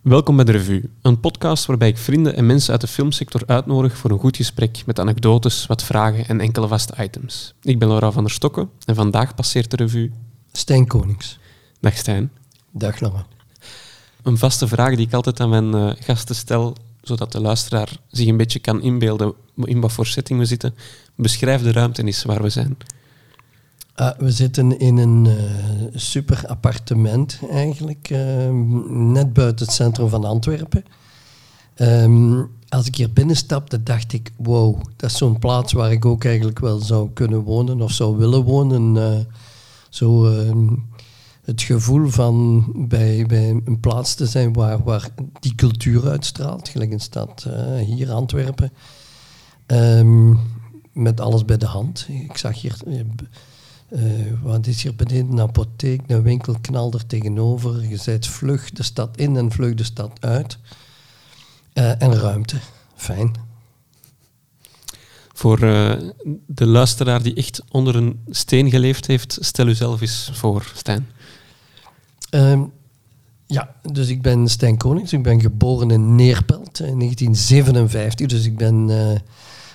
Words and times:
Welkom 0.00 0.36
bij 0.36 0.44
de 0.44 0.52
Revue, 0.52 0.90
een 1.02 1.20
podcast 1.20 1.66
waarbij 1.66 1.88
ik 1.88 1.98
vrienden 1.98 2.36
en 2.36 2.46
mensen 2.46 2.72
uit 2.72 2.80
de 2.80 2.86
filmsector 2.86 3.42
uitnodig 3.46 3.96
voor 3.96 4.10
een 4.10 4.18
goed 4.18 4.36
gesprek 4.36 4.82
met 4.86 4.98
anekdotes, 4.98 5.66
wat 5.66 5.82
vragen 5.82 6.26
en 6.26 6.40
enkele 6.40 6.68
vaste 6.68 6.94
items. 6.98 7.54
Ik 7.62 7.78
ben 7.78 7.88
Laura 7.88 8.10
van 8.10 8.24
der 8.24 8.32
Stokken 8.32 8.70
en 8.84 8.94
vandaag 8.94 9.34
passeert 9.34 9.70
de 9.70 9.76
Revue... 9.76 10.10
Stijn 10.52 10.86
Konings. 10.86 11.38
Dag 11.80 11.96
Stijn. 11.96 12.30
Dag 12.70 13.00
Laura. 13.00 13.26
Een 14.22 14.38
vaste 14.38 14.68
vraag 14.68 14.96
die 14.96 15.06
ik 15.06 15.12
altijd 15.12 15.40
aan 15.40 15.48
mijn 15.48 15.74
uh, 15.74 15.90
gasten 15.98 16.34
stel, 16.34 16.76
zodat 17.02 17.32
de 17.32 17.40
luisteraar 17.40 17.88
zich 18.10 18.26
een 18.26 18.36
beetje 18.36 18.58
kan 18.58 18.82
inbeelden 18.82 19.34
in 19.56 19.80
wat 19.80 19.92
voor 19.92 20.06
setting 20.06 20.38
we 20.38 20.44
zitten. 20.44 20.74
Beschrijf 21.14 21.62
de 21.62 21.72
ruimte 21.72 22.04
eens 22.04 22.22
waar 22.22 22.42
we 22.42 22.48
zijn. 22.48 22.76
Uh, 23.96 24.10
we 24.18 24.30
zitten 24.30 24.78
in 24.78 24.96
een 24.96 25.24
uh, 25.24 25.34
super 25.94 26.46
appartement 26.46 27.40
eigenlijk, 27.50 28.10
uh, 28.10 28.50
net 28.88 29.32
buiten 29.32 29.66
het 29.66 29.74
centrum 29.74 30.08
van 30.08 30.24
Antwerpen. 30.24 30.84
Um, 31.76 32.50
als 32.68 32.86
ik 32.86 32.94
hier 32.94 33.12
binnenstapte, 33.12 33.82
dacht 33.82 34.12
ik, 34.12 34.32
wow, 34.36 34.82
dat 34.96 35.10
is 35.10 35.16
zo'n 35.16 35.38
plaats 35.38 35.72
waar 35.72 35.92
ik 35.92 36.04
ook 36.04 36.24
eigenlijk 36.24 36.58
wel 36.58 36.78
zou 36.78 37.10
kunnen 37.10 37.40
wonen 37.40 37.80
of 37.80 37.92
zou 37.92 38.16
willen 38.16 38.42
wonen. 38.42 38.96
Eh, 38.96 39.34
zo 39.88 40.26
ehm, 40.26 40.68
het 41.44 41.62
gevoel 41.62 42.08
van 42.08 42.66
bij, 42.88 43.26
bij 43.26 43.60
een 43.64 43.80
plaats 43.80 44.14
te 44.14 44.26
zijn 44.26 44.52
waar, 44.52 44.82
waar 44.82 45.08
die 45.40 45.54
cultuur 45.54 46.08
uitstraalt, 46.08 46.68
gelijk 46.68 46.92
een 46.92 47.00
stad 47.00 47.46
hier, 47.84 48.10
Antwerpen. 48.10 48.72
Met 50.92 51.20
alles 51.20 51.44
bij 51.44 51.56
de 51.56 51.66
hand. 51.66 52.06
Ik 52.08 52.36
zag 52.36 52.60
hier 52.60 52.76
uh, 53.90 54.32
wat 54.42 54.66
is 54.66 54.82
hier 54.82 54.94
beneden? 54.94 55.30
Een 55.30 55.40
apotheek, 55.40 56.00
een 56.06 56.22
winkel 56.22 56.56
knalder 56.60 57.06
tegenover. 57.06 57.88
Je 57.88 57.96
zijt 57.96 58.26
vlug 58.26 58.70
de 58.70 58.82
stad 58.82 59.16
in 59.16 59.36
en 59.36 59.52
vlug 59.52 59.74
de 59.74 59.84
stad 59.84 60.12
uit. 60.20 60.58
Uh, 61.74 62.02
en 62.02 62.14
ruimte. 62.14 62.56
Fijn. 62.94 63.34
Voor 65.32 65.62
uh, 65.62 65.92
de 66.46 66.66
luisteraar 66.66 67.22
die 67.22 67.34
echt 67.34 67.62
onder 67.68 67.96
een 67.96 68.20
steen 68.28 68.70
geleefd 68.70 69.06
heeft, 69.06 69.38
stel 69.40 69.68
u 69.68 69.74
zelf 69.74 70.00
eens 70.00 70.30
voor, 70.32 70.72
Stijn. 70.74 71.08
Um, 72.30 72.72
ja, 73.46 73.74
dus 73.92 74.08
ik 74.08 74.22
ben 74.22 74.48
Stijn 74.48 74.76
Konings. 74.76 75.12
Ik 75.12 75.22
ben 75.22 75.40
geboren 75.40 75.90
in 75.90 76.14
Neerpelt 76.14 76.80
in 76.80 76.98
1957. 76.98 78.26
Dus 78.26 78.44
ik 78.44 78.56
ben 78.56 78.90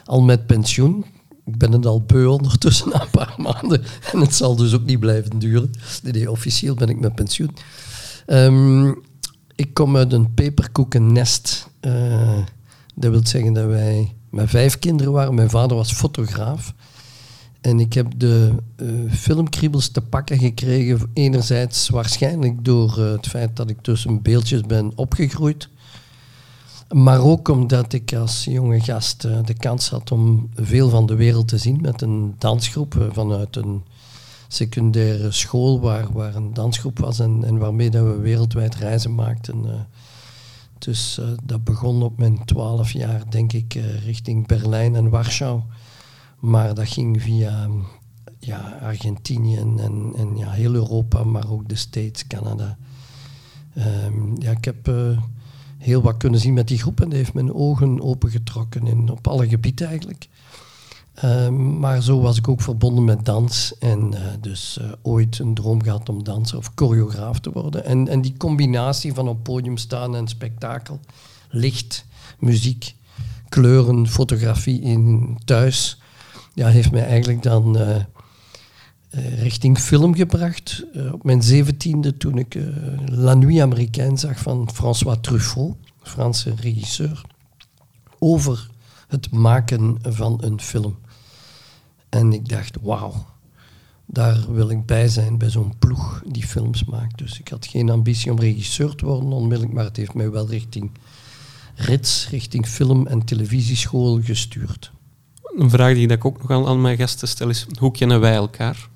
al 0.06 0.22
met 0.22 0.46
pensioen 0.46 1.06
ik 1.46 1.58
ben 1.58 1.72
het 1.72 1.86
al 1.86 2.02
beu 2.02 2.26
ondertussen 2.26 2.90
na 2.94 3.02
een 3.02 3.10
paar 3.10 3.36
maanden. 3.38 3.84
En 4.12 4.20
het 4.20 4.36
zal 4.36 4.56
dus 4.56 4.74
ook 4.74 4.86
niet 4.86 5.00
blijven 5.00 5.40
duren. 5.40 5.72
Nee, 6.04 6.32
officieel 6.32 6.76
ben 6.76 6.90
ik 6.90 7.00
met 7.00 7.16
pensioen. 7.16 7.56
Um, 8.28 9.02
ik 9.56 9.74
kom 9.74 9.98
uit 9.98 10.14
een 10.14 10.34
peperkoekennest. 10.34 11.68
Uh, 11.82 12.38
dat 12.96 13.12
wil 13.12 13.28
zeggen 13.28 13.54
dat 13.54 13.66
wij 13.66 14.16
met 14.30 14.50
vijf 14.50 14.80
kinderen 14.80 15.12
waren. 15.12 15.36
Mijn 15.36 15.50
vader 15.50 15.78
was 15.78 15.94
fotograaf. 15.94 16.74
En 17.62 17.80
ik 17.80 17.94
heb 17.94 18.08
de 18.18 18.52
uh, 18.78 19.12
filmkriebels 19.12 19.90
te 19.90 20.02
pakken 20.02 20.38
gekregen. 20.38 21.10
Enerzijds 21.14 21.90
waarschijnlijk 21.90 22.66
door 22.66 22.96
uh, 23.00 23.12
het 23.12 23.28
feit 23.28 23.56
dat 23.56 23.70
ik 23.70 23.82
tussen 23.82 24.22
beeldjes 24.22 24.62
ben 24.62 24.92
opgegroeid. 24.96 25.70
Maar 26.94 27.22
ook 27.22 27.48
omdat 27.48 27.94
ik 27.94 28.14
als 28.14 28.44
jonge 28.44 28.82
gast 28.82 29.26
uh, 29.26 29.44
de 29.44 29.54
kans 29.54 29.90
had 29.90 30.12
om 30.12 30.50
veel 30.56 30.90
van 30.90 31.06
de 31.06 31.16
wereld 31.16 31.48
te 31.48 31.58
zien 31.58 31.82
met 31.82 32.02
een 32.02 32.36
dansgroep 32.38 32.96
uh, 32.96 33.06
vanuit 33.12 33.56
een 33.56 33.84
secundaire 34.48 35.32
school 35.32 35.80
waar, 35.80 36.14
waar 36.14 36.36
een 36.36 36.54
dansgroep 36.54 37.00
was 37.00 37.20
en, 37.20 37.58
waarmee 37.58 37.90
dat 37.90 38.04
we 38.04 38.18
wereldwijd 38.20 38.76
reizen 38.76 39.16
maakten. 39.16 39.64
Uh, 39.66 39.72
dus 40.78 41.20
dat 41.44 41.64
begon 41.64 42.04
op 42.04 42.18
mijn 42.18 42.46
twaalf 42.46 42.92
jaar, 42.92 43.30
denk 43.30 43.54
ik, 43.54 43.74
richting 44.04 44.48
Berlijn 44.48 44.96
en 44.96 45.10
Warschau. 45.10 45.62
Maar 46.40 46.74
dat 46.74 46.88
ging 46.88 47.22
via 47.22 47.70
ja, 48.40 48.80
Argentinië 48.82 49.58
en, 49.58 49.80
en, 50.16 50.38
ja, 50.38 50.50
heel 50.50 50.74
Europa, 50.74 51.24
maar 51.24 51.52
ook 51.52 51.70
de 51.70 51.76
States, 51.76 52.28
Canada. 52.28 52.78
Um, 53.78 54.42
ja, 54.42 54.52
ik 54.52 54.66
heb 54.66 54.88
heel 55.86 56.02
wat 56.02 56.18
kunnen 56.18 56.40
zien 56.40 56.54
met 56.54 56.68
die 56.68 56.78
groep 56.78 57.02
en 57.02 57.10
die 57.10 57.18
heeft 57.18 57.34
mijn 57.34 57.54
ogen 57.54 58.02
opengetrokken 58.02 58.88
in, 58.88 59.10
op 59.10 59.28
alle 59.28 59.48
gebieden 59.48 59.88
eigenlijk. 59.88 60.28
Um, 61.24 61.80
maar 61.80 62.02
zo 62.02 62.22
was 62.22 62.38
ik 62.38 62.48
ook 62.48 62.62
verbonden 62.62 63.04
met 63.04 63.26
dans 63.26 63.78
en 63.80 64.12
uh, 64.14 64.20
dus 64.42 64.78
uh, 64.82 64.92
ooit 65.02 65.40
een 65.40 65.54
droom 65.54 65.84
gehad 65.84 66.10
om 66.10 66.24
danser 66.24 66.58
of 66.58 66.72
choreograaf 66.76 67.40
te 67.40 67.52
worden. 67.52 67.86
En, 67.86 68.08
en 68.08 68.22
die 68.22 68.38
combinatie 68.38 69.14
van 69.14 69.28
op 69.28 69.44
podium 69.44 69.78
staan 69.78 70.16
en 70.16 70.28
spektakel, 70.28 71.00
licht, 71.50 72.06
muziek, 72.40 72.96
kleuren, 73.50 74.08
fotografie 74.08 74.82
in 74.82 75.38
thuis, 75.46 76.02
ja, 76.54 76.68
heeft 76.68 76.92
mij 76.92 77.06
eigenlijk 77.06 77.44
dan 77.44 77.78
uh, 77.78 77.96
richting 79.40 79.80
film 79.80 80.16
gebracht. 80.16 80.86
op 81.12 81.24
mijn 81.24 81.44
zeventiende 81.44 82.18
toen 82.18 82.38
ik 82.38 82.58
La 83.06 83.34
Nuit 83.34 83.60
Américaine 83.60 84.18
zag 84.18 84.40
van 84.40 84.70
François 84.74 85.18
Truffaut. 85.22 85.76
Franse 86.02 86.54
regisseur, 86.60 87.22
over 88.20 88.70
het 89.08 89.32
maken 89.32 89.98
van 90.02 90.38
een 90.42 90.62
film. 90.62 90.98
En 92.10 92.34
ik 92.34 92.50
dacht, 92.50 92.78
wauw, 92.82 93.26
daar 94.06 94.54
wil 94.54 94.70
ik 94.70 94.86
bij 94.86 95.08
zijn 95.08 95.38
bij 95.38 95.50
zo'n 95.50 95.78
ploeg 95.80 96.24
die 96.28 96.48
films 96.48 96.84
maakt. 96.84 97.18
Dus 97.18 97.40
ik 97.40 97.48
had 97.48 97.66
geen 97.66 97.90
ambitie 97.90 98.32
om 98.32 98.40
regisseur 98.40 98.96
te 98.96 99.06
worden 99.06 99.32
onmiddellijk, 99.32 99.74
maar 99.74 99.84
het 99.84 99.98
heeft 99.98 100.14
mij 100.14 100.32
wel 100.32 100.48
richting 100.48 100.92
rits, 101.76 102.30
richting 102.30 102.68
film- 102.68 103.08
en 103.08 103.26
televisieschool 103.26 104.22
gestuurd. 104.22 104.92
Een 105.44 105.70
vraag 105.70 105.94
die 105.94 106.08
ik 106.08 106.26
ook 106.26 106.48
nog 106.48 106.68
aan 106.68 106.82
mijn 106.82 106.98
gasten 106.98 107.28
stel 107.28 107.50
is, 107.50 107.66
hoe 107.80 107.92
kennen 107.92 108.20
wij 108.20 108.36
elkaar? 108.36 108.90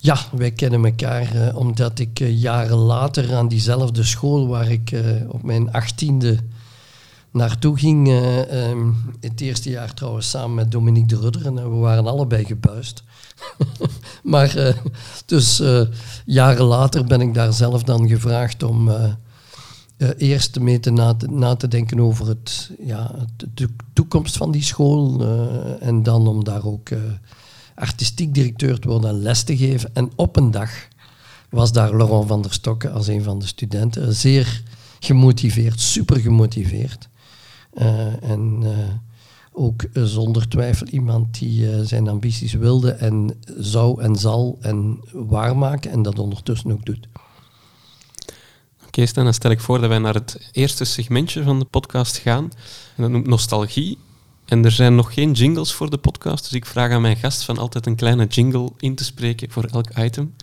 Ja, 0.00 0.18
wij 0.32 0.50
kennen 0.50 0.84
elkaar 0.84 1.36
uh, 1.36 1.56
omdat 1.56 1.98
ik 1.98 2.20
uh, 2.20 2.40
jaren 2.40 2.76
later 2.76 3.34
aan 3.34 3.48
diezelfde 3.48 4.04
school 4.04 4.46
waar 4.46 4.70
ik 4.70 4.90
uh, 4.90 5.02
op 5.28 5.42
mijn 5.42 5.72
achttiende 5.72 6.38
naartoe 7.30 7.78
ging, 7.78 8.08
um, 8.52 8.96
het 9.20 9.40
eerste 9.40 9.70
jaar 9.70 9.94
trouwens 9.94 10.30
samen 10.30 10.54
met 10.54 10.70
Dominique 10.70 11.06
de 11.08 11.20
Rudder, 11.20 11.46
en 11.46 11.54
we 11.54 11.76
waren 11.76 12.06
allebei 12.06 12.44
gebuist. 12.44 13.02
maar 14.22 14.74
dus 15.26 15.62
jaren 16.24 16.64
later 16.64 17.04
ben 17.04 17.20
ik 17.20 17.34
daar 17.34 17.52
zelf 17.52 17.82
dan 17.82 18.08
gevraagd 18.08 18.62
om 18.62 18.90
eerst 20.16 20.60
mee 20.60 20.80
te 20.80 20.90
na, 20.90 21.14
te 21.14 21.26
na, 21.26 21.56
te 21.56 21.68
denken 21.68 22.00
over 22.00 22.28
het, 22.28 22.70
ja, 22.82 23.14
de 23.54 23.68
toekomst 23.92 24.36
van 24.36 24.50
die 24.50 24.62
school 24.62 25.26
en 25.80 26.02
dan 26.02 26.26
om 26.26 26.44
daar 26.44 26.64
ook 26.64 26.88
artistiek 27.78 28.34
directeur 28.34 28.78
te 28.78 28.88
worden 28.88 29.10
en 29.10 29.22
les 29.22 29.42
te 29.42 29.56
geven. 29.56 29.94
En 29.94 30.10
op 30.16 30.36
een 30.36 30.50
dag 30.50 30.70
was 31.50 31.72
daar 31.72 31.96
Laurent 31.96 32.28
van 32.28 32.42
der 32.42 32.52
Stokken 32.52 32.92
als 32.92 33.06
een 33.06 33.22
van 33.22 33.38
de 33.38 33.46
studenten. 33.46 34.14
Zeer 34.14 34.62
gemotiveerd, 35.00 35.80
super 35.80 36.20
gemotiveerd. 36.20 37.08
Uh, 37.74 38.22
en 38.22 38.60
uh, 38.62 38.70
ook 39.52 39.84
zonder 39.92 40.48
twijfel 40.48 40.86
iemand 40.86 41.38
die 41.38 41.84
zijn 41.86 42.08
ambities 42.08 42.52
wilde 42.52 42.90
en 42.90 43.38
zou 43.56 44.02
en 44.02 44.16
zal 44.16 44.58
en 44.60 45.00
waarmaken 45.12 45.90
en 45.90 46.02
dat 46.02 46.18
ondertussen 46.18 46.72
ook 46.72 46.84
doet. 46.84 47.08
Oké, 48.86 49.00
okay, 49.00 49.24
dan 49.24 49.34
stel 49.34 49.50
ik 49.50 49.60
voor 49.60 49.80
dat 49.80 49.88
wij 49.88 49.98
naar 49.98 50.14
het 50.14 50.50
eerste 50.52 50.84
segmentje 50.84 51.42
van 51.42 51.58
de 51.58 51.64
podcast 51.64 52.16
gaan. 52.16 52.44
En 52.96 53.02
dat 53.02 53.10
noemt 53.10 53.26
nostalgie. 53.26 53.98
En 54.48 54.64
er 54.64 54.70
zijn 54.70 54.94
nog 54.94 55.14
geen 55.14 55.32
jingles 55.32 55.72
voor 55.72 55.90
de 55.90 55.98
podcast, 55.98 56.44
dus 56.44 56.52
ik 56.52 56.66
vraag 56.66 56.90
aan 56.90 57.00
mijn 57.00 57.16
gast 57.16 57.44
van 57.44 57.58
altijd 57.58 57.86
een 57.86 57.96
kleine 57.96 58.26
jingle 58.26 58.70
in 58.78 58.94
te 58.94 59.04
spreken 59.04 59.50
voor 59.50 59.64
elk 59.64 59.98
item. 59.98 60.34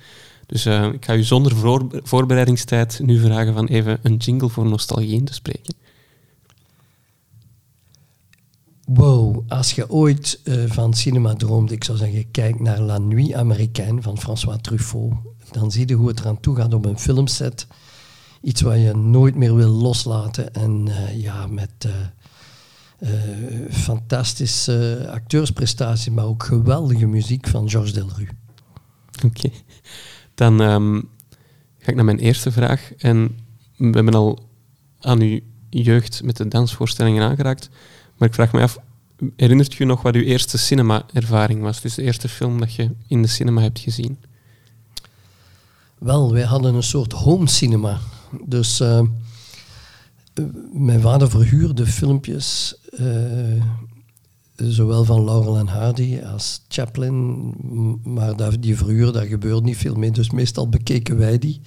Dus 0.46 0.66
uh, 0.66 0.86
ik 0.86 1.06
ga 1.06 1.16
u 1.16 1.24
zonder 1.24 1.56
voor 1.56 2.02
voorbereidingstijd 2.04 3.00
nu 3.04 3.20
vragen 3.20 3.54
van 3.54 3.66
even 3.66 4.00
een 4.02 4.16
jingle 4.16 4.50
voor 4.50 4.66
nostalgie 4.66 5.14
in 5.14 5.26
te 5.26 5.34
spreken. 5.34 5.76
Wow, 8.86 9.44
als 9.48 9.72
je 9.72 9.90
ooit 9.90 10.40
uh, 10.44 10.64
van 10.68 10.94
cinema 10.94 11.34
droomt, 11.34 11.72
ik 11.72 11.84
zou 11.84 11.98
zeggen, 11.98 12.32
kijk 12.32 12.60
naar 12.60 12.80
La 12.80 12.98
Nuit 12.98 13.34
Américaine 13.34 14.02
van 14.02 14.18
François 14.20 14.62
Truffaut. 14.62 15.14
Dan 15.52 15.72
zie 15.72 15.88
je 15.88 15.94
hoe 15.94 16.08
het 16.08 16.20
eraan 16.20 16.40
toe 16.40 16.56
gaat 16.56 16.74
op 16.74 16.86
een 16.86 17.00
filmset. 17.00 17.68
Iets 18.42 18.62
wat 18.62 18.76
je 18.76 18.94
nooit 18.94 19.36
meer 19.36 19.56
wil 19.56 19.70
loslaten. 19.70 20.54
En 20.54 20.86
uh, 20.88 21.22
ja, 21.22 21.48
met 21.48 21.88
fantastische 23.70 25.08
acteursprestatie, 25.12 26.12
maar 26.12 26.26
ook 26.26 26.44
geweldige 26.44 27.06
muziek 27.06 27.48
van 27.48 27.70
Georges 27.70 27.94
Delru. 27.94 28.30
Oké, 29.16 29.26
okay. 29.26 29.52
dan 30.36 30.60
um, 30.60 31.10
ga 31.80 31.90
ik 31.90 31.96
naar 31.96 32.06
mijn 32.06 32.20
eerste 32.20 32.52
vraag. 32.52 32.92
En 32.98 33.38
we 33.78 33.90
hebben 33.90 34.14
al 34.14 34.50
aan 35.00 35.22
uw 35.22 35.40
jeugd 35.70 36.24
met 36.24 36.38
de 36.38 36.48
dansvoorstellingen 36.48 37.24
aangeraakt. 37.24 37.70
Maar 38.18 38.28
ik 38.28 38.34
vraag 38.34 38.52
me 38.52 38.62
af, 38.62 38.78
herinnert 39.36 39.74
je 39.74 39.86
nog 39.86 40.02
wat 40.02 40.16
uw 40.16 40.24
eerste 40.24 40.58
cinema-ervaring 40.58 41.62
was? 41.62 41.82
Dus 41.82 41.96
de 41.96 42.02
eerste 42.02 42.30
film 42.30 42.60
dat 42.60 42.74
je 42.74 42.92
in 43.08 43.22
de 43.22 43.28
cinema 43.28 43.62
hebt 43.62 43.80
gezien? 43.80 44.18
Wel, 45.98 46.34
wij 46.34 46.44
hadden 46.44 46.76
een 46.76 46.84
soort 46.84 47.12
home 47.12 47.48
cinema. 47.48 48.00
Dus 48.46 48.82
uh, 48.82 49.02
mijn 50.74 51.02
vader 51.02 51.30
verhuurde 51.30 51.86
filmpjes, 51.86 52.76
eh, 52.82 52.85
zowel 54.56 55.04
van 55.04 55.24
Laurel 55.24 55.58
en 55.58 55.68
Hardy 55.68 56.20
als 56.34 56.62
Chaplin, 56.68 57.54
maar 58.04 58.60
die 58.60 58.78
verhuur, 58.78 59.12
daar 59.12 59.26
gebeurt 59.26 59.64
niet 59.64 59.78
veel 59.78 59.96
mee, 59.96 60.12
dus 60.12 60.30
meestal 60.30 60.70
bekeken 60.70 61.18
wij 61.18 61.40
die. 61.40 61.62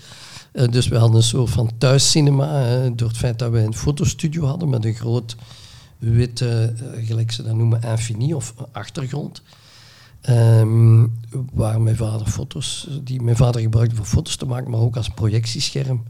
Uh, 0.52 0.69
dus 0.69 0.88
we 0.88 0.96
hadden 0.96 1.16
een 1.16 1.22
soort 1.22 1.50
van 1.50 1.70
thuiscinema, 1.78 2.88
door 2.88 3.08
het 3.08 3.16
feit 3.16 3.38
dat 3.38 3.50
wij 3.50 3.64
een 3.64 3.75
fotostudio 3.75 4.44
hadden 4.44 4.69
met 4.69 4.84
een 4.84 4.94
groot 4.94 5.36
witte, 5.98 6.75
gelijk 7.04 7.31
ze 7.31 7.42
dat 7.42 7.54
noemen, 7.54 7.82
infini 7.82 8.34
of 8.34 8.54
achtergrond. 8.72 9.42
Um, 10.31 11.12
waar 11.52 11.81
mijn 11.81 11.96
vader 11.96 12.26
foto's, 12.26 12.88
die 13.02 13.22
mijn 13.22 13.36
vader 13.36 13.60
gebruikte 13.60 13.96
voor 13.96 14.04
foto's 14.04 14.36
te 14.36 14.46
maken, 14.46 14.70
maar 14.70 14.81
ook 14.81 14.96
als 14.96 15.08
projectiescherm. 15.08 16.02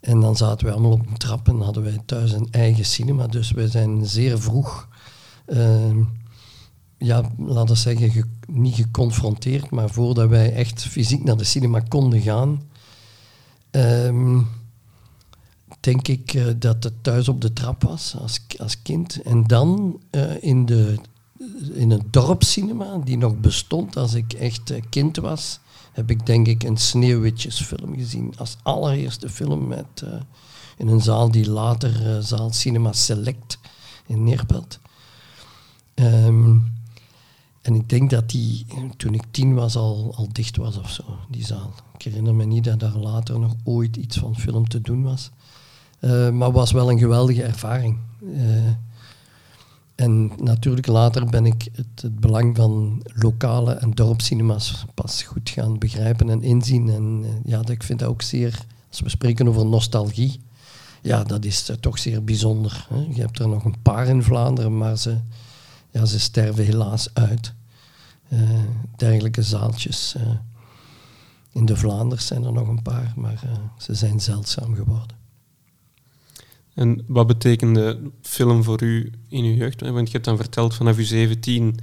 En 0.00 0.20
dan 0.20 0.36
zaten 0.36 0.66
we 0.66 0.72
allemaal 0.72 0.92
op 0.92 1.06
een 1.06 1.16
trap 1.16 1.48
en 1.48 1.60
hadden 1.60 1.82
wij 1.82 2.00
thuis 2.04 2.32
een 2.32 2.48
eigen 2.50 2.84
cinema. 2.84 3.26
Dus 3.26 3.50
wij 3.50 3.68
zijn 3.68 4.06
zeer 4.06 4.40
vroeg, 4.40 4.88
uh, 5.46 5.96
ja, 6.98 7.30
laten 7.38 7.74
we 7.74 7.80
zeggen, 7.80 8.30
niet 8.46 8.74
geconfronteerd, 8.74 9.70
maar 9.70 9.90
voordat 9.90 10.28
wij 10.28 10.52
echt 10.52 10.82
fysiek 10.82 11.24
naar 11.24 11.36
de 11.36 11.44
cinema 11.44 11.80
konden 11.80 12.20
gaan, 12.20 12.62
um, 13.70 14.48
denk 15.80 16.08
ik 16.08 16.34
uh, 16.34 16.46
dat 16.56 16.84
het 16.84 16.92
thuis 17.00 17.28
op 17.28 17.40
de 17.40 17.52
trap 17.52 17.82
was 17.82 18.16
als, 18.18 18.40
als 18.58 18.82
kind. 18.82 19.22
En 19.22 19.46
dan 19.46 20.00
uh, 20.10 20.42
in, 20.42 20.66
de, 20.66 20.94
in 21.72 21.90
het 21.90 22.12
dorpscinema, 22.12 22.98
die 23.04 23.16
nog 23.16 23.36
bestond 23.36 23.96
als 23.96 24.14
ik 24.14 24.32
echt 24.32 24.70
uh, 24.70 24.80
kind 24.88 25.16
was, 25.16 25.60
heb 26.00 26.10
ik 26.10 26.26
denk 26.26 26.46
ik 26.46 26.62
een 26.62 26.76
Sneeuwwitjesfilm 26.76 27.94
gezien. 27.94 28.32
Als 28.36 28.56
allereerste 28.62 29.28
film 29.28 29.68
met, 29.68 30.02
uh, 30.04 30.10
in 30.76 30.88
een 30.88 31.00
zaal 31.00 31.30
die 31.30 31.50
later 31.50 32.16
uh, 32.16 32.22
zaal 32.22 32.52
Cinema 32.52 32.92
Select 32.92 33.58
in 34.06 34.24
Neerpelt. 34.24 34.78
Um, 35.94 36.72
en 37.62 37.74
ik 37.74 37.88
denk 37.88 38.10
dat 38.10 38.30
die 38.30 38.66
toen 38.96 39.14
ik 39.14 39.24
tien 39.30 39.54
was 39.54 39.76
al, 39.76 40.12
al 40.16 40.28
dicht 40.32 40.56
was 40.56 40.78
of 40.78 40.90
zo, 40.90 41.04
die 41.28 41.44
zaal. 41.44 41.72
Ik 41.94 42.02
herinner 42.02 42.34
me 42.34 42.44
niet 42.44 42.64
dat 42.64 42.80
daar 42.80 42.96
later 42.96 43.38
nog 43.38 43.54
ooit 43.64 43.96
iets 43.96 44.16
van 44.16 44.36
film 44.36 44.68
te 44.68 44.80
doen 44.80 45.02
was. 45.02 45.30
Uh, 46.00 46.30
maar 46.30 46.52
was 46.52 46.72
wel 46.72 46.90
een 46.90 46.98
geweldige 46.98 47.42
ervaring. 47.42 47.98
En 50.00 50.30
natuurlijk 50.36 50.86
later 50.86 51.26
ben 51.26 51.46
ik 51.46 51.68
het, 51.72 52.02
het, 52.02 52.20
belang 52.20 52.56
van 52.56 53.02
lokale 53.14 53.72
en 53.72 53.90
dorpscinema's 53.90 54.84
pas 54.94 55.22
goed 55.22 55.50
gaan 55.50 55.78
begrijpen 55.78 56.30
en 56.30 56.42
inzien. 56.42 56.88
En 56.90 57.22
uh, 57.22 57.30
ja, 57.44 57.62
ik 57.66 57.82
vind 57.82 57.98
dat 57.98 58.08
ook 58.08 58.22
zeer, 58.22 58.64
als 58.88 59.00
we 59.00 59.08
spreken 59.08 59.48
over 59.48 59.66
nostalgie, 59.66 60.40
ja, 61.02 61.24
dat 61.24 61.44
is 61.44 61.70
uh, 61.70 61.76
toch 61.76 61.98
zeer 61.98 62.24
bijzonder. 62.24 62.86
Hè. 62.88 63.06
Je 63.14 63.20
hebt 63.20 63.38
er 63.38 63.48
nog 63.48 63.64
een 63.64 63.82
paar 63.82 64.06
in 64.06 64.22
Vlaanderen, 64.22 64.76
maar 64.76 64.96
ze, 64.96 65.18
ja, 65.90 66.04
ze 66.04 66.20
sterven 66.20 66.64
helaas 66.64 67.08
uit. 67.12 67.52
Uh, 68.28 68.50
dergelijke 68.96 69.42
zaaltjes. 69.42 70.16
in 71.52 71.66
de 71.66 71.76
Vlaanders 71.76 72.26
zijn 72.26 72.44
er 72.44 72.52
nog 72.52 72.68
een 72.68 72.82
paar, 72.82 73.12
maar 73.16 73.42
ze 73.78 73.94
zijn 73.94 74.20
zeldzaam 74.20 74.74
geworden. 74.74 75.19
En 76.74 77.04
wat 77.06 77.26
betekende 77.26 78.00
film 78.22 78.64
voor 78.64 78.82
u 78.82 79.12
in 79.28 79.44
uw 79.44 79.54
jeugd? 79.54 79.80
Want 79.80 80.06
je 80.06 80.12
hebt 80.12 80.24
dan 80.24 80.36
verteld, 80.36 80.74
vanaf 80.74 80.96
uw 80.96 81.04
17 81.04 81.78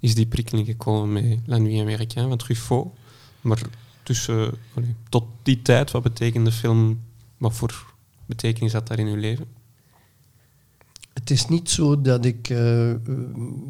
is 0.00 0.14
die 0.14 0.26
prikkeling 0.26 0.66
gekomen 0.66 1.12
met 1.12 1.38
La 1.46 1.58
Nuit 1.58 1.80
Américaine 1.80 2.28
van 2.28 2.38
Truffaut. 2.38 2.88
Maar 3.40 3.60
tussen, 4.02 4.54
tot 5.08 5.24
die 5.42 5.62
tijd, 5.62 5.90
wat 5.90 6.02
betekende 6.02 6.52
film, 6.52 7.00
wat 7.38 7.54
voor 7.54 7.94
betekenis 8.26 8.72
had 8.72 8.86
daar 8.86 8.98
in 8.98 9.06
uw 9.06 9.16
leven? 9.16 9.46
Het 11.12 11.30
is 11.30 11.46
niet 11.46 11.70
zo 11.70 12.00
dat 12.00 12.24
ik 12.24 12.48
uh, 12.48 12.94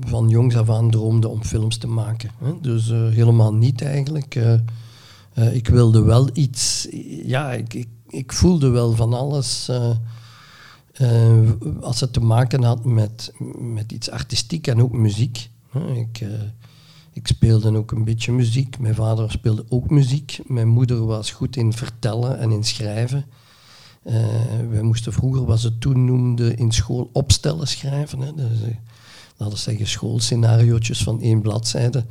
van 0.01 0.29
jongs 0.29 0.57
af 0.57 0.71
aan 0.71 0.91
droomde 0.91 1.29
om 1.29 1.45
films 1.45 1.77
te 1.77 1.87
maken. 1.87 2.31
Hè? 2.39 2.53
Dus 2.61 2.89
uh, 2.89 3.09
helemaal 3.09 3.55
niet 3.55 3.83
eigenlijk. 3.83 4.35
Uh, 4.35 5.55
ik 5.55 5.69
wilde 5.69 6.03
wel 6.03 6.29
iets... 6.33 6.89
Ja, 7.25 7.53
ik, 7.53 7.75
ik, 7.75 7.89
ik 8.09 8.33
voelde 8.33 8.69
wel 8.69 8.93
van 8.93 9.13
alles... 9.15 9.69
Uh, 10.99 11.51
als 11.81 12.01
het 12.01 12.13
te 12.13 12.21
maken 12.21 12.63
had 12.63 12.85
met, 12.85 13.33
met 13.59 13.93
iets 13.93 14.11
artistiek 14.11 14.67
en 14.67 14.83
ook 14.83 14.93
muziek. 14.93 15.51
Ik, 15.95 16.21
uh, 16.21 16.29
ik 17.13 17.27
speelde 17.27 17.77
ook 17.77 17.91
een 17.91 18.05
beetje 18.05 18.33
muziek. 18.33 18.79
Mijn 18.79 18.95
vader 18.95 19.31
speelde 19.31 19.65
ook 19.69 19.91
muziek. 19.91 20.39
Mijn 20.47 20.69
moeder 20.69 21.07
was 21.07 21.31
goed 21.31 21.57
in 21.57 21.73
vertellen 21.73 22.39
en 22.39 22.51
in 22.51 22.65
schrijven. 22.65 23.25
Uh, 24.05 24.15
wij 24.71 24.83
moesten 24.83 25.13
vroeger, 25.13 25.45
wat 25.45 25.61
ze 25.61 25.79
toen 25.79 26.05
noemden, 26.05 26.57
in 26.57 26.73
school 26.73 27.11
opstellen 27.13 27.69
schrijven. 27.69 28.21
Hè. 28.21 28.35
Dus, 28.35 28.59
laten 29.37 29.55
we 29.55 29.61
zeggen, 29.61 29.87
schoolscenariootjes 29.87 31.03
van 31.03 31.21
één 31.21 31.41
bladzijde. 31.41 32.05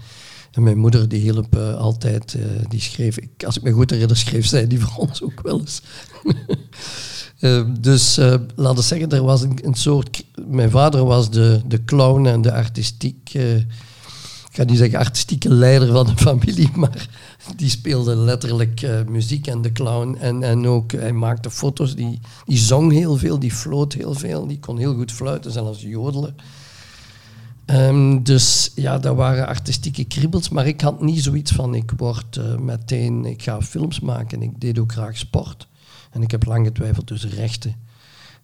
En 0.52 0.64
mijn 0.64 0.78
moeder 0.78 1.10
die 1.10 1.22
hielp 1.22 1.56
altijd, 1.56 2.38
die 2.68 2.82
schreef, 2.82 3.18
ik, 3.18 3.44
als 3.44 3.58
ik 3.58 3.64
me 3.64 3.72
goed 3.72 3.90
herinner, 3.90 4.18
schreef 4.18 4.46
zij 4.46 4.68
die 4.68 4.80
voor 4.80 5.08
ons 5.08 5.24
ook 5.24 5.42
wel 5.42 5.60
eens. 5.60 5.82
Uh, 7.40 7.62
dus 7.80 8.18
uh, 8.18 8.34
laten 8.56 8.76
we 8.76 8.82
zeggen, 8.82 9.10
er 9.10 9.24
was 9.24 9.42
een, 9.42 9.60
een, 9.62 9.74
soort. 9.74 10.24
Mijn 10.48 10.70
vader 10.70 11.06
was 11.06 11.30
de, 11.32 11.62
de 11.66 11.84
clown 11.86 12.26
en 12.26 12.42
de 12.42 12.54
artistiek. 12.54 13.34
Uh, 13.34 13.56
ik 13.56 14.56
ga 14.56 14.64
niet 14.64 14.78
zeggen 14.78 15.00
artistieke 15.00 15.54
leider 15.54 15.92
van 15.92 16.06
de 16.06 16.18
familie, 16.28 16.70
maar 16.76 17.10
die 17.56 17.70
speelde 17.70 18.16
letterlijk 18.16 18.88
muziek 19.08 19.48
en 19.48 19.62
de 19.62 19.72
clown. 19.72 20.18
En, 20.20 20.44
en 20.44 20.68
ook, 20.68 20.92
hij 20.92 21.12
maakte 21.12 21.52
foto's, 21.52 21.96
die, 21.96 22.20
die 22.46 22.58
zong 22.58 22.92
heel 22.92 23.18
veel, 23.18 23.40
die 23.40 23.52
floot 23.52 23.94
heel 23.94 24.14
veel, 24.14 24.48
die 24.48 24.60
kon 24.60 24.78
heel 24.78 24.96
goed 24.96 25.12
fluiten, 25.12 25.52
zelfs 25.52 25.82
jodelen. 25.82 26.36
Um, 27.66 28.24
dus 28.24 28.72
ja, 28.76 28.98
dat 28.98 29.16
waren 29.16 29.48
artistieke 29.48 30.04
kriebels, 30.04 30.50
maar 30.50 30.68
ik 30.68 30.82
had 30.82 31.02
niet 31.02 31.24
zoiets 31.24 31.52
van 31.52 31.76
ik 31.76 31.92
word 31.98 32.60
meteen, 32.60 33.26
ik 33.26 33.44
ga 33.44 33.62
films 33.62 34.00
maken. 34.00 34.42
Ik 34.42 34.62
deed 34.62 34.80
ook 34.80 34.92
graag 34.92 35.18
sport. 35.18 35.69
En 36.10 36.22
ik 36.22 36.32
heb 36.32 36.46
lang 36.46 36.66
getwijfeld 36.66 37.08
tussen 37.08 37.30
rechten 37.30 37.76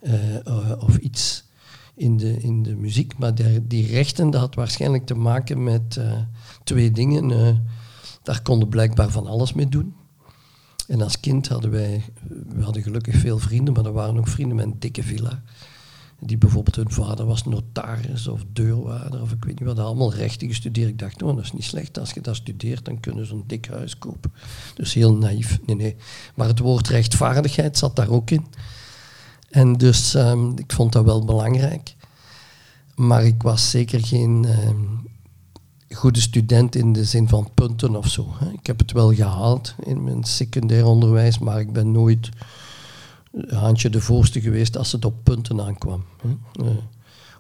uh, 0.01 0.71
of 0.79 0.97
iets 0.97 1.44
in 1.95 2.17
de, 2.17 2.38
in 2.38 2.63
de 2.63 2.75
muziek. 2.75 3.17
Maar 3.17 3.35
die, 3.67 3.88
rechten, 3.88 4.29
dat 4.29 4.41
had 4.41 4.56
waarschijnlijk 4.56 5.06
te 5.06 5.15
maken 5.15 5.63
met 5.63 5.95
uh, 6.00 6.13
twee 6.63 6.91
dingen. 6.91 7.67
Daar 8.23 8.41
konden 8.41 8.69
blijkbaar 8.69 9.09
van 9.09 9.27
alles 9.27 9.53
mee 9.53 9.69
doen. 9.69 9.95
En 10.88 11.01
als 11.01 11.19
kind 11.19 11.47
hadden 11.47 11.71
wij, 11.71 12.03
we 12.47 12.63
hadden 12.63 12.83
gelukkig 12.83 13.15
veel 13.15 13.39
vrienden, 13.39 13.73
maar 13.73 13.85
er 13.85 13.91
waren 13.91 14.17
ook 14.17 14.27
vrienden 14.27 14.56
met 14.56 14.65
een 14.65 14.79
dikke 14.79 15.03
villa 15.03 15.41
die 16.25 16.38
bijvoorbeeld 16.38 16.75
hun 16.75 16.91
vader 16.91 17.25
was 17.25 17.46
notaris 17.46 18.27
of 18.27 18.44
deurwaarder 18.53 19.22
of 19.22 19.32
ik 19.32 19.44
weet 19.44 19.60
niet 19.60 19.67
wat, 19.67 19.79
allemaal 19.79 20.13
rechten 20.13 20.48
gestudeerd. 20.48 20.89
Ik 20.89 21.00
dacht, 21.00 21.24
oh, 21.24 21.36
dat 21.36 21.44
is 21.44 21.53
niet 21.53 21.63
slecht. 21.63 22.00
Als 22.00 22.12
je 22.12 22.22
dat 22.22 22.36
studeert, 22.36 22.86
dan 22.86 23.00
kunnen 23.00 23.25
ze 23.25 23.34
een 23.34 23.44
dik 23.48 23.65
huis 23.65 23.98
kopen. 23.98 24.34
Dus 24.75 24.94
heel 24.94 25.13
naïef. 25.15 25.60
Nee, 25.65 25.75
nee. 25.75 25.96
Maar 26.36 26.48
het 26.48 26.60
woord 26.60 26.88
rechtvaardigheid 26.88 27.77
zat 27.77 27.96
daar 27.96 28.10
ook 28.10 28.32
in. 28.32 28.46
En 29.50 29.74
dus 29.74 30.13
um, 30.13 30.58
ik 30.58 30.74
vond 30.74 30.91
dat 30.91 31.05
wel 31.05 31.25
belangrijk. 31.25 31.96
Maar 32.96 33.25
ik 33.25 33.41
was 33.41 33.70
zeker 33.70 34.05
geen 34.05 34.46
um, 34.67 35.08
goede 35.89 36.22
student 36.22 36.75
in 36.75 36.94
de 36.94 37.03
zin 37.03 37.27
van 37.27 37.50
punten 37.53 37.96
of 37.96 38.08
zo. 38.08 38.27
Hè. 38.39 38.51
Ik 38.51 38.67
heb 38.67 38.79
het 38.79 38.91
wel 38.91 39.13
gehaald 39.13 39.75
in 39.84 40.03
mijn 40.03 40.24
secundair 40.24 40.86
onderwijs, 40.86 41.39
maar 41.39 41.60
ik 41.60 41.74
ben 41.74 41.91
nooit 41.91 42.29
handje 43.50 43.89
de 43.89 44.01
voorste 44.01 44.42
geweest 44.42 44.77
als 44.77 44.92
het 44.92 45.06
op 45.06 45.24
punten 45.24 45.62
aankwam. 45.62 46.06
Uh, 46.24 46.68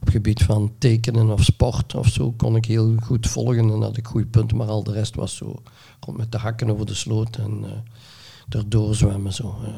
op 0.01 0.09
gebied 0.09 0.43
van 0.43 0.71
tekenen 0.77 1.29
of 1.29 1.43
sport 1.43 1.95
of 1.95 2.07
zo 2.07 2.31
kon 2.31 2.55
ik 2.55 2.65
heel 2.65 2.95
goed 3.03 3.27
volgen 3.27 3.69
en 3.69 3.81
had 3.81 3.97
ik 3.97 4.07
goede 4.07 4.27
punten, 4.27 4.57
maar 4.57 4.67
al 4.67 4.83
de 4.83 4.91
rest 4.91 5.15
was 5.15 5.35
zo 5.35 5.61
rond 5.99 6.17
met 6.17 6.31
de 6.31 6.37
hakken 6.37 6.69
over 6.69 6.85
de 6.85 6.93
sloot 6.93 7.35
en 7.35 7.63
uh, 7.63 7.69
erdoor 8.49 8.95
zwemmen. 8.95 9.33
Zo. 9.33 9.57
Uh, 9.63 9.69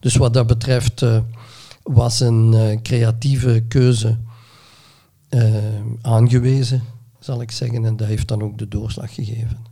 dus 0.00 0.16
wat 0.16 0.34
dat 0.34 0.46
betreft 0.46 1.04
was 1.82 2.20
een 2.20 2.80
creatieve 2.82 3.64
keuze 3.68 4.18
aangewezen, 6.00 6.82
zal 7.18 7.40
ik 7.40 7.50
zeggen, 7.50 7.84
en 7.84 7.96
dat 7.96 8.06
heeft 8.06 8.28
dan 8.28 8.42
ook 8.42 8.58
de 8.58 8.68
doorslag 8.68 9.14
gegeven. 9.14 9.66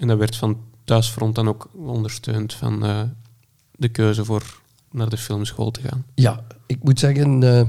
En 0.00 0.08
dat 0.08 0.18
werd 0.18 0.36
van 0.36 0.58
thuisfront 0.84 1.34
dan 1.34 1.48
ook 1.48 1.70
ondersteund 1.74 2.54
van 2.54 2.82
de 3.76 3.88
keuze 3.88 4.24
voor 4.24 4.60
naar 4.90 5.08
de 5.08 5.16
filmschool 5.16 5.70
te 5.70 5.80
gaan? 5.80 6.04
Ja, 6.14 6.44
ik 6.66 6.82
moet 6.82 6.98
zeggen, 6.98 7.42
uh, 7.42 7.62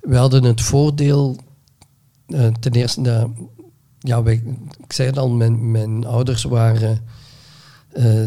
we 0.00 0.16
hadden 0.16 0.44
het 0.44 0.60
voordeel 0.60 1.36
uh, 2.28 2.46
ten 2.60 2.72
eerste, 2.72 3.00
uh, 3.00 3.24
ja, 3.98 4.22
ik 4.24 4.92
zei 4.92 5.08
het 5.08 5.18
al, 5.18 5.30
mijn, 5.30 5.70
mijn 5.70 6.06
ouders 6.06 6.42
waren 6.42 7.00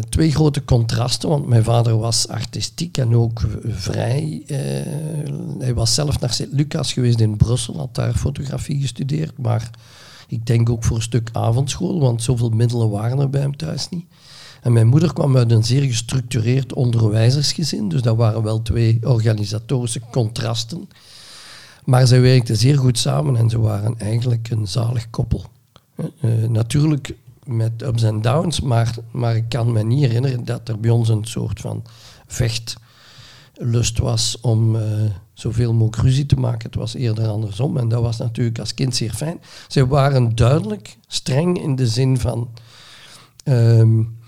twee 0.08 0.30
grote 0.32 0.64
contrasten, 0.64 1.28
want 1.28 1.46
mijn 1.46 1.64
vader 1.64 1.98
was 1.98 2.28
artistiek 2.28 2.98
en 2.98 3.14
ook 3.14 3.40
vrij. 3.64 4.42
hij 5.58 5.74
was 5.74 5.94
zelf 5.94 6.20
naar 6.20 6.32
Sint-Lucas 6.32 6.92
geweest 6.92 7.20
in 7.20 7.36
Brussel, 7.36 7.76
had 7.76 7.94
daar 7.94 8.14
fotografie 8.14 8.80
gestudeerd, 8.80 9.38
maar 9.38 9.70
ik 10.26 10.46
denk 10.46 10.70
ook 10.70 10.84
voor 10.84 10.96
een 10.96 11.02
stuk 11.02 11.28
avondschool, 11.32 12.00
want 12.00 12.22
zoveel 12.22 12.50
middelen 12.50 12.90
waren 12.90 13.18
er 13.18 13.30
bij 13.30 13.40
hem 13.40 13.56
thuis 13.56 13.88
niet. 13.88 14.06
En 14.62 14.72
mijn 14.72 14.86
moeder 14.86 15.12
kwam 15.12 15.36
uit 15.36 15.50
een 15.50 15.64
zeer 15.64 15.82
gestructureerd 15.82 16.72
onderwijzersgezin, 16.72 17.88
dus 17.88 18.02
dat 18.02 18.16
waren 18.16 18.42
wel 18.42 18.62
twee 18.62 18.98
organisatorische 19.02 20.00
contrasten. 20.10 20.88
Maar 21.84 22.06
zij 22.06 22.20
werkten 22.20 22.56
zeer 22.56 22.78
goed 22.78 22.98
samen 22.98 23.36
en 23.36 23.50
ze 23.50 23.60
waren 23.60 23.98
eigenlijk 23.98 24.50
een 24.50 24.66
zalig 24.66 25.10
koppel. 25.10 25.44
Uh, 25.96 26.48
natuurlijk 26.48 27.14
met 27.44 27.82
ups 27.82 28.02
en 28.02 28.22
downs, 28.22 28.60
maar, 28.60 28.94
maar 29.12 29.36
ik 29.36 29.48
kan 29.48 29.72
me 29.72 29.82
niet 29.82 30.00
herinneren 30.00 30.44
dat 30.44 30.68
er 30.68 30.80
bij 30.80 30.90
ons 30.90 31.08
een 31.08 31.24
soort 31.24 31.60
van 31.60 31.84
vechtlust 32.26 33.98
was 33.98 34.38
om 34.40 34.76
uh, 34.76 34.82
zoveel 35.32 35.72
mogelijk 35.72 36.02
ruzie 36.02 36.26
te 36.26 36.36
maken. 36.36 36.66
Het 36.66 36.74
was 36.74 36.94
eerder 36.94 37.28
andersom 37.28 37.76
en 37.76 37.88
dat 37.88 38.02
was 38.02 38.16
natuurlijk 38.16 38.58
als 38.58 38.74
kind 38.74 38.96
zeer 38.96 39.12
fijn. 39.12 39.40
Ze 39.68 39.86
waren 39.86 40.34
duidelijk 40.34 40.98
streng 41.06 41.62
in 41.62 41.76
de 41.76 41.86
zin 41.86 42.18
van 42.18 42.48
um, 43.44 44.18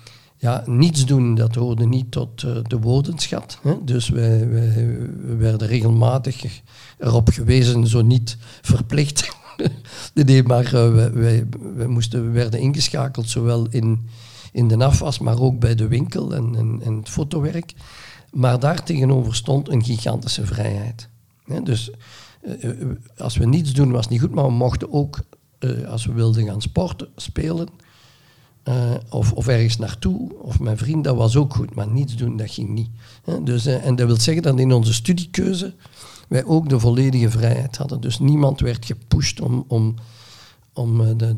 ja, 0.43 0.63
niets 0.67 1.07
doen, 1.07 1.35
dat 1.35 1.55
hoorde 1.55 1.87
niet 1.87 2.11
tot 2.11 2.43
uh, 2.43 2.57
de 2.63 2.79
woordenschat. 2.79 3.59
Hè? 3.63 3.85
Dus 3.85 4.09
wij, 4.09 4.49
wij, 4.49 4.99
werden 5.39 5.69
regelmatig 5.69 6.63
erop 6.99 7.29
gewezen, 7.29 7.87
zo 7.87 8.03
niet 8.03 8.37
verplicht. 8.63 9.37
nee, 10.15 10.43
maar 10.43 10.65
uh, 10.65 11.11
wij, 11.13 11.47
wij, 11.77 11.87
moesten, 11.87 12.33
werden 12.33 12.61
ingeschakeld, 12.61 13.29
zowel 13.29 13.67
in, 13.71 14.09
in 14.53 14.69
de 14.69 14.85
afwas, 14.85 15.19
maar 15.19 15.41
ook 15.41 15.59
bij 15.59 15.75
de 15.75 15.89
winkel 15.89 16.35
en, 16.35 16.81
en, 16.85 16.97
het 16.97 17.09
fotowerk. 17.09 17.73
Maar 18.31 18.59
daar 18.59 18.85
tegenover 18.85 19.35
stond 19.35 19.69
een 19.69 19.85
gigantische 19.85 20.47
vrijheid. 20.47 21.09
Hè? 21.45 21.63
Dus 21.63 21.91
uh, 22.43 22.71
als 23.17 23.37
we 23.37 23.47
niets 23.47 23.73
doen 23.73 23.91
was 23.91 24.09
niet 24.09 24.21
goed, 24.21 24.35
maar 24.35 24.47
we 24.47 24.53
mochten 24.53 24.93
ook, 24.93 25.19
als 25.87 26.07
we 26.07 26.13
wilden 26.13 26.45
gaan 26.45 26.63
sporten, 26.63 27.09
spelen, 27.17 27.69
uh, 28.69 28.95
of, 29.11 29.33
of 29.33 29.49
ergens 29.49 29.77
naartoe, 29.77 30.31
of 30.43 30.61
mijn 30.61 30.77
vriend, 30.77 31.05
dat 31.05 31.17
was 31.17 31.37
ook 31.37 31.55
goed, 31.55 31.75
maar 31.75 31.89
niets 31.89 32.17
doen, 32.17 32.37
dat 32.37 32.51
ging 32.51 32.69
niet. 32.69 32.91
dus, 33.45 33.67
uh, 33.67 33.87
en 33.87 33.97
dat 33.97 34.07
wil 34.07 34.21
zeggen 34.21 34.43
dat 34.43 34.59
in 34.59 34.73
onze 34.73 34.95
studiekeuze 34.95 35.75
wij 36.29 36.45
ook 36.45 36.69
de 36.69 36.81
volledige 36.81 37.31
vrijheid 37.31 37.77
hadden. 37.77 38.01
Dus 38.01 38.19
niemand 38.19 38.61
werd 38.61 38.87
gepusht 38.87 39.41
om, 39.41 39.65
om, 39.69 39.95
om 40.73 41.01
uh, 41.01 41.09
de, 41.17 41.37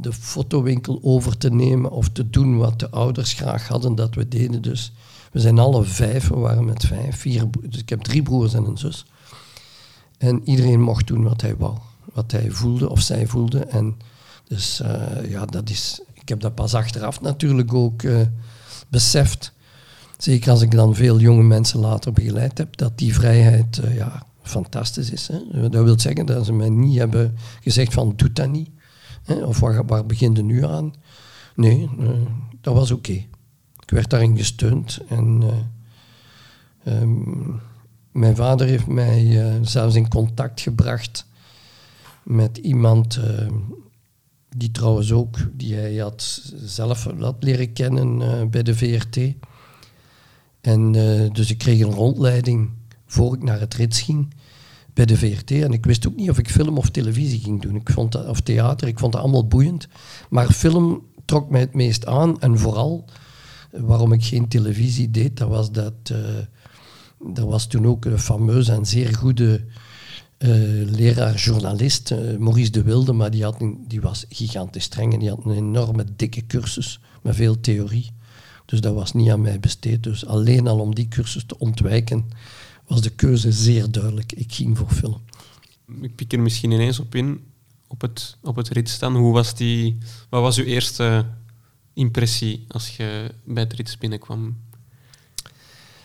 de 0.00 0.12
fotowinkel 0.12 0.98
over 1.02 1.38
te 1.38 1.50
nemen 1.50 1.90
of 1.90 2.08
te 2.08 2.30
doen 2.30 2.56
wat 2.58 2.78
de 2.78 2.90
ouders 2.90 3.32
graag 3.32 3.68
hadden 3.68 3.94
dat 3.94 4.14
we 4.14 4.28
deden. 4.28 4.62
Dus 4.62 4.92
we 5.32 5.40
zijn 5.40 5.58
alle 5.58 5.84
vijf, 5.84 6.28
we 6.28 6.38
waren 6.38 6.64
met 6.64 6.86
vijf, 6.86 7.16
vier, 7.16 7.44
dus 7.62 7.80
ik 7.80 7.88
heb 7.88 8.00
drie 8.00 8.22
broers 8.22 8.54
en 8.54 8.64
een 8.64 8.78
zus. 8.78 9.04
En 10.18 10.40
iedereen 10.44 10.80
mocht 10.80 11.06
doen 11.06 11.22
wat 11.22 11.40
hij 11.40 11.56
wou, 11.56 11.76
wat 12.12 12.32
hij 12.32 12.50
voelde 12.50 12.90
of 12.90 13.00
zij 13.00 13.26
voelde. 13.26 13.58
En 13.58 13.96
dus 14.48 14.82
ja, 15.28 15.46
dat 15.46 15.70
is 15.70 16.00
ik 16.22 16.28
heb 16.28 16.40
dat 16.40 16.54
pas 16.54 16.74
achteraf 16.74 17.20
natuurlijk 17.20 17.74
ook 17.74 18.02
uh, 18.02 18.20
beseft. 18.88 19.52
Zeker 20.18 20.50
als 20.50 20.62
ik 20.62 20.70
dan 20.70 20.94
veel 20.94 21.20
jonge 21.20 21.42
mensen 21.42 21.80
later 21.80 22.12
begeleid 22.12 22.58
heb, 22.58 22.76
dat 22.76 22.98
die 22.98 23.14
vrijheid 23.14 23.80
uh, 23.84 23.96
ja, 23.96 24.26
fantastisch 24.42 25.10
is. 25.10 25.28
Hè. 25.28 25.68
Dat 25.68 25.84
wil 25.84 26.00
zeggen 26.00 26.26
dat 26.26 26.44
ze 26.44 26.52
mij 26.52 26.68
niet 26.68 26.98
hebben 26.98 27.36
gezegd 27.60 27.92
van 27.92 28.12
doe 28.16 28.32
dat 28.32 28.48
niet. 28.50 28.70
Hè. 29.24 29.34
Of 29.34 29.60
waar, 29.60 29.86
waar 29.86 30.06
begin 30.06 30.46
nu 30.46 30.64
aan? 30.64 30.94
Nee, 31.54 31.90
uh, 31.98 32.08
dat 32.60 32.74
was 32.74 32.90
oké. 32.90 33.12
Ik 33.82 33.90
werd 33.90 34.10
daarin 34.10 34.36
gesteund. 34.36 34.98
En 35.08 35.42
um, 36.84 37.60
mijn 38.12 38.36
vader 38.36 38.66
heeft 38.66 38.86
mij 38.86 39.58
zelfs 39.62 39.94
in 39.94 40.08
contact 40.08 40.60
gebracht 40.60 41.26
met 42.22 42.56
iemand 42.56 43.20
die 44.56 44.70
trouwens 44.70 45.12
ook, 45.12 45.38
die 45.52 45.74
hij 45.74 45.96
had 45.96 46.42
zelf 46.64 47.04
had 47.18 47.36
leren 47.40 47.72
kennen 47.72 48.20
uh, 48.20 48.44
bij 48.50 48.62
de 48.62 48.74
VRT. 48.74 49.18
En 50.60 50.94
uh, 50.94 51.30
dus 51.30 51.50
ik 51.50 51.58
kreeg 51.58 51.80
een 51.80 51.92
rondleiding 51.92 52.70
voor 53.06 53.34
ik 53.34 53.42
naar 53.42 53.60
het 53.60 53.74
rits 53.74 54.00
ging 54.00 54.34
bij 54.94 55.06
de 55.06 55.16
VRT. 55.16 55.50
En 55.50 55.72
ik 55.72 55.84
wist 55.84 56.08
ook 56.08 56.16
niet 56.16 56.30
of 56.30 56.38
ik 56.38 56.50
film 56.50 56.78
of 56.78 56.90
televisie 56.90 57.40
ging 57.40 57.62
doen. 57.62 57.76
Ik 57.76 57.90
vond 57.90 58.12
dat, 58.12 58.28
of 58.28 58.40
theater, 58.40 58.88
ik 58.88 58.98
vond 58.98 59.12
dat 59.12 59.22
allemaal 59.22 59.46
boeiend. 59.46 59.88
Maar 60.30 60.52
film 60.52 61.02
trok 61.24 61.50
mij 61.50 61.60
het 61.60 61.74
meest 61.74 62.06
aan. 62.06 62.40
En 62.40 62.58
vooral 62.58 63.04
waarom 63.70 64.12
ik 64.12 64.24
geen 64.24 64.48
televisie 64.48 65.10
deed, 65.10 65.36
dat 65.36 65.48
was 65.48 65.72
dat... 65.72 65.94
Uh, 66.12 66.18
er 67.34 67.46
was 67.46 67.66
toen 67.66 67.86
ook 67.86 68.04
een 68.04 68.18
fameuze 68.18 68.72
en 68.72 68.86
zeer 68.86 69.14
goede 69.14 69.64
uh, 70.44 70.90
leraar-journalist, 70.90 72.10
uh, 72.10 72.36
Maurice 72.36 72.70
de 72.70 72.82
Wilde, 72.82 73.12
maar 73.12 73.30
die, 73.30 73.42
had 73.42 73.56
die 73.86 74.00
was 74.00 74.24
gigantisch 74.28 74.84
streng 74.84 75.12
en 75.12 75.18
die 75.18 75.28
had 75.28 75.44
een 75.44 75.56
enorme 75.56 76.04
dikke 76.16 76.46
cursus 76.46 77.00
met 77.22 77.34
veel 77.34 77.60
theorie. 77.60 78.10
Dus 78.66 78.80
dat 78.80 78.94
was 78.94 79.12
niet 79.12 79.30
aan 79.30 79.40
mij 79.40 79.60
besteed. 79.60 80.02
Dus 80.02 80.26
alleen 80.26 80.66
al 80.66 80.78
om 80.78 80.94
die 80.94 81.08
cursus 81.08 81.44
te 81.46 81.58
ontwijken, 81.58 82.30
was 82.86 83.00
de 83.00 83.10
keuze 83.10 83.52
zeer 83.52 83.90
duidelijk. 83.90 84.32
Ik 84.32 84.52
ging 84.52 84.78
voor 84.78 84.90
film. 84.90 85.20
Ik 86.00 86.14
pik 86.14 86.32
er 86.32 86.40
misschien 86.40 86.70
ineens 86.70 86.98
op 86.98 87.14
in, 87.14 87.40
op 87.86 88.00
het, 88.00 88.36
op 88.42 88.56
het 88.56 88.68
rit 88.68 88.88
staan. 88.88 89.16
Hoe 89.16 89.32
was 89.32 89.54
die, 89.54 89.98
wat 90.28 90.42
was 90.42 90.58
uw 90.58 90.64
eerste 90.64 91.26
impressie 91.92 92.64
als 92.68 92.96
je 92.96 93.34
bij 93.44 93.62
het 93.62 93.72
rits 93.72 93.98
binnenkwam? 93.98 94.56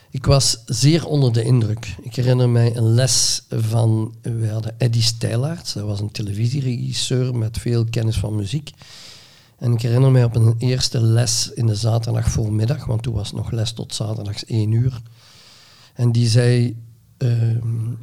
Ik 0.10 0.26
was 0.26 0.64
zeer 0.66 1.06
onder 1.06 1.34
de 1.34 1.44
indruk. 1.44 1.96
Ik 2.02 2.16
herinner 2.16 2.50
mij 2.50 2.76
een 2.76 2.94
les 2.94 3.44
van, 3.50 4.16
we 4.22 4.50
hadden 4.50 4.80
Eddie 4.80 5.02
Stijlaerts, 5.02 5.74
dat 5.74 5.84
was 5.84 6.00
een 6.00 6.12
televisieregisseur 6.12 7.36
met 7.36 7.58
veel 7.58 7.86
kennis 7.86 8.18
van 8.18 8.36
muziek. 8.36 8.72
En 9.58 9.74
ik 9.74 9.82
herinner 9.82 10.12
mij 10.12 10.24
op 10.24 10.36
een 10.36 10.56
eerste 10.58 11.02
les 11.02 11.52
in 11.54 11.66
de 11.66 11.76
zaterdag 11.76 12.30
voormiddag, 12.30 12.86
want 12.86 13.04
toen 13.04 13.14
was 13.14 13.32
nog 13.32 13.52
les 13.52 13.72
tot 13.72 13.94
zaterdags 13.94 14.46
één 14.46 14.72
uur. 14.72 15.02
En 15.94 16.12
die 16.12 16.28
zei, 16.28 16.78
ehm, 17.18 17.94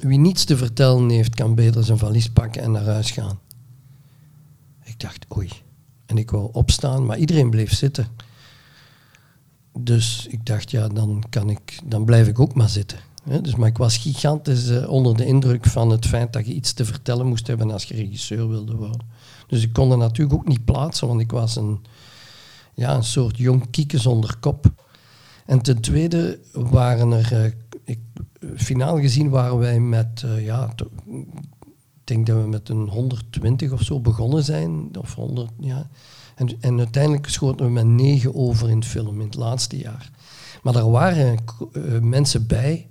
wie 0.00 0.18
niets 0.18 0.44
te 0.44 0.56
vertellen 0.56 1.08
heeft, 1.08 1.34
kan 1.34 1.54
beter 1.54 1.84
zijn 1.84 1.98
valies 1.98 2.28
pakken 2.30 2.62
en 2.62 2.70
naar 2.70 2.84
huis 2.84 3.10
gaan. 3.10 3.38
Ik 4.84 5.00
dacht, 5.00 5.26
oei. 5.36 5.48
En 6.06 6.18
ik 6.18 6.30
wou 6.30 6.48
opstaan, 6.52 7.06
maar 7.06 7.18
iedereen 7.18 7.50
bleef 7.50 7.74
zitten. 7.74 8.06
Dus 9.78 10.26
ik 10.30 10.46
dacht, 10.46 10.70
ja, 10.70 10.88
dan, 10.88 11.22
kan 11.30 11.50
ik, 11.50 11.80
dan 11.84 12.04
blijf 12.04 12.28
ik 12.28 12.38
ook 12.38 12.54
maar 12.54 12.68
zitten. 12.68 12.98
dus, 13.42 13.56
maar 13.56 13.68
ik 13.68 13.76
was 13.76 13.96
gigantisch 13.96 14.68
uh, 14.68 14.90
onder 14.90 15.16
de 15.16 15.24
indruk 15.26 15.66
van 15.66 15.90
het 15.90 16.06
feit 16.06 16.32
dat 16.32 16.46
je 16.46 16.54
iets 16.54 16.72
te 16.72 16.84
vertellen 16.84 17.26
moest 17.26 17.46
hebben 17.46 17.70
als 17.70 17.84
je 17.84 17.94
regisseur 17.94 18.48
wilde 18.48 18.74
worden. 18.74 19.06
Dus 19.46 19.62
ik 19.62 19.72
kon 19.72 19.90
er 19.90 19.98
natuurlijk 19.98 20.38
ook 20.38 20.48
niet 20.48 20.64
plaatsen, 20.64 21.08
want 21.08 21.20
ik 21.20 21.30
was 21.30 21.56
een, 21.56 21.80
ja, 22.74 22.94
een 22.94 23.04
soort 23.04 23.36
jong 23.36 23.70
kieken 23.70 24.00
zonder 24.00 24.36
kop. 24.40 24.72
En 25.46 25.60
ten 25.60 25.80
tweede 25.80 26.38
waren 26.52 27.12
er, 27.12 27.32
uh, 27.32 27.52
ik, 27.84 27.98
finaal 28.56 28.98
gezien 29.00 29.28
waren 29.28 29.58
wij 29.58 29.80
met, 29.80 30.22
uh, 30.24 30.44
ja, 30.44 30.74
ik 31.06 31.26
denk 32.04 32.26
dat 32.26 32.42
we 32.42 32.48
met 32.48 32.68
een 32.68 32.88
120 32.88 33.72
of 33.72 33.82
zo 33.82 34.00
begonnen 34.00 34.44
zijn, 34.44 34.88
of 34.98 35.14
100, 35.14 35.50
ja. 35.60 35.88
En, 36.40 36.56
en 36.60 36.78
uiteindelijk 36.78 37.28
schoten 37.28 37.66
we 37.66 37.72
met 37.72 37.86
negen 37.86 38.34
over 38.34 38.70
in 38.70 38.76
het 38.76 38.86
film 38.86 39.20
in 39.20 39.26
het 39.26 39.34
laatste 39.34 39.78
jaar. 39.78 40.10
Maar 40.62 40.74
er 40.74 40.90
waren 40.90 41.38
uh, 41.72 41.98
mensen 41.98 42.46
bij, 42.46 42.88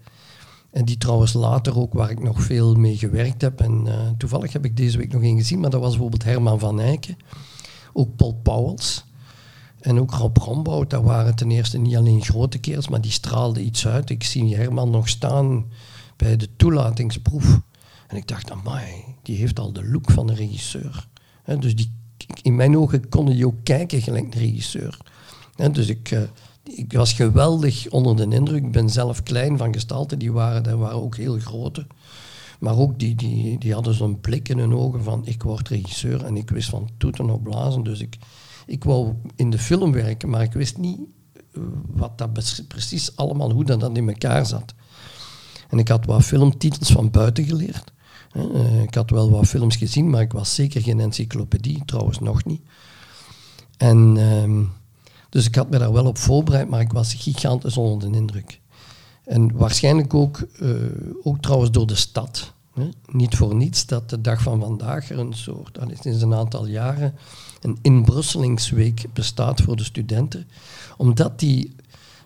en 0.71 0.85
die 0.85 0.97
trouwens 0.97 1.33
later 1.33 1.79
ook, 1.79 1.93
waar 1.93 2.09
ik 2.09 2.23
nog 2.23 2.41
veel 2.41 2.75
mee 2.75 2.97
gewerkt 2.97 3.41
heb. 3.41 3.61
En 3.61 3.85
uh, 3.85 3.93
toevallig 4.17 4.53
heb 4.53 4.65
ik 4.65 4.77
deze 4.77 4.97
week 4.97 5.11
nog 5.11 5.21
één 5.21 5.37
gezien, 5.37 5.59
maar 5.59 5.69
dat 5.69 5.81
was 5.81 5.89
bijvoorbeeld 5.89 6.23
Herman 6.23 6.59
van 6.59 6.79
Eycken. 6.79 7.17
Ook 7.93 8.15
Paul 8.15 8.39
Pauwels. 8.43 9.05
En 9.79 9.99
ook 9.99 10.13
Rob 10.13 10.37
Rombout, 10.37 10.89
dat 10.89 11.03
waren 11.03 11.35
ten 11.35 11.51
eerste 11.51 11.77
niet 11.77 11.95
alleen 11.95 12.23
grote 12.23 12.57
kerels, 12.57 12.87
maar 12.87 13.01
die 13.01 13.11
straalden 13.11 13.65
iets 13.65 13.87
uit. 13.87 14.09
Ik 14.09 14.23
zie 14.23 14.55
Herman 14.55 14.89
nog 14.89 15.09
staan 15.09 15.65
bij 16.15 16.37
de 16.37 16.55
toelatingsproef. 16.55 17.61
En 18.07 18.17
ik 18.17 18.27
dacht, 18.27 18.51
amai, 18.51 19.03
die 19.21 19.37
heeft 19.37 19.59
al 19.59 19.73
de 19.73 19.89
look 19.89 20.11
van 20.11 20.29
een 20.29 20.35
regisseur. 20.35 21.07
Dus 21.59 21.75
die 21.75 21.98
in 22.41 22.55
mijn 22.55 22.77
ogen 22.77 23.09
kon 23.09 23.37
je 23.37 23.45
ook 23.45 23.63
kijken 23.63 24.01
gelijk 24.01 24.31
de 24.31 24.39
regisseur. 24.39 24.97
dus 25.71 25.87
ik, 25.87 26.11
uh, 26.11 26.21
ik 26.63 26.93
was 26.93 27.13
geweldig 27.13 27.89
onder 27.89 28.15
de 28.15 28.35
indruk. 28.35 28.63
Ik 28.63 28.71
ben 28.71 28.89
zelf 28.89 29.23
klein 29.23 29.57
van 29.57 29.73
gestalte, 29.73 30.17
die 30.17 30.31
waren, 30.31 30.63
die 30.63 30.73
waren 30.73 31.01
ook 31.01 31.15
heel 31.15 31.39
grote. 31.39 31.87
Maar 32.59 32.77
ook 32.77 32.99
die, 32.99 33.15
die, 33.15 33.57
die 33.57 33.73
hadden 33.73 33.93
zo'n 33.93 34.19
blik 34.19 34.49
in 34.49 34.57
hun 34.57 34.73
ogen 34.73 35.03
van 35.03 35.25
ik 35.25 35.43
word 35.43 35.69
regisseur 35.69 36.25
en 36.25 36.37
ik 36.37 36.49
wist 36.49 36.69
van 36.69 36.89
toeten 36.97 37.29
op 37.29 37.43
blazen. 37.43 37.83
Dus 37.83 37.99
ik, 37.99 38.17
ik 38.65 38.83
wou 38.83 39.13
in 39.35 39.49
de 39.49 39.59
film 39.59 39.91
werken, 39.91 40.29
maar 40.29 40.41
ik 40.41 40.53
wist 40.53 40.77
niet 40.77 40.99
eh, 41.53 41.61
wat 41.87 42.17
dat 42.17 42.63
precies 42.67 43.15
allemaal, 43.15 43.51
hoe 43.51 43.65
dat, 43.65 43.79
dat 43.79 43.97
in 43.97 44.09
elkaar 44.09 44.45
zat. 44.45 44.73
En 45.69 45.79
ik 45.79 45.87
had 45.87 46.05
wat 46.05 46.23
filmtitels 46.23 46.91
van 46.91 47.11
buiten 47.11 47.45
geleerd. 47.45 47.91
Uh, 48.33 48.81
ik 48.81 48.95
had 48.95 49.09
wel 49.09 49.31
wat 49.31 49.47
films 49.47 49.75
gezien, 49.75 50.09
maar 50.09 50.21
ik 50.21 50.31
was 50.31 50.55
zeker 50.55 50.81
geen 50.81 50.99
encyclopedie, 50.99 51.85
trouwens 51.85 52.19
nog 52.19 52.45
niet. 52.45 52.61
En, 53.77 54.15
uh, 54.15 54.67
dus 55.29 55.47
ik 55.47 55.55
had 55.55 55.69
me 55.69 55.77
daar 55.77 55.93
wel 55.93 56.05
op 56.05 56.17
voorbereid, 56.17 56.69
maar 56.69 56.81
ik 56.81 56.91
was 56.91 57.13
gigantisch 57.13 57.77
onder 57.77 58.11
de 58.11 58.17
indruk. 58.17 58.59
En 59.25 59.51
waarschijnlijk 59.51 60.13
ook, 60.13 60.47
uh, 60.59 60.75
ook 61.23 61.41
trouwens 61.41 61.71
door 61.71 61.87
de 61.87 61.95
stad. 61.95 62.53
Niet 63.05 63.35
voor 63.35 63.55
niets 63.55 63.85
dat 63.85 64.09
de 64.09 64.21
dag 64.21 64.41
van 64.41 64.59
vandaag 64.59 65.09
er 65.09 65.19
een 65.19 65.33
soort, 65.33 65.79
al 65.79 65.87
sinds 65.99 66.21
een 66.21 66.33
aantal 66.33 66.65
jaren, 66.65 67.15
een 67.61 67.77
inbrusselingsweek 67.81 69.05
bestaat 69.13 69.61
voor 69.61 69.75
de 69.75 69.83
studenten. 69.83 70.47
Omdat 70.97 71.39
die, 71.39 71.75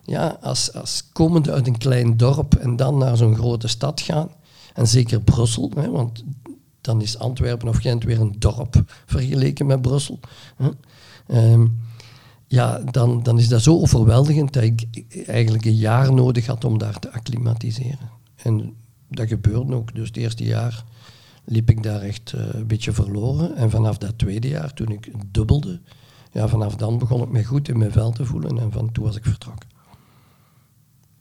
ja, 0.06 0.38
als, 0.42 0.74
als 0.74 1.04
komende 1.12 1.52
uit 1.52 1.68
een 1.68 1.78
klein 1.78 2.18
dorp 2.18 2.56
en 2.56 2.76
dan 2.76 2.98
naar 2.98 3.18
zo'n 3.18 3.36
grote 3.36 3.68
stad 3.68 4.02
gaan, 4.02 4.30
en 4.74 4.88
zeker 4.88 5.22
Brussel, 5.22 5.72
hè, 5.75 5.89
want 5.89 6.24
dan 6.82 7.01
is 7.01 7.18
Antwerpen 7.18 7.68
of 7.68 7.77
Gent 7.77 8.03
weer 8.03 8.20
een 8.20 8.36
dorp 8.39 8.84
vergeleken 9.06 9.65
met 9.65 9.82
Brussel. 9.82 10.20
Hè. 10.56 10.70
Ehm, 11.27 11.68
ja, 12.48 12.80
dan, 12.80 13.24
dan 13.24 13.39
is 13.39 13.48
dat 13.48 13.62
zo 13.62 13.80
overweldigend 13.80 14.53
dat 14.53 14.63
ik 14.63 14.88
eigenlijk 15.25 15.65
een 15.65 15.75
jaar 15.75 16.13
nodig 16.13 16.46
had 16.46 16.65
om 16.65 16.77
daar 16.77 17.00
te 17.00 17.12
acclimatiseren. 17.12 18.10
En 18.36 18.75
dat 19.08 19.27
gebeurde 19.27 19.75
ook. 19.75 19.96
Dus 19.96 20.08
het 20.08 20.18
eerste 20.18 20.44
jaar 20.44 20.84
liep 21.46 21.70
ik 21.70 21.84
daar 21.84 22.01
echt 22.01 22.34
eh, 22.34 22.42
een 22.51 22.68
beetje 22.68 22.92
verloren. 22.92 23.56
En 23.56 23.70
vanaf 23.70 23.98
dat 23.98 24.18
tweede 24.18 24.48
jaar, 24.48 24.74
toen 24.74 24.89
ik 24.89 25.12
dubbelde, 25.32 25.82
ja, 26.32 26.48
vanaf 26.48 26.75
dan 26.75 26.98
begon 26.98 27.22
ik 27.22 27.30
me 27.30 27.44
goed 27.44 27.70
in 27.70 27.77
mijn 27.77 27.92
vel 27.92 28.12
te 28.12 28.25
voelen 28.25 28.60
en 28.60 28.72
van 28.72 28.92
toen 28.92 29.03
was 29.03 29.15
ik 29.15 29.25
vertrokken. 29.25 29.70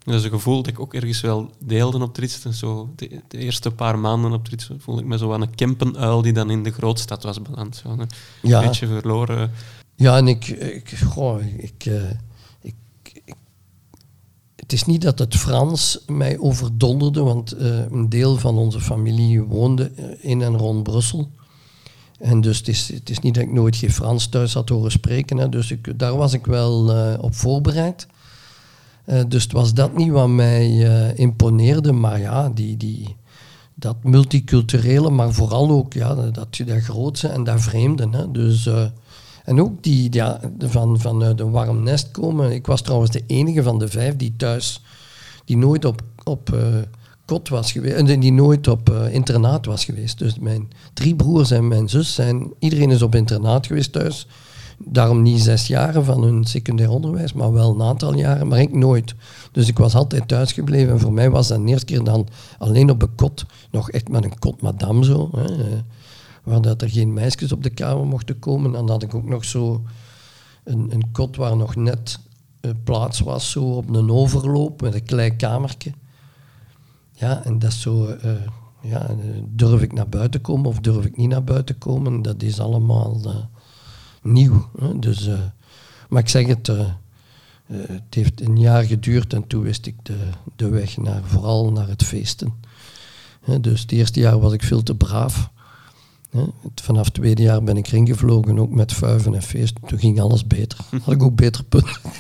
Dat 0.04 0.14
is 0.14 0.24
een 0.24 0.30
gevoel 0.30 0.56
dat 0.56 0.66
ik 0.66 0.80
ook 0.80 0.94
ergens 0.94 1.20
wel 1.20 1.50
deelde 1.58 2.02
op 2.02 2.14
Tritsten. 2.14 2.54
Zo 2.54 2.92
de, 2.96 3.20
de, 3.28 3.38
eerste 3.38 3.70
paar 3.70 3.98
maanden 3.98 4.32
op 4.32 4.44
Tritsten 4.44 4.80
voelde 4.80 5.00
ik 5.00 5.06
me 5.06 5.18
zo 5.18 5.32
aan 5.32 5.42
een 5.42 5.54
kempenuil 5.54 6.22
die 6.22 6.32
dan 6.32 6.50
in 6.50 6.62
de 6.62 6.70
grootstad 6.72 7.22
was 7.22 7.42
beland. 7.42 7.76
Zo, 7.76 7.88
een 7.88 8.08
Ja. 8.42 8.60
beetje 8.60 8.86
verloren. 8.86 9.50
Ja, 9.94 10.16
en 10.16 10.28
ik, 10.28 10.48
ik, 10.48 10.98
goh, 11.06 11.42
ik, 11.56 11.86
eh, 11.86 12.10
ik, 12.60 12.74
ik- 13.24 13.34
Het 14.56 14.72
is 14.72 14.84
niet 14.84 15.02
dat 15.02 15.18
het 15.18 15.36
Frans 15.36 15.98
mij 16.06 16.38
overdonderde, 16.38 17.22
want 17.22 17.52
eh, 17.52 17.90
een 17.90 18.08
deel 18.08 18.36
van 18.36 18.56
onze 18.58 18.80
familie 18.80 19.42
woonde 19.42 19.90
eh, 19.96 20.04
in 20.30 20.42
en 20.42 20.56
rond 20.56 20.82
Brussel. 20.82 21.30
En 22.18 22.40
dus 22.40 22.58
het 22.58 22.68
is, 22.68 22.88
het 22.92 23.10
is 23.10 23.18
niet 23.18 23.34
dat 23.34 23.42
ik 23.42 23.52
nooit 23.52 23.76
geen 23.76 23.92
Frans 23.92 24.26
thuis 24.28 24.54
had 24.54 24.68
horen 24.68 24.90
spreken. 24.90 25.36
Hè, 25.36 25.48
dus 25.48 25.70
ik, 25.70 25.98
daar 25.98 26.16
was 26.16 26.32
ik 26.32 26.46
wel 26.46 26.88
op 27.20 27.34
voorbereid. 27.34 28.06
Eh, 29.04 29.22
dus 29.28 29.42
het 29.42 29.52
was 29.52 29.74
dat 29.74 29.96
niet 29.96 30.10
wat 30.10 30.28
mij 30.28 30.86
eh, 30.86 31.18
imponeerde, 31.18 31.92
maar 31.92 32.20
ja, 32.20 32.48
die, 32.48 32.76
die, 32.76 33.16
dat 33.74 33.96
multiculturele, 34.02 35.10
maar 35.10 35.32
vooral 35.32 35.70
ook 35.70 35.92
ja, 35.92 36.14
dat, 36.14 36.34
dat 36.34 36.82
grootse 36.82 37.28
en 37.28 37.44
dat 37.44 37.60
vreemde. 37.60 38.08
Hè. 38.10 38.30
Dus, 38.30 38.66
eh, 38.66 38.84
en 39.44 39.60
ook 39.60 39.82
die 39.82 40.12
ja, 40.12 40.40
van, 40.58 41.00
vanuit 41.00 41.40
een 41.40 41.50
warm 41.50 41.82
nest 41.82 42.10
komen. 42.10 42.52
Ik 42.52 42.66
was 42.66 42.82
trouwens 42.82 43.10
de 43.10 43.22
enige 43.26 43.62
van 43.62 43.78
de 43.78 43.88
vijf 43.88 44.16
die 44.16 44.34
thuis, 44.36 44.82
die 45.44 45.56
nooit 45.56 45.84
op, 45.84 46.02
op 46.24 46.56
kot 47.24 47.48
was 47.48 47.72
geweest, 47.72 47.94
en 47.94 48.20
die 48.20 48.32
nooit 48.32 48.68
op 48.68 48.90
internaat 49.10 49.66
was 49.66 49.84
geweest. 49.84 50.18
Dus 50.18 50.38
mijn 50.38 50.70
drie 50.94 51.14
broers 51.14 51.50
en 51.50 51.68
mijn 51.68 51.88
zus 51.88 52.14
zijn, 52.14 52.52
iedereen 52.58 52.90
is 52.90 53.02
op 53.02 53.14
internaat 53.14 53.66
geweest 53.66 53.92
thuis. 53.92 54.26
Daarom 54.84 55.22
niet 55.22 55.40
zes 55.40 55.66
jaren 55.66 56.04
van 56.04 56.22
hun 56.22 56.44
secundair 56.44 56.90
onderwijs, 56.90 57.32
maar 57.32 57.52
wel 57.52 57.74
een 57.74 57.82
aantal 57.82 58.14
jaren, 58.14 58.48
maar 58.48 58.60
ik 58.60 58.74
nooit. 58.74 59.14
Dus 59.52 59.68
ik 59.68 59.78
was 59.78 59.94
altijd 59.94 60.28
thuis 60.28 60.52
gebleven 60.52 60.92
en 60.92 61.00
voor 61.00 61.12
mij 61.12 61.30
was 61.30 61.48
dat 61.48 61.62
de 61.62 61.66
eerste 61.66 61.86
keer 61.86 62.04
dan 62.04 62.28
alleen 62.58 62.90
op 62.90 63.02
een 63.02 63.14
kot, 63.14 63.46
nog 63.70 63.90
echt 63.90 64.08
met 64.08 64.24
een 64.24 64.38
kot 64.38 64.62
madame 64.62 65.04
zo, 65.04 65.30
hè, 65.32 65.44
eh, 65.44 65.78
waar 66.42 66.60
dat 66.60 66.82
er 66.82 66.90
geen 66.90 67.12
meisjes 67.12 67.52
op 67.52 67.62
de 67.62 67.70
kamer 67.70 68.06
mochten 68.06 68.38
komen. 68.38 68.74
En 68.74 68.88
had 68.88 69.02
ik 69.02 69.14
ook 69.14 69.28
nog 69.28 69.44
zo 69.44 69.82
een, 70.64 70.92
een 70.92 71.10
kot 71.12 71.36
waar 71.36 71.56
nog 71.56 71.76
net 71.76 72.18
eh, 72.60 72.70
plaats 72.84 73.20
was, 73.20 73.50
zo 73.50 73.64
op 73.64 73.94
een 73.94 74.10
overloop 74.10 74.80
met 74.80 74.94
een 74.94 75.04
klein 75.04 75.36
kamertje. 75.36 75.92
Ja, 77.12 77.44
en 77.44 77.58
dat 77.58 77.70
is 77.70 77.80
zo, 77.80 78.06
eh, 78.06 78.30
ja, 78.80 79.10
durf 79.48 79.82
ik 79.82 79.92
naar 79.92 80.08
buiten 80.08 80.40
komen 80.40 80.66
of 80.66 80.80
durf 80.80 81.04
ik 81.04 81.16
niet 81.16 81.28
naar 81.28 81.44
buiten 81.44 81.78
komen, 81.78 82.22
dat 82.22 82.42
is 82.42 82.60
allemaal 82.60 83.20
nieuw. 84.22 84.68
Hè? 84.78 84.98
Dus, 84.98 85.26
eh, 85.26 85.40
maar 86.08 86.22
ik 86.22 86.28
zeg 86.28 86.46
het, 86.46 86.68
eh, 86.68 86.80
eh, 86.80 86.88
het 87.66 88.14
heeft 88.14 88.40
een 88.40 88.58
jaar 88.58 88.82
geduurd 88.82 89.32
en 89.32 89.46
toen 89.46 89.62
wist 89.62 89.86
ik 89.86 89.94
de, 90.02 90.28
de 90.56 90.68
weg 90.68 90.96
naar, 90.96 91.22
vooral 91.24 91.72
naar 91.72 91.88
het 91.88 92.04
feesten. 92.04 92.54
Hè, 93.40 93.60
dus 93.60 93.80
het 93.80 93.92
eerste 93.92 94.20
jaar 94.20 94.40
was 94.40 94.52
ik 94.52 94.62
veel 94.62 94.82
te 94.82 94.94
braaf. 94.94 95.50
Hè. 96.30 96.44
Vanaf 96.74 97.04
het 97.04 97.14
tweede 97.14 97.42
jaar 97.42 97.62
ben 97.62 97.76
ik 97.76 97.86
erin 97.86 98.06
gevlogen, 98.06 98.58
ook 98.58 98.70
met 98.70 98.92
vuiven 98.92 99.34
en 99.34 99.42
feesten. 99.42 99.86
Toen 99.86 99.98
ging 99.98 100.20
alles 100.20 100.46
beter. 100.46 100.78
Had 101.04 101.14
ik 101.14 101.22
ook 101.22 101.36
beter 101.36 101.64
punten. 101.64 102.00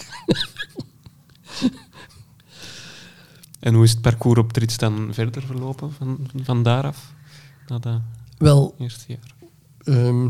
En 3.62 3.74
hoe 3.74 3.84
is 3.84 3.90
het 3.90 4.00
parcours 4.00 4.38
op 4.38 4.52
Trits 4.52 4.76
dan 4.76 5.08
verder 5.10 5.42
verlopen 5.42 5.92
van, 5.92 6.26
van 6.42 6.62
daaraf? 6.62 7.12
Na 7.66 7.78
dat 7.78 8.00
Wel, 8.38 8.74
eerste 8.78 9.04
jaar. 9.06 9.34
Ehm, 9.78 10.28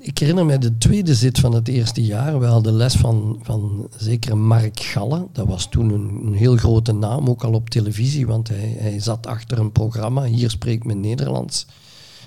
ik 0.00 0.18
herinner 0.18 0.46
me 0.46 0.58
de 0.58 0.78
tweede 0.78 1.14
zit 1.14 1.38
van 1.38 1.54
het 1.54 1.68
eerste 1.68 2.02
jaar. 2.04 2.40
We 2.40 2.46
hadden 2.46 2.72
les 2.72 2.94
van, 2.94 3.38
van 3.42 3.88
zekere 3.96 4.34
Mark 4.34 4.80
Galle. 4.80 5.28
Dat 5.32 5.46
was 5.46 5.68
toen 5.68 5.90
een, 5.90 6.20
een 6.26 6.34
heel 6.34 6.56
grote 6.56 6.92
naam, 6.92 7.28
ook 7.28 7.44
al 7.44 7.52
op 7.52 7.70
televisie, 7.70 8.26
want 8.26 8.48
hij, 8.48 8.76
hij 8.78 9.00
zat 9.00 9.26
achter 9.26 9.58
een 9.58 9.72
programma. 9.72 10.24
Hier 10.24 10.50
spreekt 10.50 10.84
men 10.84 11.00
Nederlands. 11.00 11.66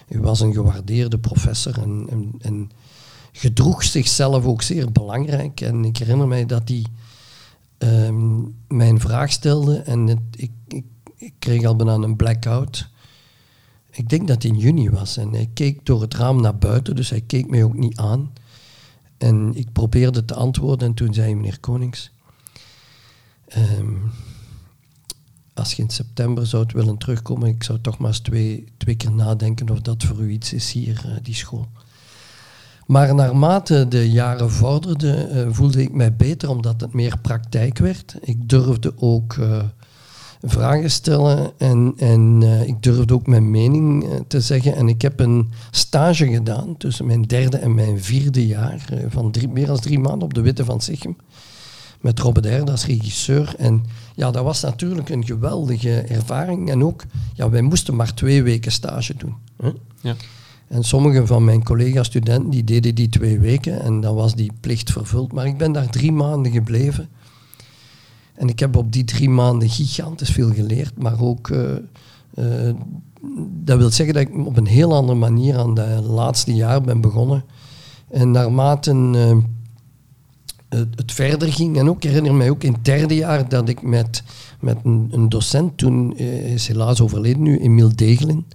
Hij 0.08 0.20
was 0.20 0.40
een 0.40 0.54
gewaardeerde 0.54 1.20
professor 1.20 1.82
en, 1.82 2.08
en, 2.10 2.32
en 2.40 2.72
gedroeg 3.32 3.84
zichzelf 3.84 4.46
ook 4.46 4.62
zeer 4.62 4.92
belangrijk. 4.92 5.62
En 5.62 5.86
ik 5.86 5.98
herinner 5.98 6.28
mij 6.28 6.46
dat 6.46 6.70
hij 6.70 6.86
ehm, 7.78 8.42
mij 8.68 8.90
een 8.90 9.00
vraag 9.00 9.32
stelde 9.32 9.78
en 9.78 10.08
ik, 10.36 10.52
ik, 10.68 10.84
ik 11.16 11.34
kreeg 11.40 11.66
al 11.66 11.76
bijna 11.76 11.94
een 11.94 12.16
blackout. 12.16 12.92
Ik 13.96 14.10
denk 14.10 14.28
dat 14.28 14.44
het 14.44 14.52
in 14.52 14.58
juni 14.58 14.90
was 14.90 15.18
en 15.18 15.34
hij 15.34 15.50
keek 15.54 15.86
door 15.86 16.02
het 16.02 16.14
raam 16.14 16.42
naar 16.42 16.58
buiten, 16.58 16.96
dus 16.96 17.10
hij 17.10 17.22
keek 17.22 17.50
mij 17.50 17.64
ook 17.64 17.74
niet 17.74 17.98
aan. 17.98 18.32
En 19.18 19.56
ik 19.56 19.72
probeerde 19.72 20.26
te 20.26 20.34
antwoorden 20.34 20.88
en 20.88 20.94
toen 20.94 21.14
zei 21.14 21.26
hij, 21.26 21.36
meneer 21.36 21.60
Konings, 21.60 22.12
ehm, 23.48 23.96
als 25.54 25.74
je 25.74 25.82
in 25.82 25.90
september 25.90 26.48
zou 26.48 26.66
willen 26.74 26.98
terugkomen, 26.98 27.50
ik 27.50 27.64
zou 27.64 27.80
toch 27.82 27.98
maar 27.98 28.10
eens 28.10 28.20
twee, 28.20 28.66
twee 28.78 28.96
keer 28.96 29.12
nadenken 29.12 29.70
of 29.70 29.82
dat 29.82 30.04
voor 30.04 30.18
u 30.20 30.30
iets 30.30 30.54
is 30.54 30.72
hier, 30.72 31.02
eh, 31.06 31.12
die 31.22 31.36
school. 31.36 31.68
Maar 32.86 33.16
naarmate 33.16 33.88
de 33.88 34.10
jaren 34.10 34.52
vorderden, 34.52 35.30
eh, 35.30 35.48
voelde 35.52 35.82
ik 35.82 35.94
mij 35.94 36.16
beter 36.16 36.50
omdat 36.50 36.82
het 36.82 36.94
meer 36.94 37.18
praktijk 37.18 37.78
werd. 37.78 38.16
Ik 38.22 38.50
durfde 38.50 38.94
ook 38.98 39.34
eh, 39.34 39.64
vragen 40.44 40.92
stellen 40.92 41.52
en, 41.58 41.94
en 41.98 42.40
eh, 42.42 42.68
ik 42.68 42.84
durfde 42.84 43.14
ook 43.14 43.28
mijn 43.28 43.52
mening 43.52 44.04
eh, 44.04 44.20
te 44.28 44.42
zeggen. 44.42 44.76
En 44.76 44.88
ik 44.88 45.02
heb 45.02 45.20
een 45.20 45.50
stage 45.72 46.28
gedaan 46.28 46.78
tussen 46.78 47.06
mijn 47.06 47.22
derde 47.22 47.58
en 47.58 47.76
mijn 47.76 48.04
vierde 48.04 48.48
jaar, 48.48 48.86
eh, 48.90 49.00
van 49.10 49.32
drie, 49.32 49.48
meer 49.48 49.66
dan 49.66 49.80
drie 49.80 50.00
maanden 50.00 50.24
op 50.24 50.34
de 50.34 50.42
Witte 50.42 50.66
van 50.66 50.82
Sichem. 50.82 51.16
Met 52.02 52.20
Robert 52.20 52.46
Herde 52.46 52.72
als 52.72 52.86
regisseur. 52.86 53.56
En 53.58 53.86
ja, 54.16 54.32
dat 54.32 54.44
was 54.44 54.62
natuurlijk 54.62 55.10
een 55.10 55.26
geweldige 55.26 56.02
ervaring. 56.02 56.70
En 56.70 56.84
ook, 56.84 57.04
ja, 57.34 57.50
wij 57.50 57.62
moesten 57.62 57.96
maar 57.96 58.14
twee 58.14 58.44
weken 58.44 58.72
stage 58.72 59.16
doen. 59.18 59.36
Hè? 59.62 59.72
Ja. 60.02 60.16
En 60.68 60.84
sommige 60.84 61.26
van 61.26 61.44
mijn 61.44 61.64
collega-studenten 61.64 62.50
die 62.50 62.64
deden 62.64 62.96
die 62.96 63.10
twee 63.10 63.40
weken 63.40 63.82
en 63.82 64.02
dan 64.02 64.16
was 64.16 64.36
die 64.36 64.52
plicht 64.60 64.92
vervuld. 64.92 65.32
Maar 65.32 65.46
ik 65.46 65.58
ben 65.58 65.72
daar 65.72 65.90
drie 65.90 66.12
maanden 66.12 66.52
gebleven. 66.52 67.10
En 68.44 68.50
ik 68.50 68.60
heb 68.60 68.76
op 68.76 68.92
die 68.92 69.04
drie 69.04 69.30
maanden 69.30 69.70
gigantisch 69.70 70.30
veel 70.30 70.54
geleerd, 70.54 70.98
maar 70.98 71.22
ook... 71.22 71.50
eh, 71.50 71.76
eh, 72.34 72.76
dat 73.64 73.78
wil 73.78 73.90
zeggen 73.90 74.16
dat 74.16 74.24
ik 74.24 74.46
op 74.48 74.58
een 74.58 74.66
heel 74.66 74.94
andere 74.96 75.18
manier 75.18 75.58
aan 75.58 75.80
het 75.80 76.04
laatste 76.06 76.54
jaar 76.54 76.82
ben 76.82 77.02
begonnen. 77.02 77.44
En 78.10 78.32
naarmate 78.32 78.92
eh, 78.92 79.38
het, 80.70 80.88
het 80.96 81.12
verder 81.12 81.54
ging, 81.54 81.78
en 81.78 81.90
ook 81.90 82.04
herinner 82.04 82.34
mij 82.34 82.50
ook 82.50 82.64
in 82.64 82.74
het 82.74 82.86
derde 82.86 83.16
jaar 83.16 83.50
dat 83.50 83.70
ik 83.70 83.82
met, 83.82 84.24
met 84.60 84.78
een, 84.84 85.08
een 85.12 85.30
docent, 85.30 85.78
toen 85.78 86.18
eh, 86.18 86.54
is 86.54 86.68
helaas 86.68 87.02
overleden 87.02 87.42
nu, 87.42 87.60
Emiel 87.60 87.96
Degelen, 87.96 88.46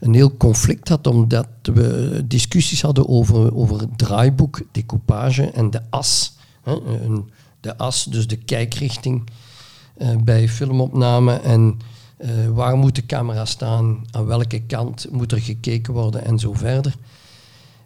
een 0.00 0.14
heel 0.14 0.36
conflict 0.36 0.88
had, 0.88 1.06
omdat 1.06 1.48
we 1.62 2.22
discussies 2.28 2.82
hadden 2.82 3.08
over, 3.08 3.54
over 3.54 3.80
het 3.80 3.98
draaiboek, 3.98 4.60
decoupage 4.72 5.50
en 5.50 5.70
de 5.70 5.80
as. 5.90 6.36
Hè, 6.62 6.72
een- 7.02 7.30
de 7.66 7.76
as, 7.76 8.04
dus 8.04 8.26
de 8.26 8.36
kijkrichting 8.36 9.30
eh, 9.96 10.16
bij 10.16 10.48
filmopname 10.48 11.32
en 11.32 11.78
eh, 12.16 12.48
waar 12.48 12.76
moet 12.76 12.94
de 12.94 13.06
camera 13.06 13.44
staan, 13.44 14.06
aan 14.10 14.26
welke 14.26 14.62
kant 14.62 15.06
moet 15.10 15.32
er 15.32 15.40
gekeken 15.40 15.92
worden 15.92 16.24
en 16.24 16.38
zo 16.38 16.52
verder. 16.52 16.94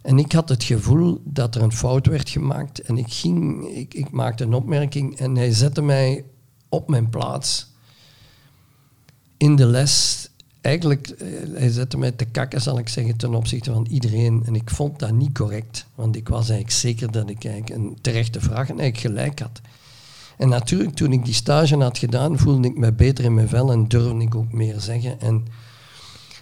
En 0.03 0.19
ik 0.19 0.33
had 0.33 0.49
het 0.49 0.65
gevoel 0.65 1.21
dat 1.25 1.55
er 1.55 1.63
een 1.63 1.73
fout 1.73 2.07
werd 2.07 2.29
gemaakt 2.29 2.81
en 2.81 2.99
ik, 2.99 3.13
ging, 3.13 3.67
ik, 3.69 3.95
ik 3.95 4.11
maakte 4.11 4.45
een 4.45 4.55
opmerking 4.55 5.17
en 5.17 5.37
hij 5.37 5.53
zette 5.53 5.83
mij 5.83 6.25
op 6.69 6.89
mijn 6.89 7.11
plaats 7.11 7.69
in 9.37 9.57
de 9.57 9.67
les. 9.67 10.29
Eigenlijk, 10.61 11.09
eh, 11.09 11.29
hij 11.53 11.69
zette 11.69 11.99
mij 11.99 12.11
te 12.11 12.25
kakken, 12.25 12.61
zal 12.61 12.79
ik 12.79 12.89
zeggen, 12.89 13.17
ten 13.17 13.35
opzichte 13.35 13.73
van 13.73 13.87
iedereen. 13.91 14.43
En 14.47 14.55
ik 14.55 14.71
vond 14.71 14.99
dat 14.99 15.13
niet 15.13 15.33
correct, 15.33 15.87
want 15.95 16.17
ik 16.17 16.29
was 16.29 16.49
eigenlijk 16.49 16.71
zeker 16.71 17.13
dat 17.13 17.31
ik 17.31 17.45
eigenlijk 17.45 17.83
een 17.83 17.99
terechte 18.01 18.41
vraag 18.41 18.69
en 18.69 18.79
eigenlijk 18.79 18.99
gelijk 18.99 19.39
had. 19.39 19.61
En 20.41 20.49
natuurlijk, 20.49 20.95
toen 20.95 21.13
ik 21.13 21.25
die 21.25 21.35
stage 21.35 21.77
had 21.77 21.99
gedaan, 21.99 22.39
voelde 22.39 22.69
ik 22.69 22.79
me 22.79 22.93
beter 22.93 23.25
in 23.25 23.35
mijn 23.35 23.49
vel 23.49 23.73
en 23.73 23.89
durfde 23.89 24.21
ik 24.21 24.35
ook 24.35 24.53
meer 24.53 24.81
zeggen. 24.81 25.21
En 25.21 25.47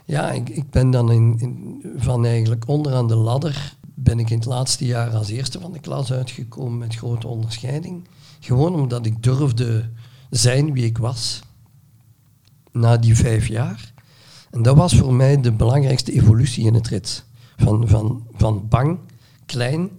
ja, 0.05 0.31
ik, 0.31 0.49
ik 0.49 0.71
ben 0.71 0.91
dan 0.91 1.13
in, 1.13 1.83
van 1.97 2.25
eigenlijk 2.25 2.69
onderaan 2.69 3.07
de 3.07 3.15
ladder 3.15 3.77
ben 3.95 4.19
ik 4.19 4.31
in 4.31 4.37
het 4.37 4.47
laatste 4.47 4.87
jaar 4.87 5.11
als 5.11 5.29
eerste 5.29 5.61
van 5.61 5.73
de 5.73 5.79
klas 5.79 6.13
uitgekomen 6.13 6.79
met 6.79 6.95
grote 6.95 7.29
onderscheiding. 7.29 8.09
Gewoon 8.41 8.75
omdat 8.75 9.07
ik 9.07 9.23
durfde 9.23 9.91
zijn 10.31 10.73
wie 10.73 10.85
ik 10.85 10.99
was 10.99 11.41
na 12.73 12.97
die 12.97 13.17
vijf 13.17 13.47
jaar. 13.47 13.93
En 14.51 14.63
dat 14.63 14.77
was 14.77 14.97
voor 14.97 15.15
mij 15.15 15.41
de 15.41 15.53
belangrijkste 15.53 16.13
evolutie 16.13 16.67
in 16.67 16.75
het 16.75 16.89
rit. 16.89 17.25
Van, 17.57 17.89
van, 17.89 18.27
van 18.33 18.69
bang, 18.69 18.99
klein. 19.47 19.91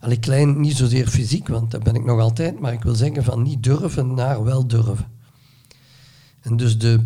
Allee, 0.00 0.18
klein 0.18 0.60
niet 0.60 0.76
zozeer 0.76 1.08
fysiek, 1.08 1.48
want 1.48 1.70
dat 1.70 1.82
ben 1.82 1.94
ik 1.94 2.04
nog 2.04 2.20
altijd, 2.20 2.60
maar 2.60 2.72
ik 2.72 2.82
wil 2.82 2.94
zeggen 2.94 3.24
van 3.24 3.42
niet 3.42 3.62
durven 3.62 4.14
naar 4.14 4.44
wel 4.44 4.66
durven. 4.66 5.06
En 6.40 6.56
dus 6.56 6.78
de 6.78 7.00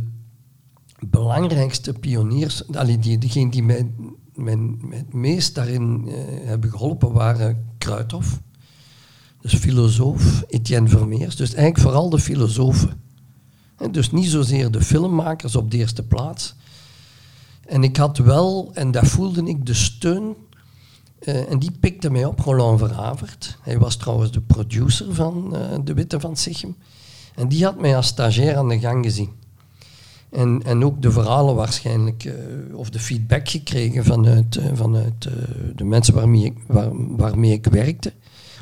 belangrijkste 1.08 1.92
pioniers, 1.92 2.68
allee, 2.72 2.98
die, 2.98 3.18
degene 3.18 3.50
die 3.50 3.62
mij, 3.62 3.90
het 4.90 5.12
meest 5.12 5.54
daarin 5.54 6.08
eh, 6.08 6.14
hebben 6.46 6.70
geholpen, 6.70 7.12
waren 7.12 7.66
Kruithof, 7.78 8.40
dus 9.40 9.54
filosoof, 9.54 10.44
Etienne 10.48 10.88
Vermeers, 10.88 11.36
dus 11.36 11.54
eigenlijk 11.54 11.84
vooral 11.84 12.10
de 12.10 12.18
filosofen. 12.18 13.00
Dus 13.90 14.10
niet 14.10 14.28
zozeer 14.28 14.70
de 14.70 14.82
filmmakers 14.82 15.56
op 15.56 15.70
de 15.70 15.76
eerste 15.76 16.02
plaats. 16.02 16.54
En 17.66 17.82
ik 17.82 17.96
had 17.96 18.18
wel, 18.18 18.70
en 18.74 18.90
dat 18.90 19.06
voelde 19.06 19.42
ik, 19.42 19.66
de 19.66 19.74
steun. 19.74 20.34
Uh, 21.20 21.50
en 21.50 21.58
die 21.58 21.70
pikte 21.80 22.10
mij 22.10 22.24
op, 22.24 22.40
Roland 22.40 22.78
Verhavert. 22.78 23.58
Hij 23.62 23.78
was 23.78 23.96
trouwens 23.96 24.30
de 24.30 24.40
producer 24.40 25.14
van 25.14 25.50
uh, 25.52 25.60
De 25.84 25.94
Witte 25.94 26.20
van 26.20 26.36
Sichem. 26.36 26.76
En 27.34 27.48
die 27.48 27.64
had 27.64 27.80
mij 27.80 27.96
als 27.96 28.06
stagiair 28.06 28.56
aan 28.56 28.68
de 28.68 28.78
gang 28.78 29.04
gezien. 29.04 29.30
En, 30.30 30.62
en 30.64 30.84
ook 30.84 31.02
de 31.02 31.10
verhalen 31.10 31.54
waarschijnlijk, 31.54 32.24
uh, 32.24 32.34
of 32.78 32.90
de 32.90 32.98
feedback 32.98 33.48
gekregen 33.48 34.04
vanuit, 34.04 34.60
vanuit 34.74 35.28
de 35.74 35.84
mensen 35.84 36.14
waarmee 36.14 36.44
ik, 36.44 36.56
waar, 36.66 37.16
waarmee 37.16 37.52
ik 37.52 37.66
werkte. 37.66 38.12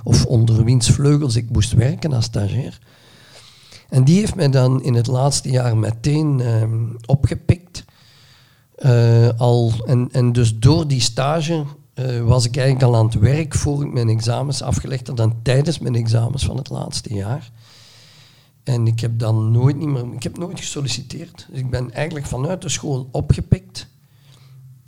Of 0.04 0.26
onder 0.26 0.64
wiens 0.64 0.90
vleugels 0.90 1.36
ik 1.36 1.50
moest 1.50 1.72
werken 1.72 2.12
als 2.12 2.24
stagiair. 2.24 2.78
En 3.88 4.04
die 4.04 4.18
heeft 4.18 4.34
mij 4.34 4.50
dan 4.50 4.82
in 4.82 4.94
het 4.94 5.06
laatste 5.06 5.50
jaar 5.50 5.76
meteen 5.76 6.40
ehm, 6.40 6.84
opgepikt. 7.06 7.84
Al, 9.36 9.72
en, 9.86 10.08
en 10.12 10.32
dus 10.32 10.58
door 10.58 10.88
die 10.88 11.00
stage 11.00 11.64
uh, 11.98 12.20
was 12.22 12.44
ik 12.44 12.56
eigenlijk 12.56 12.86
al 12.86 12.96
aan 12.96 13.06
het 13.06 13.18
werk 13.18 13.54
voor 13.54 13.82
ik 13.84 13.92
mijn 13.92 14.08
examens 14.08 14.62
afgelegd 14.62 15.06
had 15.06 15.20
en 15.20 15.38
tijdens 15.42 15.78
mijn 15.78 15.94
examens 15.94 16.44
van 16.44 16.56
het 16.56 16.70
laatste 16.70 17.14
jaar. 17.14 17.50
En 18.62 18.86
ik 18.86 19.00
heb 19.00 19.18
dan 19.18 19.50
nooit 19.50 19.76
niet 19.76 19.88
meer, 19.88 20.12
ik 20.12 20.22
heb 20.22 20.38
nooit 20.38 20.58
gesolliciteerd. 20.58 21.46
Dus 21.50 21.58
ik 21.58 21.70
ben 21.70 21.92
eigenlijk 21.92 22.26
vanuit 22.26 22.62
de 22.62 22.68
school 22.68 23.08
opgepikt. 23.12 23.86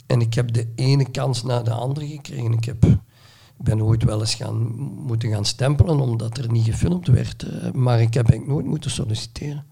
En 0.07 0.21
ik 0.21 0.33
heb 0.33 0.53
de 0.53 0.67
ene 0.75 1.11
kans 1.11 1.43
na 1.43 1.61
de 1.61 1.71
andere 1.71 2.07
gekregen. 2.07 2.53
Ik 2.53 2.65
heb 2.65 2.85
ik 3.61 3.67
ben 3.67 3.81
ooit 3.81 4.03
wel 4.03 4.19
eens 4.19 4.35
gaan, 4.35 4.57
moeten 5.05 5.29
gaan 5.29 5.45
stempelen 5.45 5.99
omdat 5.99 6.37
er 6.37 6.51
niet 6.51 6.65
gefilmd 6.65 7.07
werd. 7.07 7.43
Uh, 7.43 7.71
maar 7.71 8.01
ik 8.01 8.13
heb 8.13 8.29
eigenlijk 8.29 8.53
nooit 8.53 8.65
moeten 8.65 8.91
solliciteren. 8.91 9.65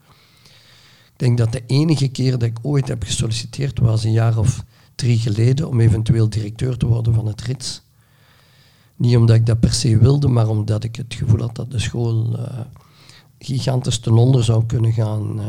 Ik 1.06 1.26
denk 1.26 1.38
dat 1.38 1.52
de 1.52 1.64
enige 1.68 2.08
keer 2.08 2.32
dat 2.32 2.44
ik 2.44 2.58
ooit 2.62 2.88
heb 2.88 3.04
gesolliciteerd 3.04 3.80
was 3.80 4.04
een 4.04 4.12
jaar 4.12 4.38
of 4.38 4.64
drie 5.00 5.18
geleden 5.18 5.68
om 5.68 5.80
eventueel 5.80 6.30
directeur 6.30 6.78
te 6.78 6.86
worden 6.86 7.14
van 7.14 7.26
het 7.26 7.42
RITS. 7.42 7.82
Niet 8.96 9.16
omdat 9.16 9.36
ik 9.36 9.46
dat 9.46 9.60
per 9.60 9.74
se 9.74 9.98
wilde, 9.98 10.28
maar 10.28 10.48
omdat 10.48 10.84
ik 10.84 10.96
het 10.96 11.14
gevoel 11.14 11.40
had 11.40 11.56
dat 11.56 11.72
de 11.72 11.80
school 11.80 12.40
uh, 12.40 12.60
gigantisch 13.40 14.00
ten 14.00 14.14
onder 14.14 14.44
zou 14.44 14.66
kunnen 14.66 14.94
gaan, 14.94 15.40
uh, 15.40 15.46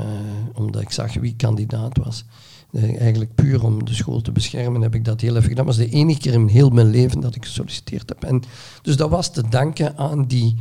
omdat 0.54 0.82
ik 0.82 0.90
zag 0.90 1.14
wie 1.14 1.34
kandidaat 1.36 1.96
was. 1.96 2.24
Eh, 2.72 3.00
eigenlijk 3.00 3.34
puur 3.34 3.64
om 3.64 3.84
de 3.84 3.94
school 3.94 4.20
te 4.20 4.32
beschermen 4.32 4.82
heb 4.82 4.94
ik 4.94 5.04
dat 5.04 5.20
heel 5.20 5.36
even 5.36 5.48
gedaan. 5.48 5.66
Dat 5.66 5.76
was 5.76 5.86
de 5.86 5.92
enige 5.92 6.20
keer 6.20 6.32
in 6.32 6.46
heel 6.46 6.70
mijn 6.70 6.90
leven 6.90 7.20
dat 7.20 7.34
ik 7.34 7.44
gesolliciteerd 7.44 8.08
heb. 8.08 8.24
En 8.24 8.42
dus 8.82 8.96
dat 8.96 9.10
was 9.10 9.32
te 9.32 9.48
danken 9.48 9.96
aan 9.96 10.24
die... 10.24 10.56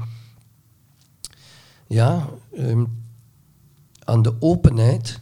Ja, 1.87 2.29
um, 2.57 2.87
aan 4.03 4.21
de 4.21 4.33
openheid 4.39 5.19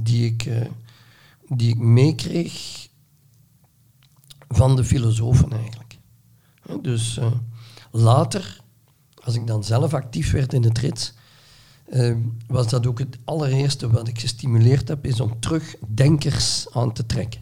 die 0.00 0.26
ik, 0.26 0.50
die 1.48 1.68
ik 1.68 1.78
meekreeg 1.78 2.87
van 4.48 4.76
de 4.76 4.84
filosofen 4.84 5.52
eigenlijk. 5.52 5.98
Dus 6.82 7.18
uh, 7.18 7.26
later, 7.90 8.60
als 9.24 9.34
ik 9.34 9.46
dan 9.46 9.64
zelf 9.64 9.94
actief 9.94 10.30
werd 10.30 10.52
in 10.52 10.62
het 10.62 10.78
rits, 10.78 11.12
uh, 11.92 12.16
was 12.46 12.68
dat 12.68 12.86
ook 12.86 12.98
het 12.98 13.18
allereerste 13.24 13.90
wat 13.90 14.08
ik 14.08 14.20
gestimuleerd 14.20 14.88
heb, 14.88 15.06
is 15.06 15.20
om 15.20 15.40
terug 15.40 15.74
denkers 15.88 16.66
aan 16.72 16.92
te 16.92 17.06
trekken. 17.06 17.40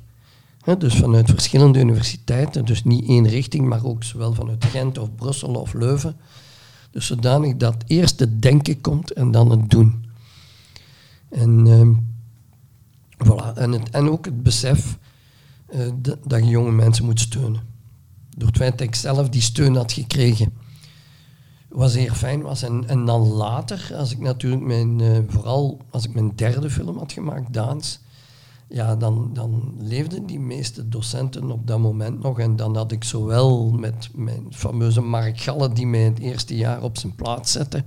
dus 0.78 0.94
vanuit 0.94 1.30
verschillende 1.30 1.78
universiteiten, 1.78 2.64
dus 2.64 2.84
niet 2.84 3.08
één 3.08 3.28
richting, 3.28 3.68
maar 3.68 3.84
ook 3.84 4.04
zowel 4.04 4.34
vanuit 4.34 4.64
Gent 4.64 4.98
of 4.98 5.14
Brussel 5.14 5.54
of 5.54 5.72
Leuven. 5.72 6.16
Dus 6.90 7.06
zodanig 7.06 7.56
dat 7.56 7.76
eerst 7.86 8.20
het 8.20 8.42
denken 8.42 8.80
komt 8.80 9.12
en 9.12 9.30
dan 9.30 9.50
het 9.50 9.70
doen. 9.70 10.04
En, 11.28 11.66
uh, 11.66 11.96
voilà. 13.28 13.54
en, 13.54 13.72
het, 13.72 13.90
en 13.90 14.10
ook 14.10 14.24
het 14.24 14.42
besef 14.42 14.98
uh, 15.74 15.88
dat 16.26 16.44
je 16.44 16.50
jonge 16.50 16.72
mensen 16.72 17.04
moet 17.04 17.20
steunen. 17.20 17.60
Door 18.36 18.48
het 18.48 18.56
feit 18.56 18.78
dat 18.78 18.86
ik 18.86 18.94
zelf 18.94 19.28
die 19.28 19.40
steun 19.40 19.76
had 19.76 19.92
gekregen 19.92 20.52
wat 21.76 21.90
zeer 21.90 22.12
fijn 22.12 22.42
was. 22.42 22.62
En, 22.62 22.88
en 22.88 23.04
dan 23.04 23.28
later, 23.28 23.90
als 23.96 24.12
ik 24.12 24.18
natuurlijk 24.18 24.62
mijn, 24.62 24.98
uh, 24.98 25.18
vooral 25.28 25.80
als 25.90 26.04
ik 26.04 26.14
mijn 26.14 26.32
derde 26.34 26.70
film 26.70 26.98
had 26.98 27.12
gemaakt, 27.12 27.52
Daans, 27.52 27.98
ja, 28.68 28.96
dan, 28.96 29.30
dan 29.32 29.74
leefden 29.78 30.26
die 30.26 30.40
meeste 30.40 30.88
docenten 30.88 31.50
op 31.50 31.66
dat 31.66 31.78
moment 31.78 32.22
nog. 32.22 32.38
En 32.38 32.56
dan 32.56 32.76
had 32.76 32.92
ik 32.92 33.04
zowel 33.04 33.70
met 33.70 34.08
mijn 34.14 34.46
fameuze 34.50 35.00
Mark 35.00 35.40
Galle, 35.40 35.72
die 35.72 35.86
mij 35.86 36.00
het 36.00 36.18
eerste 36.18 36.56
jaar 36.56 36.82
op 36.82 36.98
zijn 36.98 37.14
plaats 37.14 37.52
zette, 37.52 37.84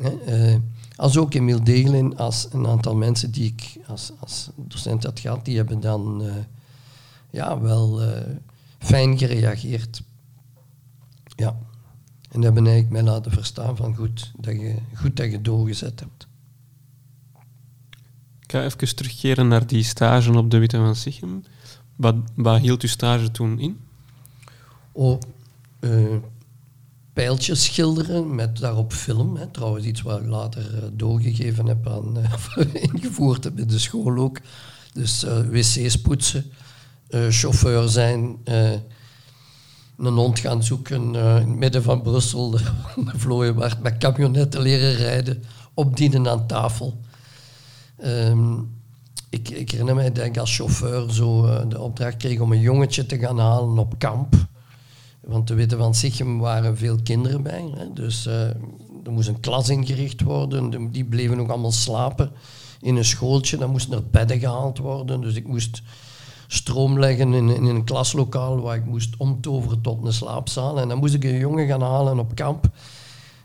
hè, 0.00 0.52
uh, 0.52 0.56
als 0.96 1.16
ook 1.16 1.34
Emil 1.34 1.64
Degelin, 1.64 2.16
als 2.16 2.48
een 2.52 2.66
aantal 2.66 2.94
mensen 2.94 3.30
die 3.30 3.54
ik 3.56 3.80
als, 3.86 4.12
als 4.20 4.50
docent 4.56 5.04
had 5.04 5.20
gehad, 5.20 5.44
die 5.44 5.56
hebben 5.56 5.80
dan 5.80 6.22
uh, 6.22 6.32
ja, 7.34 7.60
wel 7.60 8.00
fijn 8.78 9.18
gereageerd. 9.18 10.02
Ja. 11.36 11.56
En 12.30 12.40
dat 12.40 12.54
ben 12.54 12.66
ik 12.66 12.90
mij 12.90 13.02
laten 13.02 13.32
verstaan 13.32 13.76
van 13.76 13.94
goed 13.94 14.32
dat 14.38 14.54
je, 14.54 14.76
goed 14.94 15.16
dat 15.16 15.30
je 15.30 15.40
doorgezet 15.40 16.00
hebt. 16.00 16.26
Ik 18.40 18.50
ga 18.50 18.62
even 18.62 18.96
terugkeren 18.96 19.48
naar 19.48 19.66
die 19.66 19.82
stage 19.82 20.32
op 20.32 20.50
de 20.50 20.58
Witte 20.58 20.76
van 20.76 20.96
Sichem. 20.96 21.44
Wat, 21.96 22.14
wat 22.34 22.60
hield 22.60 22.82
uw 22.82 22.88
stage 22.88 23.30
toen 23.30 23.58
in? 23.58 23.80
Oh, 24.92 25.20
uh, 25.80 26.16
pijltjes 27.12 27.64
schilderen 27.64 28.34
met 28.34 28.58
daarop 28.58 28.92
film. 28.92 29.36
Hè. 29.36 29.46
Trouwens, 29.46 29.84
iets 29.84 30.02
wat 30.02 30.20
ik 30.20 30.26
later 30.26 30.74
uh, 30.74 30.82
doorgegeven 30.92 31.66
heb 31.66 31.88
aan, 31.88 32.18
uh, 32.18 32.34
ingevoerd 32.92 33.44
heb 33.44 33.58
in 33.58 33.66
de 33.66 33.78
school 33.78 34.18
ook. 34.18 34.40
Dus 34.92 35.22
wc's 35.50 36.00
poetsen, 36.00 36.44
chauffeur 37.30 37.88
zijn, 37.88 38.38
een 39.98 40.14
hond 40.14 40.38
gaan 40.38 40.62
zoeken 40.62 41.14
uh, 41.14 41.40
in 41.40 41.48
het 41.48 41.58
midden 41.58 41.82
van 41.82 42.02
Brussel, 42.02 42.50
de, 42.50 42.60
Vlooienwaard, 42.94 43.82
met 43.82 43.98
camionetten 43.98 44.60
leren 44.60 44.94
rijden, 44.94 45.44
opdienen 45.74 46.28
aan 46.28 46.46
tafel. 46.46 47.00
Um, 48.04 48.72
ik, 49.30 49.48
ik, 49.48 49.70
herinner 49.70 49.94
mij 49.94 50.12
dat 50.12 50.24
ik 50.24 50.38
als 50.38 50.56
chauffeur 50.56 51.12
zo 51.12 51.66
de 51.68 51.80
opdracht 51.80 52.16
kreeg 52.16 52.40
om 52.40 52.52
een 52.52 52.60
jongetje 52.60 53.06
te 53.06 53.18
gaan 53.18 53.38
halen 53.38 53.78
op 53.78 53.98
kamp. 53.98 54.34
Want 55.20 55.48
de 55.48 55.54
Witte 55.54 55.76
van 55.76 55.94
Sichem 55.94 56.38
waren 56.38 56.76
veel 56.76 56.98
kinderen 57.02 57.42
bij. 57.42 57.70
Hè, 57.76 57.92
dus 57.92 58.26
er 58.26 58.56
moest 59.10 59.28
een 59.28 59.40
klas 59.40 59.68
ingericht 59.68 60.20
worden. 60.20 60.90
Die 60.92 61.04
bleven 61.04 61.40
ook 61.40 61.48
allemaal 61.48 61.72
slapen 61.72 62.30
in 62.80 62.96
een 62.96 63.04
schooltje. 63.04 63.56
Dan 63.56 63.70
moesten 63.70 63.92
er 63.92 64.06
bedden 64.10 64.38
gehaald 64.38 64.78
worden. 64.78 65.20
Dus 65.20 65.34
ik 65.34 65.46
moest 65.46 65.82
stroom 66.54 66.98
leggen 66.98 67.34
in, 67.34 67.48
in, 67.48 67.64
een 67.64 67.84
klaslokaal 67.84 68.60
waar 68.60 68.76
ik 68.76 68.84
moest 68.84 69.16
omtoveren 69.16 69.80
tot 69.80 70.04
een 70.04 70.12
slaapzaal. 70.12 70.80
En 70.80 70.88
dan 70.88 70.98
moest 70.98 71.14
ik 71.14 71.24
een 71.24 71.38
jongen 71.38 71.66
gaan 71.66 71.82
halen 71.82 72.18
op 72.18 72.34
kamp. 72.34 72.70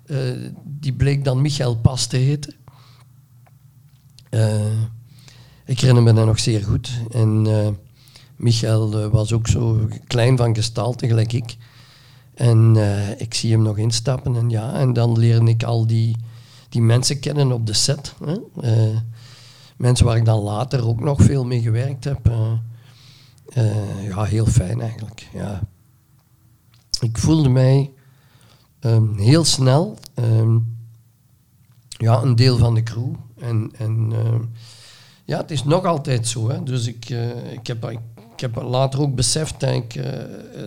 Uh, 0.06 0.18
die 0.64 0.94
bleek 0.94 1.24
dan 1.24 1.42
Michael 1.42 1.76
Pas 1.76 2.06
te 2.06 2.18
heten. 2.18 2.54
Uh, 4.30 4.82
ik 5.66 5.80
herinner 5.80 6.04
me 6.04 6.14
dat 6.14 6.26
nog 6.26 6.40
zeer 6.40 6.64
goed. 6.64 6.92
En 7.12 7.46
uh, 7.48 7.68
Michael 8.36 9.10
was 9.10 9.34
ook 9.34 9.48
zo 9.48 9.88
klein 10.08 10.38
van 10.38 10.56
gestalte, 10.56 11.08
gelijk 11.08 11.34
ik. 11.34 11.58
En 12.34 12.76
ik 13.18 13.34
zie 13.34 13.52
hem 13.52 13.62
nog 13.62 13.78
instappen. 13.78 14.36
En, 14.36 14.50
ja, 14.50 14.74
en 14.74 14.94
dan 14.94 15.20
leer 15.20 15.48
ik 15.48 15.64
al 15.64 15.88
die, 15.88 16.16
die 16.70 16.82
mensen 16.82 17.20
kennen 17.20 17.52
op 17.52 17.66
de 17.66 17.74
set. 17.74 18.14
Hè? 18.24 18.38
mensen 19.78 20.06
waar 20.06 20.18
ik 20.18 20.26
dan 20.26 20.40
later 20.40 20.88
ook 20.88 21.00
nog 21.00 21.22
veel 21.22 21.46
mee 21.46 21.62
gewerkt 21.62 22.04
heb. 22.04 22.32
Uh, 23.58 24.08
ja, 24.08 24.24
heel 24.24 24.46
fijn 24.46 24.82
eigenlijk. 24.82 25.28
Ja. 25.34 25.62
Ik 27.00 27.18
voelde 27.18 27.50
mij 27.50 27.92
um, 28.82 29.18
heel 29.18 29.46
snel 29.46 29.98
um, 30.16 30.78
ja, 31.88 32.22
een 32.22 32.36
deel 32.36 32.58
van 32.58 32.74
de 32.76 32.84
crew. 32.84 33.14
En, 33.38 33.72
en 33.78 34.10
uh, 34.12 34.40
ja, 35.26 35.38
het 35.38 35.52
is 35.52 35.64
nog 35.64 35.86
altijd 35.86 36.28
zo. 36.28 36.50
Hè. 36.50 36.64
Dus 36.64 36.88
ik, 36.88 37.10
uh, 37.10 37.52
ik, 37.52 37.68
heb, 37.68 37.84
ik 38.40 38.54
heb 38.54 38.64
later 38.64 39.02
ook 39.02 39.16
beseft 39.16 39.60
dat 39.60 39.74
ik 39.74 39.96
eh, 39.96 40.04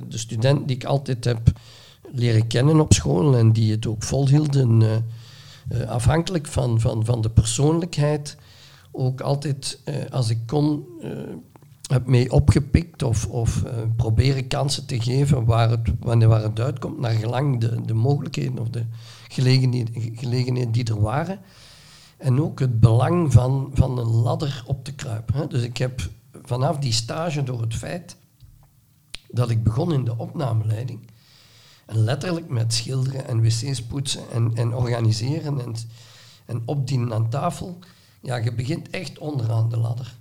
de 0.08 0.18
studenten 0.18 0.66
die 0.66 0.76
ik 0.76 0.84
altijd 0.84 1.24
heb 1.24 1.52
leren 2.12 2.46
kennen 2.46 2.80
op 2.80 2.92
school 2.92 3.36
en 3.36 3.52
die 3.52 3.72
het 3.72 3.86
ook 3.86 4.02
volhielden, 4.02 4.82
eh, 4.82 4.96
eh, 5.82 5.88
afhankelijk 5.88 6.46
van, 6.46 6.80
van, 6.80 7.04
van 7.04 7.20
de 7.20 7.30
persoonlijkheid, 7.30 8.36
ook 8.90 9.20
altijd 9.20 9.78
als 10.10 10.30
ik 10.30 10.38
kon 10.46 10.84
heb 11.92 12.06
mee 12.06 12.32
opgepikt 12.32 13.02
of, 13.02 13.26
of 13.26 13.62
proberen 13.96 14.48
kansen 14.48 14.86
te 14.86 15.00
geven 15.00 15.44
waar 15.44 15.70
het, 15.70 15.92
wanneer 16.00 16.28
waar 16.28 16.42
het 16.42 16.60
uitkomt, 16.60 16.98
naar 16.98 17.12
gelang 17.12 17.60
de, 17.60 17.80
de 17.84 17.94
mogelijkheden 17.94 18.58
of 18.58 18.68
de 18.68 18.84
gelegenheden, 19.28 20.16
gelegenheden 20.16 20.72
die 20.72 20.84
er 20.84 21.00
waren. 21.00 21.40
En 22.16 22.40
ook 22.40 22.60
het 22.60 22.80
belang 22.80 23.32
van, 23.32 23.70
van 23.74 23.98
een 23.98 24.10
ladder 24.10 24.62
op 24.66 24.84
te 24.84 24.92
kruipen. 24.92 25.34
Hè. 25.34 25.46
Dus 25.46 25.62
ik 25.62 25.76
heb 25.76 26.10
vanaf 26.42 26.78
die 26.78 26.92
stage 26.92 27.42
door 27.42 27.60
het 27.60 27.74
feit 27.74 28.16
dat 29.28 29.50
ik 29.50 29.62
begon 29.62 29.92
in 29.92 30.04
de 30.04 30.18
opnameleiding. 30.18 31.10
En 31.86 31.98
letterlijk 32.04 32.48
met 32.48 32.74
schilderen 32.74 33.26
en 33.26 33.42
wc's 33.42 33.82
poetsen 33.82 34.22
en, 34.32 34.54
en 34.54 34.74
organiseren 34.74 35.60
en, 35.60 35.74
en 36.46 36.62
opdienen 36.64 37.12
aan 37.12 37.30
tafel. 37.30 37.78
Ja, 38.20 38.36
je 38.36 38.54
begint 38.54 38.90
echt 38.90 39.18
onderaan 39.18 39.68
de 39.68 39.76
ladder. 39.76 40.16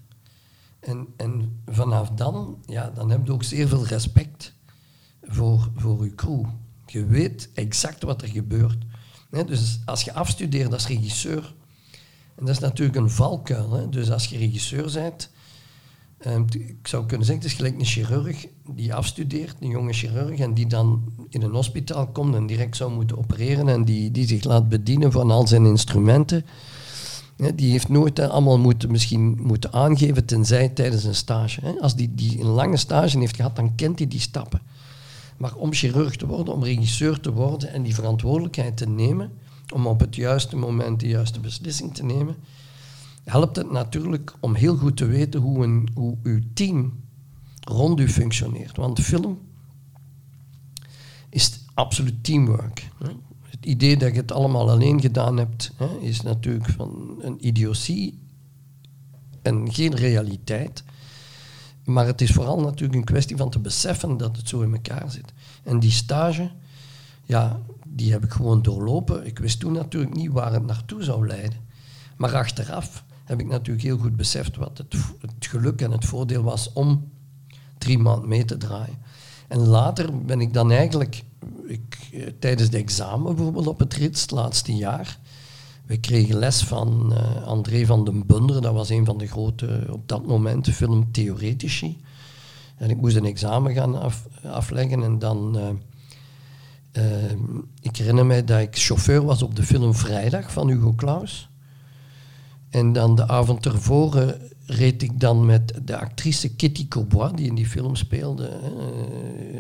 En, 0.82 1.08
en 1.18 1.62
vanaf 1.66 2.10
dan, 2.10 2.58
ja, 2.66 2.90
dan 2.90 3.10
heb 3.10 3.26
je 3.26 3.32
ook 3.32 3.44
zeer 3.44 3.68
veel 3.68 3.86
respect 3.86 4.54
voor, 5.22 5.70
voor 5.76 6.04
je 6.04 6.16
crew. 6.16 6.46
Je 6.86 7.06
weet 7.06 7.50
exact 7.54 8.04
wat 8.04 8.22
er 8.22 8.28
gebeurt. 8.28 8.78
dus 9.30 9.80
als 9.86 10.02
je 10.02 10.14
afstudeert 10.14 10.74
als 10.74 10.88
regisseur, 10.88 11.54
en 12.36 12.46
dat 12.46 12.56
is 12.56 12.62
natuurlijk 12.62 12.98
een 12.98 13.10
valkuil. 13.10 13.72
Hè? 13.72 13.90
Dus 13.90 14.12
als 14.12 14.26
je 14.26 14.38
regisseur 14.38 14.92
bent, 14.94 15.30
um, 16.28 16.46
ik 16.52 16.88
zou 16.88 17.06
kunnen 17.06 17.26
zeggen, 17.26 17.44
het 17.44 17.54
is 17.54 17.58
gelijk 17.58 17.80
een 17.80 17.86
chirurg 17.86 18.48
die 18.74 18.94
afstudeert, 18.94 19.56
een 19.60 19.70
jonge 19.70 19.94
chirurg, 19.94 20.40
en 20.40 20.54
die 20.54 20.68
dan 20.68 21.14
in 21.30 21.42
een 21.42 21.52
hospitaal 21.52 22.08
komt 22.08 22.36
en 22.36 22.48
direct 22.48 22.76
zou 22.76 22.92
moeten 22.92 23.18
opereren 23.18 23.68
en 23.68 23.86
die, 23.86 24.12
die 24.12 24.28
zich 24.28 24.44
laat 24.44 24.70
bedienen 24.70 25.12
van 25.12 25.32
al 25.32 25.48
zijn 25.48 25.66
instrumenten. 25.66 26.46
Die 27.50 27.72
heeft 27.72 27.90
nooit 27.90 28.20
allemaal 28.20 28.60
moeten, 28.60 28.92
misschien 28.92 29.38
moeten 29.42 29.74
aangeven, 29.74 30.26
tenzij 30.26 30.70
tijdens 30.70 31.04
een 31.04 31.16
stage. 31.16 31.62
Hè? 31.62 31.72
Als 31.80 31.96
die, 31.96 32.16
die 32.16 32.40
een 32.40 32.48
lange 32.48 32.78
stage 32.78 33.20
heeft 33.20 33.36
gehad, 33.36 33.56
dan 33.56 33.76
kent 33.76 34.00
hij 34.00 34.08
die 34.08 34.20
stappen. 34.20 34.62
Maar 35.38 35.56
om 35.56 35.74
chirurg 35.74 36.16
te 36.16 36.28
worden, 36.28 36.54
om 36.54 36.64
regisseur 36.64 37.20
te 37.20 37.32
worden 37.32 37.74
en 37.74 37.84
die 37.84 37.96
verantwoordelijkheid 37.96 38.78
te 38.78 38.88
nemen, 38.88 39.32
om 39.74 39.88
op 39.88 40.00
het 40.00 40.16
juiste 40.16 40.56
moment 40.56 41.00
de 41.00 41.08
juiste 41.08 41.40
beslissing 41.40 41.94
te 41.94 42.04
nemen, 42.04 42.36
helpt 43.24 43.56
het 43.56 43.72
natuurlijk 43.72 44.36
om 44.40 44.54
heel 44.54 44.78
goed 44.78 44.98
te 44.98 45.06
weten 45.06 45.42
hoe, 45.42 45.64
een, 45.64 45.90
hoe 45.94 46.18
uw 46.24 46.40
team 46.54 46.94
rond 47.60 48.00
u 48.00 48.10
functioneert. 48.10 48.78
Want 48.78 49.00
film 49.00 49.40
is 51.30 51.60
absoluut 51.74 52.24
teamwork. 52.24 52.90
Het 53.62 53.70
idee 53.70 53.98
dat 53.98 54.12
je 54.12 54.22
het 54.22 54.32
allemaal 54.32 54.70
alleen 54.70 55.02
gedaan 55.02 55.38
hebt, 55.38 55.72
is 56.00 56.22
natuurlijk 56.22 56.70
van 56.70 57.20
een 57.22 57.48
idiotie 57.48 58.20
en 59.42 59.74
geen 59.74 59.96
realiteit. 59.96 60.84
Maar 61.86 62.06
het 62.06 62.22
is 62.22 62.32
vooral 62.32 62.60
natuurlijk 62.60 63.00
een 63.00 63.04
kwestie 63.04 63.38
van 63.38 63.50
te 63.50 63.60
beseffen 63.60 64.18
dat 64.18 64.38
het 64.38 64.50
zo 64.50 64.62
in 64.62 64.74
elkaar 64.74 65.12
zit. 65.12 65.34
En 65.64 65.80
die 65.80 65.92
stage, 65.92 66.52
ja, 67.26 67.60
die 67.88 68.12
heb 68.12 68.24
ik 68.24 68.32
gewoon 68.32 68.62
doorlopen. 68.62 69.26
Ik 69.26 69.40
wist 69.40 69.60
toen 69.60 69.74
natuurlijk 69.74 70.16
niet 70.16 70.32
waar 70.32 70.54
het 70.54 70.66
naartoe 70.66 71.04
zou 71.04 71.28
leiden. 71.28 71.60
Maar 72.18 72.36
achteraf 72.36 73.04
heb 73.26 73.40
ik 73.40 73.48
natuurlijk 73.48 73.86
heel 73.86 73.98
goed 73.98 74.16
beseft 74.16 74.58
wat 74.58 74.78
het, 74.78 74.94
het 75.22 75.46
geluk 75.48 75.82
en 75.82 75.92
het 75.92 76.06
voordeel 76.06 76.44
was 76.44 76.74
om 76.74 77.12
drie 77.78 77.98
maanden 77.98 78.30
mee 78.30 78.46
te 78.46 78.58
draaien. 78.58 78.98
En 79.48 79.60
later 79.60 80.26
ben 80.26 80.42
ik 80.42 80.54
dan 80.54 80.72
eigenlijk, 80.72 81.24
ik, 81.66 82.10
eh, 82.14 82.28
tijdens 82.40 82.70
de 82.70 82.78
examen 82.78 83.36
bijvoorbeeld 83.36 83.68
op 83.68 83.80
het 83.80 83.94
RITS, 83.94 84.22
het 84.22 84.32
laatste 84.32 84.76
jaar, 84.76 85.20
we 85.86 85.98
kregen 85.98 86.36
les 86.36 86.64
van 86.64 87.14
uh, 87.14 87.44
André 87.44 87.86
van 87.86 88.06
den 88.06 88.26
Bunder, 88.26 88.62
dat 88.62 88.74
was 88.74 88.90
een 88.90 89.06
van 89.06 89.18
de 89.18 89.28
grote, 89.28 89.88
op 89.90 90.08
dat 90.08 90.26
moment, 90.26 90.70
filmtheoretici. 90.70 92.02
En 92.78 92.90
ik 92.90 93.02
moest 93.02 93.16
een 93.16 93.26
examen 93.26 93.74
gaan 93.74 94.02
af, 94.02 94.28
afleggen 94.44 95.04
en 95.04 95.20
dan... 95.20 95.58
Ehm, 96.92 97.46
ik 97.82 97.96
herinner 97.96 98.26
mij 98.26 98.44
dat 98.44 98.60
ik 98.60 98.78
chauffeur 98.78 99.26
was 99.26 99.42
op 99.42 99.56
de 99.56 99.64
film 99.64 99.96
Vrijdag 99.96 100.52
van 100.52 100.68
Hugo 100.68 100.94
Claus. 100.94 101.50
En 102.70 102.94
dan 102.94 103.16
de 103.16 103.28
avond 103.28 103.66
ervoor 103.66 104.38
reed 104.66 105.02
ik 105.02 105.20
dan 105.20 105.46
met 105.46 105.80
de 105.86 105.98
actrice 105.98 106.56
Kitty 106.56 106.88
Cobois, 106.88 107.32
die 107.36 107.48
in 107.48 107.56
die 107.56 107.68
film 107.68 107.96
speelde, 107.96 108.60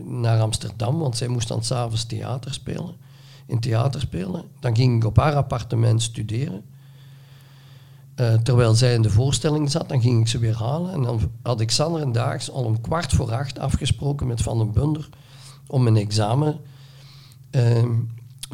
naar 0.06 0.42
Amsterdam, 0.42 1.00
want 1.00 1.18
zij 1.18 1.28
moest 1.28 1.48
dan 1.48 1.64
s'avonds 1.64 2.06
theater 2.06 2.54
spelen, 2.54 2.96
in 3.46 3.60
theater 3.60 4.02
spelen. 4.02 4.44
Dan 4.60 4.76
ging 4.76 4.96
ik 4.96 5.06
op 5.06 5.18
haar 5.18 5.36
appartement 5.36 6.02
studeren. 6.02 6.64
Uh, 8.16 8.34
terwijl 8.34 8.76
zij 8.76 8.94
in 8.94 9.02
de 9.02 9.10
voorstelling 9.10 9.72
zat, 9.72 9.90
dan 9.90 10.02
ging 10.02 10.22
ik 10.22 10.28
ze 10.28 10.38
weer 10.40 10.58
halen. 10.58 10.94
En 10.94 11.02
dan 11.02 11.32
had 11.42 11.62
ik 11.62 11.72
Sander 11.72 12.12
daags 12.12 12.52
al 12.52 12.64
om 12.64 12.82
kwart 12.82 13.14
voor 13.14 13.34
acht 13.34 13.60
afgesproken 13.60 14.28
met 14.28 14.42
Van 14.42 14.58
den 14.58 14.72
Bunder 14.72 15.10
om 15.68 15.88
een 15.88 15.98
examen 15.98 16.60
Ehm, 17.52 17.92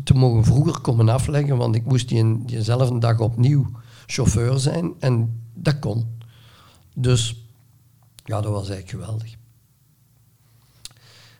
te 0.04 0.14
mogen 0.14 0.44
vroeger 0.44 0.80
komen 0.80 1.10
afleggen, 1.10 1.58
want 1.58 1.76
ik 1.76 1.86
moest 1.86 2.10
die 2.10 2.46
diezelfde 2.46 3.00
dag 3.00 3.20
opnieuw 3.20 3.66
chauffeur 4.06 4.60
zijn 4.60 4.94
en 5.00 5.42
dat 5.54 5.80
kon. 5.80 6.06
Dus 7.00 7.36
ja, 8.26 8.42
dat 8.42 8.52
was 8.52 8.70
eigenlijk 8.70 8.90
geweldig. 8.90 9.36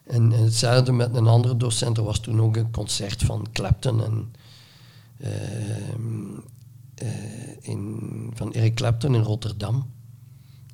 En, 0.04 0.32
hetzelfde 0.32 0.92
met 0.92 1.16
een 1.16 1.28
andere 1.28 1.58
docent, 1.58 1.98
er 1.98 2.04
was 2.04 2.20
toen 2.20 2.42
ook 2.42 2.58
een 2.58 2.72
concert 2.72 3.24
van 3.24 3.48
Clapton 3.52 4.04
en 4.04 4.32
ehm, 5.20 6.40
eh, 6.96 7.70
in, 7.70 8.32
van 8.34 8.54
Eric 8.54 8.76
Clapton 8.76 9.16
in 9.16 9.22
Rotterdam. 9.22 9.92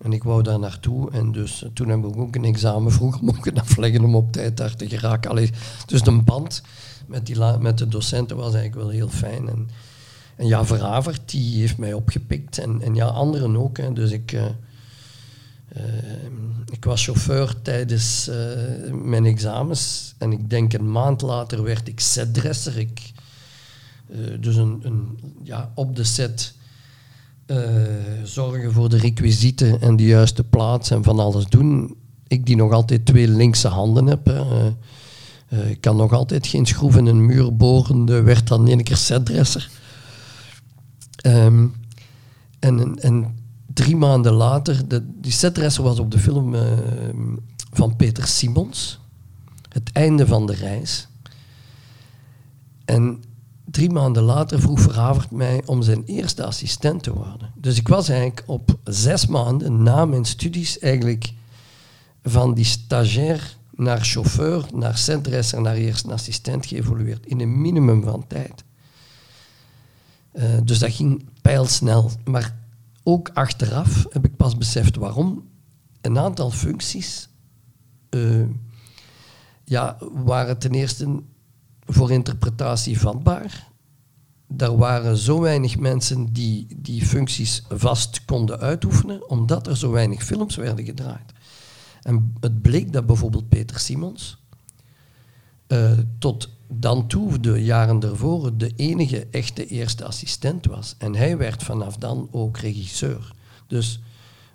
En 0.01 0.13
ik 0.13 0.23
wou 0.23 0.43
daar 0.43 0.59
naartoe 0.59 1.11
en 1.11 1.31
dus 1.31 1.65
toen 1.73 1.89
heb 1.89 2.05
ik 2.05 2.17
ook 2.17 2.35
een 2.35 2.45
examen 2.45 2.91
vroeger 2.91 3.23
mogen 3.23 3.59
afleggen 3.61 4.03
om 4.03 4.15
op 4.15 4.31
tijd 4.31 4.57
daar 4.57 4.75
te 4.75 4.89
geraken. 4.89 5.29
Allee, 5.29 5.49
dus 5.85 6.01
de 6.01 6.21
band 6.21 6.61
met, 7.07 7.25
die 7.25 7.37
met 7.59 7.77
de 7.77 7.87
docenten 7.87 8.37
was 8.37 8.53
eigenlijk 8.53 8.75
wel 8.75 8.89
heel 8.89 9.09
fijn. 9.09 9.49
En, 9.49 9.69
en 10.35 10.47
ja, 10.47 10.65
Veravert, 10.65 11.29
die 11.29 11.59
heeft 11.59 11.77
mij 11.77 11.93
opgepikt 11.93 12.57
en, 12.57 12.81
en 12.81 12.95
ja, 12.95 13.07
anderen 13.07 13.57
ook. 13.57 13.77
Hè. 13.77 13.93
Dus 13.93 14.11
ik, 14.11 14.31
uh, 14.31 14.45
ik 16.71 16.85
was 16.85 17.03
chauffeur 17.03 17.61
tijdens 17.61 18.29
uh, 18.29 18.35
mijn 18.93 19.25
examens 19.25 20.13
en 20.17 20.31
ik 20.31 20.49
denk 20.49 20.73
een 20.73 20.91
maand 20.91 21.21
later 21.21 21.63
werd 21.63 21.87
ik 21.87 21.99
setdresser. 21.99 22.77
Ik, 22.77 23.11
dus 24.39 24.55
een, 24.55 24.79
een, 24.83 25.19
ja, 25.43 25.71
op 25.75 25.95
de 25.95 26.03
set 26.03 26.53
zorgen 28.23 28.73
voor 28.73 28.89
de 28.89 28.97
requisieten 28.97 29.81
en 29.81 29.95
de 29.95 30.05
juiste 30.05 30.43
plaats 30.43 30.91
en 30.91 31.03
van 31.03 31.19
alles 31.19 31.45
doen. 31.45 31.95
Ik 32.27 32.45
die 32.45 32.55
nog 32.55 32.71
altijd 32.71 33.05
twee 33.05 33.27
linkse 33.27 33.67
handen 33.67 34.05
heb. 34.05 34.29
Ik 35.67 35.81
kan 35.81 35.95
nog 35.95 36.13
altijd 36.13 36.47
geen 36.47 36.65
schroef 36.65 36.95
in 36.95 37.05
een 37.05 37.25
muur 37.25 37.55
boren, 37.55 38.23
werd 38.23 38.47
dan 38.47 38.69
een 38.69 38.83
keer 38.83 38.97
setdresser. 38.97 39.69
Um, 41.25 41.73
en, 42.59 42.99
en 42.99 43.35
drie 43.73 43.95
maanden 43.95 44.33
later, 44.33 44.87
de, 44.87 45.19
die 45.21 45.31
setdresser 45.31 45.83
was 45.83 45.99
op 45.99 46.11
de 46.11 46.19
film 46.19 46.53
uh, 46.53 46.61
van 47.71 47.95
Peter 47.95 48.27
Simons, 48.27 48.99
Het 49.69 49.91
einde 49.91 50.27
van 50.27 50.45
de 50.45 50.53
reis. 50.53 51.07
En 52.85 53.23
drie 53.65 53.89
maanden 53.89 54.23
later 54.23 54.61
vroeg 54.61 54.79
Verhavert 54.79 55.31
mij 55.31 55.61
om 55.65 55.81
zijn 55.81 56.03
eerste 56.05 56.45
assistent 56.45 57.03
te 57.03 57.13
worden. 57.13 57.51
Dus 57.55 57.77
ik 57.77 57.87
was 57.87 58.09
eigenlijk 58.09 58.43
op 58.45 58.77
zes 58.83 59.25
maanden 59.25 59.83
na 59.83 60.05
mijn 60.05 60.25
studies 60.25 60.79
eigenlijk 60.79 61.33
van 62.23 62.53
die 62.53 62.65
stagiair 62.65 63.57
naar 63.75 64.01
chauffeur, 64.01 64.65
naar 64.73 64.97
centresser, 64.97 65.61
naar 65.61 65.75
eerste 65.75 66.11
assistent 66.11 66.65
geëvolueerd 66.65 67.25
in 67.25 67.39
een 67.39 67.61
minimum 67.61 68.03
van 68.03 68.27
tijd. 68.27 68.63
Uh, 70.33 70.43
dus 70.63 70.79
dat 70.79 70.91
ging 70.91 71.25
pijlsnel. 71.41 72.11
Maar 72.23 72.55
ook 73.03 73.29
achteraf 73.33 74.05
heb 74.09 74.25
ik 74.25 74.35
pas 74.35 74.57
beseft 74.57 74.95
waarom 74.95 75.49
een 76.01 76.19
aantal 76.19 76.51
functies 76.51 77.29
uh, 78.09 78.45
ja, 79.63 79.97
waren 80.13 80.57
ten 80.57 80.71
eerste 80.71 81.21
voor 81.85 82.11
interpretatie 82.11 82.99
vatbaar. 82.99 83.71
Er 84.57 84.77
waren 84.77 85.17
zo 85.17 85.41
weinig 85.41 85.79
mensen 85.79 86.33
die 86.33 86.67
die 86.77 87.05
functies 87.05 87.63
vast 87.69 88.25
konden 88.25 88.59
uitoefenen, 88.59 89.29
omdat 89.29 89.67
er 89.67 89.77
zo 89.77 89.91
weinig 89.91 90.23
films 90.23 90.55
werden 90.55 90.85
gedraaid. 90.85 91.31
En 92.01 92.33
het 92.39 92.61
bleek 92.61 92.93
dat 92.93 93.05
bijvoorbeeld 93.05 93.49
Peter 93.49 93.79
Simons 93.79 94.37
uh, 95.67 95.91
tot 96.19 96.49
dan 96.67 97.07
toe, 97.07 97.39
de 97.39 97.63
jaren 97.63 97.99
daarvoor, 97.99 98.57
de 98.57 98.73
enige 98.75 99.27
echte 99.31 99.67
eerste 99.67 100.05
assistent 100.05 100.65
was. 100.65 100.95
En 100.97 101.15
hij 101.15 101.37
werd 101.37 101.63
vanaf 101.63 101.97
dan 101.97 102.27
ook 102.31 102.57
regisseur. 102.57 103.33
Dus 103.67 103.99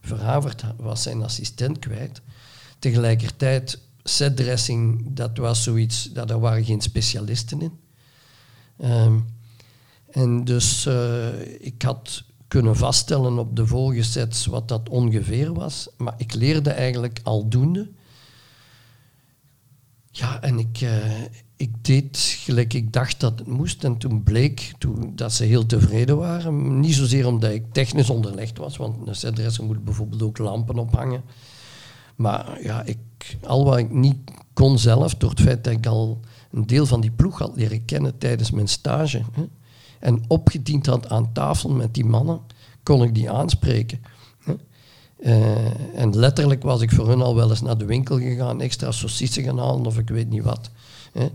Verhavert 0.08 0.64
was 0.76 1.02
zijn 1.02 1.22
assistent 1.22 1.78
kwijt. 1.78 2.20
Tegelijkertijd, 2.78 3.80
setdressing, 4.02 5.06
dat 5.10 5.36
was 5.36 5.62
zoiets, 5.62 6.04
dat, 6.12 6.28
daar 6.28 6.40
waren 6.40 6.64
geen 6.64 6.80
specialisten 6.80 7.60
in. 7.60 7.78
Ehm, 8.76 9.18
en 10.10 10.44
dus 10.44 10.86
uh, 10.86 11.40
ik 11.60 11.82
had 11.82 12.24
kunnen 12.48 12.76
vaststellen 12.76 13.38
op 13.38 13.56
de 13.56 13.66
vorige 13.66 14.02
sets 14.02 14.46
wat 14.46 14.68
dat 14.68 14.88
ongeveer 14.88 15.54
was, 15.54 15.88
maar 15.96 16.14
ik 16.16 16.34
leerde 16.34 16.70
eigenlijk 16.70 17.20
aldoende. 17.22 17.90
Ja, 20.10 20.42
en 20.42 20.58
ik, 20.58 20.80
uh, 20.80 21.22
ik 21.58 21.84
deed 21.84 22.18
gelijk 22.18 22.74
ik 22.74 22.92
dacht 22.92 23.20
dat 23.20 23.38
het 23.38 23.48
moest. 23.48 23.84
En 23.84 23.96
toen 23.96 24.22
bleek 24.22 24.72
toen, 24.78 25.12
dat 25.14 25.32
ze 25.32 25.44
heel 25.44 25.66
tevreden 25.66 26.16
waren. 26.16 26.80
Niet 26.80 26.94
zozeer 26.94 27.26
omdat 27.26 27.50
ik 27.50 27.72
technisch 27.72 28.10
onderlegd 28.10 28.58
was, 28.58 28.76
want 28.76 29.08
een 29.08 29.14
setdresser 29.14 29.64
moet 29.64 29.84
bijvoorbeeld 29.84 30.22
ook 30.22 30.38
lampen 30.38 30.78
ophangen. 30.78 31.22
Maar 32.16 32.62
ja, 32.62 32.82
ik, 32.82 32.98
al 33.42 33.64
wat 33.64 33.78
ik 33.78 33.90
niet 33.90 34.16
kon 34.52 34.78
zelf, 34.78 35.14
door 35.14 35.30
het 35.30 35.40
feit 35.40 35.64
dat 35.64 35.72
ik 35.72 35.86
al 35.86 36.20
een 36.50 36.66
deel 36.66 36.86
van 36.86 37.00
die 37.00 37.10
ploeg 37.10 37.38
had 37.38 37.56
leren 37.56 37.84
kennen 37.84 38.18
tijdens 38.18 38.50
mijn 38.50 38.68
stage. 38.68 39.22
Hè, 39.32 39.48
en 39.98 40.22
opgediend 40.28 40.86
had 40.86 41.08
aan 41.08 41.32
tafel 41.32 41.70
met 41.70 41.94
die 41.94 42.04
mannen, 42.04 42.40
kon 42.82 43.02
ik 43.02 43.14
die 43.14 43.30
aanspreken. 43.30 44.00
Hè. 44.38 44.54
Uh, 45.20 46.00
en 46.00 46.16
letterlijk 46.16 46.62
was 46.62 46.80
ik 46.80 46.90
voor 46.90 47.08
hun 47.08 47.22
al 47.22 47.34
wel 47.34 47.50
eens 47.50 47.62
naar 47.62 47.78
de 47.78 47.84
winkel 47.84 48.18
gegaan, 48.18 48.60
extra 48.60 48.90
saucissen 48.90 49.42
gaan 49.42 49.58
halen 49.58 49.86
of 49.86 49.98
ik 49.98 50.08
weet 50.08 50.30
niet 50.30 50.42
wat. 50.42 50.70
Hè. 51.12 51.28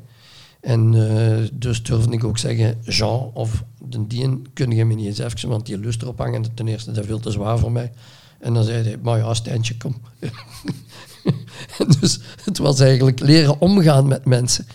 En 0.63 0.93
uh, 0.93 1.47
dus 1.53 1.83
durfde 1.83 2.11
ik 2.11 2.23
ook 2.23 2.37
zeggen, 2.37 2.77
Jean 2.81 3.31
of 3.33 3.63
de 3.89 4.07
dien, 4.07 4.47
kun 4.53 4.71
je 4.71 4.85
me 4.85 4.93
niet 4.93 5.05
eens 5.05 5.17
even, 5.17 5.49
want 5.49 5.65
die 5.65 5.77
lust 5.77 6.01
erop 6.01 6.17
hangen, 6.17 6.53
ten 6.53 6.67
eerste, 6.67 6.91
dat 6.91 7.03
is 7.03 7.09
veel 7.09 7.19
te 7.19 7.31
zwaar 7.31 7.59
voor 7.59 7.71
mij. 7.71 7.91
En 8.39 8.53
dan 8.53 8.63
zei 8.63 8.83
hij, 8.83 8.97
maar 9.01 9.17
ja, 9.17 9.33
Stijntje, 9.33 9.77
kom. 9.77 9.95
dus 11.99 12.19
het 12.43 12.57
was 12.57 12.79
eigenlijk 12.79 13.19
leren 13.19 13.59
omgaan 13.59 14.07
met 14.07 14.25
mensen. 14.25 14.67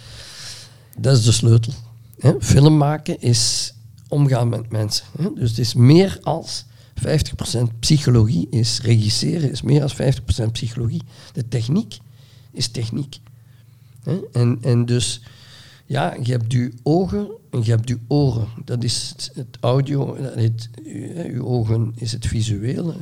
Dat 0.99 1.17
is 1.17 1.25
de 1.25 1.33
sleutel. 1.33 1.73
Hè? 2.19 2.33
Film 2.41 2.77
maken 2.77 3.21
is 3.21 3.75
omgaan 4.09 4.49
met 4.49 4.71
mensen. 4.71 5.07
Hè? 5.19 5.29
Dus 5.35 5.51
het 5.51 5.59
is 5.59 5.75
meer 5.75 6.19
als 6.23 6.65
50% 7.07 7.61
psychologie, 7.79 8.47
is 8.51 8.81
regisseren, 8.81 9.51
is 9.51 9.63
meer 9.63 9.81
dan 9.81 10.13
50% 10.49 10.51
psychologie. 10.53 11.03
De 11.33 11.49
techniek 11.49 11.99
is 12.51 12.69
techniek. 12.69 13.21
Hè? 14.03 14.19
En, 14.33 14.59
en 14.63 14.87
dus, 14.87 15.23
ja, 15.89 16.17
je 16.23 16.33
hebt 16.33 16.53
je 16.53 16.73
ogen 16.83 17.29
en 17.51 17.65
je 17.65 17.71
hebt 17.71 17.89
je 17.89 17.99
oren. 18.09 18.49
Dat 18.65 18.85
is 18.85 19.31
het, 19.35 19.59
audio, 19.61 20.17
het, 20.17 20.69
je 20.85 21.45
ogen 21.45 21.93
is 21.95 22.13
het 22.13 22.27
visuele, 22.27 22.95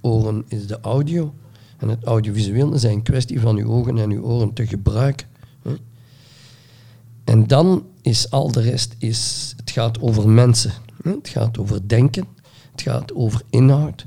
oren 0.00 0.44
is 0.48 0.66
de 0.66 0.80
audio. 0.80 1.34
En 1.76 1.88
het 1.88 2.04
audiovisueel 2.04 2.72
is 2.72 2.82
een 2.82 3.02
kwestie 3.02 3.40
van 3.40 3.56
uw 3.56 3.70
ogen 3.70 3.98
en 3.98 4.10
uw 4.10 4.22
oren 4.22 4.52
te 4.52 4.66
gebruiken. 4.66 5.26
En 7.24 7.46
dan 7.46 7.86
is 8.02 8.30
al 8.30 8.52
de 8.52 8.60
rest, 8.60 8.94
is, 8.98 9.52
het 9.56 9.70
gaat 9.70 10.00
over 10.00 10.28
mensen. 10.28 10.72
Het 11.02 11.28
gaat 11.28 11.58
over 11.58 11.88
denken, 11.88 12.26
het 12.70 12.82
gaat 12.82 13.14
over 13.14 13.42
inhoud. 13.50 14.06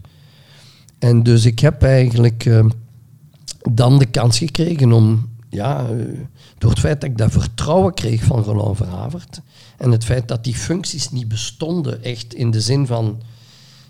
En 0.99 1.23
dus 1.23 1.45
ik 1.45 1.59
heb 1.59 1.81
eigenlijk 1.81 2.45
uh, 2.45 2.65
dan 3.71 3.99
de 3.99 4.05
kans 4.05 4.37
gekregen 4.37 4.91
om, 4.91 5.29
ja, 5.49 5.89
uh, 5.89 6.19
door 6.63 6.71
het 6.71 6.81
feit 6.81 7.01
dat 7.01 7.09
ik 7.09 7.17
dat 7.17 7.31
vertrouwen 7.31 7.93
kreeg 7.93 8.23
van 8.23 8.43
Roland 8.43 8.77
Verhavert 8.77 9.41
en 9.77 9.91
het 9.91 10.05
feit 10.05 10.27
dat 10.27 10.43
die 10.43 10.55
functies 10.55 11.11
niet 11.11 11.27
bestonden, 11.27 12.03
echt 12.03 12.33
in 12.33 12.51
de 12.51 12.61
zin 12.61 12.87
van 12.87 13.21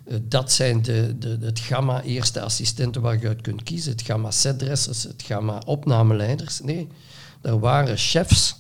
uh, 0.07 0.17
dat 0.21 0.51
zijn 0.51 0.81
de, 0.81 1.15
de, 1.19 1.37
het 1.41 1.59
gamma 1.59 2.01
eerste 2.01 2.41
assistenten 2.41 3.01
waar 3.01 3.19
je 3.19 3.27
uit 3.27 3.41
kunt 3.41 3.63
kiezen, 3.63 3.91
het 3.91 4.01
gamma 4.01 4.31
setdressers, 4.31 5.03
het 5.03 5.23
gamma 5.25 5.61
opnameleiders. 5.65 6.59
Nee, 6.59 6.87
er 7.41 7.59
waren 7.59 7.97
chefs 7.97 8.55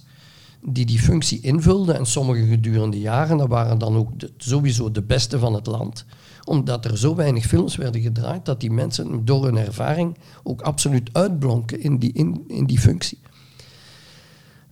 die 0.61 0.85
die 0.85 0.99
functie 0.99 1.41
invulden 1.41 1.95
en 1.95 2.05
sommige 2.05 2.45
gedurende 2.45 2.99
jaren, 2.99 3.37
dat 3.37 3.47
waren 3.47 3.77
dan 3.77 3.95
ook 3.95 4.11
sowieso 4.37 4.91
de 4.91 5.01
beste 5.01 5.39
van 5.39 5.53
het 5.53 5.65
land 5.65 6.05
omdat 6.45 6.85
er 6.85 6.97
zo 6.97 7.15
weinig 7.15 7.45
films 7.45 7.75
werden 7.75 8.01
gedraaid 8.01 8.45
dat 8.45 8.59
die 8.59 8.71
mensen 8.71 9.25
door 9.25 9.45
hun 9.45 9.57
ervaring 9.57 10.17
ook 10.43 10.61
absoluut 10.61 11.09
uitblonken 11.11 11.81
in 11.81 11.97
die, 11.97 12.13
in, 12.13 12.43
in 12.47 12.65
die 12.65 12.79
functie. 12.79 13.19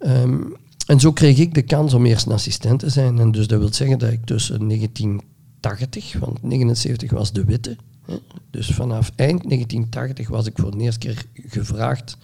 Um, 0.05 0.55
en 0.85 0.99
zo 0.99 1.11
kreeg 1.11 1.37
ik 1.37 1.53
de 1.53 1.61
kans 1.61 1.93
om 1.93 2.05
eerst 2.05 2.25
een 2.25 2.31
assistent 2.31 2.79
te 2.79 2.89
zijn. 2.89 3.19
En 3.19 3.31
dus 3.31 3.47
dat 3.47 3.59
wil 3.59 3.73
zeggen 3.73 3.99
dat 3.99 4.11
ik 4.11 4.25
tussen 4.25 4.67
1980, 4.67 6.19
want 6.19 6.43
79 6.43 7.11
was 7.11 7.31
de 7.31 7.45
witte, 7.45 7.77
dus 8.49 8.67
vanaf 8.67 9.11
eind 9.15 9.43
1980 9.43 10.27
was 10.27 10.45
ik 10.45 10.57
voor 10.57 10.71
de 10.71 10.77
eerste 10.77 10.99
keer 10.99 11.25
gevraagd 11.33 12.17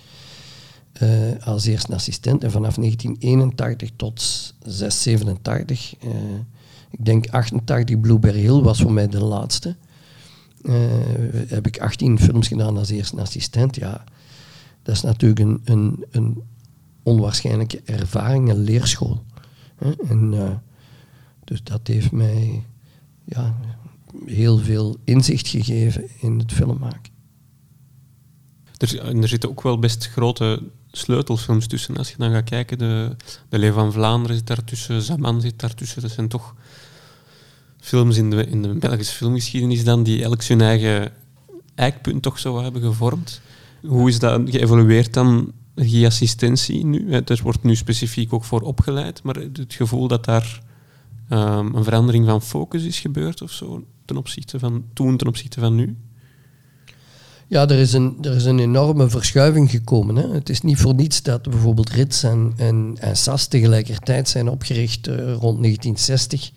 uh, 1.02 1.10
als 1.40 1.66
eerste 1.66 1.94
assistent. 1.94 2.44
En 2.44 2.52
vanaf 2.52 2.76
1981 2.76 3.90
tot 3.96 4.22
687, 4.66 5.96
uh, 6.04 6.12
ik 6.92 7.06
denk 7.06 7.30
88 7.30 8.00
Blueberry 8.00 8.40
Hill 8.40 8.62
was 8.62 8.82
voor 8.82 8.94
mij 8.94 9.08
de 9.08 9.24
laatste. 9.24 9.76
Uh, 10.62 10.74
heb 11.48 11.68
ik 11.68 11.80
18 11.80 12.20
films 12.20 12.48
gedaan 12.48 12.78
als 12.78 12.90
eerste 12.90 13.22
assistent. 13.22 13.76
Ja, 13.76 14.04
dat 14.84 14.96
is 14.96 15.02
natuurlijk 15.02 15.40
een, 15.40 15.62
een, 15.64 16.06
een 16.12 16.42
onwaarschijnlijke 17.08 17.82
ervaring, 17.86 18.50
een 18.50 18.64
leerschool. 18.64 19.24
En, 20.08 20.62
dus 21.44 21.64
dat 21.64 21.88
heeft 21.88 22.12
mij 22.12 22.64
ja, 23.26 23.56
heel 24.26 24.58
veel 24.58 24.98
inzicht 25.04 25.48
gegeven 25.48 26.10
in 26.20 26.40
het 26.40 26.52
filmmaken. 26.52 27.12
Er, 28.78 29.18
er 29.22 29.28
zitten 29.28 29.50
ook 29.50 29.62
wel 29.62 29.80
best 29.80 30.08
grote 30.08 30.64
sleutelfilms 30.92 31.68
tussen. 31.68 31.98
Als 31.98 32.10
je 32.10 32.18
dan 32.18 32.32
gaat 32.32 32.44
kijken, 32.44 32.78
de, 32.78 33.16
de 33.50 33.60
Leeuw 33.60 33.74
van 33.74 33.92
Vlaanderen 33.92 34.38
zit 34.38 34.48
daartussen, 34.48 35.02
Zaman 35.02 35.42
zit 35.42 35.60
daartussen. 35.60 36.02
Dat 36.02 36.12
zijn 36.12 36.28
toch 36.28 36.56
films 37.80 38.18
in 38.18 38.30
de, 38.30 38.48
in 38.48 38.62
de 38.62 38.74
Belgische 38.74 39.16
filmgeschiedenis 39.16 39.84
dan 39.84 40.04
die 40.04 40.24
elk 40.24 40.42
zijn 40.42 40.62
eigen 40.62 41.12
eikpunt 41.76 42.22
toch 42.22 42.40
zo 42.40 42.62
hebben 42.62 42.82
gevormd. 42.82 43.42
Hoe 43.82 44.10
is 44.10 44.20
dat 44.20 44.42
geëvolueerd 44.50 45.14
dan, 45.14 45.52
die 45.86 46.06
assistentie 46.06 46.86
nu? 46.86 47.12
Er 47.12 47.40
wordt 47.44 47.64
nu 47.64 47.76
specifiek 47.76 48.34
ook 48.34 48.44
voor 48.44 48.62
opgeleid, 48.62 49.24
maar 49.24 49.36
het 49.36 49.74
gevoel 49.74 50.08
dat 50.08 50.26
daar 50.26 50.62
um, 51.30 51.76
een 51.76 51.84
verandering 51.84 52.26
van 52.26 52.42
focus 52.42 52.84
is 52.84 53.00
gebeurd 53.00 53.42
of 53.42 53.52
zo, 53.52 53.84
ten 54.06 54.18
opzichte 54.18 54.60
van 54.60 54.84
toen, 54.94 55.18
ten 55.18 55.28
opzichte 55.28 55.60
van 55.60 55.76
nu? 55.76 55.98
Ja, 57.48 57.68
er 57.68 57.80
is 57.80 57.94
een, 57.94 58.18
er 58.22 58.36
is 58.36 58.46
een 58.46 58.60
enorme 58.60 59.10
verschuiving 59.10 59.70
gekomen. 59.70 60.16
Hè. 60.16 60.28
Het 60.28 60.50
is 60.50 60.62
niet 60.62 60.78
voor 60.78 60.94
niets 60.94 61.22
dat 61.22 61.50
bijvoorbeeld 61.50 61.90
RITS 61.90 62.24
en, 62.24 62.54
en, 62.58 62.96
en 63.00 63.18
SAS 63.18 63.48
tegelijkertijd 63.48 64.30
zijn 64.30 64.50
opgericht 64.50 65.08
uh, 65.08 65.16
rond 65.16 65.62
1960. 65.64 66.52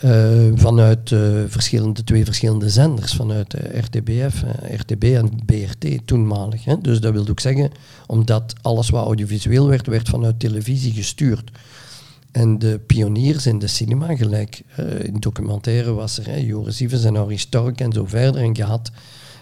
Uh, 0.00 0.48
eh, 0.48 0.52
vanuit 0.56 1.10
uh, 1.10 1.42
verschillende, 1.46 2.04
twee 2.04 2.24
verschillende 2.24 2.70
zenders, 2.70 3.12
vanuit 3.12 3.54
RTBF, 3.72 4.42
RTB 4.76 5.04
en 5.04 5.30
BRT 5.46 6.06
toenmalig. 6.06 6.64
Hè. 6.64 6.80
Dus 6.80 7.00
dat 7.00 7.12
wil 7.12 7.28
ook 7.28 7.40
zeggen, 7.40 7.70
omdat 8.06 8.54
alles 8.62 8.90
wat 8.90 9.04
audiovisueel 9.04 9.68
werd, 9.68 9.86
werd 9.86 10.08
vanuit 10.08 10.40
televisie 10.40 10.92
gestuurd. 10.92 11.50
En 12.32 12.58
de 12.58 12.80
pioniers 12.86 13.46
in 13.46 13.58
de 13.58 13.66
cinema, 13.66 14.16
gelijk 14.16 14.62
in 15.02 15.16
documentaire 15.20 15.92
was 15.92 16.18
er 16.18 16.40
Joris 16.40 16.80
Ivens 16.80 17.04
en 17.04 17.14
Henri 17.14 17.38
Stork 17.38 17.80
en 17.80 17.92
zo 17.92 18.06
verder. 18.06 18.42
En 18.42 18.54
je 18.54 18.64
had 18.64 18.90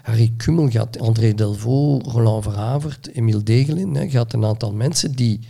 Harry 0.02 0.32
Kummel, 0.36 0.70
gaat 0.70 0.98
André 0.98 1.34
Delvaux, 1.34 2.12
Roland 2.12 2.42
Verhavert, 2.42 3.08
Emile 3.12 3.42
Degelin. 3.42 4.10
Je 4.10 4.16
had 4.16 4.32
een 4.32 4.44
aantal 4.44 4.72
mensen 4.72 5.12
die 5.12 5.40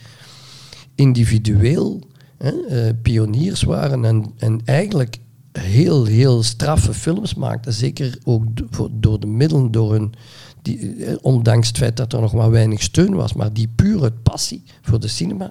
individueel 0.95 2.01
uh, 2.43 2.89
pioniers 3.03 3.63
waren 3.63 4.05
en, 4.05 4.33
en 4.39 4.61
eigenlijk 4.65 5.19
heel, 5.53 6.05
heel 6.05 6.43
straffe 6.43 6.95
films 6.95 7.35
maakten. 7.35 7.73
Zeker 7.73 8.19
ook 8.25 8.45
door 8.93 9.21
de 9.21 9.27
middelen, 9.27 9.71
door 9.71 9.93
hun, 9.93 10.13
die, 10.63 11.05
eh, 11.05 11.15
ondanks 11.21 11.69
het 11.69 11.77
feit 11.79 11.97
dat 11.97 12.13
er 12.13 12.21
nog 12.21 12.33
maar 12.33 12.51
weinig 12.51 12.83
steun 12.83 13.15
was, 13.15 13.33
maar 13.33 13.53
die 13.53 13.69
pure 13.75 14.13
passie 14.13 14.63
voor 14.83 15.01
de 15.01 15.09
cinema. 15.09 15.51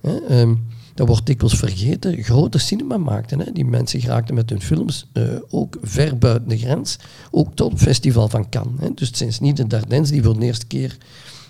Hè, 0.00 0.40
um, 0.40 0.66
dat 0.94 1.06
wordt 1.06 1.26
dikwijls 1.26 1.56
vergeten, 1.58 2.22
grote 2.22 2.58
cinema 2.58 2.96
maakten. 2.96 3.38
Hè. 3.38 3.52
Die 3.52 3.64
mensen 3.64 4.00
geraakten 4.00 4.34
met 4.34 4.50
hun 4.50 4.62
films 4.62 5.06
uh, 5.12 5.24
ook 5.50 5.76
ver 5.82 6.18
buiten 6.18 6.48
de 6.48 6.58
grens, 6.58 6.98
ook 7.30 7.54
tot 7.54 7.70
het 7.72 7.80
festival 7.80 8.28
van 8.28 8.48
Cannes. 8.48 8.80
Hè. 8.80 8.88
Dus 8.94 9.20
is 9.20 9.40
niet 9.40 9.56
de 9.56 9.66
Dardens 9.66 10.10
die 10.10 10.22
voor 10.22 10.38
de 10.38 10.44
eerste 10.44 10.66
keer 10.66 10.96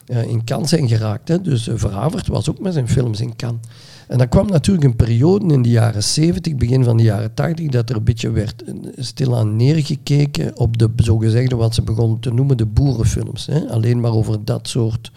in 0.07 0.45
Cannes 0.45 0.69
zijn 0.69 0.89
geraakt. 0.89 1.29
Hè. 1.29 1.41
Dus 1.41 1.69
Verhavert 1.75 2.27
was 2.27 2.51
ook 2.51 2.61
met 2.61 2.73
zijn 2.73 2.89
films 2.89 3.21
in 3.21 3.37
Cannes. 3.37 3.67
En 4.11 4.19
dan 4.19 4.29
kwam 4.29 4.47
natuurlijk 4.47 4.85
een 4.85 4.97
periode 4.97 5.55
in 5.55 5.63
de 5.63 5.69
jaren 5.69 6.03
70, 6.03 6.55
begin 6.55 6.85
van 6.85 6.97
de 6.97 7.03
jaren 7.03 7.35
80, 7.35 7.69
dat 7.69 7.91
er 7.91 7.97
een 7.97 8.05
beetje 8.05 8.31
werd 8.31 8.65
stilaan 8.97 9.57
neergekeken 9.57 10.59
op 10.59 10.79
de 10.79 10.91
zogezegde, 10.97 11.57
wat 11.57 11.75
ze 11.75 11.83
begonnen 11.83 12.21
te 12.21 12.33
noemen, 12.33 12.57
de 12.57 12.67
boerenfilms. 12.67 13.47
Hè. 13.47 13.69
Alleen 13.69 14.01
maar 14.01 14.13
over 14.13 14.45
dat 14.45 14.69
soort 14.69 15.13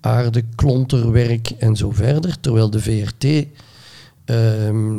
aarde, 0.00 0.42
klonterwerk 0.54 1.50
en 1.50 1.76
zo 1.76 1.90
verder. 1.90 2.40
Terwijl 2.40 2.70
de 2.70 2.80
VRT, 2.80 3.24
um, 3.24 3.46
ehm, 4.24 4.98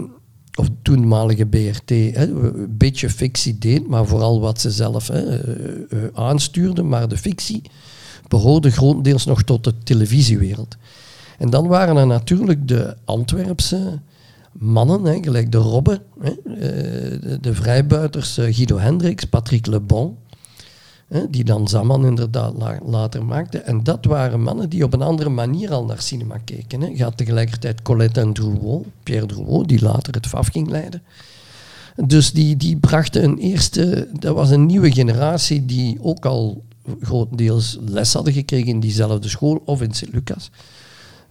of 0.56 0.70
toenmalige 0.82 1.46
BRT, 1.46 1.90
hè, 1.90 2.28
een 2.28 2.78
beetje 2.78 3.10
fictie 3.10 3.58
deed, 3.58 3.88
maar 3.88 4.06
vooral 4.06 4.42
wat 4.42 4.62
ze 4.62 4.72
zelf 4.72 5.08
hè, 5.08 5.46
uh, 5.94 6.04
aanstuurde. 6.14 6.84
Maar 6.84 7.08
de 7.08 7.18
fictie 7.18 7.62
behoorde 8.28 8.72
grotendeels 8.72 9.26
nog 9.26 9.44
tot 9.44 9.64
de 9.64 9.74
televisiewereld. 9.84 10.78
En 11.42 11.50
dan 11.50 11.68
waren 11.68 11.98
er 11.98 12.08
natuurlijk 12.08 12.68
de 12.68 12.96
Antwerpse 13.06 14.00
mannen, 14.52 15.04
hè, 15.04 15.18
gelijk 15.22 15.52
de 15.52 15.58
Robben, 15.58 16.02
hè, 16.20 16.34
de, 16.44 17.38
de, 17.42 17.54
vrijbuiters 17.54 18.34
Guido 18.34 18.78
Hendricks, 18.78 19.26
Patrick 19.26 19.66
Lebon, 19.66 20.18
die 21.30 21.44
dan 21.44 21.68
Zaman 21.68 22.06
inderdaad 22.06 22.54
later 22.86 23.26
maakte. 23.26 23.58
En 23.58 23.84
dat 23.84 24.06
waren 24.06 24.42
mannen 24.42 24.70
die 24.70 24.84
op 24.84 24.94
een 24.94 25.02
andere 25.02 25.30
manier 25.30 25.74
al 25.74 25.86
naar 25.86 26.02
cinema 26.02 26.38
keken. 26.38 26.82
Hè. 26.82 26.88
Je 26.88 27.04
had 27.04 27.18
tegelijkertijd 27.18 27.82
Colette 27.82 28.20
en 28.20 28.34
Drouot, 28.34 28.86
Pierre 29.04 29.26
Drouot, 29.26 29.68
die 29.68 29.82
later 29.82 30.14
het 30.14 30.28
FAF 30.28 30.48
ging 30.48 30.70
leiden. 30.70 31.02
Dus 31.96 32.32
die, 32.32 32.58
die 32.58 32.78
brachten 32.78 33.24
een 33.24 33.38
eerste... 33.38 34.08
Dat 34.20 34.36
was 34.36 34.50
een 34.50 34.66
nieuwe 34.66 34.92
generatie 34.92 35.66
die 35.66 35.98
ook 36.02 36.26
al 36.26 36.64
grotendeels 37.02 37.78
les 37.86 38.14
hadden 38.14 38.34
gekregen 38.34 38.68
in 38.68 38.80
diezelfde 38.80 39.30
school 39.30 39.62
of 39.66 39.82
in 39.82 39.94
Sint-Lucas. 39.94 40.52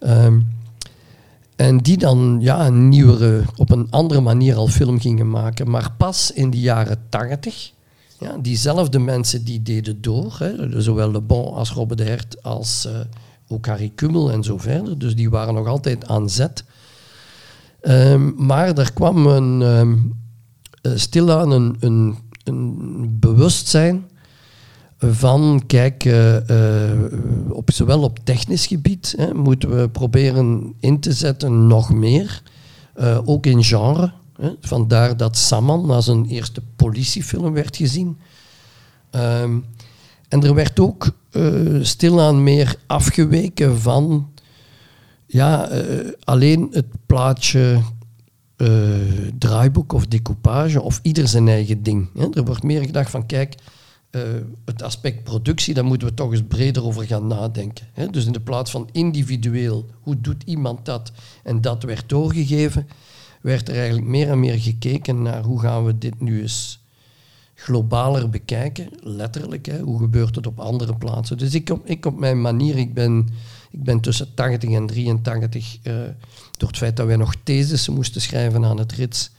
Um, 0.00 0.46
en 1.56 1.78
die 1.78 1.96
dan 1.96 2.38
ja, 2.40 2.66
een 2.66 2.88
nieuwere, 2.88 3.42
op 3.56 3.70
een 3.70 3.86
andere 3.90 4.20
manier 4.20 4.56
al 4.56 4.66
film 4.66 5.00
gingen 5.00 5.30
maken. 5.30 5.70
Maar 5.70 5.92
pas 5.96 6.32
in 6.32 6.50
de 6.50 6.60
jaren 6.60 7.02
tachtig 7.08 7.72
ja, 8.18 8.36
diezelfde 8.40 8.98
mensen 8.98 9.44
die 9.44 9.62
deden 9.62 10.00
door, 10.00 10.36
hè, 10.38 10.80
zowel 10.80 11.10
Le 11.10 11.20
Bon 11.20 11.54
als 11.54 11.72
Robbe 11.72 11.94
de 11.94 12.04
Hert 12.04 12.42
als 12.42 12.86
uh, 12.86 12.98
ook 13.48 13.66
Harry 13.66 13.92
Kummel 13.94 14.32
en 14.32 14.42
zo 14.42 14.58
verder. 14.58 14.98
Dus 14.98 15.14
die 15.14 15.30
waren 15.30 15.54
nog 15.54 15.66
altijd 15.66 16.08
aan 16.08 16.30
zet. 16.30 16.64
Um, 17.82 18.34
maar 18.36 18.78
er 18.78 18.92
kwam 18.92 19.26
een, 19.26 19.60
um, 19.60 20.14
stilaan 20.94 21.50
een, 21.50 21.76
een, 21.80 22.16
een, 22.44 23.18
bewustzijn 23.18 24.04
van, 25.00 25.62
kijk, 25.66 26.04
uh, 26.04 26.48
uh, 26.48 26.90
op, 27.48 27.70
zowel 27.72 28.02
op 28.02 28.18
technisch 28.24 28.66
gebied 28.66 29.14
hè, 29.16 29.34
moeten 29.34 29.76
we 29.76 29.88
proberen 29.88 30.74
in 30.80 31.00
te 31.00 31.12
zetten 31.12 31.66
nog 31.66 31.92
meer, 31.92 32.42
ook 33.24 33.46
in 33.46 33.64
genre. 33.64 34.12
Vandaar 34.60 35.16
dat 35.16 35.36
Saman 35.36 35.90
als 35.90 36.06
een 36.06 36.26
eerste 36.26 36.62
politiefilm 36.76 37.52
werd 37.52 37.76
gezien. 37.76 38.18
Ehm, 39.10 39.58
en 40.28 40.44
er 40.44 40.54
werd 40.54 40.80
ook 40.80 41.10
stilaan 41.80 42.42
meer 42.42 42.76
afgeweken 42.86 43.80
van 43.80 44.30
ja, 45.26 45.68
eh, 45.68 46.08
alleen 46.24 46.68
het 46.72 46.86
plaatje 47.06 47.80
draaiboek 49.38 49.92
of 49.92 50.06
decoupage 50.06 50.82
of 50.82 51.00
ieder 51.02 51.28
zijn 51.28 51.48
eigen 51.48 51.82
ding. 51.82 52.08
Hè. 52.14 52.26
Er 52.32 52.44
wordt 52.44 52.62
meer 52.62 52.84
gedacht 52.84 53.10
van 53.10 53.26
kijk, 53.26 53.54
het 54.64 54.82
aspect 54.82 55.24
productie, 55.24 55.74
daar 55.74 55.84
moeten 55.84 56.08
we 56.08 56.14
toch 56.14 56.32
eens 56.32 56.42
breder 56.48 56.84
over 56.84 57.06
gaan 57.06 57.26
nadenken. 57.26 57.86
Hè. 57.92 58.08
Dus 58.08 58.26
in 58.26 58.32
de 58.32 58.40
plaats 58.40 58.70
van 58.70 58.88
individueel, 58.92 59.86
hoe 60.00 60.20
doet 60.20 60.42
iemand 60.42 60.84
dat 60.84 61.12
en 61.42 61.60
dat 61.60 61.82
werd 61.82 62.08
doorgegeven, 62.08 62.88
werd 63.40 63.68
er 63.68 63.74
eigenlijk 63.74 64.06
meer 64.06 64.28
en 64.28 64.40
meer 64.40 64.60
gekeken 64.60 65.22
naar 65.22 65.42
hoe 65.42 65.60
gaan 65.60 65.84
we 65.84 65.98
dit 65.98 66.20
nu 66.20 66.40
eens 66.40 66.80
globaler 67.54 68.30
bekijken, 68.30 68.88
letterlijk. 69.00 69.66
Hè, 69.66 69.80
hoe 69.80 69.98
gebeurt 69.98 70.34
het 70.34 70.46
op 70.46 70.60
andere 70.60 70.96
plaatsen? 70.96 71.38
Dus 71.38 71.54
ik 71.54 71.70
op, 71.70 71.86
ik 71.86 72.06
op 72.06 72.18
mijn 72.18 72.40
manier, 72.40 72.76
ik 72.76 72.94
ben, 72.94 73.28
ik 73.70 73.84
ben 73.84 74.00
tussen 74.00 74.34
80 74.34 74.70
en 74.70 74.86
83, 74.86 75.78
uh, 75.82 76.02
eh, 76.02 76.08
door 76.56 76.68
het 76.68 76.78
feit 76.78 76.96
dat 76.96 77.06
wij 77.06 77.16
nog 77.16 77.34
theses 77.42 77.88
moesten 77.88 78.20
schrijven 78.20 78.64
aan 78.64 78.78
het 78.78 78.92
rits, 78.92 79.30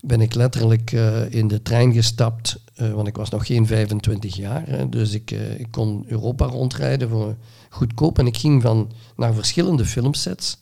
ben 0.00 0.20
ik 0.20 0.34
letterlijk 0.34 0.92
uh, 0.92 1.32
in 1.32 1.48
de 1.48 1.62
trein 1.62 1.92
gestapt, 1.92 2.60
uh, 2.76 2.92
want 2.92 3.08
ik 3.08 3.16
was 3.16 3.30
nog 3.30 3.46
geen 3.46 3.66
25 3.66 4.36
jaar. 4.36 4.66
Hè, 4.66 4.88
dus 4.88 5.12
ik, 5.12 5.30
ik 5.30 5.66
kon 5.70 6.04
Europa 6.06 6.46
rondrijden 6.46 7.08
voor 7.08 7.36
goedkoop 7.68 8.18
en 8.18 8.26
ik 8.26 8.36
ging 8.36 8.62
van 8.62 8.92
naar 9.16 9.34
verschillende 9.34 9.84
filmsets. 9.84 10.58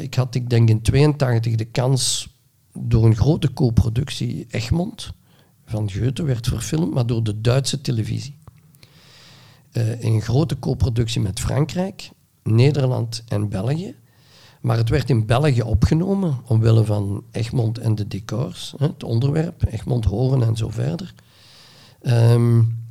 Ik 0.00 0.14
had, 0.14 0.34
ik 0.34 0.50
denk 0.50 0.68
in 0.68 0.82
82 0.82 1.54
de 1.54 1.64
kans 1.64 2.28
door 2.72 3.04
een 3.04 3.16
grote 3.16 3.52
co-productie, 3.52 4.46
Egmond 4.50 5.12
van 5.68 5.90
Goethe 5.90 6.22
werd 6.22 6.46
verfilmd, 6.46 6.94
maar 6.94 7.06
door 7.06 7.22
de 7.22 7.40
Duitse 7.40 7.80
televisie. 7.80 8.38
Uh, 9.72 10.02
een 10.02 10.20
grote 10.20 10.58
co-productie 10.58 11.20
met 11.20 11.40
Frankrijk, 11.40 12.10
Nederland 12.42 13.24
en 13.28 13.48
België. 13.48 13.96
Maar 14.68 14.76
het 14.76 14.88
werd 14.88 15.10
in 15.10 15.26
België 15.26 15.62
opgenomen 15.62 16.38
omwille 16.46 16.84
van 16.84 17.24
Egmond 17.30 17.78
en 17.78 17.94
de 17.94 18.08
decors, 18.08 18.74
het 18.78 19.02
onderwerp, 19.02 19.64
Egmond 19.70 20.04
horen 20.04 20.42
en 20.42 20.56
zo 20.56 20.68
verder. 20.68 21.14
Um, 22.02 22.86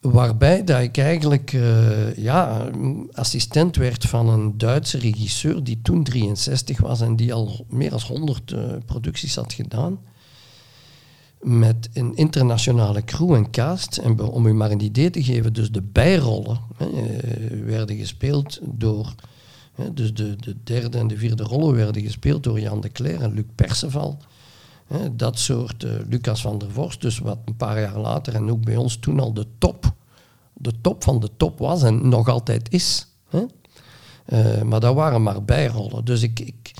Waarbij 0.00 0.64
dat 0.64 0.80
ik 0.80 0.98
eigenlijk 0.98 1.52
uh, 1.52 2.16
ja, 2.16 2.70
assistent 3.12 3.76
werd 3.76 4.04
van 4.04 4.28
een 4.28 4.58
Duitse 4.58 4.98
regisseur 4.98 5.64
die 5.64 5.78
toen 5.82 6.04
63 6.04 6.80
was 6.80 7.00
en 7.00 7.16
die 7.16 7.34
al 7.34 7.66
meer 7.68 7.90
dan 7.90 8.00
100 8.06 8.50
uh, 8.50 8.60
producties 8.86 9.34
had 9.34 9.52
gedaan. 9.52 9.98
Met 11.40 11.88
een 11.92 12.16
internationale 12.16 13.04
crew 13.04 13.34
en 13.34 13.50
cast. 13.50 13.96
En 13.96 14.20
om 14.20 14.46
u 14.46 14.52
maar 14.52 14.70
een 14.70 14.82
idee 14.82 15.10
te 15.10 15.22
geven, 15.22 15.52
dus 15.52 15.70
de 15.70 15.82
bijrollen 15.82 16.60
hè, 16.76 16.86
uh, 16.86 17.64
werden 17.64 17.96
gespeeld 17.96 18.60
door. 18.62 19.14
Dus 19.92 20.14
de, 20.14 20.36
de 20.36 20.56
derde 20.64 20.98
en 20.98 21.08
de 21.08 21.16
vierde 21.16 21.42
rollen 21.42 21.74
werden 21.74 22.02
gespeeld 22.02 22.42
door 22.42 22.60
Jan 22.60 22.80
de 22.80 22.92
Cler 22.92 23.22
en 23.22 23.32
Luc 23.32 23.44
Perceval. 23.54 24.18
Dat 25.12 25.38
soort 25.38 25.84
uh, 25.84 25.92
Lucas 26.08 26.40
van 26.40 26.58
der 26.58 26.70
Vorst, 26.70 27.00
dus 27.00 27.18
wat 27.18 27.38
een 27.44 27.56
paar 27.56 27.80
jaar 27.80 27.98
later 27.98 28.34
en 28.34 28.50
ook 28.50 28.64
bij 28.64 28.76
ons 28.76 28.96
toen 28.96 29.20
al 29.20 29.32
de 29.32 29.46
top, 29.58 29.92
de 30.52 30.72
top 30.80 31.04
van 31.04 31.20
de 31.20 31.30
top 31.36 31.58
was 31.58 31.82
en 31.82 32.08
nog 32.08 32.28
altijd 32.28 32.72
is. 32.72 33.06
Hè. 33.28 33.44
Uh, 34.28 34.62
maar 34.62 34.80
dat 34.80 34.94
waren 34.94 35.22
maar 35.22 35.44
bijrollen. 35.44 36.04
Dus 36.04 36.22
ik, 36.22 36.40
ik 36.40 36.74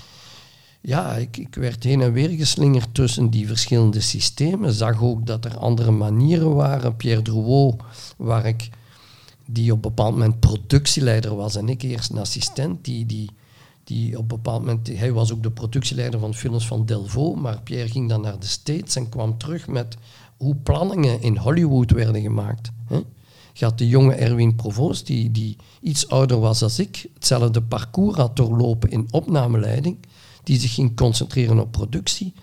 ja, 0.81 1.15
ik, 1.15 1.37
ik, 1.37 1.55
werd 1.55 1.83
heen 1.83 2.01
en 2.01 2.13
weer 2.13 2.29
geslingerd 2.29 2.93
tussen 2.93 3.29
die 3.29 3.47
verschillende 3.47 3.99
systemen. 3.99 4.73
Zag 4.73 5.01
ook 5.01 5.25
dat 5.25 5.45
er 5.45 5.57
andere 5.57 5.91
manieren 5.91 6.55
waren. 6.55 6.95
Pierre 6.95 7.21
Drouot, 7.21 7.81
waar 8.17 8.45
ik, 8.45 8.69
die 9.51 9.71
op 9.71 9.75
een 9.75 9.81
bepaald 9.81 10.11
moment 10.11 10.39
productieleider 10.39 11.35
was 11.35 11.55
en 11.55 11.69
ik 11.69 11.81
eerst 11.81 12.11
een 12.11 12.17
assistent, 12.17 12.85
die, 12.85 13.05
die 13.05 13.29
die 13.89 14.13
op 14.13 14.21
een 14.21 14.27
bepaald 14.27 14.59
moment, 14.59 14.87
hij 14.87 15.11
was 15.11 15.31
ook 15.31 15.43
de 15.43 15.51
productieleider 15.51 16.19
van 16.19 16.33
films 16.33 16.67
van 16.67 16.85
Delvaux, 16.85 17.41
maar 17.41 17.61
Pierre 17.61 17.89
ging 17.89 18.09
dan 18.09 18.21
naar 18.21 18.39
de 18.39 18.47
States 18.47 18.95
en 18.95 19.09
kwam 19.09 19.37
terug 19.37 19.67
met 19.67 19.97
hoe 20.37 20.55
planningen 20.55 21.21
in 21.21 21.37
Hollywood 21.37 21.91
werden 21.91 22.21
gemaakt. 22.21 22.71
Hè. 22.85 22.99
Had 23.59 23.77
de 23.77 23.87
jonge 23.87 24.13
Erwin 24.13 24.55
Provoost, 24.55 25.07
die, 25.07 25.31
die 25.31 25.55
iets 25.81 26.09
ouder 26.09 26.39
was 26.39 26.59
dan 26.59 26.69
ik, 26.77 27.09
hetzelfde 27.13 27.61
parcours 27.61 28.17
had 28.17 28.35
doorlopen 28.35 28.91
in 28.91 29.07
opnameleiding, 29.11 29.97
die 30.43 30.59
zich 30.59 30.73
ging 30.73 30.95
concentreren 30.95 31.59
op 31.59 31.71
productie 31.71 32.33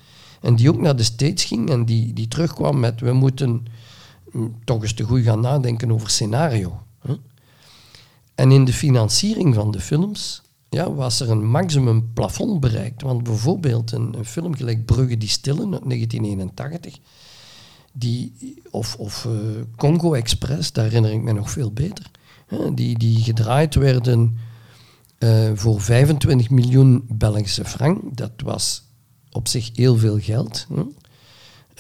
en 0.41 0.57
die 0.57 0.69
ook 0.69 0.81
naar 0.81 0.97
de 0.97 1.03
States 1.03 1.45
ging 1.45 1.71
en 1.71 1.85
die, 1.85 2.13
die 2.13 2.29
terugkwam 2.29 2.81
met 2.81 3.01
we 3.01 3.13
moeten 3.13 3.67
mm, 4.33 4.55
toch 4.65 4.83
eens 4.83 4.95
te 4.95 5.03
goed 5.03 5.23
gaan 5.23 5.41
nadenken 5.41 5.93
over 5.93 6.11
scenario. 6.11 6.81
En 8.37 8.53
in 8.53 8.65
de 8.65 8.73
financiering 8.73 9.55
van 9.55 9.71
de 9.71 9.81
films 9.81 10.43
ja, 10.69 10.93
was 10.93 11.21
er 11.21 11.31
een 11.31 11.47
maximum 11.47 12.13
plafond 12.13 12.61
bereikt. 12.61 13.03
Want 13.03 13.23
bijvoorbeeld 13.23 13.93
een, 13.93 14.17
film 14.25 14.57
gelijk 14.57 14.85
Brugge 14.85 15.17
die 15.17 15.29
Stillen 15.29 15.73
uit 15.73 15.85
1981, 15.85 16.99
die, 17.93 18.33
of, 18.71 18.97
of 18.97 19.25
uh, 19.25 19.33
Congo 19.77 20.15
Express, 20.15 20.73
daar 20.73 20.85
herinner 20.85 21.13
ik 21.13 21.23
me 21.23 21.33
nog 21.33 21.51
veel 21.51 21.73
beter, 21.73 22.11
hè, 22.47 22.75
die, 22.75 22.99
die 22.99 23.23
gedraaid 23.23 23.75
werden 23.75 24.39
uh, 25.19 25.51
voor 25.55 25.81
25 25.81 26.51
miljoen 26.51 27.05
Belgische 27.09 27.65
frank. 27.65 28.17
Dat 28.17 28.33
was 28.45 28.83
op 29.31 29.49
zich 29.49 29.71
heel 29.75 29.97
veel 29.97 30.19
geld. 30.21 30.67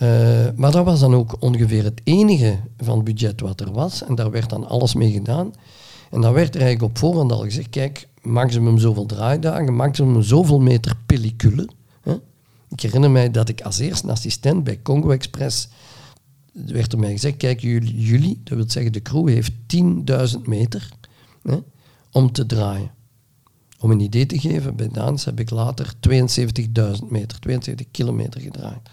Uh, 0.02 0.48
maar 0.56 0.70
dat 0.70 0.84
was 0.84 1.00
dan 1.00 1.14
ook 1.14 1.36
ongeveer 1.40 1.84
het 1.84 2.00
enige 2.04 2.58
van 2.76 2.94
het 2.94 3.04
budget 3.04 3.40
wat 3.40 3.60
er 3.60 3.72
was. 3.72 4.04
En 4.04 4.14
daar 4.14 4.30
werd 4.30 4.50
dan 4.50 4.68
alles 4.68 4.94
mee 4.94 5.12
gedaan. 5.12 5.52
En 6.10 6.20
dan 6.20 6.32
werd 6.32 6.54
er 6.54 6.60
eigenlijk 6.60 6.92
op 6.92 6.98
voorhand 6.98 7.32
al 7.32 7.42
gezegd, 7.42 7.70
kijk, 7.70 8.08
maximum 8.22 8.78
zoveel 8.78 9.06
draaidagen, 9.06 9.74
maximum 9.74 10.22
zoveel 10.22 10.60
meter 10.60 10.96
pellicule. 11.06 11.68
Ik 12.68 12.80
herinner 12.80 13.10
mij 13.10 13.30
dat 13.30 13.48
ik 13.48 13.60
als 13.60 13.78
eerste 13.78 14.10
assistent 14.10 14.64
bij 14.64 14.82
Congo 14.82 15.10
Express 15.10 15.68
werd 16.52 16.92
er 16.92 16.98
mij 16.98 17.12
gezegd, 17.12 17.36
kijk 17.36 17.60
jullie, 17.60 18.00
jullie 18.00 18.40
dat 18.44 18.56
wil 18.56 18.70
zeggen 18.70 18.92
de 18.92 19.02
crew 19.02 19.28
heeft 19.28 19.52
10.000 20.36 20.40
meter 20.42 20.88
hè, 21.42 21.58
om 22.12 22.32
te 22.32 22.46
draaien. 22.46 22.90
Om 23.78 23.90
een 23.90 24.00
idee 24.00 24.26
te 24.26 24.38
geven, 24.38 24.76
bij 24.76 24.88
Daans 24.88 25.24
heb 25.24 25.40
ik 25.40 25.50
later 25.50 25.94
72.000 26.08 27.06
meter, 27.08 27.40
72 27.40 27.86
kilometer 27.90 28.40
gedraaid. 28.40 28.90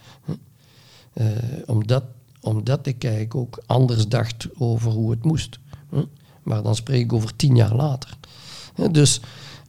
Uh, 1.13 1.27
omdat, 1.65 2.03
omdat 2.41 2.85
ik 2.85 3.03
eigenlijk 3.03 3.35
ook 3.35 3.63
anders 3.65 4.07
dacht 4.07 4.47
over 4.57 4.91
hoe 4.91 5.11
het 5.11 5.23
moest. 5.23 5.59
Hè. 5.89 6.03
Maar 6.43 6.63
dan 6.63 6.75
spreek 6.75 7.01
ik 7.01 7.13
over 7.13 7.35
tien 7.35 7.55
jaar 7.55 7.75
later. 7.75 8.17
Dus, 8.91 9.21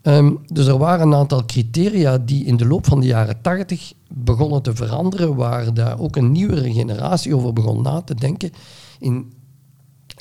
um, 0.02 0.38
dus 0.46 0.66
er 0.66 0.78
waren 0.78 1.06
een 1.06 1.14
aantal 1.14 1.44
criteria 1.44 2.18
die 2.18 2.44
in 2.44 2.56
de 2.56 2.66
loop 2.66 2.86
van 2.86 3.00
de 3.00 3.06
jaren 3.06 3.40
80 3.40 3.92
begonnen 4.08 4.62
te 4.62 4.74
veranderen, 4.74 5.34
waar 5.34 5.74
daar 5.74 5.98
ook 5.98 6.16
een 6.16 6.32
nieuwere 6.32 6.72
generatie 6.72 7.36
over 7.36 7.52
begon 7.52 7.82
na 7.82 8.02
te 8.02 8.14
denken, 8.14 8.52
in, 8.98 9.32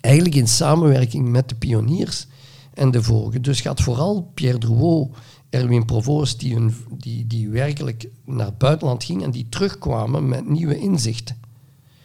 eigenlijk 0.02 0.36
in 0.36 0.48
samenwerking 0.48 1.30
met 1.30 1.50
de 1.50 1.56
pioniers 1.56 2.28
en 2.74 2.92
de 2.92 3.04
vorige. 3.04 3.40
Dus 3.40 3.62
gaat 3.62 3.82
vooral 3.82 4.32
Pierre 4.34 4.58
Drouot, 4.58 5.08
Erwin 5.50 5.86
Provoost, 5.86 6.40
die, 6.40 6.56
een, 6.56 6.74
die, 6.98 7.28
die 7.28 7.50
werkelijk 7.50 8.10
naar 8.26 8.46
het 8.46 8.58
buitenland 8.58 9.04
gingen 9.04 9.24
en 9.24 9.32
die 9.32 9.50
terugkwamen 9.50 10.28
met 10.28 10.50
nieuwe 10.50 10.80
inzichten. 10.80 11.36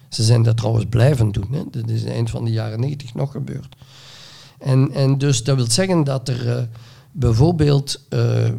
Ze 0.09 0.23
zijn 0.23 0.43
dat 0.43 0.57
trouwens 0.57 0.87
blijven 0.89 1.33
doen. 1.33 1.49
Hè. 1.51 1.63
Dat 1.71 1.89
is 1.89 2.05
eind 2.05 2.31
van 2.31 2.45
de 2.45 2.51
jaren 2.51 2.81
negentig 2.81 3.15
nog 3.15 3.33
gebeurd. 3.33 3.77
En, 4.59 4.93
en 4.93 5.19
dus 5.19 5.45
dat 5.45 5.57
wil 5.57 5.71
zeggen 5.71 6.05
dat 6.05 6.29
er 6.29 6.47
uh, 6.47 6.63
bijvoorbeeld 7.13 8.07
uh, 8.11 8.51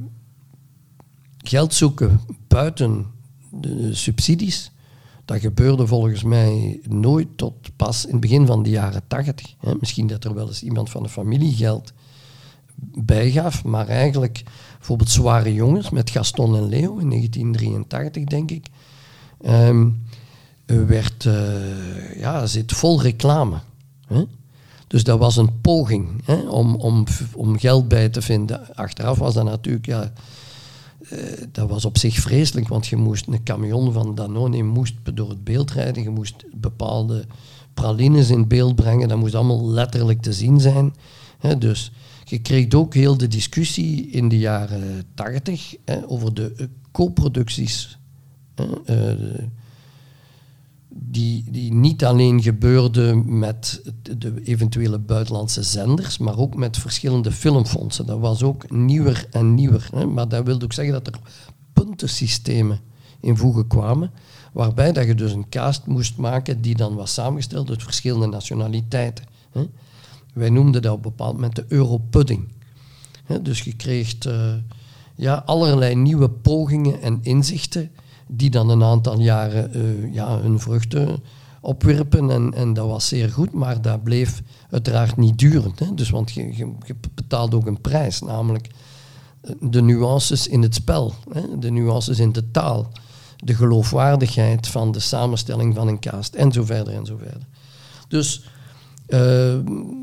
geld 1.37 1.73
zoeken 1.73 2.21
buiten 2.47 3.05
de 3.51 3.95
subsidies, 3.95 4.71
dat 5.25 5.39
gebeurde 5.39 5.87
volgens 5.87 6.23
mij 6.23 6.79
nooit 6.87 7.27
tot 7.35 7.53
pas 7.75 8.05
in 8.05 8.11
het 8.11 8.21
begin 8.21 8.45
van 8.45 8.63
de 8.63 8.69
jaren 8.69 9.01
tachtig. 9.07 9.55
Misschien 9.79 10.07
dat 10.07 10.23
er 10.23 10.33
wel 10.33 10.47
eens 10.47 10.63
iemand 10.63 10.89
van 10.89 11.03
de 11.03 11.09
familie 11.09 11.53
geld 11.53 11.93
bijgaf, 12.81 13.63
maar 13.63 13.87
eigenlijk 13.87 14.43
bijvoorbeeld 14.77 15.09
Zware 15.09 15.53
Jongens 15.53 15.89
met 15.89 16.09
Gaston 16.09 16.55
en 16.55 16.67
Leo 16.67 16.97
in 16.97 17.09
1983, 17.09 18.23
denk 18.23 18.51
ik, 18.51 18.67
um, 19.45 20.03
werd, 20.65 21.25
uh, 21.25 22.19
ja, 22.19 22.45
zit 22.45 22.71
vol 22.73 23.01
reclame. 23.01 23.59
Hè? 24.07 24.23
Dus 24.89 25.03
dat 25.03 25.19
was 25.19 25.37
een 25.37 25.61
poging 25.61 26.21
hè, 26.25 26.49
om, 26.49 26.75
om, 26.75 27.05
om 27.33 27.59
geld 27.59 27.87
bij 27.87 28.09
te 28.09 28.21
vinden. 28.21 28.75
Achteraf 28.75 29.17
was 29.17 29.33
dat 29.33 29.43
natuurlijk, 29.43 29.85
ja, 29.85 30.13
uh, 31.11 31.19
dat 31.51 31.69
was 31.69 31.85
op 31.85 31.97
zich 31.97 32.15
vreselijk, 32.15 32.67
want 32.67 32.87
je 32.87 32.95
moest 32.95 33.27
een 33.27 33.43
camion 33.43 33.93
van 33.93 34.15
Danone 34.15 34.63
moest 34.63 34.93
door 35.13 35.29
het 35.29 35.43
beeld 35.43 35.71
rijden, 35.71 36.03
je 36.03 36.09
moest 36.09 36.45
bepaalde 36.53 37.25
pralines 37.73 38.29
in 38.29 38.47
beeld 38.47 38.75
brengen, 38.75 39.07
dat 39.07 39.17
moest 39.17 39.35
allemaal 39.35 39.69
letterlijk 39.69 40.21
te 40.21 40.33
zien 40.33 40.59
zijn. 40.59 40.93
Hè, 41.39 41.57
dus 41.57 41.91
je 42.23 42.39
kreeg 42.39 42.73
ook 42.73 42.93
heel 42.93 43.17
de 43.17 43.27
discussie 43.27 44.09
in 44.09 44.29
de 44.29 44.37
jaren 44.37 45.03
tachtig 45.13 45.75
over 46.07 46.33
de 46.33 46.69
co-producties. 46.91 47.99
Uh, 48.85 49.11
die, 51.01 51.43
die 51.51 51.73
niet 51.73 52.05
alleen 52.05 52.41
gebeurde 52.41 53.15
met 53.15 53.81
de 54.17 54.41
eventuele 54.43 54.99
buitenlandse 54.99 55.63
zenders, 55.63 56.17
maar 56.17 56.37
ook 56.37 56.55
met 56.55 56.77
verschillende 56.77 57.31
filmfondsen. 57.31 58.05
Dat 58.05 58.19
was 58.19 58.43
ook 58.43 58.71
nieuwer 58.71 59.27
en 59.31 59.53
nieuwer. 59.53 59.89
Hè. 59.93 60.05
Maar 60.05 60.27
dat 60.27 60.45
wilde 60.45 60.65
ook 60.65 60.73
zeggen 60.73 60.93
dat 60.93 61.07
er 61.07 61.19
puntensystemen 61.73 62.79
in 63.19 63.37
voegen 63.37 63.67
kwamen, 63.67 64.11
waarbij 64.53 64.91
dat 64.91 65.05
je 65.05 65.15
dus 65.15 65.31
een 65.31 65.49
cast 65.49 65.85
moest 65.85 66.17
maken 66.17 66.61
die 66.61 66.75
dan 66.75 66.95
was 66.95 67.13
samengesteld 67.13 67.69
uit 67.69 67.83
verschillende 67.83 68.27
nationaliteiten. 68.27 69.25
Hè. 69.51 69.69
Wij 70.33 70.49
noemden 70.49 70.81
dat 70.81 70.91
op 70.91 71.05
een 71.05 71.11
bepaald 71.11 71.33
moment 71.33 71.55
de 71.55 71.65
Europudding. 71.67 72.47
Dus 73.41 73.61
je 73.61 73.75
kreeg 73.75 74.25
uh, 74.27 74.53
ja, 75.15 75.43
allerlei 75.45 75.95
nieuwe 75.95 76.29
pogingen 76.29 77.01
en 77.01 77.19
inzichten 77.21 77.91
die 78.31 78.49
dan 78.49 78.69
een 78.69 78.83
aantal 78.83 79.19
jaren 79.19 79.77
uh, 79.77 80.13
ja, 80.13 80.39
hun 80.39 80.59
vruchten 80.59 81.23
opwerpen. 81.61 82.29
En, 82.31 82.53
en 82.53 82.73
dat 82.73 82.87
was 82.87 83.07
zeer 83.07 83.29
goed, 83.29 83.53
maar 83.53 83.81
dat 83.81 84.03
bleef 84.03 84.41
uiteraard 84.69 85.17
niet 85.17 85.39
durend. 85.39 85.79
Hè. 85.79 85.93
Dus, 85.93 86.09
want 86.09 86.31
je, 86.31 86.55
je, 86.55 86.95
betaalt 87.13 87.53
ook 87.53 87.65
een 87.65 87.81
prijs, 87.81 88.21
namelijk 88.21 88.67
eh, 89.41 89.53
de 89.61 89.81
nuances 89.81 90.47
in 90.47 90.61
het 90.61 90.75
spel, 90.75 91.13
hè, 91.31 91.59
de 91.59 91.71
nuances 91.71 92.19
in 92.19 92.31
de 92.31 92.51
taal, 92.51 92.91
de 93.37 93.53
geloofwaardigheid 93.53 94.67
van 94.67 94.91
de 94.91 94.99
samenstelling 94.99 95.75
van 95.75 95.87
een 95.87 95.99
cast 95.99 96.35
en 96.35 96.51
zo 96.51 96.65
verder 96.65 96.93
en 96.93 97.05
zo 97.05 97.17
verder. 97.17 97.47
Dus 98.07 98.43
uh, 99.07 99.59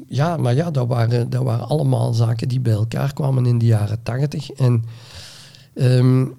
ja, 0.07 0.37
maar 0.37 0.55
ja, 0.55 0.71
dat 0.71 0.87
waren, 0.87 1.31
dat 1.31 1.43
waren 1.43 1.69
allemaal 1.69 2.13
zaken 2.13 2.49
die 2.49 2.61
bij 2.61 2.73
elkaar 2.73 3.13
kwamen 3.13 3.47
in 3.47 3.59
de 3.59 3.67
jaren 3.67 4.03
tachtig. 4.03 4.51
En 4.51 4.85
um, 5.75 6.35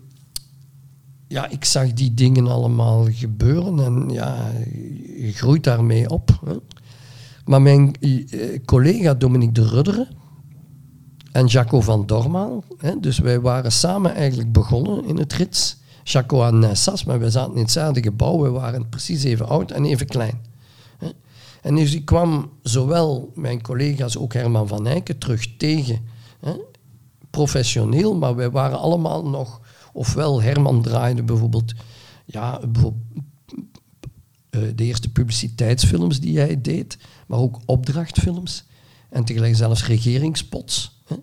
ja, 1.27 1.47
ik 1.47 1.65
zag 1.65 1.93
die 1.93 2.13
dingen 2.13 2.47
allemaal 2.47 3.05
gebeuren 3.09 3.79
en 3.79 4.09
ja, 4.09 4.51
je 5.17 5.31
groeit 5.33 5.63
daarmee 5.63 6.09
op. 6.09 6.39
Hè. 6.45 6.55
Maar 7.45 7.61
mijn 7.61 7.95
eh, 7.99 8.59
collega 8.65 9.13
Dominique 9.13 9.53
de 9.53 9.67
Rudderen 9.67 10.07
en 11.31 11.45
Jaco 11.45 11.81
van 11.81 12.05
Dormaal, 12.05 12.63
hè, 12.77 12.99
dus 12.99 13.19
wij 13.19 13.39
waren 13.39 13.71
samen 13.71 14.15
eigenlijk 14.15 14.51
begonnen 14.51 15.05
in 15.05 15.17
het 15.17 15.33
rits. 15.33 15.77
Jaco 16.03 16.41
aan 16.41 16.59
Nessas, 16.59 17.03
maar 17.03 17.19
wij 17.19 17.29
zaten 17.29 17.53
in 17.53 17.61
hetzelfde 17.61 18.01
gebouw, 18.01 18.41
we 18.41 18.49
waren 18.49 18.89
precies 18.89 19.23
even 19.23 19.47
oud 19.47 19.71
en 19.71 19.85
even 19.85 20.07
klein. 20.07 20.41
Hè. 20.97 21.07
En 21.61 21.75
dus 21.75 21.93
ik 21.93 22.05
kwam 22.05 22.49
zowel 22.61 23.31
mijn 23.35 23.61
collega's, 23.61 24.17
ook 24.17 24.33
Herman 24.33 24.67
van 24.67 24.87
Eycken, 24.87 25.17
terug 25.17 25.57
tegen. 25.57 25.99
Hè, 26.39 26.53
professioneel, 27.29 28.15
maar 28.15 28.35
wij 28.35 28.51
waren 28.51 28.79
allemaal 28.79 29.29
nog 29.29 29.61
Ofwel 29.97 30.41
Herman 30.41 30.81
draaide 30.81 31.23
bijvoorbeeld, 31.23 31.73
ja, 32.25 32.59
bijvoorbeeld 32.67 33.03
uh, 34.51 34.61
de 34.75 34.83
eerste 34.83 35.11
publiciteitsfilms 35.11 36.19
die 36.19 36.37
hij 36.37 36.61
deed, 36.61 36.97
maar 37.27 37.39
ook 37.39 37.59
opdrachtfilms 37.65 38.65
en 39.09 39.23
tegelijk 39.23 39.55
zelfs 39.55 39.85
regeringspots. 39.85 41.01
Hè. 41.05 41.15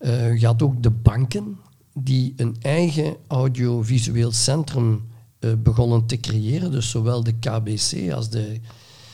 Uh, 0.00 0.40
je 0.40 0.46
had 0.46 0.62
ook 0.62 0.82
de 0.82 0.90
banken 0.90 1.58
die 1.94 2.32
een 2.36 2.56
eigen 2.60 3.16
audiovisueel 3.26 4.32
centrum 4.32 5.08
uh, 5.40 5.52
begonnen 5.58 6.06
te 6.06 6.20
creëren, 6.20 6.70
dus 6.70 6.90
zowel 6.90 7.24
de 7.24 7.32
KBC 7.38 8.12
als 8.12 8.30
de, 8.30 8.60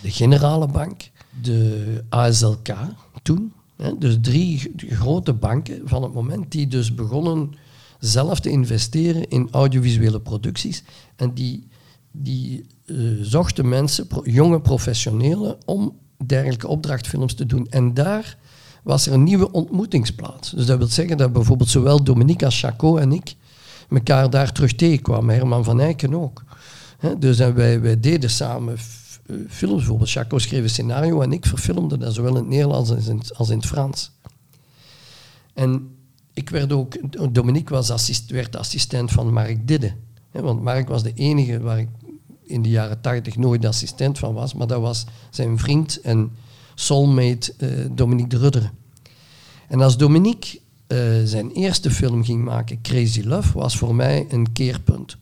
de 0.03 0.11
Generale 0.11 0.67
Bank, 0.69 1.11
de 1.43 2.05
ASLK 2.09 2.69
toen. 3.23 3.53
Dus 3.99 4.17
drie 4.21 4.73
grote 4.77 5.33
banken 5.33 5.89
van 5.89 6.03
het 6.03 6.13
moment 6.15 6.53
die 6.53 6.67
dus 6.67 6.95
begonnen 6.95 7.55
zelf 7.99 8.41
te 8.41 8.51
investeren 8.51 9.29
in 9.29 9.49
audiovisuele 9.51 10.21
producties. 10.21 10.83
En 11.17 11.35
die, 11.35 11.69
die 12.11 12.67
uh, 12.87 13.19
zochten 13.23 13.69
mensen, 13.69 14.07
jonge 14.23 14.61
professionelen, 14.61 15.57
om 15.65 15.97
dergelijke 16.27 16.69
opdrachtfilms 16.69 17.35
te 17.35 17.47
doen. 17.47 17.67
En 17.71 17.95
daar 17.95 18.37
was 18.83 19.07
er 19.07 19.13
een 19.13 19.23
nieuwe 19.23 19.53
ontmoetingsplaats. 19.53 20.51
Dus 20.51 20.67
dat 20.67 20.79
wil 20.79 20.87
zeggen 20.87 21.17
dat 21.17 21.33
bijvoorbeeld 21.33 21.69
zowel 21.69 22.05
Dominique 22.05 22.45
als 22.45 22.61
Chaco 22.61 22.97
en 22.97 23.13
ik 23.13 23.35
elkaar 23.91 24.31
daar 24.31 24.53
terug 24.53 24.75
tegenkwamen. 24.75 25.35
Herman 25.35 25.65
van 25.65 25.81
Eycken 25.81 26.15
ook. 26.15 26.45
Dus 27.19 27.39
en 27.39 27.55
wij, 27.55 27.81
wij 27.81 28.01
deden 28.01 28.31
samen 28.31 28.77
eh, 29.27 29.37
films. 29.49 29.77
Bijvoorbeeld 29.77 30.11
Chaco 30.11 30.39
schreef 30.39 30.63
een 30.63 30.69
scenario 30.69 31.21
en 31.21 31.33
ik 31.33 31.47
verfilmde 31.47 31.99
dat 31.99 32.15
zowel 32.15 32.31
in 32.31 32.37
het 32.37 32.49
Nederlands 32.49 32.91
als 33.35 33.51
in 33.51 33.57
het 33.57 33.67
Frans. 33.67 34.11
En 35.55 35.94
ik 36.35 36.51
werd 36.51 36.73
ook, 36.73 36.97
Dominique 37.35 37.75
was 37.75 37.91
assist, 37.91 38.31
werd 38.31 38.57
assistent 38.57 39.13
van 39.13 39.33
Mark 39.33 39.69
Didde. 39.69 39.93
want 40.31 40.63
Mark 40.63 40.89
was 40.89 41.03
de 41.03 41.13
enige 41.15 41.61
waar 41.61 41.79
ik 41.79 41.89
in 42.43 42.63
de 42.63 42.69
jaren 42.69 43.01
tachtig 43.01 43.37
nooit 43.37 43.67
assistent 43.67 44.19
van 44.19 44.35
was, 44.35 44.55
maar 44.55 44.67
dat 44.67 44.81
was 44.81 45.05
zijn 45.31 45.59
vriend 45.59 46.01
en 46.01 46.33
soulmate 46.75 47.55
uh, 47.59 47.69
Dominique 47.93 48.29
de 48.29 48.39
Rudderen. 48.39 48.73
En 49.69 49.81
als 49.81 49.97
Dominique 49.97 50.61
uh, 50.89 50.99
zijn 51.25 51.51
eerste 51.51 51.91
film 51.91 52.25
ging 52.25 52.45
maken, 52.45 52.81
Crazy 52.83 53.23
Love, 53.23 53.59
was 53.59 53.77
voor 53.77 53.95
mij 53.95 54.27
een 54.29 54.53
keerpunt. 54.53 55.17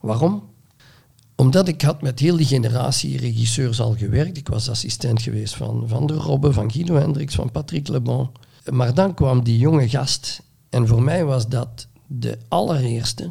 Waarom? 0.00 0.42
Omdat 1.34 1.68
ik 1.68 1.82
had 1.82 2.02
met 2.02 2.18
heel 2.18 2.36
die 2.36 2.46
generatie 2.46 3.18
regisseurs 3.18 3.80
al 3.80 3.96
gewerkt. 3.96 4.36
Ik 4.36 4.48
was 4.48 4.70
assistent 4.70 5.22
geweest 5.22 5.54
van 5.54 5.84
Van 5.88 6.06
der 6.06 6.16
Robbe, 6.16 6.52
van 6.52 6.70
Guido 6.72 6.94
Hendricks, 6.94 7.34
van 7.34 7.50
Patrick 7.50 7.88
Lebon. 7.88 8.30
Maar 8.70 8.94
dan 8.94 9.14
kwam 9.14 9.44
die 9.44 9.58
jonge 9.58 9.88
gast. 9.88 10.42
En 10.68 10.86
voor 10.86 11.02
mij 11.02 11.24
was 11.24 11.48
dat 11.48 11.86
de 12.06 12.38
allereerste 12.48 13.30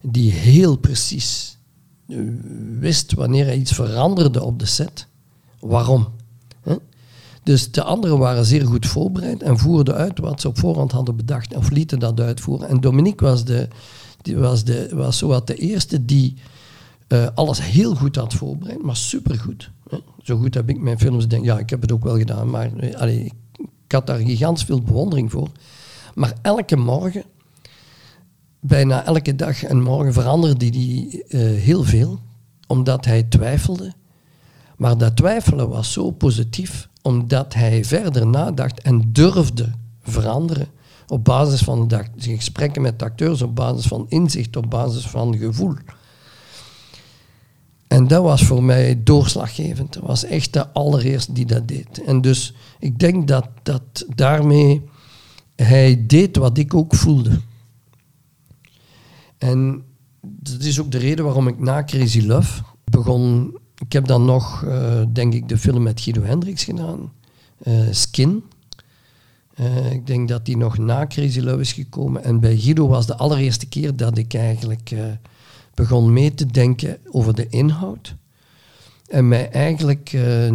die 0.00 0.32
heel 0.32 0.76
precies 0.76 1.58
eh, 2.08 2.18
wist 2.78 3.12
wanneer 3.12 3.44
hij 3.44 3.56
iets 3.56 3.72
veranderde 3.72 4.42
op 4.42 4.58
de 4.58 4.66
set. 4.66 5.06
Waarom? 5.60 6.08
Dus 7.44 7.70
de 7.70 7.82
anderen 7.82 8.18
waren 8.18 8.44
zeer 8.44 8.66
goed 8.66 8.86
voorbereid 8.86 9.42
en 9.42 9.58
voerden 9.58 9.94
uit 9.94 10.18
wat 10.18 10.40
ze 10.40 10.48
op 10.48 10.58
voorhand 10.58 10.92
hadden 10.92 11.16
bedacht 11.16 11.56
of 11.56 11.70
lieten 11.70 11.98
dat 11.98 12.20
uitvoeren. 12.20 12.68
En 12.68 12.80
Dominique 12.80 13.26
was, 13.26 13.44
de, 13.44 13.68
die 14.22 14.36
was, 14.36 14.64
de, 14.64 14.90
was 14.92 15.18
zowat 15.18 15.46
de 15.46 15.54
eerste 15.54 16.04
die 16.04 16.34
uh, 17.08 17.26
alles 17.34 17.62
heel 17.62 17.94
goed 17.94 18.16
had 18.16 18.34
voorbereid, 18.34 18.82
maar 18.82 18.96
supergoed. 18.96 19.70
Hè? 19.88 19.98
Zo 20.22 20.36
goed 20.36 20.54
heb 20.54 20.68
ik 20.68 20.80
mijn 20.80 20.98
films 20.98 21.28
denk 21.28 21.44
ja, 21.44 21.58
ik 21.58 21.70
heb 21.70 21.80
het 21.80 21.92
ook 21.92 22.04
wel 22.04 22.18
gedaan, 22.18 22.50
maar 22.50 22.70
uh, 22.84 22.94
allee, 22.94 23.24
ik 23.24 23.32
had 23.94 24.06
daar 24.06 24.18
gigantisch 24.18 24.64
veel 24.64 24.82
bewondering 24.82 25.30
voor. 25.30 25.48
Maar 26.14 26.32
elke 26.42 26.76
morgen, 26.76 27.24
bijna 28.60 29.04
elke 29.04 29.36
dag 29.36 29.62
en 29.62 29.82
morgen 29.82 30.12
veranderde 30.12 30.66
hij 30.66 31.24
uh, 31.28 31.60
heel 31.60 31.82
veel, 31.82 32.18
omdat 32.66 33.04
hij 33.04 33.22
twijfelde. 33.22 33.92
Maar 34.76 34.98
dat 34.98 35.16
twijfelen 35.16 35.68
was 35.68 35.92
zo 35.92 36.10
positief, 36.10 36.88
omdat 37.02 37.54
hij 37.54 37.84
verder 37.84 38.26
nadacht 38.26 38.80
en 38.80 39.12
durfde 39.12 39.70
veranderen, 40.02 40.68
op 41.06 41.24
basis 41.24 41.60
van 41.60 41.88
de, 41.88 42.04
gesprekken 42.16 42.82
met 42.82 42.98
de 42.98 43.04
acteurs, 43.04 43.42
op 43.42 43.54
basis 43.54 43.86
van 43.86 44.06
inzicht, 44.08 44.56
op 44.56 44.70
basis 44.70 45.06
van 45.06 45.36
gevoel. 45.36 45.74
En 47.94 48.06
dat 48.06 48.22
was 48.22 48.42
voor 48.42 48.62
mij 48.62 49.02
doorslaggevend. 49.02 49.92
Dat 49.92 50.02
was 50.02 50.24
echt 50.24 50.52
de 50.52 50.68
allereerste 50.68 51.32
die 51.32 51.46
dat 51.46 51.68
deed. 51.68 52.02
En 52.06 52.20
dus 52.20 52.54
ik 52.78 52.98
denk 52.98 53.28
dat, 53.28 53.48
dat 53.62 54.06
daarmee 54.14 54.82
hij 55.56 56.04
deed 56.06 56.36
wat 56.36 56.58
ik 56.58 56.74
ook 56.74 56.94
voelde. 56.94 57.40
En 59.38 59.82
dat 60.20 60.60
is 60.60 60.80
ook 60.80 60.90
de 60.90 60.98
reden 60.98 61.24
waarom 61.24 61.48
ik 61.48 61.58
na 61.58 61.84
Crazy 61.84 62.20
Love 62.20 62.62
begon. 62.84 63.56
Ik 63.78 63.92
heb 63.92 64.06
dan 64.06 64.24
nog, 64.24 64.64
eh, 64.64 65.02
denk 65.12 65.34
ik, 65.34 65.48
de 65.48 65.58
film 65.58 65.82
met 65.82 66.00
Guido 66.00 66.22
Hendricks 66.22 66.64
gedaan. 66.64 67.12
eh, 67.58 67.74
Skin. 67.90 68.44
Eh, 69.54 69.92
ik 69.92 70.06
denk 70.06 70.28
dat 70.28 70.46
die 70.46 70.56
nog 70.56 70.78
na 70.78 71.06
Crazy 71.06 71.40
Love 71.40 71.60
is 71.60 71.72
gekomen. 71.72 72.24
En 72.24 72.40
bij 72.40 72.56
Guido 72.56 72.88
was 72.88 73.06
de 73.06 73.16
allereerste 73.16 73.66
keer 73.66 73.96
dat 73.96 74.18
ik 74.18 74.34
eigenlijk 74.34 74.94
begon 75.74 76.12
mee 76.12 76.34
te 76.34 76.46
denken 76.46 76.98
over 77.10 77.34
de 77.34 77.48
inhoud. 77.48 78.14
En 79.08 79.28
mij 79.28 79.50
eigenlijk 79.50 80.12
eh, 80.12 80.50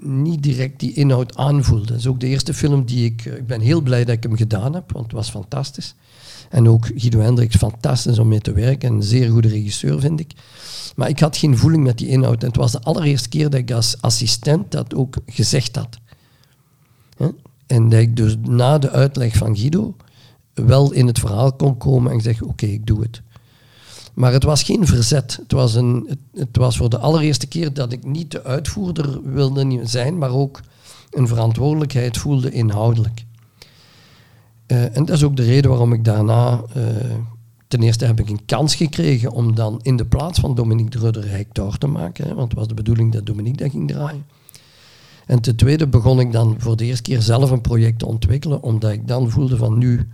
niet 0.00 0.42
direct 0.42 0.80
die 0.80 0.92
inhoud 0.92 1.36
aanvoelde. 1.36 1.86
Dat 1.86 1.96
is 1.96 2.06
ook 2.06 2.20
de 2.20 2.26
eerste 2.26 2.54
film 2.54 2.84
die 2.84 3.04
ik... 3.04 3.24
eh, 3.26 3.36
ik 3.36 3.46
ben 3.46 3.60
heel 3.60 3.80
blij 3.80 4.04
dat 4.04 4.14
ik 4.14 4.22
hem 4.22 4.36
gedaan 4.36 4.74
heb, 4.74 4.92
want 4.92 5.04
het 5.04 5.14
was 5.14 5.30
fantastisch. 5.30 5.94
En 6.50 6.68
ook 6.68 6.86
Guido 6.94 7.20
Hendricks, 7.20 7.56
fantastisch 7.56 8.18
om 8.18 8.28
mee 8.28 8.40
te 8.40 8.52
werken. 8.52 8.92
Een 8.92 9.02
zeer 9.02 9.30
goede 9.30 9.48
regisseur, 9.48 10.00
vind 10.00 10.20
ik. 10.20 10.32
Maar 10.96 11.08
ik 11.08 11.20
had 11.20 11.36
geen 11.36 11.58
voeling 11.58 11.82
met 11.82 11.98
die 11.98 12.08
inhoud. 12.08 12.40
En 12.40 12.48
het 12.48 12.56
was 12.56 12.72
de 12.72 12.80
allereerste 12.80 13.28
keer 13.28 13.50
dat 13.50 13.60
ik 13.60 13.70
als 13.70 14.00
assistent 14.00 14.70
dat 14.70 14.94
ook 14.94 15.16
gezegd 15.26 15.76
had. 15.76 15.98
En 17.66 17.88
dat 17.88 18.00
ik 18.00 18.16
dus 18.16 18.36
na 18.42 18.78
de 18.78 18.90
uitleg 18.90 19.36
van 19.36 19.56
Guido 19.56 19.96
wel 20.54 20.92
in 20.92 21.06
het 21.06 21.18
verhaal 21.18 21.52
kon 21.52 21.76
komen 21.76 22.12
en 22.12 22.20
zeggen, 22.20 22.46
oké, 22.46 22.66
ik 22.66 22.86
doe 22.86 23.02
het. 23.02 23.22
Maar 24.14 24.32
het 24.32 24.44
was 24.44 24.62
geen 24.62 24.86
verzet. 24.86 25.38
Het 25.42 25.52
was, 25.52 25.74
een, 25.74 26.04
het, 26.08 26.18
het 26.34 26.56
was 26.56 26.76
voor 26.76 26.90
de 26.90 26.98
allereerste 26.98 27.46
keer 27.46 27.72
dat 27.72 27.92
ik 27.92 28.04
niet 28.04 28.30
de 28.30 28.44
uitvoerder 28.44 29.32
wilde 29.32 29.80
zijn, 29.84 30.18
maar 30.18 30.30
ook 30.30 30.60
een 31.10 31.28
verantwoordelijkheid 31.28 32.18
voelde 32.18 32.50
inhoudelijk. 32.50 33.24
Eh, 34.66 34.96
en 34.96 35.04
dat 35.04 35.16
is 35.16 35.24
ook 35.24 35.36
de 35.36 35.44
reden 35.44 35.70
waarom 35.70 35.92
ik 35.92 36.04
daarna... 36.04 36.62
eh, 36.74 36.84
ten 37.68 37.82
eerste 37.82 38.04
heb 38.04 38.20
ik 38.20 38.28
een 38.28 38.44
kans 38.44 38.74
gekregen 38.74 39.30
om 39.30 39.54
dan 39.54 39.78
in 39.82 39.96
de 39.96 40.06
plaats 40.06 40.40
van 40.40 40.54
Dominique 40.54 40.90
de 40.90 40.98
Rudder 40.98 41.30
Hector 41.30 41.78
te 41.78 41.86
maken. 41.86 42.34
Want 42.34 42.48
het 42.48 42.58
was 42.58 42.68
de 42.68 42.74
bedoeling 42.74 43.12
dat 43.12 43.26
Dominique 43.26 43.62
dat 43.62 43.70
ging 43.70 43.88
draaien. 43.88 44.26
En 45.26 45.40
ten 45.40 45.56
tweede 45.56 45.86
begon 45.86 46.20
ik 46.20 46.32
dan 46.32 46.54
voor 46.58 46.76
de 46.76 46.84
eerste 46.84 47.02
keer 47.02 47.22
zelf 47.22 47.50
een 47.50 47.60
project 47.60 47.98
te 47.98 48.06
ontwikkelen, 48.06 48.62
omdat 48.62 48.90
ik 48.90 49.08
dan 49.08 49.30
voelde 49.30 49.56
van 49.56 49.78
nu 49.78 50.08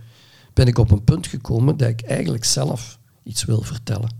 ben 0.53 0.67
ik 0.67 0.77
op 0.77 0.91
een 0.91 1.03
punt 1.03 1.27
gekomen 1.27 1.77
dat 1.77 1.89
ik 1.89 2.01
eigenlijk 2.01 2.43
zelf 2.43 2.99
iets 3.23 3.43
wil 3.43 3.61
vertellen. 3.61 4.11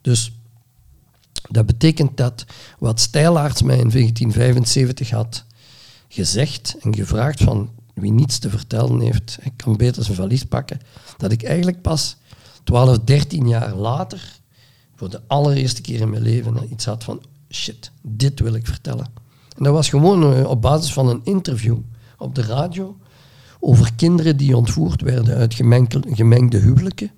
Dus 0.00 0.32
dat 1.50 1.66
betekent 1.66 2.16
dat 2.16 2.44
wat 2.78 3.00
Stijlaarts 3.00 3.62
mij 3.62 3.78
in 3.78 3.90
1975 3.90 5.10
had 5.10 5.44
gezegd 6.08 6.76
en 6.80 6.94
gevraagd 6.94 7.42
van 7.42 7.70
wie 7.94 8.12
niets 8.12 8.38
te 8.38 8.50
vertellen 8.50 9.00
heeft, 9.00 9.38
hij 9.40 9.52
kan 9.56 9.76
beter 9.76 10.04
zijn 10.04 10.16
valies 10.16 10.44
pakken, 10.44 10.80
dat 11.16 11.32
ik 11.32 11.42
eigenlijk 11.42 11.82
pas 11.82 12.16
12, 12.64 12.98
13 12.98 13.48
jaar 13.48 13.74
later 13.74 14.38
voor 14.94 15.10
de 15.10 15.20
allereerste 15.26 15.80
keer 15.80 16.00
in 16.00 16.10
mijn 16.10 16.22
leven 16.22 16.72
iets 16.72 16.84
had 16.84 17.04
van 17.04 17.22
shit, 17.50 17.90
dit 18.02 18.40
wil 18.40 18.54
ik 18.54 18.66
vertellen. 18.66 19.06
En 19.56 19.64
dat 19.64 19.72
was 19.72 19.88
gewoon 19.88 20.34
eh, 20.34 20.48
op 20.48 20.62
basis 20.62 20.92
van 20.92 21.08
een 21.08 21.20
interview 21.24 21.76
op 22.18 22.34
de 22.34 22.42
radio 22.42 22.96
over 23.60 23.94
kinderen 23.94 24.36
die 24.36 24.56
ontvoerd 24.56 25.02
werden 25.02 25.36
uit 25.36 25.54
gemengde 26.04 26.58
huwelijken 26.58 27.10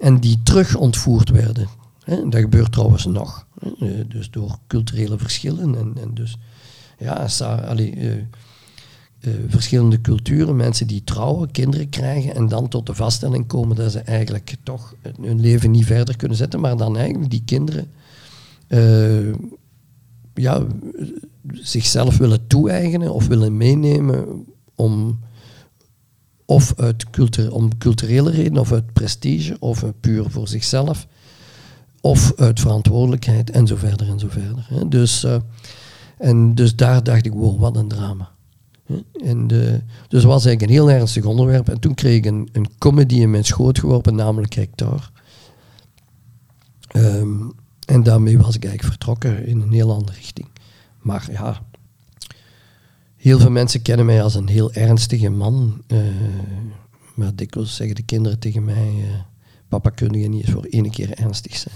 en 0.00 0.20
die 0.20 0.40
terug 0.42 0.76
ontvoerd 0.76 1.30
werden. 1.30 1.68
Dat 2.04 2.40
gebeurt 2.40 2.72
trouwens 2.72 3.06
nog. 3.06 3.46
Eh, 3.60 3.88
dus 4.08 4.30
door 4.30 4.58
culturele 4.66 5.18
verschillen 5.18 5.74
en, 5.74 5.92
en 6.02 6.14
dus 6.14 6.38
ja, 6.98 7.28
eh, 7.38 8.10
eh, 8.10 8.24
verschillende 9.48 10.00
culturen, 10.00 10.56
mensen 10.56 10.86
die 10.86 11.04
trouwen, 11.04 11.50
kinderen 11.50 11.88
krijgen 11.88 12.34
en 12.34 12.48
dan 12.48 12.68
tot 12.68 12.86
de 12.86 12.94
vaststelling 12.94 13.46
komen 13.46 13.76
dat 13.76 13.92
ze 13.92 13.98
eigenlijk 13.98 14.54
toch 14.62 14.94
hun 15.20 15.40
leven 15.40 15.70
niet 15.70 15.84
verder 15.84 16.16
kunnen 16.16 16.36
zetten, 16.36 16.60
maar 16.60 16.76
dan 16.76 16.96
eigenlijk 16.96 17.30
die 17.30 17.42
kinderen 17.44 17.90
ja, 20.34 20.66
zichzelf 21.52 22.16
willen 22.16 22.46
toe-eigenen 22.46 23.14
of 23.14 23.26
willen 23.26 23.56
meenemen 23.56 24.46
om 24.74 25.18
of 26.50 26.72
uit 26.76 27.04
om 27.50 27.78
culturele 27.78 28.30
redenen, 28.30 28.60
of 28.60 28.72
uit 28.72 28.92
prestige, 28.92 29.56
of 29.58 29.84
puur 30.00 30.30
voor 30.30 30.48
zichzelf, 30.48 31.06
of 32.00 32.32
uit 32.36 32.60
verantwoordelijkheid 32.60 33.50
en 33.50 33.66
zo 33.66 33.76
verder 33.76 34.08
en 34.08 34.18
zo 34.18 34.26
verder. 34.28 34.66
Hè. 34.68 34.88
Dus, 34.88 35.24
eh, 35.24 35.36
en 36.18 36.54
dus 36.54 36.76
daar 36.76 37.02
dacht 37.02 37.26
ik, 37.26 37.32
wow, 37.32 37.60
wat 37.60 37.76
een 37.76 37.88
drama. 37.88 38.30
En 39.24 39.46
de, 39.46 39.80
dus 40.08 40.22
het 40.22 40.32
was 40.32 40.44
eigenlijk 40.44 40.62
een 40.62 40.78
heel 40.78 40.90
ernstig 40.90 41.24
onderwerp. 41.24 41.68
En 41.68 41.80
toen 41.80 41.94
kreeg 41.94 42.16
ik 42.16 42.26
een, 42.26 42.48
een 42.52 42.78
comedy 42.78 43.14
in 43.14 43.30
mijn 43.30 43.44
schoot 43.44 43.78
geworpen, 43.78 44.14
namelijk 44.14 44.54
Hector. 44.54 45.10
Ehm, 46.86 47.48
en 47.86 48.02
daarmee 48.02 48.38
was 48.38 48.56
ik 48.56 48.64
eigenlijk 48.64 48.94
vertrokken 48.94 49.46
in 49.46 49.60
een 49.60 49.72
heel 49.72 49.92
andere 49.92 50.16
richting. 50.16 50.48
Maar 50.98 51.28
ja, 51.32 51.62
heel 53.20 53.38
veel 53.38 53.50
mensen 53.50 53.82
kennen 53.82 54.06
mij 54.06 54.22
als 54.22 54.34
een 54.34 54.48
heel 54.48 54.72
ernstige 54.72 55.28
man. 55.28 55.82
eh, 55.86 55.98
maar 57.14 57.34
dikwijls 57.34 57.76
zeggen 57.76 57.96
de 57.96 58.02
kinderen 58.02 58.38
tegen 58.38 58.64
mij, 58.64 58.94
eh, 59.02 59.20
papa 59.68 59.90
kun 59.90 60.12
je 60.12 60.28
niet 60.28 60.42
eens 60.42 60.52
voor 60.54 60.64
één 60.64 60.90
keer 60.90 61.12
ernstig 61.14 61.56
zijn. 61.56 61.74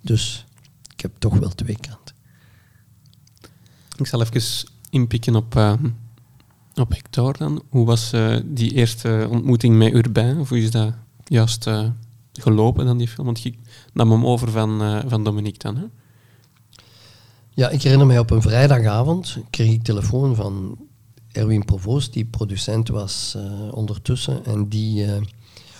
Dus 0.00 0.46
ik 0.92 1.00
heb 1.00 1.12
toch 1.18 1.38
wel 1.38 1.48
twee 1.48 1.76
kanten. 1.80 2.14
Ik 3.96 4.06
zal 4.06 4.22
even 4.22 4.68
inpikken 4.90 5.36
op, 5.36 5.56
eh, 5.56 5.72
op 6.74 6.90
Hector 6.90 7.36
dan. 7.36 7.62
Hoe 7.68 7.86
was 7.86 8.12
die 8.44 8.72
eerste 8.72 9.26
ontmoeting 9.30 9.76
met 9.76 9.94
Urbain? 9.94 10.38
Of 10.38 10.48
hoe 10.48 10.58
is 10.58 10.70
dat 10.70 10.94
juist 11.24 11.70
gelopen 12.32 12.84
dan 12.84 12.98
die 12.98 13.08
film? 13.08 13.26
Want 13.26 13.42
je 13.42 13.54
nam 13.92 14.10
hem 14.10 14.26
over 14.26 14.50
van, 14.50 15.02
van 15.08 15.24
Dominique 15.24 15.58
dan, 15.58 15.76
hè? 15.76 15.84
Ja, 17.54 17.68
ik 17.68 17.82
herinner 17.82 18.06
mij 18.06 18.18
op 18.18 18.30
een 18.30 18.42
vrijdagavond 18.42 19.38
kreeg 19.50 19.72
ik 19.72 19.82
telefoon 19.82 20.34
van 20.34 20.78
Erwin 21.32 21.64
Provoost, 21.64 22.12
die 22.12 22.24
producent 22.24 22.88
was 22.88 23.34
eh, 23.36 23.72
ondertussen 23.72 24.44
en 24.44 24.68
die 24.68 25.04
eh, 25.04 25.22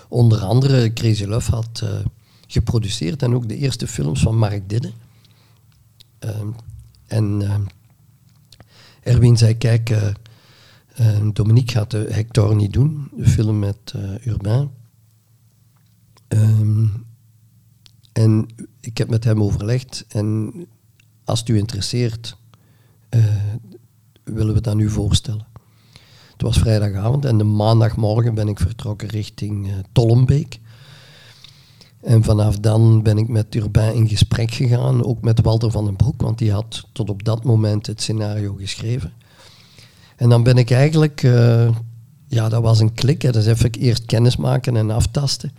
onder 0.08 0.40
andere 0.40 0.92
Crazy 0.92 1.24
Love 1.24 1.50
had 1.50 1.80
eh, 1.82 1.98
geproduceerd 2.46 3.22
en 3.22 3.34
ook 3.34 3.48
de 3.48 3.56
eerste 3.56 3.86
films 3.86 4.20
van 4.20 4.38
Mark 4.38 4.68
Didde. 4.68 4.92
Ehm, 6.18 6.48
en 7.06 7.42
Erwin 9.02 9.36
zei, 9.36 9.58
kijk, 9.58 10.14
Dominique 11.32 11.72
gaat 11.72 11.90
de 11.90 12.06
Hector 12.10 12.56
niet 12.56 12.72
doen, 12.72 13.10
de 13.16 13.26
film 13.26 13.58
met 13.58 13.94
Urbain. 14.24 14.70
Ehm, 16.28 16.86
en 18.12 18.46
ik 18.80 18.98
heb 18.98 19.08
met 19.08 19.24
hem 19.24 19.42
overlegd 19.42 20.04
en 20.08 20.52
als 21.24 21.38
het 21.38 21.48
u 21.48 21.58
interesseert, 21.58 22.36
eh, 23.08 23.24
willen 24.24 24.54
we 24.54 24.60
dat 24.60 24.74
nu 24.74 24.88
voorstellen. 24.88 25.46
Het 26.32 26.42
was 26.42 26.58
vrijdagavond 26.58 27.24
en 27.24 27.38
de 27.38 27.44
maandagmorgen 27.44 28.34
ben 28.34 28.48
ik 28.48 28.58
vertrokken 28.58 29.08
richting 29.08 29.68
eh, 29.68 29.74
Tollenbeek. 29.92 30.60
En 32.00 32.24
vanaf 32.24 32.58
dan 32.58 33.02
ben 33.02 33.18
ik 33.18 33.28
met 33.28 33.54
Urbain 33.54 33.94
in 33.94 34.08
gesprek 34.08 34.50
gegaan, 34.50 35.04
ook 35.04 35.20
met 35.20 35.40
Walter 35.40 35.70
van 35.70 35.84
den 35.84 35.96
Broek, 35.96 36.22
want 36.22 36.38
die 36.38 36.52
had 36.52 36.86
tot 36.92 37.10
op 37.10 37.24
dat 37.24 37.44
moment 37.44 37.86
het 37.86 38.02
scenario 38.02 38.54
geschreven. 38.54 39.12
En 40.16 40.28
dan 40.28 40.42
ben 40.42 40.56
ik 40.56 40.70
eigenlijk, 40.70 41.22
eh, 41.22 41.68
ja, 42.28 42.48
dat 42.48 42.62
was 42.62 42.80
een 42.80 42.94
klik, 42.94 43.22
hè, 43.22 43.32
dus 43.32 43.46
even 43.46 43.70
eerst 43.70 44.06
kennis 44.06 44.36
maken 44.36 44.76
en 44.76 44.90
aftasten. 44.90 45.52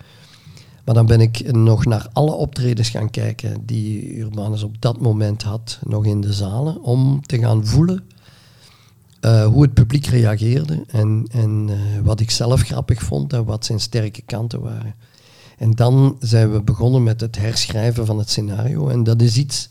Maar 0.83 0.95
dan 0.95 1.05
ben 1.05 1.21
ik 1.21 1.51
nog 1.51 1.85
naar 1.85 2.07
alle 2.13 2.31
optredens 2.31 2.89
gaan 2.89 3.09
kijken 3.09 3.65
die 3.65 4.17
Urbanus 4.17 4.63
op 4.63 4.81
dat 4.81 5.01
moment 5.01 5.43
had, 5.43 5.79
nog 5.83 6.05
in 6.05 6.21
de 6.21 6.33
zalen, 6.33 6.81
om 6.81 7.21
te 7.21 7.39
gaan 7.39 7.65
voelen 7.65 8.03
eh, 9.23 9.45
hoe 9.45 9.61
het 9.61 9.73
publiek 9.73 10.05
reageerde 10.05 10.83
en, 10.87 11.27
en 11.31 11.65
eh, 11.69 11.75
wat 12.03 12.19
ik 12.19 12.31
zelf 12.31 12.61
grappig 12.61 13.01
vond 13.01 13.33
en 13.33 13.45
wat 13.45 13.65
zijn 13.65 13.79
sterke 13.79 14.21
kanten 14.21 14.61
waren. 14.61 14.95
En 15.57 15.71
dan 15.71 16.15
zijn 16.19 16.51
we 16.51 16.61
begonnen 16.61 17.03
met 17.03 17.21
het 17.21 17.37
herschrijven 17.37 18.05
van 18.05 18.17
het 18.17 18.29
scenario. 18.29 18.87
En 18.87 19.03
dat 19.03 19.21
is 19.21 19.37
iets 19.37 19.69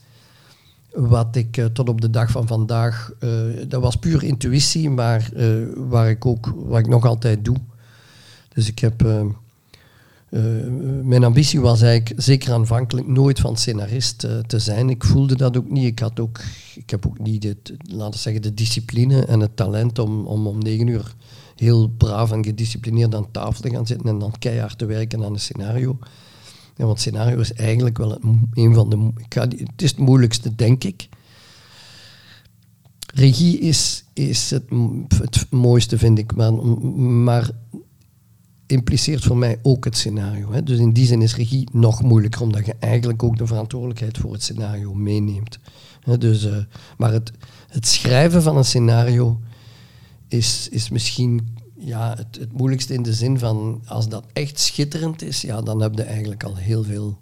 wat 0.93 1.37
ik 1.37 1.57
eh, 1.57 1.65
tot 1.65 1.89
op 1.89 2.01
de 2.01 2.11
dag 2.11 2.31
van 2.31 2.47
vandaag, 2.47 3.13
dat 3.69 3.83
was 3.83 3.97
puur 3.97 4.23
intuïtie, 4.23 4.91
maar 4.91 5.31
waar 5.77 6.11
ik 6.11 6.27
ook, 6.27 6.55
wat 6.57 6.79
ik 6.79 6.89
nog 6.89 7.05
altijd 7.05 7.45
doe. 7.45 7.57
Dus 8.55 8.69
ik 8.69 8.79
heb, 8.79 9.05
eh, 10.33 10.43
mijn 11.03 11.25
ambitie 11.25 11.61
was 11.61 11.83
eigenlijk 11.83 12.23
zeker 12.23 12.53
aanvankelijk 12.53 13.07
nooit 13.07 13.41
van 13.41 13.57
scenarist 13.57 14.25
eh, 14.25 14.39
te 14.39 14.59
zijn. 14.59 14.91
Ik 14.91 15.05
voelde 15.05 15.37
dat 15.37 15.57
ook 15.57 15.71
niet. 15.71 15.85
Ik, 15.85 15.99
had 15.99 16.21
ook, 16.21 16.41
ik 16.75 16.91
heb 16.91 17.07
ook 17.07 17.19
niet, 17.19 17.45
het, 17.45 17.73
laten 17.83 18.21
zeggen, 18.21 18.43
de 18.43 18.55
discipline 18.55 19.25
en 19.25 19.41
het 19.41 19.57
talent 19.57 19.99
om 19.99 20.27
om, 20.27 20.47
om 20.47 20.59
negen 20.59 20.87
uur 20.87 21.15
heel 21.57 21.89
braaf 21.89 22.33
en 22.33 22.45
gedisciplineerd 22.45 23.15
aan 23.15 23.31
tafel 23.31 23.63
te 23.63 23.71
gaan 23.71 23.87
zitten 23.87 24.09
en 24.09 24.19
dan 24.19 24.35
keihard 24.39 24.79
te 24.79 24.87
werken 24.87 25.25
aan 25.25 25.33
een 25.33 25.41
scenario. 25.41 25.99
Ja, 26.77 26.85
want 26.85 27.01
scenario 27.01 27.39
is 27.39 27.53
eigenlijk 27.53 27.99
wel 27.99 28.19
een 28.53 28.75
van 28.75 28.91
de... 28.91 29.11
Ik 29.17 29.35
ga, 29.35 29.41
het 29.41 29.83
is 29.83 29.91
het 29.91 29.99
moeilijkste, 29.99 30.55
denk 30.55 30.85
ik. 30.85 31.09
Regie 33.15 33.59
is, 33.59 34.05
is 34.13 34.51
het, 34.51 34.71
mooiste, 35.51 35.99
vind 35.99 36.19
ik. 36.19 36.35
Maar 36.97 37.51
impliceert 38.73 39.25
voor 39.25 39.37
mij 39.37 39.59
ook 39.63 39.85
het 39.85 39.97
scenario. 39.97 40.53
Hè. 40.53 40.63
Dus 40.63 40.79
in 40.79 40.93
die 40.93 41.07
zin 41.07 41.23
is 41.23 41.37
regie 41.37 41.69
nog 41.73 42.03
moeilijker, 42.03 42.43
omdat 42.43 42.67
je 42.67 42.75
eigenlijk 42.79 43.23
ook 43.23 43.37
de 43.37 43.47
verantwoordelijkheid 43.47 44.19
voor 44.19 44.33
het 44.33 44.43
scenario 44.43 44.95
meeneemt. 44.95 45.59
Dus, 46.19 46.45
uh, 46.45 46.57
maar 46.97 47.13
het, 47.13 47.33
het 47.69 47.87
schrijven 47.87 48.43
van 48.43 48.57
een 48.57 48.65
scenario 48.65 49.41
is, 50.29 50.69
is 50.69 50.89
misschien 50.89 51.57
ja, 51.79 52.15
het, 52.17 52.37
het 52.41 52.53
moeilijkste 52.53 52.95
in 52.95 53.03
de 53.03 53.13
zin 53.13 53.39
van 53.39 53.83
als 53.87 54.09
dat 54.09 54.25
echt 54.33 54.59
schitterend 54.59 55.23
is, 55.23 55.41
ja, 55.41 55.63
dan 55.63 55.83
heb 55.83 55.95
je 55.95 56.03
eigenlijk 56.03 56.45
al 56.45 56.57
heel 56.57 56.85
veel, 56.85 57.19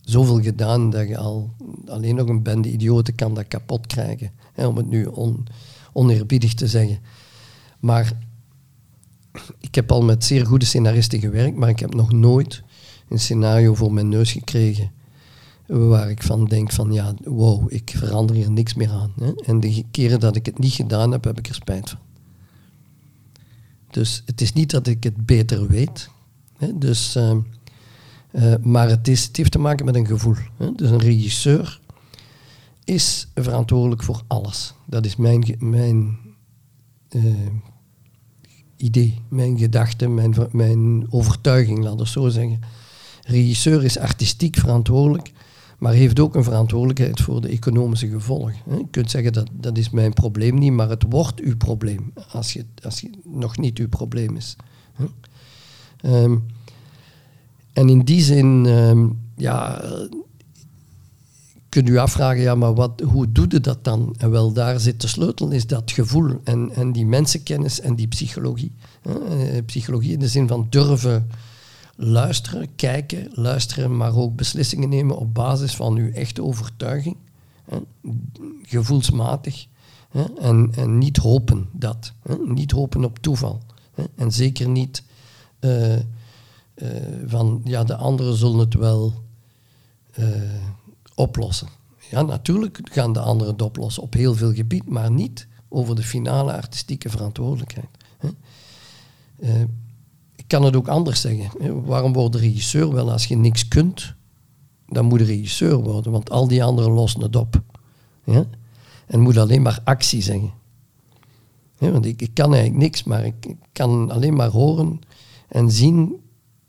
zoveel 0.00 0.42
gedaan 0.42 0.90
dat 0.90 1.08
je 1.08 1.18
al 1.18 1.50
alleen 1.86 2.14
nog 2.14 2.28
een 2.28 2.42
bende 2.42 2.72
idioten 2.72 3.14
kan 3.14 3.34
dat 3.34 3.48
kapot 3.48 3.86
krijgen. 3.86 4.30
Hè, 4.52 4.66
om 4.66 4.76
het 4.76 4.88
nu 4.88 5.04
on, 5.04 5.46
oneerbiedig 5.92 6.54
te 6.54 6.66
zeggen. 6.66 6.98
Maar 7.80 8.12
ik 9.60 9.74
heb 9.74 9.92
al 9.92 10.02
met 10.02 10.24
zeer 10.24 10.46
goede 10.46 10.64
scenaristen 10.64 11.20
gewerkt, 11.20 11.56
maar 11.56 11.68
ik 11.68 11.78
heb 11.78 11.94
nog 11.94 12.12
nooit 12.12 12.62
een 13.08 13.18
scenario 13.18 13.74
voor 13.74 13.92
mijn 13.92 14.08
neus 14.08 14.32
gekregen 14.32 14.90
waar 15.66 16.10
ik 16.10 16.22
van 16.22 16.44
denk 16.44 16.72
van 16.72 16.92
ja, 16.92 17.14
wow, 17.24 17.72
ik 17.72 17.92
verander 17.96 18.36
hier 18.36 18.50
niks 18.50 18.74
meer 18.74 18.90
aan. 18.90 19.12
Hè. 19.18 19.32
En 19.44 19.60
de 19.60 19.84
keren 19.90 20.20
dat 20.20 20.36
ik 20.36 20.46
het 20.46 20.58
niet 20.58 20.72
gedaan 20.72 21.12
heb, 21.12 21.24
heb 21.24 21.38
ik 21.38 21.48
er 21.48 21.54
spijt 21.54 21.90
van. 21.90 21.98
Dus 23.90 24.22
het 24.26 24.40
is 24.40 24.52
niet 24.52 24.70
dat 24.70 24.86
ik 24.86 25.04
het 25.04 25.26
beter 25.26 25.66
weet. 25.66 26.10
Hè. 26.56 26.78
Dus, 26.78 27.16
uh, 27.16 27.36
uh, 28.32 28.54
maar 28.62 28.88
het, 28.88 29.08
is, 29.08 29.24
het 29.24 29.36
heeft 29.36 29.52
te 29.52 29.58
maken 29.58 29.84
met 29.84 29.94
een 29.94 30.06
gevoel. 30.06 30.36
Hè. 30.56 30.72
Dus 30.74 30.90
een 30.90 31.00
regisseur 31.00 31.80
is 32.84 33.28
verantwoordelijk 33.34 34.02
voor 34.02 34.22
alles. 34.26 34.74
Dat 34.86 35.04
is 35.04 35.16
mijn, 35.16 35.56
mijn 35.58 36.18
uh, 37.10 37.24
idee, 38.80 39.18
mijn 39.28 39.58
gedachte, 39.58 40.08
mijn, 40.08 40.34
mijn 40.52 41.06
overtuiging, 41.12 41.78
laat 41.78 42.00
ik 42.00 42.06
zo 42.06 42.28
zeggen. 42.28 42.60
Regisseur 43.22 43.84
is 43.84 43.98
artistiek 43.98 44.56
verantwoordelijk, 44.56 45.32
maar 45.78 45.92
heeft 45.92 46.20
ook 46.20 46.34
een 46.34 46.44
verantwoordelijkheid 46.44 47.20
voor 47.20 47.40
de 47.40 47.48
economische 47.48 48.08
gevolgen. 48.08 48.54
Je 48.70 48.86
kunt 48.90 49.10
zeggen 49.10 49.32
dat 49.32 49.48
dat 49.52 49.78
is 49.78 49.90
mijn 49.90 50.12
probleem 50.12 50.58
niet, 50.58 50.72
maar 50.72 50.88
het 50.88 51.04
wordt 51.08 51.40
uw 51.40 51.56
probleem 51.56 52.12
als 52.32 52.52
je, 52.52 52.64
als 52.82 53.00
je 53.00 53.10
nog 53.24 53.58
niet 53.58 53.78
uw 53.78 53.88
probleem 53.88 54.36
is. 54.36 54.56
Um, 56.04 56.46
en 57.72 57.88
in 57.88 58.00
die 58.00 58.22
zin, 58.22 58.66
um, 58.66 59.18
ja, 59.36 59.82
kunt 61.70 61.88
u 61.88 61.98
afvragen, 61.98 62.42
ja, 62.42 62.54
maar 62.54 62.74
wat, 62.74 63.00
hoe 63.00 63.32
doe 63.32 63.46
je 63.48 63.60
dat 63.60 63.84
dan? 63.84 64.14
En 64.18 64.30
wel, 64.30 64.52
daar 64.52 64.80
zit 64.80 65.00
de 65.00 65.06
sleutel, 65.06 65.50
is 65.50 65.66
dat 65.66 65.92
gevoel 65.92 66.40
en, 66.44 66.70
en 66.74 66.92
die 66.92 67.06
mensenkennis 67.06 67.80
en 67.80 67.94
die 67.94 68.08
psychologie. 68.08 68.72
Hè? 69.02 69.62
Psychologie 69.62 70.12
in 70.12 70.18
de 70.18 70.28
zin 70.28 70.48
van 70.48 70.66
durven 70.70 71.30
luisteren, 71.96 72.74
kijken, 72.76 73.28
luisteren, 73.32 73.96
maar 73.96 74.16
ook 74.16 74.36
beslissingen 74.36 74.88
nemen 74.88 75.16
op 75.16 75.34
basis 75.34 75.76
van 75.76 75.96
uw 75.96 76.12
echte 76.12 76.42
overtuiging. 76.42 77.16
Gevoelsmatig. 78.62 79.66
Hè? 80.10 80.24
En, 80.38 80.72
en 80.74 80.98
niet 80.98 81.16
hopen 81.16 81.68
dat. 81.72 82.12
Niet 82.44 82.70
hopen 82.70 83.04
op 83.04 83.18
toeval. 83.18 83.62
En 84.16 84.32
zeker 84.32 84.68
niet 84.68 85.02
uh, 85.60 85.96
uh, 85.96 86.00
van, 87.26 87.60
ja, 87.64 87.84
de 87.84 87.96
anderen 87.96 88.36
zullen 88.36 88.58
het 88.58 88.74
wel... 88.74 89.14
oplossen. 91.20 91.68
Ja, 92.10 92.22
natuurlijk 92.22 92.80
gaan 92.84 93.12
de 93.12 93.20
anderen 93.20 93.52
het 93.52 93.62
oplossen 93.62 94.02
op 94.02 94.12
heel 94.12 94.34
veel 94.34 94.54
gebied, 94.54 94.88
maar 94.88 95.10
niet 95.10 95.46
over 95.68 95.94
de 95.94 96.02
finale 96.02 96.52
artistieke 96.52 97.08
verantwoordelijkheid. 97.08 97.88
Uh, 99.38 99.60
ik 100.36 100.44
kan 100.46 100.62
het 100.62 100.76
ook 100.76 100.88
anders 100.88 101.20
zeggen. 101.20 101.84
Waarom 101.84 102.12
wordt 102.12 102.32
de 102.32 102.38
regisseur? 102.38 102.92
Wel, 102.92 103.12
als 103.12 103.26
je 103.26 103.36
niks 103.36 103.68
kunt, 103.68 104.14
dan 104.86 105.04
moet 105.04 105.18
de 105.18 105.24
regisseur 105.24 105.76
worden, 105.76 106.12
want 106.12 106.30
al 106.30 106.48
die 106.48 106.64
anderen 106.64 106.90
lossen 106.92 107.20
het 107.20 107.36
op. 107.36 107.62
Ja? 108.24 108.44
En 109.06 109.20
moet 109.20 109.36
alleen 109.36 109.62
maar 109.62 109.80
actie 109.84 110.22
zeggen. 110.22 110.52
Want 111.78 112.04
ik, 112.04 112.30
kan 112.34 112.52
eigenlijk 112.54 112.82
niks, 112.82 113.04
maar 113.04 113.24
ik, 113.24 113.54
kan 113.72 114.10
alleen 114.10 114.34
maar 114.34 114.48
horen 114.48 115.00
en 115.48 115.70
zien. 115.70 116.14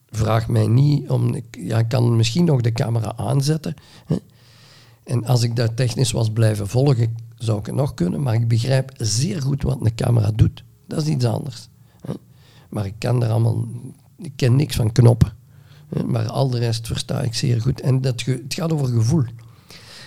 Vraag 0.10 0.48
mij 0.48 0.68
niet 0.68 1.10
om. 1.10 1.36
Ik, 1.36 1.58
ja, 1.60 1.84
kan 1.84 2.16
misschien 2.16 2.46
nog 2.46 2.62
de 2.62 2.72
camera 2.72 3.14
aanzetten. 3.16 3.74
Hè? 4.06 4.16
En 5.12 5.26
als 5.26 5.44
ik 5.44 5.56
dat 5.56 5.76
technisch 5.76 6.12
was 6.12 6.32
blijven 6.32 6.68
volgen, 6.68 7.16
zou 7.38 7.60
ik 7.60 7.66
het 7.66 7.76
nog 7.76 7.94
kunnen. 7.94 8.22
Maar 8.22 8.34
ik 8.34 8.48
begrijp 8.48 8.92
zeer 8.98 9.42
goed 9.42 9.64
wat 9.64 9.78
een 9.82 9.96
camera 9.96 10.32
doet. 10.36 10.64
Dat 10.88 11.02
is 11.02 11.08
iets 11.08 11.26
anders. 11.26 11.70
Maar 12.70 12.86
ik 12.86 12.94
kan 12.98 13.24
er 13.24 13.30
allemaal... 13.30 13.68
Ik 14.18 14.32
ken 14.36 14.56
niks 14.56 14.76
van 14.76 14.92
knoppen. 14.92 15.34
Maar 16.06 16.28
al 16.28 16.50
de 16.50 16.60
rest 16.60 16.88
versta 16.88 17.22
ik 17.22 17.34
zeer 17.34 17.62
goed. 17.62 17.82
En 17.82 18.02
dat 18.02 18.22
het 18.22 18.42
gaat 18.48 18.74
over 18.74 18.88
gevoel. 18.88 19.24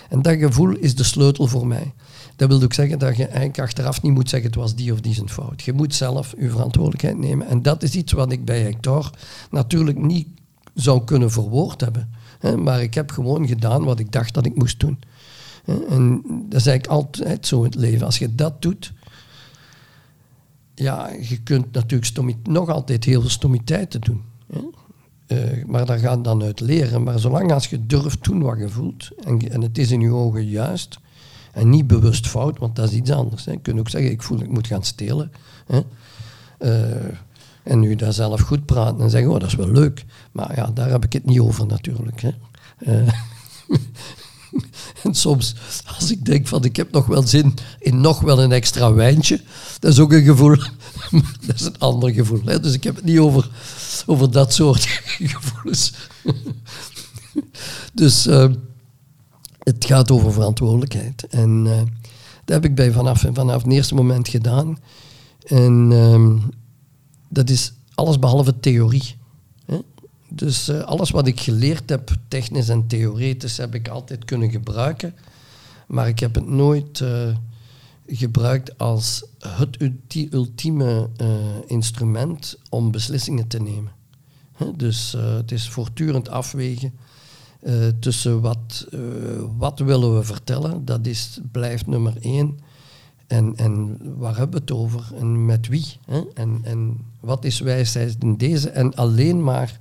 En 0.09 0.21
dat 0.21 0.37
gevoel 0.37 0.75
is 0.75 0.95
de 0.95 1.03
sleutel 1.03 1.47
voor 1.47 1.67
mij. 1.67 1.93
Dat 2.35 2.49
wil 2.49 2.63
ook 2.63 2.73
zeggen 2.73 2.99
dat 2.99 3.17
je 3.17 3.25
eigenlijk 3.25 3.59
achteraf 3.59 4.01
niet 4.01 4.13
moet 4.13 4.29
zeggen 4.29 4.49
het 4.49 4.59
was 4.59 4.75
die 4.75 4.93
of 4.93 5.01
die 5.01 5.13
zijn 5.13 5.29
fout. 5.29 5.61
Je 5.61 5.73
moet 5.73 5.95
zelf 5.95 6.33
je 6.39 6.49
verantwoordelijkheid 6.49 7.17
nemen. 7.17 7.47
En 7.47 7.61
dat 7.61 7.83
is 7.83 7.95
iets 7.95 8.11
wat 8.11 8.31
ik 8.31 8.45
bij 8.45 8.61
Hector 8.61 9.09
natuurlijk 9.51 9.97
niet 9.97 10.27
zou 10.73 11.03
kunnen 11.03 11.31
verwoord 11.31 11.81
hebben 11.81 12.09
maar 12.57 12.81
ik 12.81 12.93
heb 12.93 13.11
gewoon 13.11 13.47
gedaan 13.47 13.83
wat 13.83 13.99
ik 13.99 14.11
dacht 14.11 14.33
dat 14.33 14.45
ik 14.45 14.55
moest 14.55 14.79
doen. 14.79 14.99
En 15.65 16.21
dat 16.49 16.59
is 16.59 16.67
eigenlijk 16.67 16.87
altijd 16.87 17.47
zo 17.47 17.57
in 17.57 17.63
het 17.63 17.75
leven. 17.75 18.05
Als 18.05 18.17
je 18.17 18.35
dat 18.35 18.61
doet, 18.61 18.93
ja, 20.75 21.09
je 21.21 21.41
kunt 21.43 21.71
natuurlijk 21.71 22.35
nog 22.43 22.69
altijd 22.69 23.03
heel 23.03 23.21
veel 23.21 23.29
stommiteiten 23.29 24.01
doen. 24.01 24.21
Uh, 25.27 25.65
maar 25.65 25.85
daar 25.85 25.99
gaat 25.99 26.23
dan 26.23 26.43
uit 26.43 26.59
leren. 26.59 27.03
Maar 27.03 27.19
zolang 27.19 27.51
als 27.51 27.67
je 27.67 27.85
durft 27.85 28.23
doen 28.23 28.41
wat 28.41 28.57
je 28.57 28.69
voelt, 28.69 29.09
en, 29.23 29.51
en 29.51 29.61
het 29.61 29.77
is 29.77 29.91
in 29.91 30.01
je 30.01 30.11
ogen 30.11 30.45
juist, 30.45 30.99
en 31.51 31.69
niet 31.69 31.87
bewust 31.87 32.27
fout, 32.27 32.57
want 32.57 32.75
dat 32.75 32.89
is 32.89 32.95
iets 32.95 33.11
anders. 33.11 33.45
Hè. 33.45 33.51
Je 33.51 33.59
kunt 33.59 33.79
ook 33.79 33.89
zeggen, 33.89 34.11
ik 34.11 34.21
voel 34.21 34.41
ik 34.41 34.49
moet 34.49 34.67
gaan 34.67 34.83
stelen. 34.83 35.31
Hè. 35.65 35.81
Uh, 36.59 37.13
en 37.63 37.79
nu 37.79 37.95
daar 37.95 38.13
zelf 38.13 38.41
goed 38.41 38.65
praten 38.65 39.03
en 39.03 39.09
zeggen, 39.09 39.31
oh, 39.31 39.39
dat 39.39 39.47
is 39.47 39.55
wel 39.55 39.71
leuk. 39.71 40.05
Maar 40.35 40.55
ja, 40.55 40.71
daar 40.73 40.89
heb 40.89 41.03
ik 41.03 41.13
het 41.13 41.25
niet 41.25 41.39
over 41.39 41.65
natuurlijk. 41.65 42.21
Hè. 42.21 42.31
Uh, 42.79 43.11
en 45.03 45.15
soms, 45.15 45.55
als 45.97 46.11
ik 46.11 46.25
denk 46.25 46.47
van, 46.47 46.63
ik 46.63 46.75
heb 46.75 46.91
nog 46.91 47.05
wel 47.05 47.27
zin 47.27 47.53
in 47.79 48.01
nog 48.01 48.19
wel 48.19 48.43
een 48.43 48.51
extra 48.51 48.93
wijntje, 48.93 49.41
dat 49.79 49.91
is 49.91 49.99
ook 49.99 50.13
een 50.13 50.23
gevoel. 50.23 50.55
dat 51.45 51.55
is 51.55 51.65
een 51.65 51.79
ander 51.79 52.13
gevoel. 52.13 52.41
Hè. 52.45 52.59
Dus 52.59 52.73
ik 52.73 52.83
heb 52.83 52.95
het 52.95 53.05
niet 53.05 53.19
over, 53.19 53.49
over 54.05 54.31
dat 54.31 54.53
soort 54.53 54.83
gevoelens. 55.33 55.93
dus 57.93 58.27
uh, 58.27 58.51
het 59.59 59.85
gaat 59.85 60.11
over 60.11 60.33
verantwoordelijkheid. 60.33 61.27
En 61.27 61.65
uh, 61.65 61.77
dat 62.45 62.55
heb 62.55 62.65
ik 62.65 62.75
bij 62.75 62.91
vanaf, 62.91 63.25
vanaf 63.33 63.63
het 63.63 63.71
eerste 63.71 63.95
moment 63.95 64.27
gedaan. 64.27 64.77
En... 65.45 65.91
Uh, 65.91 66.33
dat 67.29 67.49
is 67.49 67.73
alles 67.95 68.19
behalve 68.19 68.59
theorie. 68.59 69.15
Dus 70.35 70.69
uh, 70.69 70.81
alles 70.81 71.09
wat 71.09 71.27
ik 71.27 71.39
geleerd 71.39 71.89
heb, 71.89 72.15
technisch 72.27 72.69
en 72.69 72.87
theoretisch, 72.87 73.57
heb 73.57 73.75
ik 73.75 73.87
altijd 73.87 74.25
kunnen 74.25 74.49
gebruiken. 74.49 75.15
Maar 75.87 76.07
ik 76.07 76.19
heb 76.19 76.35
het 76.35 76.47
nooit 76.47 76.99
uh, 76.99 77.35
gebruikt 78.07 78.77
als 78.77 79.25
het 79.47 79.77
ultieme 80.29 81.09
uh, 81.21 81.27
instrument 81.65 82.57
om 82.69 82.91
beslissingen 82.91 83.47
te 83.47 83.59
nemen. 83.59 83.91
Dus 84.75 85.15
het 85.17 85.51
is 85.51 85.69
voortdurend 85.69 86.29
afwegen 86.29 86.93
tussen 87.99 88.41
wat, 88.41 88.87
wat 89.57 89.79
willen 89.79 90.17
we 90.17 90.23
vertellen, 90.23 90.85
dat 90.85 91.05
is, 91.07 91.39
blijft 91.51 91.87
nummer 91.87 92.17
één. 92.21 92.59
En, 93.27 93.55
en 93.55 93.97
waar 94.17 94.37
hebben 94.37 94.55
we 94.55 94.61
het 94.61 94.71
over? 94.71 95.11
En 95.19 95.45
met 95.45 95.67
wie? 95.67 95.85
Hè? 96.05 96.23
En, 96.33 96.59
en 96.63 96.97
wat 97.19 97.45
is 97.45 97.59
wijsheid 97.59 98.15
in 98.19 98.37
deze? 98.37 98.69
En 98.69 98.93
alleen 98.95 99.43
maar, 99.43 99.77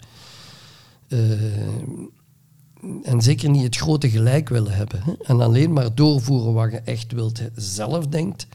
en 3.02 3.22
zeker 3.22 3.50
niet 3.50 3.62
het 3.62 3.76
grote 3.76 4.10
gelijk 4.10 4.48
willen 4.48 4.72
hebben. 4.74 5.02
Hè? 5.02 5.12
En 5.22 5.40
alleen 5.40 5.72
maar 5.72 5.94
doorvoeren 5.94 6.52
wat 6.52 6.70
je 6.70 6.80
echt 6.80 7.12
wilt 7.12 7.42
zelf 7.54 8.06
denkt, 8.06 8.46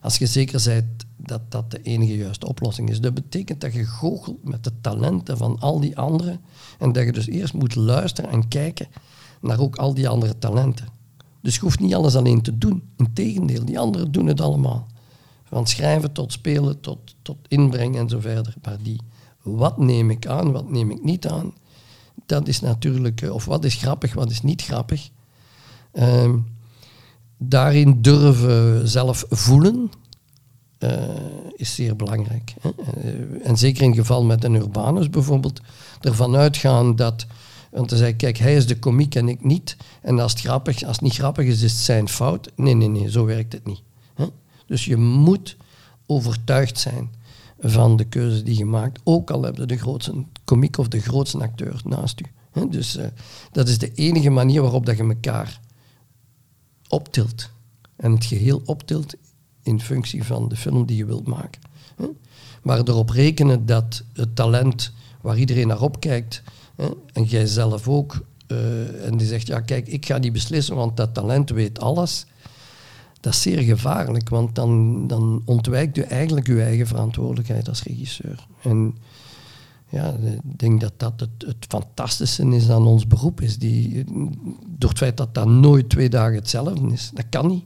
als 0.00 0.18
je 0.18 0.26
zeker 0.26 0.62
bent 0.64 1.06
dat 1.16 1.50
dat 1.50 1.70
de 1.70 1.82
enige 1.82 2.16
juiste 2.16 2.48
oplossing 2.48 2.90
is. 2.90 3.00
Dat 3.00 3.14
betekent 3.14 3.60
dat 3.60 3.72
je 3.72 3.84
goochelt 3.84 4.44
met 4.44 4.64
de 4.64 4.72
talenten 4.80 5.36
van 5.36 5.58
al 5.58 5.80
die 5.80 5.98
anderen 5.98 6.40
en 6.78 6.92
dat 6.92 7.04
je 7.04 7.12
dus 7.12 7.26
eerst 7.26 7.54
moet 7.54 7.74
luisteren 7.74 8.30
en 8.30 8.48
kijken 8.48 8.86
naar 9.40 9.60
ook 9.60 9.76
al 9.76 9.94
die 9.94 10.08
andere 10.08 10.38
talenten. 10.38 10.88
Dus 11.40 11.54
je 11.54 11.60
hoeft 11.60 11.80
niet 11.80 11.94
alles 11.94 12.16
alleen 12.16 12.42
te 12.42 12.58
doen. 12.58 12.82
Integendeel, 12.96 13.64
die 13.64 13.78
anderen 13.78 14.12
doen 14.12 14.26
het 14.26 14.40
allemaal. 14.40 14.86
Van 15.44 15.66
schrijven 15.66 16.12
tot 16.12 16.32
spelen, 16.32 16.80
tot, 16.80 16.98
tot 17.22 17.36
inbrengen 17.48 18.00
en 18.00 18.08
zo 18.08 18.20
verder. 18.20 18.54
Maar 18.62 18.76
die, 18.82 19.00
wat 19.42 19.78
neem 19.78 20.10
ik 20.10 20.26
aan, 20.26 20.52
wat 20.52 20.70
neem 20.70 20.90
ik 20.90 21.04
niet 21.04 21.26
aan, 21.26 21.52
dat 22.28 22.48
is 22.48 22.60
natuurlijk, 22.60 23.22
eh, 23.22 23.34
of 23.34 23.44
wat 23.44 23.64
is 23.64 23.74
grappig, 23.74 24.14
wat 24.14 24.30
is 24.30 24.42
niet 24.42 24.62
grappig. 24.62 25.08
Ehm, 25.92 26.36
daarin 27.38 28.02
durven 28.02 28.88
zelf 28.88 29.24
voelen 29.30 29.90
uh, 30.78 30.90
is 31.56 31.74
zeer 31.74 31.96
belangrijk. 31.96 32.54
Uh, 32.62 33.46
en 33.46 33.56
zeker 33.56 33.82
in 33.82 33.94
geval 33.94 34.24
met 34.24 34.44
een 34.44 34.54
urbanus 34.54 35.10
bijvoorbeeld, 35.10 35.60
ervan 36.00 36.36
uitgaan 36.36 36.96
dat, 36.96 37.26
want 37.70 37.88
dan 37.88 37.98
zei 37.98 38.16
kijk, 38.16 38.38
hij 38.38 38.56
is 38.56 38.66
de 38.66 38.78
komiek 38.78 39.14
en 39.14 39.28
ik 39.28 39.44
niet. 39.44 39.76
En 40.02 40.18
als 40.18 40.32
het, 40.32 40.40
grappig, 40.40 40.82
als 40.82 40.96
het 40.96 41.04
niet 41.04 41.14
grappig 41.14 41.46
is, 41.46 41.62
is 41.62 41.72
het 41.72 41.80
zijn 41.80 42.08
fout. 42.08 42.50
Nee, 42.56 42.74
nee, 42.74 42.88
nee, 42.88 43.10
zo 43.10 43.24
werkt 43.24 43.52
het 43.52 43.66
niet. 43.66 43.82
Hè. 44.14 44.26
Dus 44.66 44.84
je 44.84 44.96
moet 44.96 45.56
overtuigd 46.06 46.78
zijn 46.78 47.10
van 47.58 47.96
de 47.96 48.04
keuze 48.04 48.42
die 48.42 48.58
je 48.58 48.64
maakt, 48.64 49.00
ook 49.04 49.30
al 49.30 49.42
heb 49.42 49.56
je 49.56 49.66
de 49.66 49.76
grootste 49.76 50.24
komiek 50.44 50.78
of 50.78 50.88
de 50.88 51.00
grootste 51.00 51.38
acteur 51.38 51.80
naast 51.84 52.20
u. 52.20 52.24
Dus 52.70 52.96
uh, 52.96 53.06
dat 53.52 53.68
is 53.68 53.78
de 53.78 53.92
enige 53.94 54.30
manier 54.30 54.62
waarop 54.62 54.86
dat 54.86 54.96
je 54.96 55.02
elkaar 55.02 55.60
optilt. 56.88 57.50
En 57.96 58.12
het 58.12 58.24
geheel 58.24 58.62
optilt 58.64 59.14
in 59.62 59.80
functie 59.80 60.24
van 60.24 60.48
de 60.48 60.56
film 60.56 60.86
die 60.86 60.96
je 60.96 61.04
wilt 61.04 61.26
maken. 61.26 61.60
Maar 62.62 62.78
erop 62.78 63.10
rekenen 63.10 63.66
dat 63.66 64.02
het 64.12 64.36
talent 64.36 64.92
waar 65.20 65.38
iedereen 65.38 65.66
naar 65.66 65.80
opkijkt, 65.80 66.42
en 67.12 67.24
jij 67.24 67.46
zelf 67.46 67.88
ook, 67.88 68.26
uh, 68.48 69.06
en 69.06 69.16
die 69.16 69.26
zegt, 69.26 69.46
ja 69.46 69.60
kijk, 69.60 69.86
ik 69.86 70.06
ga 70.06 70.18
niet 70.18 70.32
beslissen, 70.32 70.76
want 70.76 70.96
dat 70.96 71.14
talent 71.14 71.50
weet 71.50 71.80
alles. 71.80 72.26
Dat 73.20 73.32
is 73.32 73.42
zeer 73.42 73.62
gevaarlijk, 73.62 74.28
want 74.28 74.54
dan, 74.54 75.06
dan 75.06 75.42
ontwijkt 75.44 75.96
u 75.96 76.00
eigenlijk 76.00 76.46
uw 76.46 76.58
eigen 76.58 76.86
verantwoordelijkheid 76.86 77.68
als 77.68 77.82
regisseur. 77.82 78.46
En 78.62 78.96
ja, 79.88 80.16
ik 80.44 80.58
denk 80.58 80.80
dat 80.80 80.92
dat 80.96 81.20
het, 81.20 81.30
het 81.46 81.64
fantastische 81.68 82.46
is 82.46 82.70
aan 82.70 82.86
ons 82.86 83.06
beroep. 83.06 83.40
Is 83.40 83.58
die, 83.58 84.04
door 84.66 84.90
het 84.90 84.98
feit 84.98 85.16
dat 85.16 85.34
dat 85.34 85.46
nooit 85.46 85.88
twee 85.88 86.08
dagen 86.08 86.34
hetzelfde 86.34 86.92
is. 86.92 87.10
Dat 87.14 87.24
kan 87.28 87.46
niet. 87.46 87.64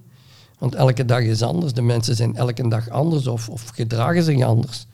Want 0.59 0.74
elke 0.74 1.05
dag 1.05 1.20
is 1.20 1.42
anders. 1.42 1.72
De 1.72 1.82
mensen 1.82 2.16
zijn 2.16 2.36
elke 2.36 2.68
dag 2.68 2.88
anders 2.88 3.26
of, 3.26 3.48
of 3.48 3.68
gedragen 3.68 4.22
zich 4.22 4.42
anders. 4.42 4.86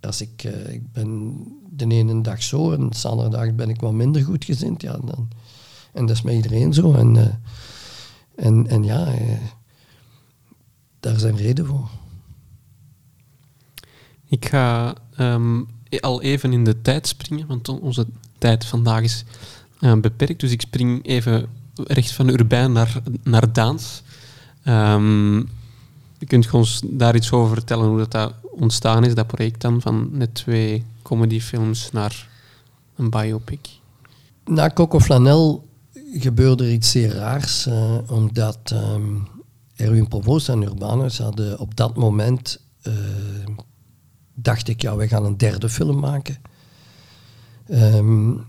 Als 0.00 0.20
ik, 0.20 0.44
uh, 0.44 0.72
ik 0.72 0.92
ben 0.92 1.38
de 1.70 1.86
ene 1.86 2.20
dag 2.20 2.42
zo 2.42 2.72
en 2.72 2.88
de 2.88 3.08
andere 3.08 3.28
dag 3.28 3.54
ben 3.54 3.68
ik 3.68 3.80
wat 3.80 3.92
minder 3.92 4.22
goed 4.22 4.44
gezind. 4.44 4.82
Ja, 4.82 4.98
dan, 5.04 5.28
en 5.92 6.06
dat 6.06 6.16
is 6.16 6.22
met 6.22 6.34
iedereen 6.34 6.72
zo. 6.72 6.94
En, 6.94 7.14
uh, 7.14 7.26
en, 8.36 8.66
en 8.66 8.84
ja, 8.84 9.12
uh, 9.12 9.38
daar 11.00 11.18
zijn 11.18 11.36
reden 11.36 11.66
voor. 11.66 11.88
Ik 14.28 14.48
ga 14.48 14.94
um, 15.18 15.68
al 16.00 16.22
even 16.22 16.52
in 16.52 16.64
de 16.64 16.82
tijd 16.82 17.06
springen, 17.06 17.46
want 17.46 17.68
onze 17.68 18.06
tijd 18.38 18.64
vandaag 18.64 19.02
is 19.02 19.24
uh, 19.80 19.94
beperkt. 19.94 20.40
Dus 20.40 20.52
ik 20.52 20.60
spring 20.60 21.06
even 21.06 21.48
recht 21.74 22.12
van 22.12 22.28
Urbijn 22.28 22.72
naar, 22.72 23.02
naar 23.22 23.52
Daans. 23.52 24.02
Um, 24.64 25.38
je 26.18 26.26
kunt 26.26 26.50
ons 26.50 26.82
daar 26.84 27.14
iets 27.14 27.32
over 27.32 27.56
vertellen, 27.56 27.88
hoe 27.88 27.98
dat, 27.98 28.10
dat 28.10 28.34
ontstaan 28.42 29.04
is, 29.04 29.14
dat 29.14 29.26
project 29.26 29.60
dan, 29.60 29.80
van 29.80 30.08
net 30.12 30.34
twee 30.34 30.84
comedyfilms 31.02 31.90
naar 31.92 32.28
een 32.96 33.10
biopic? 33.10 33.68
Na 34.44 34.70
Coco 34.70 35.00
Flanel 35.00 35.68
gebeurde 36.12 36.64
er 36.64 36.72
iets 36.72 36.90
zeer 36.90 37.14
raars, 37.14 37.66
uh, 37.66 37.98
omdat 38.10 38.72
um, 38.72 39.28
Erwin 39.76 40.08
Provoost 40.08 40.48
en 40.48 40.62
Urbanus 40.62 41.18
hadden 41.18 41.58
op 41.58 41.76
dat 41.76 41.96
moment 41.96 42.60
uh, 42.82 42.92
dacht 44.34 44.68
ik, 44.68 44.80
ja, 44.82 44.96
we 44.96 45.08
gaan 45.08 45.24
een 45.24 45.36
derde 45.36 45.68
film 45.68 45.98
maken. 45.98 46.36
Um, 47.70 48.44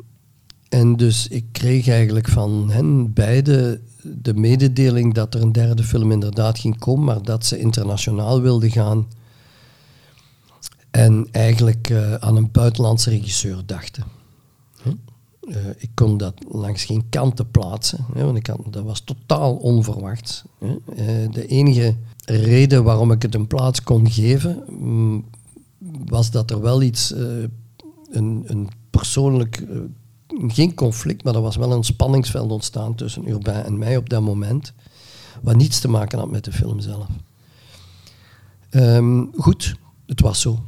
en 0.69 0.95
dus 0.95 1.27
ik 1.27 1.45
kreeg 1.51 1.87
eigenlijk 1.87 2.27
van 2.27 2.69
hen 2.69 3.13
beide 3.13 3.81
de 4.01 4.33
mededeling 4.33 5.13
dat 5.13 5.33
er 5.33 5.41
een 5.41 5.51
derde 5.51 5.83
film 5.83 6.11
inderdaad 6.11 6.59
ging 6.59 6.77
komen, 6.77 7.05
maar 7.05 7.21
dat 7.21 7.45
ze 7.45 7.59
internationaal 7.59 8.41
wilden 8.41 8.71
gaan. 8.71 9.07
En 10.91 11.27
eigenlijk 11.31 11.89
uh, 11.89 12.13
aan 12.13 12.35
een 12.35 12.51
buitenlandse 12.51 13.09
regisseur 13.09 13.61
dachten. 13.65 14.03
Huh? 14.83 14.93
Uh, 15.47 15.55
ik 15.77 15.89
kon 15.93 16.17
dat 16.17 16.33
langs 16.47 16.85
geen 16.85 17.09
kanten 17.09 17.51
plaatsen, 17.51 18.05
hè, 18.13 18.23
want 18.23 18.37
ik 18.37 18.47
had, 18.47 18.59
dat 18.69 18.83
was 18.83 18.99
totaal 18.99 19.55
onverwachts. 19.55 20.43
Uh, 20.59 20.71
de 21.31 21.47
enige 21.47 21.95
reden 22.25 22.83
waarom 22.83 23.11
ik 23.11 23.21
het 23.21 23.35
een 23.35 23.47
plaats 23.47 23.83
kon 23.83 24.09
geven, 24.09 24.63
mm, 24.69 25.25
was 26.05 26.31
dat 26.31 26.51
er 26.51 26.61
wel 26.61 26.81
iets, 26.81 27.13
een, 28.11 28.43
een 28.45 28.69
persoonlijk 28.89 29.65
geen 30.47 30.73
conflict, 30.73 31.23
maar 31.23 31.35
er 31.35 31.41
was 31.41 31.55
wel 31.55 31.71
een 31.71 31.83
spanningsveld 31.83 32.51
ontstaan 32.51 32.95
tussen 32.95 33.29
Urbain 33.29 33.63
en 33.63 33.77
mij 33.77 33.97
op 33.97 34.09
dat 34.09 34.21
moment, 34.21 34.73
wat 35.41 35.55
niets 35.55 35.79
te 35.79 35.89
maken 35.89 36.19
had 36.19 36.31
met 36.31 36.43
de 36.43 36.51
film 36.51 36.79
zelf. 36.79 37.07
Um, 38.71 39.29
goed, 39.35 39.75
het 40.05 40.21
was 40.21 40.41
zo. 40.41 40.59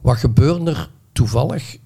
Wat 0.00 0.16
gebeurde 0.16 0.70
er 0.70 0.90
toevallig? 1.12 1.78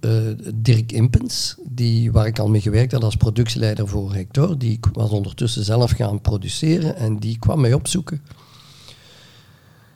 Uh, 0.00 0.34
Dirk 0.54 0.92
Impens, 0.92 1.56
die, 1.64 2.12
waar 2.12 2.26
ik 2.26 2.38
al 2.38 2.48
mee 2.48 2.60
gewerkt 2.60 2.92
had 2.92 3.04
als 3.04 3.16
productieleider 3.16 3.88
voor 3.88 4.14
Hector, 4.14 4.58
die 4.58 4.80
was 4.92 5.10
ondertussen 5.10 5.64
zelf 5.64 5.90
gaan 5.90 6.20
produceren 6.20 6.96
en 6.96 7.18
die 7.18 7.38
kwam 7.38 7.60
mij 7.60 7.72
opzoeken. 7.72 8.22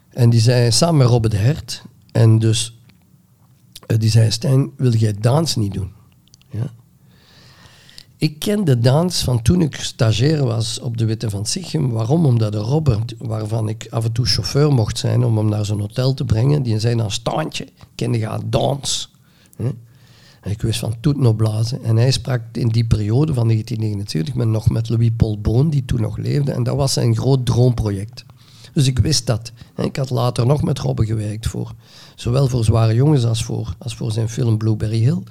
En 0.09 0.30
die 0.30 0.40
zei 0.40 0.70
samen 0.70 0.96
met 0.96 1.07
Robert 1.07 1.32
Hert, 1.32 1.82
en 2.12 2.38
dus 2.38 2.78
uh, 3.86 3.98
die 3.98 4.11
zei, 4.11 4.30
Stijn, 4.30 4.70
wil 4.76 4.92
jij 4.92 5.14
dans 5.20 5.57
niet 5.57 5.74
doen? 5.74 5.92
Ja. 6.50 6.72
Ik 8.16 8.38
ken 8.38 8.64
de 8.64 8.78
dans 8.78 9.22
van 9.22 9.42
toen 9.42 9.62
ik 9.62 9.74
stagiair 9.74 10.44
was 10.44 10.80
op 10.80 10.96
de 10.96 11.05
Witte 11.05 11.30
van 11.30 11.46
Sichem. 11.46 11.90
Waarom? 11.90 12.26
Omdat 12.26 12.53
de 12.53 12.59
Robert, 12.59 13.14
waarvan 13.18 13.68
ik 13.68 13.86
af 13.90 14.05
en 14.05 14.12
toe 14.12 14.26
chauffeur 14.26 14.72
mocht 14.72 14.98
zijn 14.98 15.24
om 15.24 15.36
hem 15.36 15.48
naar 15.48 15.64
zijn 15.64 15.80
hotel 15.80 16.14
te 16.14 16.24
brengen, 16.24 16.62
die 16.62 16.78
zei 16.78 16.96
dan 16.96 17.11
standje, 17.11 17.68
kende 17.94 18.18
je 18.18 18.38
dans. 18.46 19.11
Ik 20.43 20.62
wist 20.62 20.78
van 20.78 20.95
toet 21.01 21.16
nog 21.16 21.36
blazen. 21.36 21.84
En 21.84 21.97
hij 21.97 22.11
sprak 22.11 22.43
in 22.53 22.68
die 22.68 22.84
periode 22.84 23.34
van 23.34 23.47
1979 23.49 24.34
met, 24.34 24.49
nog 24.49 24.70
met 24.70 24.88
Louis 24.88 25.11
Paul 25.16 25.40
Boon, 25.40 25.70
die 25.70 25.84
toen 25.84 26.01
nog 26.01 26.16
leefde. 26.16 26.53
En 26.53 26.62
dat 26.62 26.76
was 26.76 26.93
zijn 26.93 27.16
groot 27.16 27.47
droomproject. 27.47 28.24
Dus 28.72 28.86
ik 28.86 28.99
wist 28.99 29.26
dat. 29.26 29.53
Ik 29.76 29.97
had 29.97 30.11
later 30.11 30.47
nog 30.47 30.62
met 30.62 30.78
Robbe 30.78 31.07
gewerkt 31.07 31.47
voor. 31.47 31.72
Zowel 32.14 32.49
voor 32.49 32.64
Zware 32.64 32.95
Jongens 32.95 33.24
als 33.24 33.45
voor, 33.45 33.74
als 33.78 33.95
voor 33.95 34.12
zijn 34.12 34.28
film 34.28 34.59
Blueberry 34.59 34.99
Hill. 34.99 35.22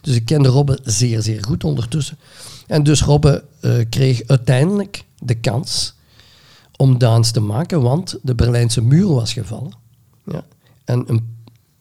Dus 0.00 0.14
ik 0.14 0.24
kende 0.24 0.48
Robbe 0.48 0.78
zeer, 0.82 1.22
zeer 1.22 1.44
goed 1.44 1.64
ondertussen. 1.64 2.18
En 2.66 2.82
dus 2.82 3.02
Robbe 3.02 3.44
uh, 3.60 3.84
kreeg 3.90 4.22
uiteindelijk 4.26 5.04
de 5.18 5.34
kans 5.34 5.94
om 6.76 6.98
dans 6.98 7.30
te 7.30 7.40
maken, 7.40 7.82
want 7.82 8.18
de 8.22 8.34
Berlijnse 8.34 8.82
muur 8.82 9.08
was 9.08 9.32
gevallen. 9.32 9.72
Ja. 10.24 10.44
En 10.84 11.04
een, 11.06 11.36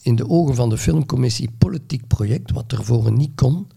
in 0.07 0.15
de 0.15 0.29
ogen 0.29 0.55
van 0.55 0.69
de 0.69 0.77
filmcommissie 0.77 1.49
politiek 1.57 2.07
project, 2.07 2.51
wat 2.51 2.71
ervoor 2.71 3.11
niet 3.11 3.31
kon, 3.35 3.67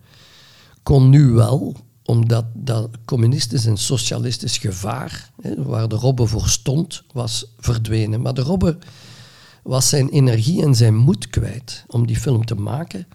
kon 0.82 1.08
nu 1.08 1.26
wel, 1.26 1.76
omdat 2.04 2.44
dat 2.54 2.90
communistisch 3.04 3.66
en 3.66 3.76
socialistisch 3.76 4.58
gevaar, 4.58 5.30
hè, 5.42 5.62
waar 5.62 5.88
de 5.88 5.94
Robbe 5.94 6.26
voor 6.26 6.48
stond, 6.48 7.02
was 7.12 7.54
verdwenen. 7.58 8.20
Maar 8.20 8.34
de 8.34 8.40
Robbe 8.40 8.78
was 9.62 9.88
zijn 9.88 10.08
energie 10.08 10.62
en 10.62 10.74
zijn 10.74 10.96
moed 10.96 11.28
kwijt 11.28 11.84
om 11.86 12.06
die 12.06 12.16
film 12.16 12.44
te 12.44 12.54
maken 12.54 13.06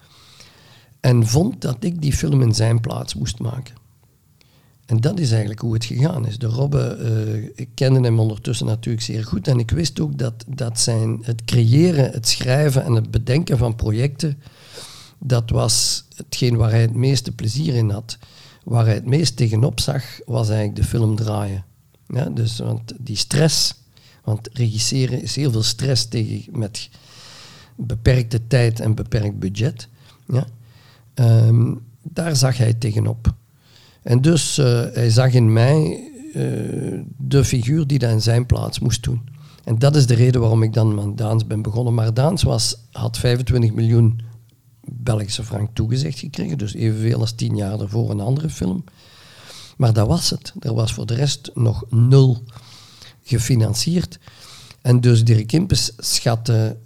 en 1.00 1.28
vond 1.28 1.62
dat 1.62 1.84
ik 1.84 2.02
die 2.02 2.14
film 2.14 2.42
in 2.42 2.56
zijn 2.56 2.82
plaats 2.82 3.16
moest 3.16 3.40
maken. 3.40 3.76
En 4.86 5.02
dat 5.02 5.20
is 5.20 5.30
eigenlijk 5.30 5.62
hoe 5.62 5.74
het 5.74 5.86
gegaan 5.86 6.28
is. 6.28 6.38
De 6.38 6.48
Robbe, 6.48 6.98
uh, 7.00 7.52
ik 7.56 7.70
kende 7.74 8.00
hem 8.00 8.20
ondertussen 8.20 8.66
natuurlijk 8.66 9.04
zeer 9.04 9.26
goed 9.26 9.48
en 9.48 9.60
ik 9.60 9.72
wist 9.72 10.00
ook 10.00 10.18
dat, 10.18 10.46
dat 10.48 10.80
zijn, 10.80 11.20
het 11.22 11.46
creëren, 11.46 12.12
het 12.12 12.28
schrijven 12.28 12.84
en 12.84 12.94
het 12.94 13.12
bedenken 13.12 13.58
van 13.58 13.76
projecten, 13.76 14.42
dat 15.20 15.50
was 15.50 16.06
hetgeen 16.16 16.56
waar 16.56 16.70
hij 16.70 16.82
het 16.82 16.94
meeste 16.96 17.32
plezier 17.32 17.76
in 17.76 17.90
had. 17.90 18.18
Waar 18.64 18.86
hij 18.86 18.94
het 18.94 19.06
meest 19.06 19.36
tegenop 19.36 19.80
zag, 19.80 20.04
was 20.26 20.48
eigenlijk 20.50 20.78
de 20.78 20.84
film 20.84 21.16
draaien. 21.16 21.66
Ja, 22.08 22.30
dus, 22.30 22.58
want 22.58 22.94
die 23.00 23.16
stress, 23.16 23.74
want 24.24 24.50
regisseren 24.54 25.22
is 25.22 25.36
heel 25.36 25.52
veel 25.52 25.64
stress 25.64 26.06
tegen, 26.08 26.60
met 26.60 26.90
beperkte 27.76 28.48
tijd 28.48 28.80
en 28.80 28.96
beperkt 28.96 29.40
budget. 29.40 29.88
Ja. 30.28 30.46
Um, 31.16 31.82
daar 32.02 32.36
zag 32.36 32.58
hij 32.58 32.74
tegenop. 32.74 33.34
En 34.06 34.22
dus 34.22 34.58
uh, 34.58 34.66
hij 34.94 35.10
zag 35.10 35.34
in 35.34 35.54
mij 35.54 36.10
uh, 36.36 37.00
de 37.18 37.46
figuur 37.46 37.88
die 37.88 38.00
dat 38.00 38.12
in 38.12 38.22
zijn 38.22 38.46
plaats 38.46 38.80
moest 38.80 39.04
doen. 39.04 39.22
En 39.64 39.80
dat 39.80 39.96
is 39.96 40.08
de 40.08 40.14
reden 40.14 40.42
waarom 40.42 40.64
ik 40.64 40.74
dan 40.74 40.96
met 40.96 41.18
Daans 41.18 41.48
ben 41.48 41.62
begonnen. 41.62 41.94
Maar 41.94 42.14
Daans 42.14 42.44
was, 42.44 42.78
had 42.92 43.18
25 43.18 43.74
miljoen 43.74 44.22
Belgische 44.82 45.44
frank 45.44 45.70
toegezegd 45.74 46.20
gekregen, 46.20 46.58
dus 46.58 46.74
evenveel 46.74 47.20
als 47.20 47.32
tien 47.32 47.56
jaar 47.56 47.80
ervoor 47.80 48.10
een 48.10 48.20
andere 48.20 48.50
film. 48.50 48.84
Maar 49.78 49.94
dat 49.94 50.08
was 50.08 50.30
het. 50.30 50.54
Er 50.60 50.74
was 50.74 50.94
voor 50.94 51.06
de 51.06 51.16
rest 51.16 51.52
nog 51.54 51.84
nul 51.90 52.44
gefinancierd. 53.24 54.20
En 54.82 55.02
dus 55.02 55.24
Dirk 55.24 55.52
Impes 55.52 55.92
schatte 55.98 56.78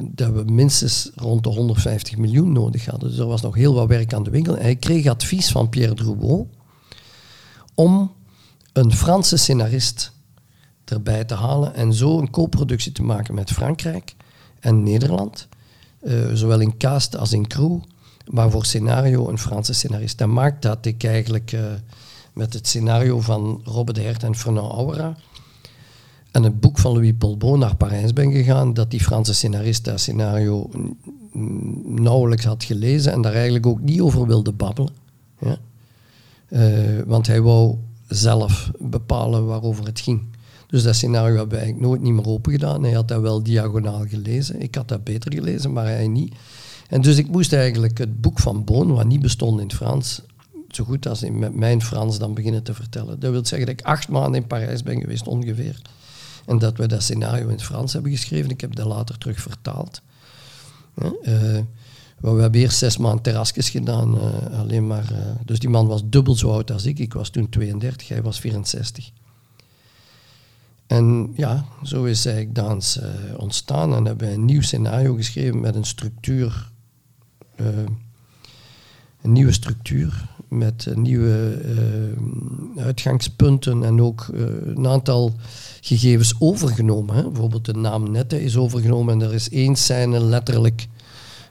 dat 0.00 0.32
we 0.32 0.44
minstens 0.46 1.10
rond 1.14 1.44
de 1.44 1.48
150 1.48 2.16
miljoen 2.16 2.52
nodig 2.52 2.86
hadden. 2.86 3.08
Dus 3.08 3.18
er 3.18 3.26
was 3.26 3.40
nog 3.40 3.54
heel 3.54 3.74
wat 3.74 3.88
werk 3.88 4.14
aan 4.14 4.22
de 4.22 4.30
winkel. 4.30 4.56
En 4.56 4.62
hij 4.62 4.76
kreeg 4.76 5.06
advies 5.06 5.50
van 5.50 5.68
Pierre 5.68 5.94
Drouot 5.94 6.46
om 7.74 8.12
een 8.72 8.92
Franse 8.92 9.36
scenarist 9.36 10.12
erbij 10.84 11.24
te 11.24 11.34
halen 11.34 11.74
en 11.74 11.94
zo 11.94 12.18
een 12.18 12.30
co-productie 12.30 12.92
te 12.92 13.02
maken 13.02 13.34
met 13.34 13.50
Frankrijk 13.50 14.14
en 14.60 14.82
Nederland. 14.82 15.48
Uh, 16.02 16.32
zowel 16.32 16.60
in 16.60 16.76
cast 16.76 17.16
als 17.16 17.32
in 17.32 17.46
crew, 17.46 17.78
maar 18.26 18.50
voor 18.50 18.64
scenario 18.64 19.28
een 19.28 19.38
Franse 19.38 19.72
scenarist. 19.72 20.18
Dat 20.18 20.28
maakt 20.28 20.62
dat 20.62 20.86
ik 20.86 21.04
eigenlijk 21.04 21.52
uh, 21.52 21.60
met 22.32 22.52
het 22.52 22.66
scenario 22.66 23.20
van 23.20 23.60
Robbe 23.64 23.92
de 23.92 24.00
Hert 24.00 24.22
en 24.22 24.36
Fernand 24.36 24.72
Aura 24.72 25.16
en 26.30 26.42
het 26.42 26.60
boek 26.60 26.78
van 26.78 26.92
Louis 26.92 27.12
Polbo 27.18 27.56
naar 27.56 27.76
Parijs 27.76 28.12
ben 28.12 28.32
gegaan, 28.32 28.74
dat 28.74 28.90
die 28.90 29.00
Franse 29.00 29.34
scenarist 29.34 29.84
dat 29.84 30.00
scenario 30.00 30.70
nauwelijks 31.84 32.44
had 32.44 32.64
gelezen 32.64 33.12
en 33.12 33.22
daar 33.22 33.34
eigenlijk 33.34 33.66
ook 33.66 33.80
niet 33.80 34.00
over 34.00 34.26
wilde 34.26 34.52
babbelen. 34.52 34.92
Ja? 35.38 35.58
Uh, 36.48 37.02
want 37.06 37.26
hij 37.26 37.40
wou 37.40 37.76
zelf 38.08 38.70
bepalen 38.78 39.46
waarover 39.46 39.86
het 39.86 40.00
ging. 40.00 40.22
Dus 40.66 40.82
dat 40.82 40.94
scenario 40.94 41.36
hebben 41.36 41.58
we 41.58 41.62
eigenlijk 41.62 41.86
nooit 41.86 42.02
niet 42.02 42.12
meer 42.12 42.26
open 42.26 42.52
gedaan. 42.52 42.82
Hij 42.82 42.92
had 42.92 43.08
dat 43.08 43.20
wel 43.20 43.42
diagonaal 43.42 44.04
gelezen. 44.06 44.60
Ik 44.60 44.74
had 44.74 44.88
dat 44.88 45.04
beter 45.04 45.32
gelezen, 45.32 45.72
maar 45.72 45.86
hij 45.86 46.08
niet. 46.08 46.34
En 46.88 47.00
dus 47.00 47.16
ik 47.16 47.28
moest 47.28 47.52
eigenlijk 47.52 47.98
het 47.98 48.20
boek 48.20 48.38
van 48.38 48.64
Boon, 48.64 48.92
wat 48.92 49.06
niet 49.06 49.20
bestond 49.20 49.60
in 49.60 49.66
het 49.66 49.76
Frans, 49.76 50.22
zo 50.68 50.84
goed 50.84 51.08
als 51.08 51.22
in 51.22 51.38
met 51.38 51.54
mijn 51.54 51.82
Frans 51.82 52.18
dan 52.18 52.34
beginnen 52.34 52.62
te 52.62 52.74
vertellen. 52.74 53.20
Dat 53.20 53.30
wil 53.30 53.46
zeggen 53.46 53.68
dat 53.68 53.80
ik 53.80 53.86
acht 53.86 54.08
maanden 54.08 54.40
in 54.40 54.46
Parijs 54.46 54.82
ben 54.82 55.00
geweest 55.00 55.26
ongeveer. 55.26 55.80
En 56.46 56.58
dat 56.58 56.76
we 56.76 56.86
dat 56.86 57.02
scenario 57.02 57.44
in 57.44 57.52
het 57.52 57.62
Frans 57.62 57.92
hebben 57.92 58.10
geschreven. 58.10 58.50
Ik 58.50 58.60
heb 58.60 58.74
dat 58.74 58.86
later 58.86 59.18
terug 59.18 59.40
vertaald. 59.40 60.02
Uh, 61.02 61.58
we 62.20 62.40
hebben 62.40 62.60
eerst 62.60 62.78
zes 62.78 62.96
maanden 62.96 63.22
terrasjes 63.22 63.70
gedaan. 63.70 64.14
Uh, 64.14 64.58
alleen 64.58 64.86
maar, 64.86 65.12
uh, 65.12 65.18
dus 65.44 65.58
die 65.58 65.68
man 65.68 65.86
was 65.86 66.02
dubbel 66.04 66.34
zo 66.34 66.52
oud 66.52 66.70
als 66.70 66.86
ik. 66.86 66.98
Ik 66.98 67.12
was 67.12 67.28
toen 67.28 67.48
32, 67.48 68.08
hij 68.08 68.22
was 68.22 68.40
64. 68.40 69.10
En 70.86 71.32
ja, 71.36 71.64
zo 71.82 72.04
is 72.04 72.26
eigenlijk 72.26 72.54
dans 72.54 72.96
uh, 72.96 73.04
ontstaan. 73.36 73.94
En 73.94 74.04
hebben 74.04 74.28
we 74.28 74.34
een 74.34 74.44
nieuw 74.44 74.62
scenario 74.62 75.14
geschreven 75.14 75.60
met 75.60 75.74
een 75.74 75.84
structuur. 75.84 76.70
een 79.22 79.32
nieuwe 79.32 79.52
structuur 79.52 80.28
met 80.50 80.86
nieuwe 80.94 81.58
uitgangspunten 82.76 83.84
en 83.84 84.00
ook 84.00 84.26
een 84.64 84.86
aantal 84.86 85.32
gegevens 85.80 86.34
overgenomen. 86.38 87.32
Bijvoorbeeld 87.32 87.64
de 87.64 87.74
naam 87.74 88.10
Nette 88.10 88.42
is 88.42 88.56
overgenomen 88.56 89.14
en 89.14 89.28
er 89.28 89.34
is 89.34 89.50
één 89.50 89.76
scène 89.76 90.20
letterlijk 90.20 90.88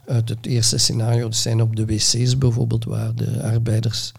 uit 0.05 0.29
het 0.29 0.45
eerste 0.45 0.77
scenario. 0.77 1.21
Dat 1.21 1.35
zijn 1.35 1.61
op 1.61 1.75
de 1.75 1.85
wc's 1.85 2.37
bijvoorbeeld, 2.37 2.85
waar 2.85 3.15
de 3.15 3.43
arbeiders 3.43 4.11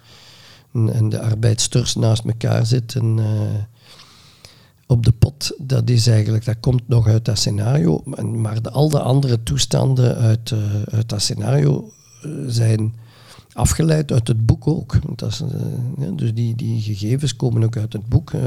en 0.73 1.09
de 1.09 1.21
arbeidsters 1.21 1.95
naast 1.95 2.25
elkaar 2.25 2.67
zitten. 2.67 3.19
Op 4.87 5.05
de 5.05 5.13
pot, 5.13 5.55
dat 5.59 5.91
is 5.91 6.07
eigenlijk, 6.07 6.45
dat 6.45 6.61
komt 6.61 6.89
nog 6.89 7.07
uit 7.07 7.25
dat 7.25 7.39
scenario. 7.39 8.03
Maar 8.23 8.63
de, 8.63 8.71
al 8.71 8.89
de 8.89 9.01
andere 9.01 9.43
toestanden 9.43 10.17
uit, 10.17 10.55
uit 10.91 11.09
dat 11.09 11.23
scenario 11.23 11.93
zijn 12.47 12.95
afgeleid 13.53 14.13
uit 14.13 14.29
het 14.29 14.47
boek 14.47 14.67
ook. 14.67 15.17
Dat 15.17 15.31
is, 15.31 15.41
uh, 15.41 16.09
dus 16.17 16.35
die, 16.35 16.55
die 16.55 16.81
gegevens 16.81 17.37
komen 17.37 17.65
ook 17.65 17.77
uit 17.77 17.93
het 17.93 18.09
boek. 18.09 18.33
Uh, 18.33 18.43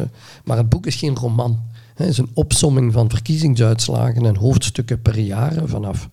maar 0.46 0.58
het 0.58 0.70
boek 0.70 0.86
is 0.86 0.96
geen 0.96 1.16
roman. 1.16 1.60
Het 1.94 2.08
is 2.08 2.18
een 2.18 2.32
opsomming 2.34 2.94
van 2.94 3.10
verkiezingsuitslagen 3.10 4.26
en 4.26 4.36
hoofdstukken 4.36 5.02
per 5.02 5.20
jaar 5.20 5.62
vanaf 5.66 6.10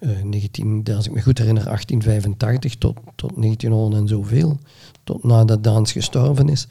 uh, 0.00 0.22
19, 0.22 0.84
als 0.96 1.06
ik 1.06 1.12
me 1.12 1.22
goed 1.22 1.38
herinner, 1.38 1.64
1885 1.64 2.74
tot, 2.74 2.96
tot 3.14 3.30
1900 3.36 4.02
en 4.02 4.08
zoveel, 4.08 4.58
tot 5.04 5.24
nadat 5.24 5.64
Daans 5.64 5.92
gestorven 5.92 6.48
is. 6.48 6.68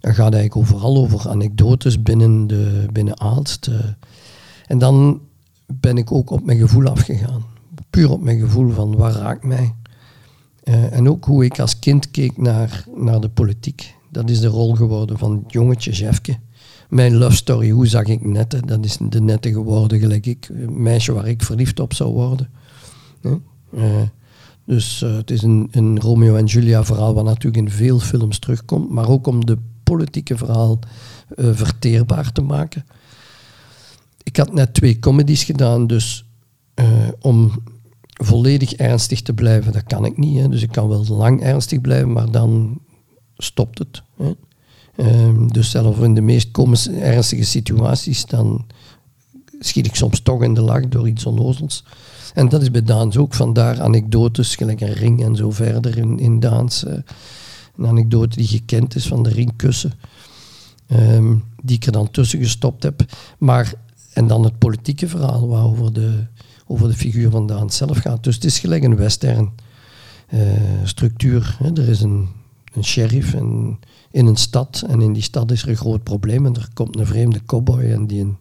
Dan 0.00 0.14
gaat 0.14 0.34
eigenlijk 0.34 0.56
overal 0.56 0.96
over 0.96 1.28
anekdotes 1.28 2.02
binnen, 2.02 2.46
de, 2.46 2.86
binnen 2.92 3.20
Aalst. 3.20 3.70
en 4.66 4.78
dan 4.78 5.20
ben 5.66 5.96
ik 5.98 6.12
ook 6.12 6.30
op 6.30 6.44
mijn 6.44 6.58
gevoel 6.58 6.86
afgegaan. 6.86 7.44
Puur 7.90 8.10
op 8.10 8.22
mijn 8.22 8.40
gevoel 8.40 8.70
van 8.70 8.96
waar 8.96 9.12
raakt 9.12 9.44
mij. 9.44 9.74
Uh, 10.64 10.92
en 10.92 11.08
ook 11.08 11.24
hoe 11.24 11.44
ik 11.44 11.58
als 11.58 11.78
kind 11.78 12.10
keek 12.10 12.36
naar, 12.36 12.84
naar 12.94 13.20
de 13.20 13.28
politiek. 13.28 13.94
Dat 14.08 14.30
is 14.30 14.40
de 14.40 14.46
rol 14.46 14.74
geworden 14.74 15.18
van 15.18 15.44
jongetje 15.46 15.90
Jefke. 15.90 16.38
Mijn 16.88 17.16
love 17.16 17.36
story, 17.36 17.70
hoe 17.70 17.86
zag 17.86 18.04
ik 18.04 18.24
Nette? 18.24 18.60
Dat 18.66 18.84
is 18.84 18.98
de 19.00 19.20
Nette 19.20 19.52
geworden, 19.52 19.98
gelijk 19.98 20.26
ik. 20.26 20.48
Een 20.52 20.82
meisje 20.82 21.12
waar 21.12 21.28
ik 21.28 21.42
verliefd 21.42 21.80
op 21.80 21.94
zou 21.94 22.12
worden. 22.12 22.48
Uh, 23.74 23.84
dus 24.64 25.02
uh, 25.02 25.16
het 25.16 25.30
is 25.30 25.42
een, 25.42 25.68
een, 25.70 26.00
Romeo 26.00 26.36
en 26.36 26.44
Julia 26.44 26.84
verhaal 26.84 27.14
wat 27.14 27.24
natuurlijk 27.24 27.56
in 27.56 27.70
veel 27.70 27.98
films 27.98 28.38
terugkomt. 28.38 28.90
Maar 28.90 29.08
ook 29.08 29.26
om 29.26 29.46
de 29.46 29.58
politieke 29.82 30.36
verhaal 30.36 30.78
verteerbaar 31.36 32.32
te 32.32 32.42
maken. 32.42 32.86
Ik 34.22 34.36
had 34.36 34.52
net 34.52 34.74
twee 34.74 34.98
comedies 34.98 35.44
gedaan, 35.44 35.86
dus 35.86 36.24
om 37.20 37.52
volledig 38.22 38.72
ernstig 38.72 39.22
te 39.22 39.32
blijven, 39.32 39.72
dat 39.72 39.84
kan 39.84 40.04
ik 40.04 40.16
niet. 40.16 40.38
Hè. 40.38 40.48
Dus 40.48 40.62
ik 40.62 40.72
kan 40.72 40.88
wel 40.88 41.04
lang 41.08 41.42
ernstig 41.42 41.80
blijven, 41.80 42.12
maar 42.12 42.30
dan 42.30 42.80
stopt 43.36 43.78
het. 43.78 44.02
Hè. 44.16 44.32
Um, 44.96 45.52
dus 45.52 45.70
zelfs 45.70 45.98
in 45.98 46.14
de 46.14 46.20
meest 46.20 46.58
ernstige 46.88 47.44
situaties, 47.44 48.24
dan 48.26 48.66
schiet 49.58 49.86
ik 49.86 49.94
soms 49.94 50.20
toch 50.20 50.42
in 50.42 50.54
de 50.54 50.60
lach 50.60 50.88
door 50.88 51.08
iets 51.08 51.26
onnozels. 51.26 51.84
En 52.34 52.48
dat 52.48 52.62
is 52.62 52.70
bij 52.70 52.82
Daans 52.82 53.16
ook, 53.16 53.34
vandaar 53.34 53.80
anekdotes, 53.80 54.56
gelijk 54.56 54.80
een 54.80 54.92
ring 54.92 55.24
en 55.24 55.36
zo 55.36 55.50
verder 55.50 55.98
in, 55.98 56.18
in 56.18 56.40
Daans. 56.40 56.84
Uh, 56.84 56.92
een 57.76 57.86
anekdote 57.86 58.36
die 58.36 58.46
gekend 58.46 58.94
is 58.94 59.06
van 59.06 59.22
de 59.22 59.30
ringkussen, 59.30 59.92
um, 60.92 61.44
die 61.62 61.76
ik 61.76 61.86
er 61.86 61.92
dan 61.92 62.10
tussen 62.10 62.38
gestopt 62.38 62.82
heb. 62.82 63.04
Maar, 63.38 63.72
en 64.12 64.26
dan 64.26 64.44
het 64.44 64.58
politieke 64.58 65.08
verhaal 65.08 65.48
waarover 65.48 65.92
de 65.92 66.26
over 66.70 66.88
de 66.88 66.94
figuur 66.94 67.30
van 67.30 67.46
Daan 67.46 67.70
zelf 67.70 67.98
gaat. 67.98 68.24
Dus 68.24 68.34
het 68.34 68.44
is 68.44 68.58
gelijk 68.58 68.82
een 68.82 68.96
western 68.96 69.50
uh, 70.34 70.40
structuur. 70.84 71.56
Hè. 71.58 71.72
Er 71.72 71.88
is 71.88 72.00
een, 72.00 72.28
een 72.72 72.84
sheriff 72.84 73.34
in 74.10 74.26
een 74.26 74.36
stad 74.36 74.84
en 74.88 75.00
in 75.00 75.12
die 75.12 75.22
stad 75.22 75.50
is 75.50 75.62
er 75.62 75.68
een 75.68 75.76
groot 75.76 76.02
probleem 76.02 76.46
en 76.46 76.54
er 76.54 76.68
komt 76.74 76.98
een 76.98 77.06
vreemde 77.06 77.44
cowboy 77.44 77.82
en 77.82 78.06
die 78.06 78.20
een 78.20 78.36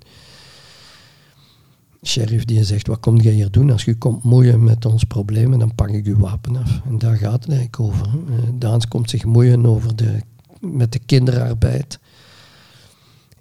sheriff 2.03 2.45
die 2.45 2.63
zegt, 2.63 2.88
wat 2.88 2.99
kom 2.99 3.19
jij 3.19 3.34
hier 3.34 3.51
doen? 3.51 3.71
Als 3.71 3.84
je 3.84 3.95
komt 3.95 4.23
moeien 4.23 4.63
met 4.63 4.86
ons 4.86 5.03
problemen, 5.03 5.59
dan 5.59 5.75
pak 5.75 5.89
ik 5.89 6.05
je 6.05 6.17
wapen 6.17 6.57
af. 6.57 6.82
En 6.86 6.97
daar 6.97 7.15
gaat 7.15 7.43
het 7.43 7.47
eigenlijk 7.47 7.80
over. 7.80 8.07
Uh, 8.07 8.36
Daans 8.53 8.88
komt 8.88 9.09
zich 9.09 9.25
moeien 9.25 9.65
over 9.65 9.95
de, 9.95 10.19
met 10.59 10.91
de 10.91 10.99
kinderarbeid 10.99 11.99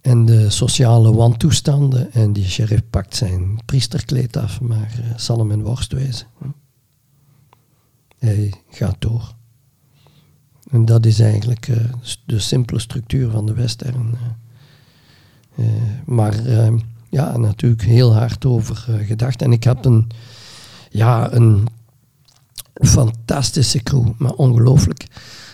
en 0.08 0.24
de 0.24 0.50
sociale 0.50 1.14
wantoestanden. 1.14 2.12
En 2.12 2.32
die 2.32 2.48
sheriff 2.48 2.82
pakt 2.90 3.16
zijn 3.16 3.58
priesterkleed 3.64 4.36
af, 4.36 4.60
maar 4.60 4.92
uh, 5.00 5.18
zal 5.18 5.38
hem 5.38 5.50
een 5.50 5.62
worst 5.62 5.92
wezen. 5.92 6.26
Hij 8.18 8.52
gaat 8.70 8.96
door. 8.98 9.34
En 10.70 10.84
dat 10.84 11.06
is 11.06 11.20
eigenlijk 11.20 11.68
uh, 11.68 11.76
de 12.24 12.38
simpele 12.38 12.78
structuur 12.78 13.30
van 13.30 13.46
de 13.46 13.54
western. 13.54 14.18
Uh, 15.54 15.66
maar 16.04 16.34
ja, 17.10 17.36
natuurlijk 17.36 17.82
heel 17.82 18.14
hard 18.14 18.44
over 18.44 18.76
gedacht. 19.06 19.42
En 19.42 19.52
ik 19.52 19.64
heb 19.64 19.84
een, 19.84 20.10
ja, 20.90 21.32
een 21.32 21.66
fantastische 22.74 23.82
crew, 23.82 24.08
maar 24.16 24.32
ongelooflijk. 24.32 25.06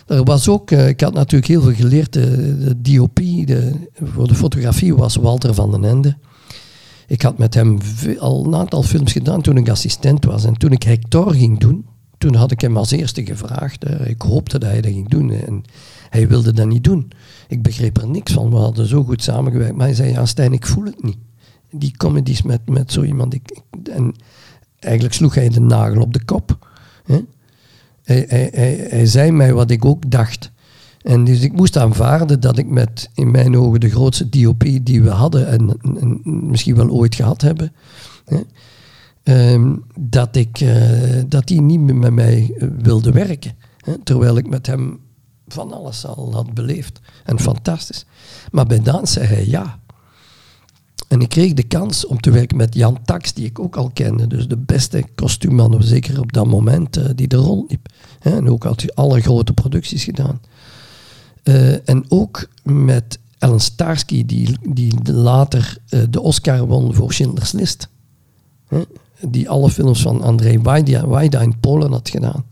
Er 0.07 0.24
was 0.24 0.48
ook, 0.48 0.70
uh, 0.70 0.88
ik 0.88 1.00
had 1.00 1.14
natuurlijk 1.14 1.46
heel 1.46 1.62
veel 1.62 1.74
geleerd. 1.74 2.12
De, 2.12 2.59
de 2.59 2.80
DOP 2.80 3.16
de, 3.44 3.72
voor 4.02 4.28
de 4.28 4.34
fotografie 4.34 4.94
was 4.94 5.16
Walter 5.16 5.55
van 5.55 5.70
den 5.70 5.84
Ende. 5.84 6.16
Ik 7.07 7.22
had 7.22 7.38
met 7.38 7.55
hem 7.55 7.78
al 8.18 8.46
een 8.46 8.55
aantal 8.55 8.82
films 8.82 9.12
gedaan 9.12 9.42
toen 9.42 9.57
ik 9.57 9.68
assistent 9.68 10.24
was. 10.24 10.44
En 10.44 10.55
toen 10.55 10.72
ik 10.72 10.82
Hector 10.82 11.34
ging 11.34 11.59
doen, 11.59 11.86
toen 12.18 12.34
had 12.34 12.50
ik 12.50 12.61
hem 12.61 12.76
als 12.76 12.90
eerste 12.90 13.24
gevraagd. 13.24 13.90
Uh, 13.90 14.09
ik 14.09 14.22
hoopte 14.22 14.59
dat 14.59 14.70
hij 14.70 14.80
dat 14.80 14.92
ging 14.92 15.09
doen. 15.09 15.30
En 15.30 15.64
hij 16.11 16.28
wilde 16.28 16.52
dat 16.52 16.66
niet 16.66 16.84
doen. 16.84 17.11
Ik 17.48 17.62
begreep 17.62 17.96
er 17.96 18.09
niks 18.09 18.32
van. 18.32 18.50
We 18.50 18.57
hadden 18.57 18.86
zo 18.86 19.05
goed 19.05 19.22
samengewerkt. 19.22 19.76
Maar 19.76 19.86
hij 19.86 19.94
zei, 19.94 20.11
ja 20.11 20.26
Stijn, 20.26 20.52
ik 20.52 20.66
voel 20.66 20.84
het 20.84 21.02
niet. 21.02 21.18
Die 21.70 21.96
comedies 21.96 22.42
met, 22.42 22.68
met 22.68 22.92
zo 22.92 23.02
iemand. 23.02 23.34
Ik, 23.34 23.61
en 23.92 24.14
eigenlijk 24.78 25.14
sloeg 25.14 25.34
hij 25.34 25.48
de 25.48 25.61
nagel 25.61 26.00
op 26.00 26.12
de 26.12 26.24
kop. 26.24 26.68
Hè? 27.05 27.20
Hij, 28.05 28.24
hij, 28.28 28.50
hij, 28.52 28.86
hij 28.90 29.07
zei 29.07 29.30
mij 29.30 29.52
wat 29.52 29.70
ik 29.70 29.84
ook 29.84 30.11
dacht. 30.11 30.52
En 31.02 31.24
dus 31.24 31.40
ik 31.40 31.52
moest 31.52 31.76
aanvaarden 31.76 32.40
dat 32.40 32.59
ik 32.59 32.68
met 32.68 33.11
in 33.14 33.30
mijn 33.30 33.57
ogen 33.57 33.80
de 33.80 33.90
grootste 33.90 34.28
DOP 34.28 34.64
die 34.82 35.02
we 35.02 35.11
hadden 35.11 35.48
en, 35.48 35.78
en 36.00 36.20
misschien 36.22 36.76
wel 36.76 36.90
ooit 36.90 37.14
gehad 37.14 37.40
hebben, 37.40 37.72
hè, 38.24 38.40
um, 39.52 39.84
dat, 39.98 40.36
ik, 40.36 40.61
uh, 40.61 41.22
dat 41.26 41.46
die 41.46 41.61
niet 41.61 41.80
meer 41.80 41.96
met 41.96 42.12
mij 42.12 42.55
wilde 42.82 43.12
werken. 43.12 43.52
Hè, 43.78 43.98
terwijl 43.98 44.36
ik 44.36 44.48
met 44.48 44.66
hem 44.66 45.00
van 45.48 45.72
alles 45.72 46.07
al 46.07 46.32
had 46.32 46.55
beleefd. 46.55 47.00
En 47.24 47.40
fantastisch. 47.40 48.07
Maar 48.50 48.66
bij 48.66 48.80
dans 48.80 49.12
zei 49.12 49.26
hij 49.26 49.46
ja. 49.46 49.78
En 51.09 51.20
ik 51.20 51.28
kreeg 51.28 51.53
de 51.53 51.62
kans 51.62 52.07
om 52.07 52.20
te 52.20 52.30
werken 52.30 52.57
met 52.57 52.74
Jan 52.74 52.99
Tax, 53.05 53.32
die 53.32 53.45
ik 53.45 53.59
ook 53.59 53.76
al 53.76 53.90
kende. 53.92 54.26
Dus 54.26 54.49
de 54.49 54.57
beste 54.57 55.05
kostuumman, 55.14 55.82
zeker 55.82 56.20
op 56.20 56.32
dat 56.32 56.47
moment, 56.47 56.97
uh, 56.97 57.05
die 57.14 57.28
er 57.28 57.38
rondliep. 57.38 57.88
En 58.20 58.49
ook 58.49 58.64
had 58.64 58.80
hij 58.80 58.90
alle 58.95 59.20
grote 59.20 59.53
producties 59.53 60.05
gedaan. 60.05 60.40
Uh, 61.45 61.88
en 61.88 62.05
ook 62.09 62.49
met 62.62 63.18
Ellen 63.38 63.61
Starsky, 63.61 64.26
die, 64.26 64.57
die 64.68 65.12
later 65.12 65.76
uh, 65.90 66.03
de 66.11 66.20
Oscar 66.20 66.66
won 66.66 66.95
voor 66.95 67.12
Schindler's 67.12 67.53
List. 67.53 67.88
Die 69.20 69.49
alle 69.49 69.70
films 69.70 70.03
van 70.03 70.22
André 70.22 70.61
Wajda 70.62 71.40
in 71.40 71.61
Polen 71.61 71.92
had 71.92 72.09
gedaan. 72.09 72.45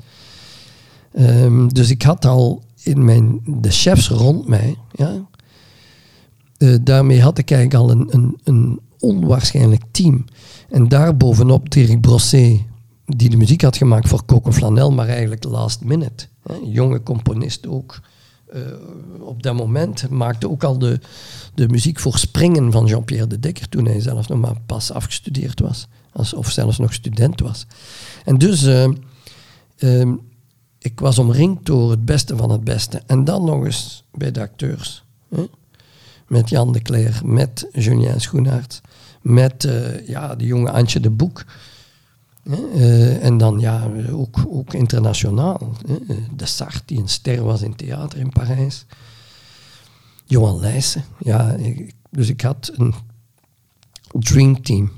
Um, 1.19 1.75
dus 1.75 1.91
ik 1.91 2.03
had 2.03 2.25
al 2.25 2.63
in 2.83 3.05
mijn, 3.05 3.41
de 3.47 3.71
chefs 3.71 4.09
rond 4.09 4.49
mij, 4.49 4.77
ja, 4.93 5.27
uh, 6.63 6.77
daarmee 6.81 7.23
had 7.23 7.39
ik 7.39 7.51
eigenlijk 7.51 7.83
al 7.83 7.91
een, 7.91 8.09
een, 8.11 8.39
een 8.45 8.81
onwaarschijnlijk 8.99 9.83
team. 9.91 10.25
En 10.69 10.89
daarbovenop 10.89 11.71
Dirk 11.71 12.01
Brosset, 12.01 12.61
die 13.07 13.31
de 13.31 13.37
muziek 13.37 13.63
had 13.63 13.77
gemaakt 13.77 14.09
voor 14.09 14.25
Coco 14.25 14.53
Flanel, 14.53 14.91
maar 14.93 15.09
eigenlijk 15.09 15.45
last 15.45 15.85
minute. 15.85 16.27
Jonge 16.65 17.03
componist 17.03 17.67
ook. 17.67 18.01
Uh, 18.55 18.61
op 19.21 19.43
dat 19.43 19.55
moment 19.55 20.11
maakte 20.11 20.51
ook 20.51 20.65
al 20.65 20.79
de, 20.79 21.01
de 21.55 21.69
muziek 21.69 22.01
voor 22.01 22.19
Springen 22.19 22.73
van 22.73 22.87
Jean-Pierre 22.87 23.27
de 23.27 23.39
Dekker, 23.39 23.69
toen 23.69 23.87
hij 23.87 24.01
zelf 24.01 24.29
nog 24.29 24.41
maar 24.41 24.61
pas 24.67 24.93
afgestudeerd 24.93 25.61
was, 25.61 25.89
als, 26.13 26.35
of 26.35 26.51
zelfs 26.51 26.79
nog 26.79 26.93
student 26.93 27.41
was. 27.41 27.67
En 28.25 28.39
dus, 28.39 28.63
uh, 29.79 30.13
ik 30.79 31.01
was 31.01 31.19
omringd 31.19 31.67
door 31.67 31.91
het 31.91 32.05
beste 32.05 32.37
van 32.37 32.51
het 32.51 32.65
beste. 32.65 33.03
En 33.07 33.25
dan 33.25 33.45
nog 33.45 33.65
eens 33.65 34.05
bij 34.13 34.31
de 34.31 34.41
acteurs. 34.41 35.05
Met 36.33 36.49
Jan 36.49 36.73
de 36.73 36.83
Cler, 36.83 37.21
met 37.25 37.69
Julien 37.73 38.21
Schoenaert, 38.21 38.81
met 39.21 39.65
uh, 39.65 40.09
ja, 40.09 40.35
de 40.35 40.47
jonge 40.47 40.71
Antje 40.71 41.01
de 41.01 41.11
Boek. 41.11 41.45
Uh, 42.43 43.25
en 43.25 43.39
dan 43.39 43.59
ja, 43.59 43.91
ook, 44.11 44.45
ook 44.49 44.75
internationaal. 44.75 45.77
Hè? 45.87 46.15
De 46.37 46.47
Sart, 46.47 46.83
die 46.87 46.99
een 46.99 47.09
ster 47.09 47.43
was 47.43 47.63
in 47.63 47.77
theater 47.77 48.19
in 48.19 48.31
Parijs. 48.31 48.85
Johan 50.25 50.61
Leijsen. 50.61 51.05
Ja, 51.19 51.57
dus 52.11 52.29
ik 52.29 52.41
had 52.41 52.73
een 52.75 52.95
dream 54.13 54.63
team. 54.63 54.93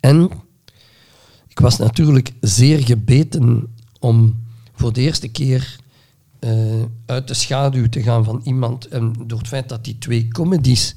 En 0.00 0.30
ik 1.48 1.58
was 1.58 1.76
natuurlijk 1.76 2.32
zeer 2.40 2.84
gebeten 2.84 3.74
om 4.00 4.44
voor 4.74 4.92
de 4.92 5.00
eerste 5.00 5.28
keer 5.28 5.78
uh, 6.40 6.82
uit 7.06 7.28
de 7.28 7.34
schaduw 7.34 7.88
te 7.88 8.02
gaan 8.02 8.24
van 8.24 8.40
iemand. 8.44 8.88
En 8.88 9.12
door 9.26 9.38
het 9.38 9.48
feit 9.48 9.68
dat 9.68 9.84
die 9.84 9.98
twee 9.98 10.28
comedies 10.28 10.96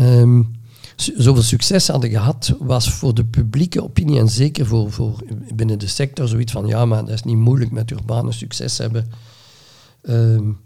um, 0.00 0.54
zoveel 0.96 1.42
succes 1.42 1.88
hadden 1.88 2.10
gehad, 2.10 2.54
was 2.58 2.92
voor 2.92 3.14
de 3.14 3.24
publieke 3.24 3.82
opinie 3.82 4.18
en 4.18 4.28
zeker 4.28 4.66
voor, 4.66 4.92
voor 4.92 5.22
binnen 5.54 5.78
de 5.78 5.86
sector 5.86 6.28
zoiets 6.28 6.52
van 6.52 6.66
ja, 6.66 6.84
maar 6.84 7.04
dat 7.04 7.14
is 7.14 7.22
niet 7.22 7.36
moeilijk 7.36 7.70
met 7.70 7.90
urbane 7.90 8.32
succes 8.32 8.78
hebben. 8.78 9.10
Um, 10.02 10.58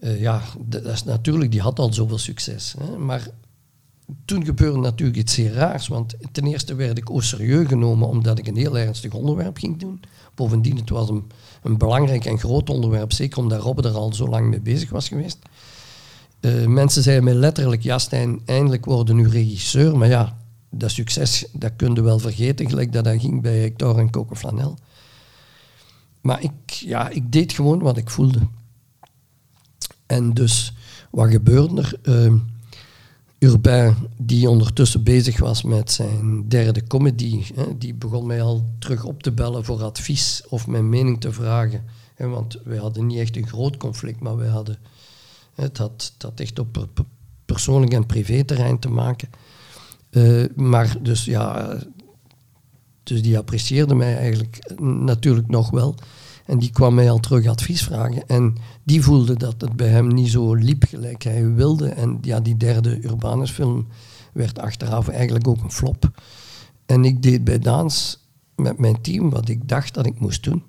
uh, 0.00 0.20
ja, 0.20 0.42
dat 0.66 0.84
is 0.84 1.04
natuurlijk, 1.04 1.50
die 1.50 1.60
had 1.60 1.78
al 1.78 1.92
zoveel 1.92 2.18
succes. 2.18 2.74
Hè, 2.78 2.98
maar 2.98 3.28
toen 4.24 4.44
gebeurde 4.44 4.78
natuurlijk 4.78 5.18
iets 5.18 5.34
zeer 5.34 5.52
raars, 5.52 5.88
want 5.88 6.14
ten 6.32 6.46
eerste 6.46 6.74
werd 6.74 6.98
ik 6.98 7.08
au 7.08 7.22
serieus 7.22 7.66
genomen 7.68 8.08
omdat 8.08 8.38
ik 8.38 8.46
een 8.46 8.56
heel 8.56 8.78
ernstig 8.78 9.12
onderwerp 9.12 9.56
ging 9.56 9.78
doen. 9.78 10.00
Bovendien, 10.34 10.76
het 10.76 10.90
was 10.90 11.08
een, 11.08 11.24
een 11.64 11.78
belangrijk 11.78 12.24
en 12.24 12.38
groot 12.38 12.70
onderwerp, 12.70 13.12
zeker 13.12 13.38
omdat 13.38 13.60
Robbe 13.60 13.88
er 13.88 13.94
al 13.94 14.12
zo 14.12 14.28
lang 14.28 14.48
mee 14.48 14.60
bezig 14.60 14.90
was 14.90 15.08
geweest. 15.08 15.38
Uh, 16.40 16.66
mensen 16.66 17.02
zeiden 17.02 17.24
mij 17.24 17.34
letterlijk, 17.34 17.82
ja 17.82 17.98
Stijn, 17.98 18.40
eindelijk 18.44 18.84
worden 18.84 19.16
nu 19.16 19.28
regisseur, 19.28 19.98
maar 19.98 20.08
ja, 20.08 20.38
dat 20.70 20.90
succes, 20.90 21.46
dat 21.52 21.72
kun 21.76 21.94
je 21.94 22.02
wel 22.02 22.18
vergeten, 22.18 22.68
gelijk 22.68 22.92
dat 22.92 23.04
dat 23.04 23.20
ging 23.20 23.42
bij 23.42 23.58
Hector 23.58 23.98
en 23.98 24.10
Coco 24.10 24.34
Flanel. 24.34 24.78
Maar 26.20 26.42
ik, 26.42 26.70
ja, 26.70 27.08
ik 27.08 27.32
deed 27.32 27.52
gewoon 27.52 27.78
wat 27.78 27.96
ik 27.96 28.10
voelde. 28.10 28.40
En 30.06 30.32
dus, 30.32 30.74
wat 31.10 31.30
gebeurde 31.30 31.82
er? 31.82 31.98
Uh, 32.02 32.40
Urbain, 33.44 33.94
die 34.16 34.48
ondertussen 34.48 35.02
bezig 35.02 35.38
was 35.38 35.62
met 35.62 35.92
zijn 35.92 36.48
derde 36.48 36.86
comedy, 36.86 37.42
hè, 37.54 37.78
die 37.78 37.94
begon 37.94 38.26
mij 38.26 38.42
al 38.42 38.66
terug 38.78 39.04
op 39.04 39.22
te 39.22 39.32
bellen 39.32 39.64
voor 39.64 39.82
advies 39.82 40.42
of 40.48 40.66
mijn 40.66 40.88
mening 40.88 41.20
te 41.20 41.32
vragen. 41.32 41.84
Hè, 42.14 42.28
want 42.28 42.58
wij 42.64 42.78
hadden 42.78 43.06
niet 43.06 43.18
echt 43.18 43.36
een 43.36 43.46
groot 43.46 43.76
conflict, 43.76 44.20
maar 44.20 44.36
wij 44.36 44.48
hadden, 44.48 44.78
het 45.54 45.78
had, 45.78 46.14
had 46.18 46.40
echt 46.40 46.58
op 46.58 46.86
persoonlijk 47.44 47.92
en 47.92 48.06
privéterrein 48.06 48.78
te 48.78 48.88
maken. 48.88 49.28
Uh, 50.10 50.44
maar 50.54 50.96
dus 51.02 51.24
ja, 51.24 51.76
dus 53.02 53.22
die 53.22 53.38
apprecieerde 53.38 53.94
mij 53.94 54.16
eigenlijk 54.16 54.74
natuurlijk 54.80 55.48
nog 55.48 55.70
wel. 55.70 55.94
En 56.46 56.58
die 56.58 56.70
kwam 56.70 56.94
mij 56.94 57.10
al 57.10 57.20
terug 57.20 57.46
advies 57.46 57.82
vragen. 57.82 58.26
En 58.26 58.56
die 58.84 59.02
voelde 59.02 59.36
dat 59.36 59.60
het 59.60 59.76
bij 59.76 59.88
hem 59.88 60.08
niet 60.08 60.30
zo 60.30 60.54
liep 60.54 60.84
gelijk 60.88 61.22
hij 61.22 61.54
wilde. 61.54 61.88
En 61.88 62.18
ja, 62.20 62.40
die 62.40 62.56
derde 62.56 63.04
Urbanus-film 63.04 63.86
werd 64.32 64.58
achteraf 64.58 65.08
eigenlijk 65.08 65.48
ook 65.48 65.62
een 65.62 65.72
flop. 65.72 66.10
En 66.86 67.04
ik 67.04 67.22
deed 67.22 67.44
bij 67.44 67.58
Daans 67.58 68.18
met 68.56 68.78
mijn 68.78 69.00
team 69.00 69.30
wat 69.30 69.48
ik 69.48 69.68
dacht 69.68 69.94
dat 69.94 70.06
ik 70.06 70.20
moest 70.20 70.42
doen. 70.42 70.62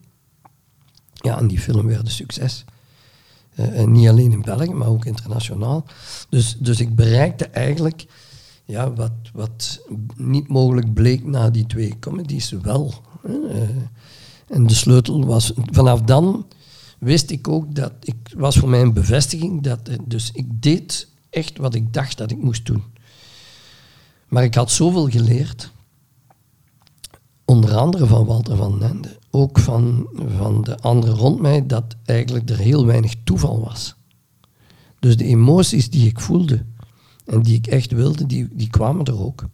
Ja, 1.14 1.38
en 1.38 1.48
die 1.48 1.60
film 1.60 1.88
werd 1.88 2.02
een 2.02 2.12
succes. 2.12 2.66
Uh, 3.56 3.80
en 3.80 3.92
niet 3.92 4.08
alleen 4.08 4.32
in 4.32 4.42
België, 4.42 4.74
maar 4.74 4.88
ook 4.88 5.06
internationaal. 5.06 5.86
Dus, 6.30 6.58
dus 6.60 6.80
ik 6.80 6.96
bereikte 6.96 7.46
eigenlijk 7.46 8.06
ja, 8.66 8.94
wat, 8.94 9.12
wat 9.34 9.82
niet 10.16 10.48
mogelijk 10.48 10.94
bleek 10.94 11.26
na 11.26 11.50
die 11.50 11.66
twee 11.66 12.00
comedies 12.00 12.50
wel. 12.50 12.94
Uh, 13.24 13.62
en 14.48 14.68
de 14.68 14.74
sleutel 14.74 15.26
was, 15.26 15.52
vanaf 15.56 16.02
dan 16.02 16.46
wist 17.00 17.30
ik 17.30 17.48
ook 17.48 17.76
dat, 17.76 17.94
ik 18.00 18.16
was 18.36 18.58
voor 18.58 18.70
mij 18.70 18.82
een 18.82 18.94
bevestiging, 18.94 19.62
dat, 19.62 19.90
dus 20.06 20.32
ik 20.32 20.62
deed 20.62 21.10
echt 21.30 21.58
wat 21.58 21.76
ik 21.76 21.94
dacht 21.94 22.18
dat 22.18 22.32
ik 22.32 22.38
moest 22.38 22.66
doen. 22.66 22.84
Maar 24.28 24.44
ik 24.44 24.56
had 24.56 24.72
zoveel 24.72 25.10
geleerd, 25.10 25.72
onder 27.46 27.76
andere 27.76 28.06
van 28.06 28.26
Walter 28.26 28.56
van 28.56 28.78
Nende, 28.78 29.20
ook 29.30 29.60
van, 29.60 30.08
van 30.38 30.64
de 30.64 30.80
anderen 30.80 31.16
rond 31.16 31.42
mij, 31.42 31.66
dat 31.66 31.96
eigenlijk 32.06 32.50
er 32.50 32.58
heel 32.58 32.86
weinig 32.86 33.14
toeval 33.24 33.60
was. 33.60 33.96
Dus 35.00 35.18
de 35.18 35.26
emoties 35.26 35.90
die 35.90 36.08
ik 36.08 36.20
voelde 36.20 36.66
en 37.26 37.42
die 37.42 37.56
ik 37.56 37.68
echt 37.68 37.92
wilde, 37.92 38.26
die, 38.26 38.48
die 38.52 38.70
kwamen 38.70 39.06
er 39.06 39.20
ook. 39.20 39.46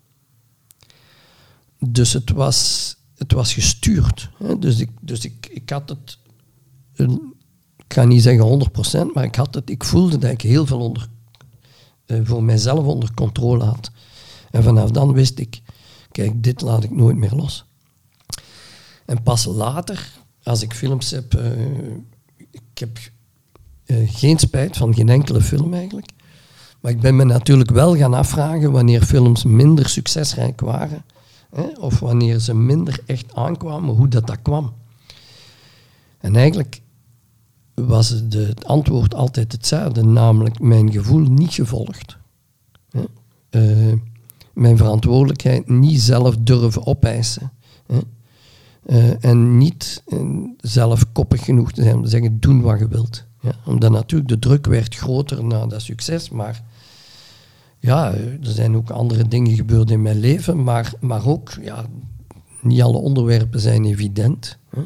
Dus 1.80 2.14
het 2.14 2.32
was 2.32 2.92
het 3.22 3.32
was 3.32 3.54
gestuurd. 3.54 4.30
Hè. 4.38 4.60
Dus, 4.60 4.80
ik, 4.80 4.90
dus 5.02 5.26
ik, 5.26 5.48
ik 5.52 5.70
had 5.70 5.90
het, 5.90 6.18
ik 7.92 7.98
ga 7.98 8.04
niet 8.04 8.22
zeggen 8.22 8.70
100%, 9.10 9.14
maar 9.14 9.24
ik, 9.24 9.36
had 9.36 9.54
het, 9.54 9.70
ik 9.70 9.84
voelde 9.84 10.18
dat 10.18 10.32
ik 10.32 10.42
heel 10.42 10.66
veel 10.66 10.80
onder, 10.80 11.08
uh, 12.06 12.20
voor 12.24 12.44
mijzelf 12.44 12.86
onder 12.86 13.14
controle 13.14 13.64
had. 13.64 13.92
En 14.52 14.64
vanaf 14.64 14.92
dan 14.92 15.14
wist 15.14 15.40
ik, 15.40 15.62
kijk, 16.12 16.44
dit 16.44 16.62
laat 16.62 16.84
ik 16.84 16.92
nooit 16.92 17.18
meer 17.18 17.36
los. 17.36 17.66
En 19.06 19.24
pas 19.24 19.46
later, 19.46 20.12
als 20.44 20.62
ik 20.62 20.74
films 20.74 21.12
heb, 21.12 21.34
uh, 21.34 21.52
ik 22.52 22.62
heb 22.74 23.00
uh, 23.86 24.10
geen 24.12 24.40
spijt 24.40 24.78
van 24.78 24.94
geen 24.94 25.10
enkele 25.10 25.42
film 25.42 25.74
eigenlijk. 25.74 26.10
Maar 26.80 26.92
ik 26.92 27.00
ben 27.00 27.16
me 27.16 27.24
natuurlijk 27.24 27.72
wel 27.72 27.98
gaan 27.98 28.14
afvragen 28.14 28.72
wanneer 28.72 29.02
films 29.02 29.44
minder 29.44 29.90
succesrijk 29.90 30.62
waren 30.62 31.04
Hè, 31.56 31.68
of 31.80 32.00
wanneer 32.00 32.40
ze 32.40 32.56
minder 32.56 33.00
echt 33.06 33.36
aankwamen, 33.36 33.96
hoe 33.96 34.08
dat, 34.08 34.28
dat 34.28 34.42
kwam. 34.42 34.74
En 36.20 36.36
eigenlijk 36.36 36.82
was 37.74 38.30
de, 38.30 38.46
het 38.46 38.66
antwoord 38.66 39.16
altijd 39.16 39.52
hetzelfde, 39.52 40.04
namelijk 40.04 40.60
mijn 40.60 40.92
gevoel 40.92 41.20
niet 41.20 41.54
gevolgd. 41.54 42.18
Uh, 43.52 43.94
mijn 44.54 44.78
verantwoordelijkheid 44.78 45.70
niet 45.70 46.02
zelf 46.02 46.38
durven 46.38 46.86
opeisen. 46.86 47.52
Uh, 48.86 49.24
en 49.26 49.58
niet 49.58 50.04
uh, 50.08 50.20
zelf 50.58 51.12
koppig 51.12 51.44
genoeg 51.44 51.72
te 51.72 51.84
zijn 51.84 51.96
om 51.96 52.04
te 52.04 52.10
zeggen, 52.10 52.40
doen 52.40 52.62
wat 52.62 52.80
je 52.80 52.88
wilt. 52.88 53.24
Ja, 53.42 53.56
omdat 53.66 53.92
natuurlijk 53.92 54.30
de 54.30 54.40
druk 54.40 54.66
werd 54.66 54.96
groter 54.96 55.44
na 55.44 55.66
dat 55.66 55.82
succes, 55.82 56.30
maar 56.30 56.64
ja, 57.80 58.14
er 58.14 58.38
zijn 58.42 58.76
ook 58.76 58.90
andere 58.90 59.28
dingen 59.28 59.56
gebeurd 59.56 59.92
in 59.92 60.02
mijn 60.02 60.20
leven, 60.20 60.64
maar, 60.64 60.94
maar 61.00 61.28
ook, 61.28 61.52
ja, 61.62 61.86
niet 62.62 62.82
alle 62.82 62.98
onderwerpen 62.98 63.60
zijn 63.60 63.86
evident. 63.86 64.58
Hè. 64.70 64.82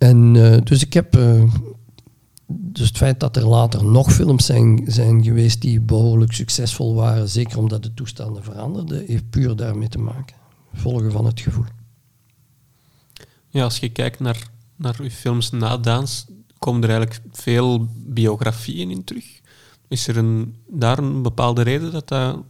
En 0.00 0.34
uh, 0.34 0.56
dus 0.64 0.82
ik 0.82 0.92
heb, 0.92 1.16
uh, 1.16 1.54
dus 2.46 2.88
het 2.88 2.96
feit 2.96 3.20
dat 3.20 3.36
er 3.36 3.46
later 3.46 3.84
nog 3.84 4.12
films 4.12 4.46
zijn, 4.46 4.82
zijn 4.86 5.24
geweest 5.24 5.60
die 5.60 5.80
behoorlijk 5.80 6.32
succesvol 6.32 6.94
waren, 6.94 7.28
zeker 7.28 7.58
omdat 7.58 7.82
de 7.82 7.94
toestanden 7.94 8.42
veranderden, 8.42 9.04
heeft 9.06 9.30
puur 9.30 9.56
daarmee 9.56 9.88
te 9.88 9.98
maken. 9.98 10.36
Volgen 10.74 11.12
van 11.12 11.26
het 11.26 11.40
gevoel. 11.40 11.64
Ja, 13.48 13.62
als 13.62 13.78
je 13.78 13.88
kijkt 13.88 14.20
naar 14.20 14.48
naar 14.80 14.96
uw 15.00 15.10
films 15.10 15.50
na 15.50 15.76
Daans, 15.76 16.26
komen 16.58 16.82
er 16.82 16.88
eigenlijk 16.90 17.20
veel 17.32 17.88
biografieën 17.96 18.90
in 18.90 19.04
terug? 19.04 19.40
Is 19.88 20.08
er 20.08 20.16
een, 20.16 20.56
daar 20.68 20.98
een 20.98 21.22
bepaalde 21.22 21.62
reden 21.62 21.92
dat 21.92 22.08
dat 22.08 22.42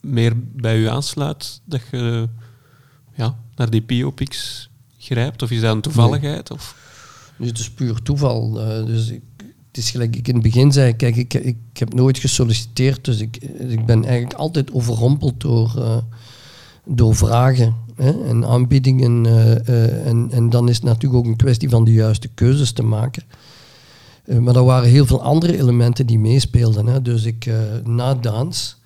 meer 0.00 0.32
bij 0.36 0.78
u 0.78 0.86
aansluit, 0.86 1.60
dat 1.64 1.80
je 1.90 2.28
ja, 3.14 3.38
naar 3.54 3.70
die 3.70 3.82
biopics 3.82 4.68
grijpt? 4.98 5.42
Of 5.42 5.50
is 5.50 5.60
dat 5.60 5.74
een 5.74 5.80
toevalligheid? 5.80 6.50
Of? 6.50 6.79
Dus 7.40 7.48
het 7.48 7.58
is 7.58 7.70
puur 7.70 8.02
toeval. 8.02 8.60
Uh, 8.60 8.86
dus 8.86 9.08
ik, 9.08 9.22
het 9.68 9.76
is 9.76 9.90
gelijk 9.90 10.16
ik 10.16 10.28
in 10.28 10.34
het 10.34 10.42
begin 10.42 10.72
zei, 10.72 10.96
kijk, 10.96 11.16
ik, 11.16 11.34
ik 11.34 11.56
heb 11.72 11.94
nooit 11.94 12.18
gesolliciteerd, 12.18 13.04
dus 13.04 13.20
ik, 13.20 13.36
ik 13.68 13.86
ben 13.86 14.04
eigenlijk 14.04 14.34
altijd 14.34 14.72
overrompeld 14.72 15.40
door, 15.40 15.74
uh, 15.78 15.96
door 16.84 17.16
vragen 17.16 17.74
en 18.26 18.46
aanbiedingen. 18.46 19.26
En, 20.04 20.28
en 20.30 20.50
dan 20.50 20.68
is 20.68 20.74
het 20.74 20.84
natuurlijk 20.84 21.14
ook 21.14 21.26
een 21.26 21.36
kwestie 21.36 21.68
van 21.68 21.84
de 21.84 21.92
juiste 21.92 22.28
keuzes 22.28 22.72
te 22.72 22.82
maken. 22.82 23.22
maar 24.40 24.56
er 24.56 24.64
waren 24.64 24.88
heel 24.88 25.06
veel 25.06 25.22
andere 25.22 25.58
elementen 25.58 26.06
die 26.06 26.18
meespeelden. 26.18 26.86
Hè. 26.86 27.02
Dus 27.02 27.24
ik, 27.24 27.50
na 27.84 28.14
dans, 28.14 28.76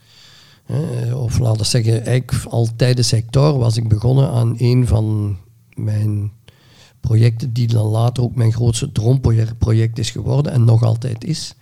of 1.15 1.39
laten 1.39 1.61
we 1.61 1.67
zeggen, 1.67 2.05
eigenlijk 2.05 2.45
al 2.49 2.69
tijdens 2.77 3.09
sector 3.09 3.59
was 3.59 3.77
ik 3.77 3.89
begonnen 3.89 4.31
aan 4.31 4.55
een 4.59 4.87
van 4.87 5.37
mijn 5.75 6.33
projecten 7.07 7.53
die 7.53 7.67
dan 7.67 7.87
later 7.87 8.23
ook 8.23 8.35
mijn 8.35 8.53
grootste 8.53 8.93
droomproject 8.93 9.99
is 9.99 10.11
geworden 10.11 10.53
en 10.53 10.65
nog 10.65 10.83
altijd 10.83 11.25
is, 11.25 11.55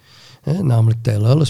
hè, 0.43 0.62
namelijk 0.62 1.02
Tijl 1.02 1.44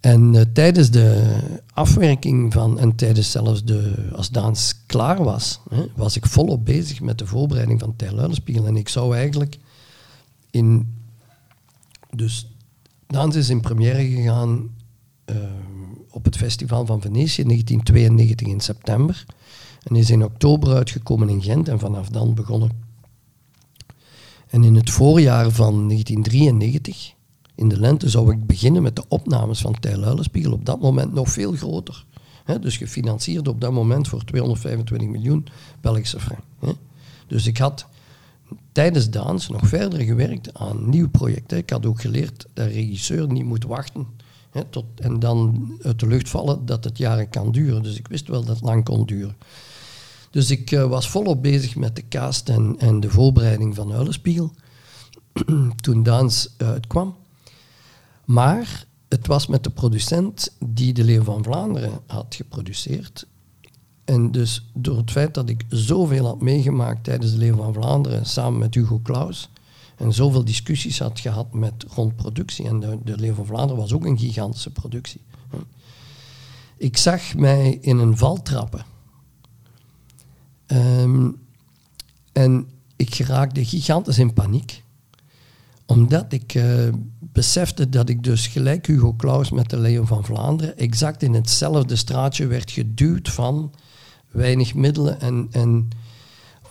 En 0.00 0.34
uh, 0.34 0.40
tijdens 0.52 0.90
de 0.90 1.38
afwerking 1.72 2.52
van, 2.52 2.78
en 2.78 2.94
tijdens 2.94 3.30
zelfs 3.30 3.64
de, 3.64 4.08
als 4.12 4.30
Daans 4.30 4.74
klaar 4.86 5.24
was, 5.24 5.60
hè, 5.70 5.86
was 5.96 6.16
ik 6.16 6.26
volop 6.26 6.64
bezig 6.64 7.00
met 7.00 7.18
de 7.18 7.26
voorbereiding 7.26 7.80
van 7.80 7.96
Tijl 7.96 8.36
En 8.44 8.76
ik 8.76 8.88
zou 8.88 9.16
eigenlijk 9.16 9.58
in, 10.50 10.94
dus 12.10 12.48
Daans 13.06 13.36
is 13.36 13.50
in 13.50 13.60
première 13.60 14.10
gegaan 14.10 14.70
uh, 15.30 15.36
op 16.10 16.24
het 16.24 16.36
Festival 16.36 16.86
van 16.86 17.00
Venetië 17.00 17.40
in 17.40 17.48
1992 17.48 18.46
in 18.46 18.60
september. 18.60 19.24
En 19.84 19.96
is 19.96 20.10
in 20.10 20.24
oktober 20.24 20.74
uitgekomen 20.74 21.28
in 21.28 21.42
Gent 21.42 21.68
en 21.68 21.78
vanaf 21.78 22.08
dan 22.08 22.34
begonnen. 22.34 22.70
En 24.48 24.64
in 24.64 24.74
het 24.74 24.90
voorjaar 24.90 25.50
van 25.50 25.88
1993, 25.88 27.14
in 27.54 27.68
de 27.68 27.80
lente, 27.80 28.08
zou 28.08 28.32
ik 28.32 28.46
beginnen 28.46 28.82
met 28.82 28.96
de 28.96 29.04
opnames 29.08 29.60
van 29.60 29.80
Tijl 29.80 30.04
Uilenspiegel. 30.04 30.52
Op 30.52 30.64
dat 30.64 30.80
moment 30.80 31.12
nog 31.12 31.30
veel 31.30 31.52
groter. 31.52 32.04
dus 32.60 32.76
gefinancierd 32.76 33.48
op 33.48 33.60
dat 33.60 33.72
moment 33.72 34.08
voor 34.08 34.24
225 34.24 35.08
miljoen 35.08 35.46
Belgische 35.80 36.20
frank. 36.20 36.76
Dus 37.26 37.46
ik 37.46 37.58
had 37.58 37.86
tijdens 38.72 39.10
Daans 39.10 39.48
nog 39.48 39.66
verder 39.66 40.00
gewerkt 40.00 40.54
aan 40.54 40.88
nieuw 40.88 41.08
projecten. 41.08 41.58
Ik 41.58 41.70
had 41.70 41.86
ook 41.86 42.00
geleerd 42.00 42.46
dat 42.52 42.66
regisseur 42.66 43.32
niet 43.32 43.44
moet 43.44 43.64
wachten 43.64 44.06
tot, 44.70 44.84
en 44.94 45.18
dan 45.18 45.68
uit 45.82 46.00
de 46.00 46.06
lucht 46.06 46.28
vallen 46.28 46.66
dat 46.66 46.84
het 46.84 46.98
jaren 46.98 47.28
kan 47.28 47.52
duren. 47.52 47.82
Dus 47.82 47.98
ik 47.98 48.08
wist 48.08 48.28
wel 48.28 48.44
dat 48.44 48.56
het 48.56 48.64
lang 48.64 48.84
kon 48.84 49.06
duren. 49.06 49.36
Dus 50.34 50.50
ik 50.50 50.70
uh, 50.70 50.84
was 50.84 51.08
volop 51.08 51.42
bezig 51.42 51.76
met 51.76 51.96
de 51.96 52.08
cast 52.08 52.48
en, 52.48 52.74
en 52.78 53.00
de 53.00 53.10
voorbereiding 53.10 53.74
van 53.74 53.90
Huilenspiegel 53.90 54.52
toen 55.82 56.02
Daans 56.02 56.54
uitkwam. 56.56 57.16
Maar 58.24 58.86
het 59.08 59.26
was 59.26 59.46
met 59.46 59.64
de 59.64 59.70
producent 59.70 60.52
die 60.64 60.92
de 60.92 61.04
Leeuw 61.04 61.22
van 61.22 61.42
Vlaanderen 61.42 62.00
had 62.06 62.34
geproduceerd. 62.34 63.26
En 64.04 64.30
dus 64.30 64.70
door 64.72 64.96
het 64.96 65.10
feit 65.10 65.34
dat 65.34 65.48
ik 65.48 65.64
zoveel 65.68 66.26
had 66.26 66.40
meegemaakt 66.40 67.04
tijdens 67.04 67.32
de 67.32 67.38
Leeuw 67.38 67.56
van 67.56 67.74
Vlaanderen 67.74 68.26
samen 68.26 68.58
met 68.58 68.74
Hugo 68.74 69.00
Claus 69.02 69.50
en 69.96 70.12
zoveel 70.12 70.44
discussies 70.44 70.98
had 70.98 71.20
gehad 71.20 71.52
met 71.52 71.84
rond 71.88 72.16
productie. 72.16 72.68
En 72.68 72.80
de, 72.80 72.98
de 73.04 73.16
Leeuw 73.16 73.34
van 73.34 73.46
Vlaanderen 73.46 73.82
was 73.82 73.92
ook 73.92 74.04
een 74.04 74.18
gigantische 74.18 74.70
productie. 74.70 75.20
Ik 76.76 76.96
zag 76.96 77.34
mij 77.34 77.78
in 77.80 77.98
een 77.98 78.16
val 78.16 78.42
trappen. 78.42 78.92
Ehm, 80.74 81.30
en 82.32 82.66
ik 82.96 83.14
geraakte 83.14 83.64
gigantisch 83.64 84.18
in 84.18 84.32
paniek. 84.32 84.82
Omdat 85.86 86.32
ik 86.32 86.54
uh, 86.54 86.64
besefte 87.20 87.88
dat 87.88 88.08
ik 88.08 88.22
dus 88.22 88.46
gelijk 88.46 88.86
Hugo 88.86 89.14
Claus 89.14 89.50
met 89.50 89.70
de 89.70 89.78
Leeuw 89.78 90.04
van 90.04 90.24
Vlaanderen 90.24 90.78
exact 90.78 91.22
in 91.22 91.34
hetzelfde 91.34 91.96
straatje 91.96 92.46
werd 92.46 92.70
geduwd 92.70 93.28
van 93.28 93.72
weinig 94.30 94.74
middelen 94.74 95.20
en, 95.20 95.48
en 95.50 95.88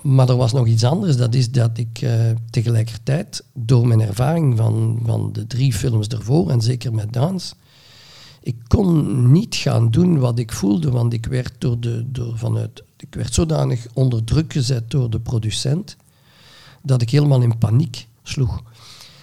maar 0.01 0.29
er 0.29 0.35
was 0.35 0.53
nog 0.53 0.67
iets 0.67 0.83
anders. 0.83 1.17
Dat 1.17 1.35
is 1.35 1.51
dat 1.51 1.77
ik 1.77 2.01
uh, 2.01 2.29
tegelijkertijd, 2.49 3.43
door 3.53 3.87
mijn 3.87 4.01
ervaring 4.01 4.57
van, 4.57 4.99
van 5.05 5.33
de 5.33 5.47
drie 5.47 5.73
films 5.73 6.07
ervoor, 6.07 6.49
en 6.49 6.61
zeker 6.61 6.93
met 6.93 7.13
dans, 7.13 7.55
ik 8.41 8.55
kon 8.67 9.31
niet 9.31 9.55
gaan 9.55 9.91
doen 9.91 10.19
wat 10.19 10.39
ik 10.39 10.51
voelde, 10.51 10.91
want 10.91 11.13
ik 11.13 11.25
werd, 11.25 11.53
door 11.57 11.79
de, 11.79 12.03
door 12.11 12.37
vanuit, 12.37 12.83
ik 13.03 13.15
werd 13.15 13.33
zodanig 13.33 13.87
onder 13.93 14.23
druk 14.23 14.53
gezet 14.53 14.91
door 14.91 15.09
de 15.09 15.19
producent, 15.19 15.95
dat 16.81 17.01
ik 17.01 17.09
helemaal 17.09 17.41
in 17.41 17.57
paniek 17.57 18.07
sloeg. 18.23 18.61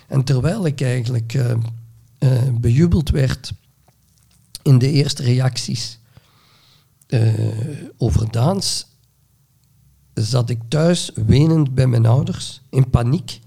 En 0.09 0.25
terwijl 0.25 0.67
ik 0.67 0.81
eigenlijk 0.81 1.35
uh, 1.35 1.51
uh, 2.19 2.43
bejubeld 2.61 3.11
werd 3.11 3.53
in 4.63 4.79
de 4.79 4.91
eerste 4.91 5.23
reacties 5.23 5.99
over 7.97 8.31
dans, 8.31 8.87
zat 10.15 10.51
ik 10.51 10.61
thuis 10.69 11.11
wenend 11.15 11.75
bij 11.75 11.87
mijn 11.87 12.07
ouders 12.07 12.61
in 12.69 12.91
paniek 12.91 13.41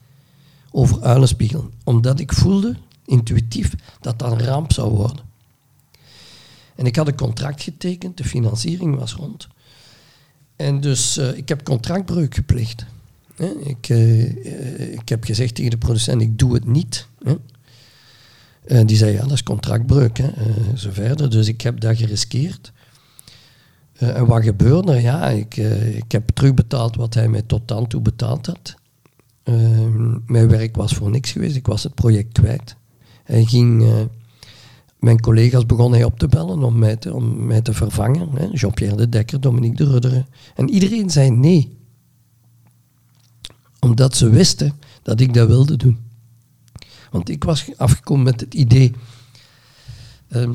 over 0.72 1.02
uilenspiegel. 1.02 1.70
Omdat 1.84 2.20
ik 2.20 2.34
voelde, 2.34 2.76
intuïtief, 3.06 3.74
dat 4.02 4.20
dat 4.20 4.32
een 4.32 4.46
ramp 4.46 4.72
zou 4.72 4.92
worden. 4.92 5.26
En 6.76 6.86
ik 6.86 6.96
had 6.96 7.08
een 7.08 7.16
contract 7.16 7.64
getekend, 7.64 8.18
de 8.18 8.24
financiering 8.24 8.96
was 8.96 9.14
rond. 9.14 9.48
En 10.56 10.82
dus 10.82 11.18
uh, 11.18 11.38
ik 11.38 11.50
heb 11.50 11.64
contractbreuk 11.64 12.36
gepleegd. 12.36 12.86
Ik, 13.64 13.90
uh, 13.90 14.94
ik 14.94 15.10
heb 15.10 15.24
gezegd 15.24 15.56
tegen 15.56 15.72
de 15.72 15.78
producent, 15.78 16.22
ik 16.22 16.40
doe 16.40 16.54
het 16.54 16.66
niet. 16.66 17.08
En 18.66 18.86
die 18.86 18.98
zei, 18.98 19.12
ja, 19.12 19.22
dat 19.22 19.32
is 19.32 19.44
contractbreuk. 19.44 20.18
Hè. 20.18 20.30
zo 20.76 20.90
verder. 20.92 21.30
Dus 21.30 21.48
ik 21.48 21.62
heb 21.62 21.80
dat 21.80 21.98
geriskeerd. 21.98 22.72
En 23.98 24.26
wat 24.26 24.44
gebeurde? 24.44 25.02
Ja, 25.02 25.30
ik, 25.30 25.58
ik 25.96 26.12
heb 26.12 26.30
terugbetaald 26.30 26.96
wat 26.96 27.14
hij 27.14 27.28
mij 27.28 27.42
tot 27.42 27.68
dan 27.68 27.88
toe 27.88 28.02
betaald 28.02 28.46
had. 28.46 28.76
Uh, 29.44 29.56
mijn 30.28 30.48
werk 30.48 30.76
was 30.76 30.94
voor 30.94 31.10
niks 31.10 31.32
geweest, 31.32 31.56
ik 31.56 31.66
was 31.66 31.84
het 31.84 31.96
project 31.96 32.32
kwijt. 32.32 32.76
Hij 33.24 33.44
ging, 33.46 33.84
mijn 35.04 35.22
collega's 35.22 35.66
begonnen 35.66 36.00
hij 36.00 36.08
op 36.08 36.20
te 36.20 36.28
bellen 36.28 36.64
om 36.64 36.80
mij 36.80 36.96
te, 36.96 37.14
om 37.14 37.46
mij 37.46 37.62
te 37.62 37.74
vervangen. 37.74 38.52
Jean-Pierre 38.52 38.96
de 38.96 39.10
Dekker, 39.10 39.42
Dominique 39.42 39.86
de 39.86 39.92
Rudderen. 39.92 40.28
En 40.56 40.70
iedereen 40.70 41.10
zei 41.10 41.30
nee. 41.30 41.78
Omdat 43.80 44.16
ze 44.16 44.30
wisten 44.30 44.74
dat 45.02 45.20
ik 45.20 45.34
dat 45.34 45.48
wilde 45.48 45.76
doen. 45.76 46.00
Want 47.12 47.30
ik 47.30 47.44
was 47.44 47.78
afgekomen 47.78 48.24
met 48.24 48.40
het 48.40 48.54
idee 48.54 48.94
ehm, 50.28 50.54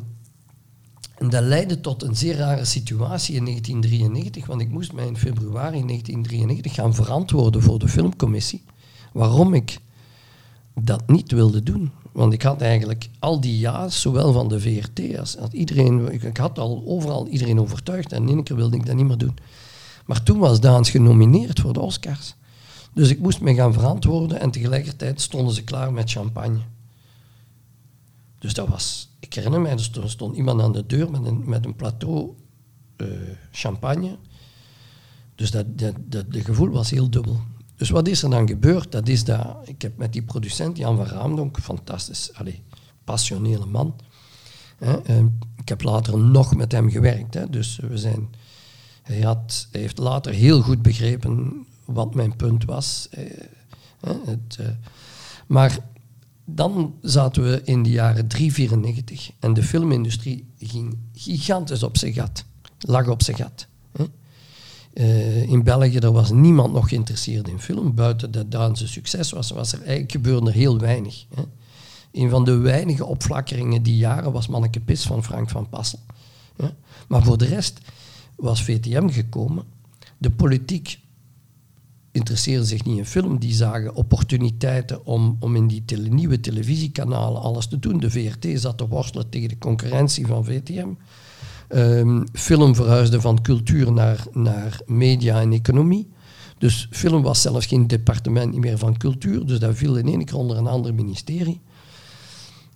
en 1.19 1.31
dat 1.31 1.43
leidde 1.43 1.81
tot 1.81 2.03
een 2.03 2.17
zeer 2.17 2.37
rare 2.37 2.65
situatie 2.65 3.35
in 3.35 3.45
1993, 3.45 4.47
want 4.47 4.61
ik 4.61 4.69
moest 4.69 4.93
mij 4.93 5.07
in 5.07 5.17
februari 5.17 5.87
1993 5.87 6.75
gaan 6.75 6.95
verantwoorden 6.95 7.63
voor 7.63 7.79
de 7.79 7.89
filmcommissie. 7.89 8.65
Waarom 9.13 9.55
ik 9.55 9.79
dat 10.81 11.09
niet 11.09 11.33
wilde 11.33 11.63
doen. 11.63 11.91
Want 12.13 12.33
ik 12.33 12.43
had 12.43 12.61
eigenlijk 12.61 13.09
al 13.19 13.41
die 13.41 13.59
ja's, 13.59 14.01
zowel 14.01 14.33
van 14.33 14.49
de 14.49 14.61
VRT 14.61 15.19
als, 15.19 15.37
iedereen, 15.51 16.13
ik 16.13 16.37
had 16.37 16.59
al 16.59 16.83
overal 16.87 17.27
iedereen 17.27 17.61
overtuigd 17.61 18.13
en 18.13 18.23
in 18.23 18.29
één 18.29 18.43
keer 18.43 18.57
wilde 18.57 18.77
ik 18.77 18.87
dat 18.87 18.97
niet 18.97 19.07
meer 19.07 19.19
doen. 19.19 19.37
Maar 20.07 20.23
toen 20.23 20.39
was 20.39 20.61
Daans 20.61 20.91
genomineerd 20.91 21.61
voor 21.61 21.73
de 21.73 21.81
Oscars. 21.81 22.35
Dus 22.93 23.11
ik 23.11 23.19
moest 23.19 23.41
me 23.41 23.55
gaan 23.55 23.73
verantwoorden 23.73 24.41
en 24.41 24.51
tegelijkertijd 24.51 25.21
stonden 25.21 25.55
ze 25.55 25.65
klaar 25.65 25.93
met 25.93 26.11
champagne. 26.11 26.61
Dus 28.39 28.55
dat 28.55 28.69
was, 28.69 29.09
ik 29.21 29.35
herinner 29.35 29.61
mij, 29.61 29.71
er 29.71 30.11
stond 30.11 30.37
iemand 30.37 30.61
aan 30.61 30.73
de 30.73 30.87
deur 30.87 31.11
met 31.11 31.25
een, 31.25 31.43
met 31.45 31.65
een 31.65 31.77
plateau 31.77 32.31
uh, 32.97 33.07
champagne. 33.51 34.17
Dus 35.35 35.51
dat, 35.51 35.79
dat, 35.79 35.95
dat, 36.05 36.25
gevoel 36.31 36.69
was 36.69 36.91
heel 36.91 37.11
dubbel. 37.11 37.41
Dus 37.79 37.91
wat 37.91 38.09
is 38.09 38.23
er 38.23 38.31
dan 38.31 38.49
gebeurd? 38.49 38.93
Dat 38.93 39.09
is 39.09 39.25
dat, 39.25 39.57
ik 39.65 39.83
heb 39.83 39.97
met 39.97 40.13
die 40.13 40.23
producent, 40.23 40.77
Jan 40.77 40.97
van 40.97 41.07
Raamdonk, 41.07 41.59
fantastisch, 41.61 42.31
allez, 42.35 42.61
passionele 43.05 43.67
man. 43.67 43.95
Hè, 44.79 45.11
uh, 45.11 45.25
ik 45.57 45.69
heb 45.69 45.83
later 45.83 46.19
nog 46.19 46.57
met 46.57 46.73
hem 46.73 46.91
gewerkt. 46.91 47.35
Hè, 47.35 47.51
dus 47.51 47.79
we 47.89 47.99
zijn, 47.99 48.29
hij, 49.03 49.21
had, 49.21 49.69
heeft 49.71 49.99
later 49.99 50.33
heel 50.33 50.61
goed 50.63 50.83
begrepen 50.83 51.67
wat 51.85 52.15
mijn 52.15 52.37
punt 52.37 52.65
was. 52.65 53.09
Uh, 53.19 54.11
het, 54.25 54.59
maar 55.47 55.79
dan 56.45 56.95
zaten 57.03 57.43
we 57.43 57.61
in 57.65 57.83
de 57.83 57.91
jaren 57.91 58.27
394 58.27 59.31
en 59.39 59.55
de 59.55 59.63
filmindustrie 59.63 60.53
ging 60.59 60.99
gigantisch 61.15 61.83
op 61.83 61.97
zijn 61.97 62.13
gat, 62.13 62.45
lag 62.79 63.09
op 63.09 63.23
zijn 63.23 63.37
gat. 63.37 63.67
Eh, 64.99 65.43
in 65.43 65.63
België 65.63 65.99
er 65.99 66.13
was 66.13 66.31
niemand 66.31 66.73
nog 66.73 66.89
geïnteresseerd 66.89 67.49
in 67.49 67.61
film. 67.61 67.95
Buiten 67.95 68.31
dat 68.31 68.51
Daanse 68.51 68.89
succes 68.89 69.31
was, 69.31 69.73
er 69.73 69.79
eigenlijk 69.79 70.11
gebeurde 70.11 70.53
heel 70.53 70.79
weinig. 70.79 71.25
Hè. 71.35 71.43
Een 72.13 72.31
van 72.31 72.45
de 72.45 72.57
weinige 72.57 73.05
opflakkeringen 73.05 73.83
die 73.83 73.97
jaren 73.97 74.33
was 74.33 74.49
Manneke 74.49 74.81
Pis 74.81 75.03
van 75.03 75.25
Frank 75.25 75.51
van 75.51 75.69
Passel. 75.69 75.99
Maar 77.09 77.23
voor 77.23 77.39
de 77.39 77.45
rest 77.45 77.81
was 78.37 78.63
VTM 78.63 79.09
gekomen. 79.09 79.65
De 80.19 80.31
politiek 80.31 81.01
interesseerde 82.11 82.65
zich 82.65 82.85
niet 82.85 82.99
in 82.99 83.07
film. 83.07 83.39
Die 83.39 83.55
zagen 83.55 83.95
opportuniteiten 83.95 85.07
om, 85.07 85.37
om 85.41 85.57
in 85.57 85.67
die 85.67 85.99
nieuwe 85.99 86.41
televisiekanalen 86.41 87.43
alles 87.43 87.67
te 87.67 87.79
doen. 87.79 88.01
De 88.01 88.11
VRT 88.11 88.61
zat 88.61 88.79
te 88.79 88.89
worstelen 88.89 89.29
tegen 89.29 89.49
de 89.49 89.59
concurrentie 89.59 90.27
van 90.27 90.45
VTM. 90.45 90.89
Um, 91.75 92.25
film 92.33 92.75
verhuisde 92.75 93.21
van 93.21 93.43
cultuur 93.43 93.93
naar, 93.93 94.27
naar 94.33 94.81
media 94.87 95.41
en 95.41 95.53
economie. 95.53 96.09
Dus 96.59 96.89
film 96.91 97.23
was 97.23 97.43
zelfs 97.43 97.67
geen 97.67 97.87
departement 97.87 98.57
meer 98.57 98.79
van 98.79 98.97
cultuur, 98.97 99.47
dus 99.47 99.59
dat 99.59 99.75
viel 99.75 99.97
in 99.97 100.07
één 100.07 100.25
keer 100.25 100.37
onder 100.37 100.57
een 100.57 100.67
ander 100.67 100.95
ministerie. 100.95 101.61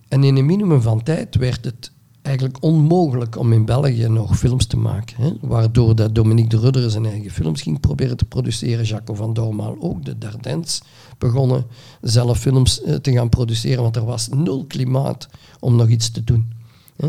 En 0.07 0.23
in 0.23 0.35
een 0.35 0.45
minimum 0.45 0.81
van 0.81 1.03
tijd 1.03 1.35
werd 1.35 1.65
het 1.65 1.91
eigenlijk 2.21 2.63
onmogelijk 2.63 3.37
om 3.37 3.53
in 3.53 3.65
België 3.65 4.07
nog 4.07 4.37
films 4.37 4.65
te 4.65 4.77
maken. 4.77 5.23
Hè? 5.23 5.31
Waardoor 5.41 5.95
dat 5.95 6.15
Dominique 6.15 6.49
de 6.49 6.59
Rudder 6.59 6.91
zijn 6.91 7.05
eigen 7.05 7.31
films 7.31 7.61
ging 7.61 7.79
proberen 7.79 8.17
te 8.17 8.25
produceren. 8.25 8.85
Jaco 8.85 9.13
van 9.13 9.33
Dormaal 9.33 9.75
ook, 9.79 10.05
de 10.05 10.17
Dardens, 10.17 10.81
begonnen 11.17 11.65
zelf 12.01 12.39
films 12.39 12.81
eh, 12.81 12.95
te 12.95 13.11
gaan 13.11 13.29
produceren, 13.29 13.83
want 13.83 13.95
er 13.95 14.05
was 14.05 14.29
nul 14.29 14.65
klimaat 14.65 15.27
om 15.59 15.75
nog 15.75 15.87
iets 15.87 16.11
te 16.11 16.23
doen. 16.23 16.51
Hè? 16.95 17.07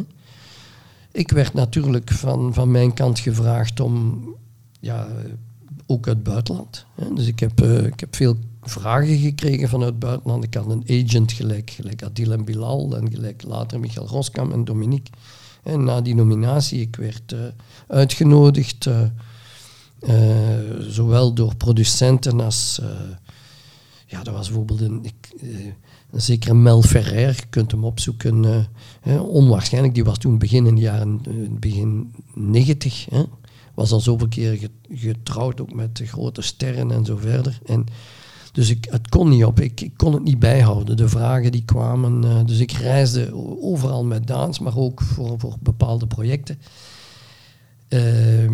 Ik 1.15 1.31
werd 1.31 1.55
natuurlijk 1.55 2.11
van, 2.11 2.55
van 2.55 2.71
mijn 2.71 2.95
kant 2.95 3.19
gevraagd 3.19 3.81
om, 3.81 4.25
ja, 4.81 5.09
ook 5.87 6.07
uit 6.07 6.17
het 6.17 6.25
buitenland. 6.25 6.87
Dus 7.15 7.27
ik 7.27 7.41
heb, 7.41 7.63
uh, 7.63 7.87
ik 7.87 8.01
heb 8.01 8.17
veel 8.17 8.37
vragen 8.63 9.19
gekregen 9.19 9.69
vanuit 9.69 9.91
het 9.91 9.99
buitenland. 9.99 10.45
Ik 10.45 10.55
had 10.55 10.71
een 10.71 11.05
agent 11.07 11.33
gelijk, 11.33 11.71
gelijk 11.71 12.03
Adil 12.03 12.33
en 12.33 12.45
Bilal 12.45 12.97
en 12.97 13.11
gelijk 13.11 13.43
later 13.43 13.81
Michael 13.81 14.07
Roskam 14.07 14.53
en 14.53 14.65
Dominique. 14.65 15.13
En 15.63 15.85
na 15.85 16.01
die 16.01 16.15
nominatie, 16.15 16.81
ik 16.81 16.97
werd 16.97 17.33
uh, 17.33 17.41
uitgenodigd, 17.89 18.87
uh, 18.87 19.09
zowel 20.81 21.33
door 21.33 21.57
producenten 21.57 22.41
als... 22.41 22.81
ja, 24.07 24.23
dat 24.23 24.35
was 24.35 24.47
bijvoorbeeld 24.47 24.81
een, 24.81 25.11
een 26.15 26.21
zekere 26.21 26.55
Mel 26.55 26.83
Ferrer, 26.83 27.29
je 27.29 27.47
kunt 27.51 27.71
hem 27.71 27.85
opzoeken. 27.85 28.67
onwaarschijnlijk, 29.21 29.95
die 29.95 30.05
was 30.05 30.19
toen 30.19 30.39
begin 30.39 30.67
in 30.67 30.75
de 30.75 30.81
jaren 30.81 31.21
begin 31.61 32.15
90. 32.35 33.07
Hè, 33.11 33.23
was 33.75 33.93
al 33.93 34.01
zoveel 34.01 34.29
keer 34.29 34.71
getrouwd, 34.91 35.61
ook 35.61 35.75
met 35.75 36.03
grote 36.05 36.43
sterren 36.43 36.91
en 36.91 37.05
zo 37.05 37.17
verder. 37.17 37.59
En 37.67 37.87
dus 38.55 38.71
ik, 38.71 38.87
het 38.91 39.09
kon 39.09 39.29
niet 39.29 39.45
op. 39.45 39.61
Ik, 39.61 39.91
kon 39.97 40.13
het 40.13 40.23
niet 40.23 40.39
bijhouden. 40.39 40.97
De 40.97 41.09
vragen 41.09 41.53
die 41.53 41.65
kwamen. 41.65 42.25
Uh, 42.25 42.45
dus 42.45 42.59
ik 42.59 42.73
reisde 42.73 43.31
overal 43.61 44.05
met 44.05 44.27
dans, 44.27 44.59
maar 44.59 44.77
ook 44.77 45.03
voor, 45.03 45.39
voor 45.39 45.57
bepaalde 45.61 46.07
projecten. 46.07 46.59
Uh, 47.89 48.45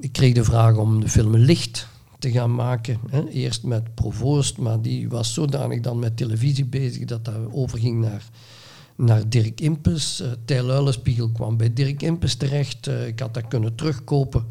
ik 0.00 0.12
kreeg 0.12 0.34
de 0.34 0.44
vraag 0.44 0.76
om 0.76 1.00
de 1.00 1.08
film 1.08 1.36
Licht 1.36 1.88
te 2.20 2.30
gaan 2.30 2.54
maken. 2.54 2.98
Hè. 3.10 3.28
Eerst 3.28 3.62
met 3.62 3.94
Provoost, 3.94 4.58
maar 4.58 4.80
die 4.80 5.08
was 5.08 5.34
zodanig 5.34 5.80
dan 5.80 5.98
met 5.98 6.16
televisie 6.16 6.64
bezig 6.64 7.04
dat 7.04 7.24
dat 7.24 7.34
overging 7.52 8.00
naar, 8.00 8.22
naar 8.96 9.28
Dirk 9.28 9.60
Impes. 9.60 10.20
Uh, 10.20 10.28
Tijl 10.44 10.92
kwam 11.32 11.56
bij 11.56 11.72
Dirk 11.72 12.02
Impes 12.02 12.34
terecht. 12.34 12.88
Uh, 12.88 13.06
ik 13.06 13.20
had 13.20 13.34
dat 13.34 13.48
kunnen 13.48 13.74
terugkopen 13.74 14.44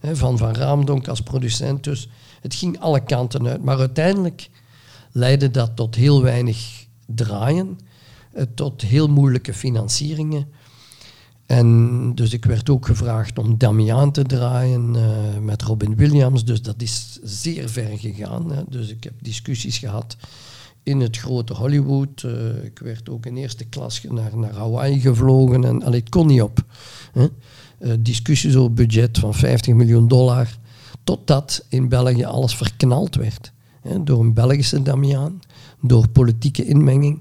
hè, 0.00 0.16
van 0.16 0.38
Van 0.38 0.54
Raamdonk 0.54 1.08
als 1.08 1.20
producent. 1.20 1.84
Dus 1.84 2.08
het 2.40 2.54
ging 2.54 2.80
alle 2.80 3.04
kanten 3.04 3.46
uit. 3.46 3.64
Maar 3.64 3.78
uiteindelijk 3.78 4.48
leidde 5.12 5.50
dat 5.50 5.76
tot 5.76 5.94
heel 5.94 6.22
weinig 6.22 6.86
draaien, 7.06 7.78
eh, 8.32 8.44
tot 8.54 8.82
heel 8.82 9.08
moeilijke 9.08 9.54
financieringen. 9.54 10.46
En 11.46 12.14
dus 12.14 12.32
ik 12.32 12.44
werd 12.44 12.70
ook 12.70 12.86
gevraagd 12.86 13.38
om 13.38 13.58
Damiaan 13.58 14.12
te 14.12 14.22
draaien 14.22 14.94
uh, 14.94 15.38
met 15.40 15.62
Robin 15.62 15.96
Williams. 15.96 16.44
Dus 16.44 16.62
dat 16.62 16.82
is 16.82 17.18
zeer 17.22 17.68
ver 17.68 17.98
gegaan. 17.98 18.52
Hè. 18.52 18.62
Dus 18.68 18.88
ik 18.88 19.04
heb 19.04 19.12
discussies 19.20 19.78
gehad 19.78 20.16
in 20.82 21.00
het 21.00 21.16
grote 21.16 21.54
Hollywood. 21.54 22.22
Uh, 22.22 22.64
ik 22.64 22.78
werd 22.78 23.10
ook 23.10 23.26
in 23.26 23.36
eerste 23.36 23.64
klas 23.64 24.02
naar, 24.08 24.36
naar 24.36 24.54
Hawaii 24.54 25.00
gevlogen. 25.00 25.64
En 25.64 25.82
allee, 25.82 26.00
het 26.00 26.08
kon 26.08 26.26
niet 26.26 26.42
op. 26.42 26.64
Hè. 27.12 27.26
Uh, 27.78 27.92
discussies 27.98 28.56
over 28.56 28.72
budget 28.72 29.18
van 29.18 29.34
50 29.34 29.74
miljoen 29.74 30.08
dollar. 30.08 30.58
Totdat 31.04 31.64
in 31.68 31.88
België 31.88 32.24
alles 32.24 32.56
verknald 32.56 33.14
werd. 33.14 33.52
Hè, 33.80 34.02
door 34.02 34.20
een 34.20 34.34
Belgische 34.34 34.82
Damiaan, 34.82 35.40
door 35.80 36.08
politieke 36.08 36.64
inmenging. 36.64 37.20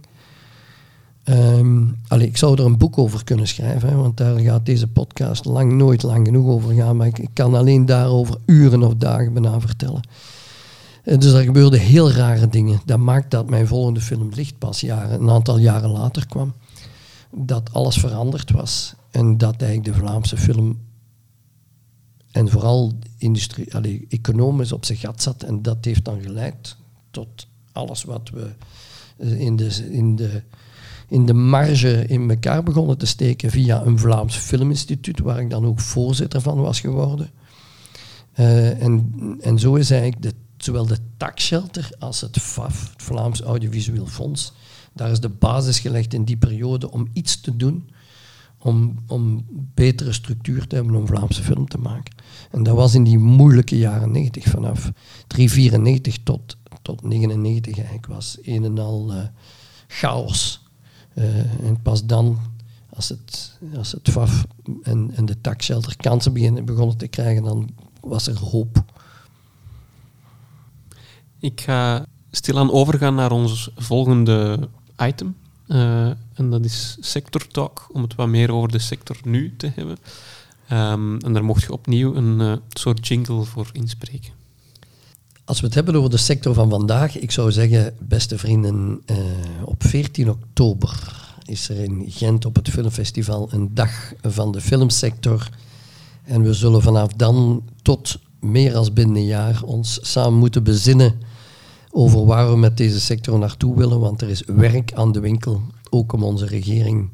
Um, 1.29 2.01
ik 2.17 2.37
zou 2.37 2.59
er 2.59 2.65
een 2.65 2.77
boek 2.77 2.97
over 2.97 3.23
kunnen 3.23 3.47
schrijven, 3.47 3.97
want 3.97 4.17
daar 4.17 4.39
gaat 4.39 4.65
deze 4.65 4.87
podcast 4.87 5.45
lang 5.45 5.71
nooit 5.71 6.03
lang 6.03 6.25
genoeg 6.25 6.47
over 6.47 6.73
gaan. 6.73 6.97
Maar 6.97 7.07
ik, 7.07 7.29
kan 7.33 7.55
alleen 7.55 7.85
daarover 7.85 8.37
uren 8.45 8.83
of 8.83 8.95
dagen 8.95 9.33
bijna 9.33 9.59
vertellen. 9.59 10.07
Uh, 11.03 11.17
dus 11.17 11.33
er 11.33 11.43
gebeurden 11.43 11.79
heel 11.79 12.11
rare 12.11 12.47
dingen. 12.47 12.81
Dat 12.85 12.99
maakt 12.99 13.31
dat 13.31 13.49
mijn 13.49 13.67
volgende 13.67 14.01
film 14.01 14.29
Licht 14.35 14.57
pas 14.57 14.81
jaren, 14.81 15.21
een 15.21 15.29
aantal 15.29 15.57
jaren 15.57 15.89
later 15.89 16.27
kwam. 16.27 16.53
Dat 17.31 17.73
alles 17.73 17.97
veranderd 17.97 18.51
was. 18.51 18.93
En 19.11 19.37
dat 19.37 19.61
eigenlijk 19.61 19.93
de 19.93 20.05
Vlaamse 20.05 20.37
film 20.37 20.77
en 22.31 22.49
vooral 22.49 22.93
industrie, 23.17 23.75
allez, 23.75 24.01
economisch 24.09 24.71
op 24.71 24.85
zijn 24.85 24.97
gat 24.97 25.21
zat. 25.21 25.43
En 25.43 25.61
dat 25.61 25.85
heeft 25.85 26.05
dan 26.05 26.21
geleid 26.21 26.75
tot 27.11 27.47
alles 27.71 28.03
wat 28.03 28.29
we 28.29 28.49
eh, 29.17 29.39
in 29.39 29.55
de, 29.55 29.89
in 29.91 30.15
de, 30.15 30.43
in 31.07 31.25
de 31.25 31.33
marge 31.33 32.05
in 32.07 32.29
elkaar 32.29 32.63
begonnen 32.63 32.97
te 32.97 33.05
steken 33.05 33.51
via 33.51 33.85
een 33.85 33.99
Vlaams 33.99 34.35
Filminstituut, 34.35 35.19
waar 35.19 35.39
ik 35.39 35.49
dan 35.49 35.65
ook 35.65 35.79
voorzitter 35.79 36.41
van 36.41 36.61
was 36.61 36.79
geworden. 36.79 37.29
Uh, 38.39 38.81
en, 38.83 39.13
en 39.41 39.59
zo 39.59 39.75
is 39.75 39.91
eigenlijk 39.91 40.21
de, 40.21 40.33
zowel 40.57 40.85
de 40.85 40.97
takshelter 41.17 41.89
als 41.99 42.21
het 42.21 42.37
FAF, 42.39 42.89
het 42.91 43.03
Vlaams 43.03 43.41
Audiovisueel 43.41 44.07
Fonds, 44.07 44.53
daar 44.93 45.11
is 45.11 45.19
de 45.19 45.29
basis 45.29 45.79
gelegd 45.79 46.13
in 46.13 46.23
die 46.23 46.37
periode 46.37 46.91
om 46.91 47.07
iets 47.13 47.41
te 47.41 47.55
doen 47.55 47.89
om, 48.63 48.95
om 49.07 49.45
betere 49.73 50.13
structuur 50.13 50.67
te 50.67 50.75
hebben 50.75 50.95
om 50.95 51.07
Vlaamse 51.07 51.43
film 51.43 51.67
te 51.67 51.77
maken. 51.77 52.15
En 52.51 52.63
dat 52.63 52.75
was 52.75 52.95
in 52.95 53.03
die 53.03 53.17
moeilijke 53.17 53.77
jaren 53.77 54.11
90, 54.11 54.43
vanaf 54.43 54.91
394 55.27 56.17
tot, 56.23 56.57
tot 56.81 57.03
99 57.03 57.75
eigenlijk, 57.75 58.07
was 58.07 58.37
een 58.41 58.63
en 58.63 58.79
al 58.79 59.13
uh, 59.13 59.23
chaos. 59.87 60.62
Uh, 61.15 61.65
en 61.67 61.81
pas 61.81 62.05
dan, 62.05 62.39
als 62.89 63.09
het, 63.09 63.59
als 63.75 63.91
het 63.91 64.09
FAF 64.09 64.45
en, 64.83 65.11
en 65.15 65.25
de 65.25 65.41
taxshelter 65.41 65.97
kansen 65.97 66.65
begonnen 66.65 66.97
te 66.97 67.07
krijgen, 67.07 67.43
dan 67.43 67.69
was 68.01 68.27
er 68.27 68.39
hoop. 68.39 68.83
Ik 71.39 71.61
ga 71.61 72.05
stilaan 72.31 72.71
overgaan 72.71 73.15
naar 73.15 73.31
ons 73.31 73.69
volgende 73.75 74.69
item. 74.97 75.35
Uh, 75.67 76.07
en 76.33 76.49
dat 76.49 76.65
is 76.65 76.97
Sector 76.99 77.47
Talk, 77.47 77.87
om 77.91 78.01
het 78.01 78.15
wat 78.15 78.27
meer 78.27 78.51
over 78.51 78.71
de 78.71 78.79
sector 78.79 79.17
nu 79.23 79.55
te 79.57 79.71
hebben. 79.75 79.97
Um, 80.71 81.19
en 81.19 81.33
daar 81.33 81.43
mocht 81.43 81.61
je 81.61 81.71
opnieuw 81.73 82.15
een 82.15 82.39
uh, 82.39 82.53
soort 82.69 83.07
jingle 83.07 83.43
voor 83.43 83.69
inspreken. 83.71 84.42
Als 85.45 85.59
we 85.59 85.65
het 85.65 85.75
hebben 85.75 85.95
over 85.95 86.09
de 86.09 86.17
sector 86.17 86.53
van 86.53 86.69
vandaag, 86.69 87.17
ik 87.17 87.31
zou 87.31 87.51
zeggen, 87.51 87.93
beste 87.99 88.37
vrienden, 88.37 89.01
uh, 89.05 89.17
op 89.65 89.83
14 89.83 90.29
oktober 90.29 91.21
is 91.45 91.69
er 91.69 91.77
in 91.77 92.05
Gent 92.07 92.45
op 92.45 92.55
het 92.55 92.69
filmfestival 92.69 93.47
een 93.51 93.73
dag 93.73 94.13
van 94.21 94.51
de 94.51 94.61
filmsector. 94.61 95.49
En 96.23 96.41
we 96.41 96.53
zullen 96.53 96.81
vanaf 96.81 97.13
dan 97.13 97.63
tot 97.81 98.19
meer 98.39 98.71
dan 98.71 98.89
binnen 98.93 99.15
een 99.15 99.25
jaar 99.25 99.63
ons 99.63 99.99
samen 100.01 100.39
moeten 100.39 100.63
bezinnen 100.63 101.19
over 101.91 102.25
waar 102.25 102.49
we 102.49 102.57
met 102.57 102.77
deze 102.77 102.99
sector 102.99 103.39
naartoe 103.39 103.75
willen, 103.75 103.99
want 103.99 104.21
er 104.21 104.29
is 104.29 104.43
werk 104.45 104.93
aan 104.93 105.11
de 105.11 105.19
winkel, 105.19 105.61
ook 105.89 106.13
om 106.13 106.23
onze 106.23 106.45
regering 106.45 107.09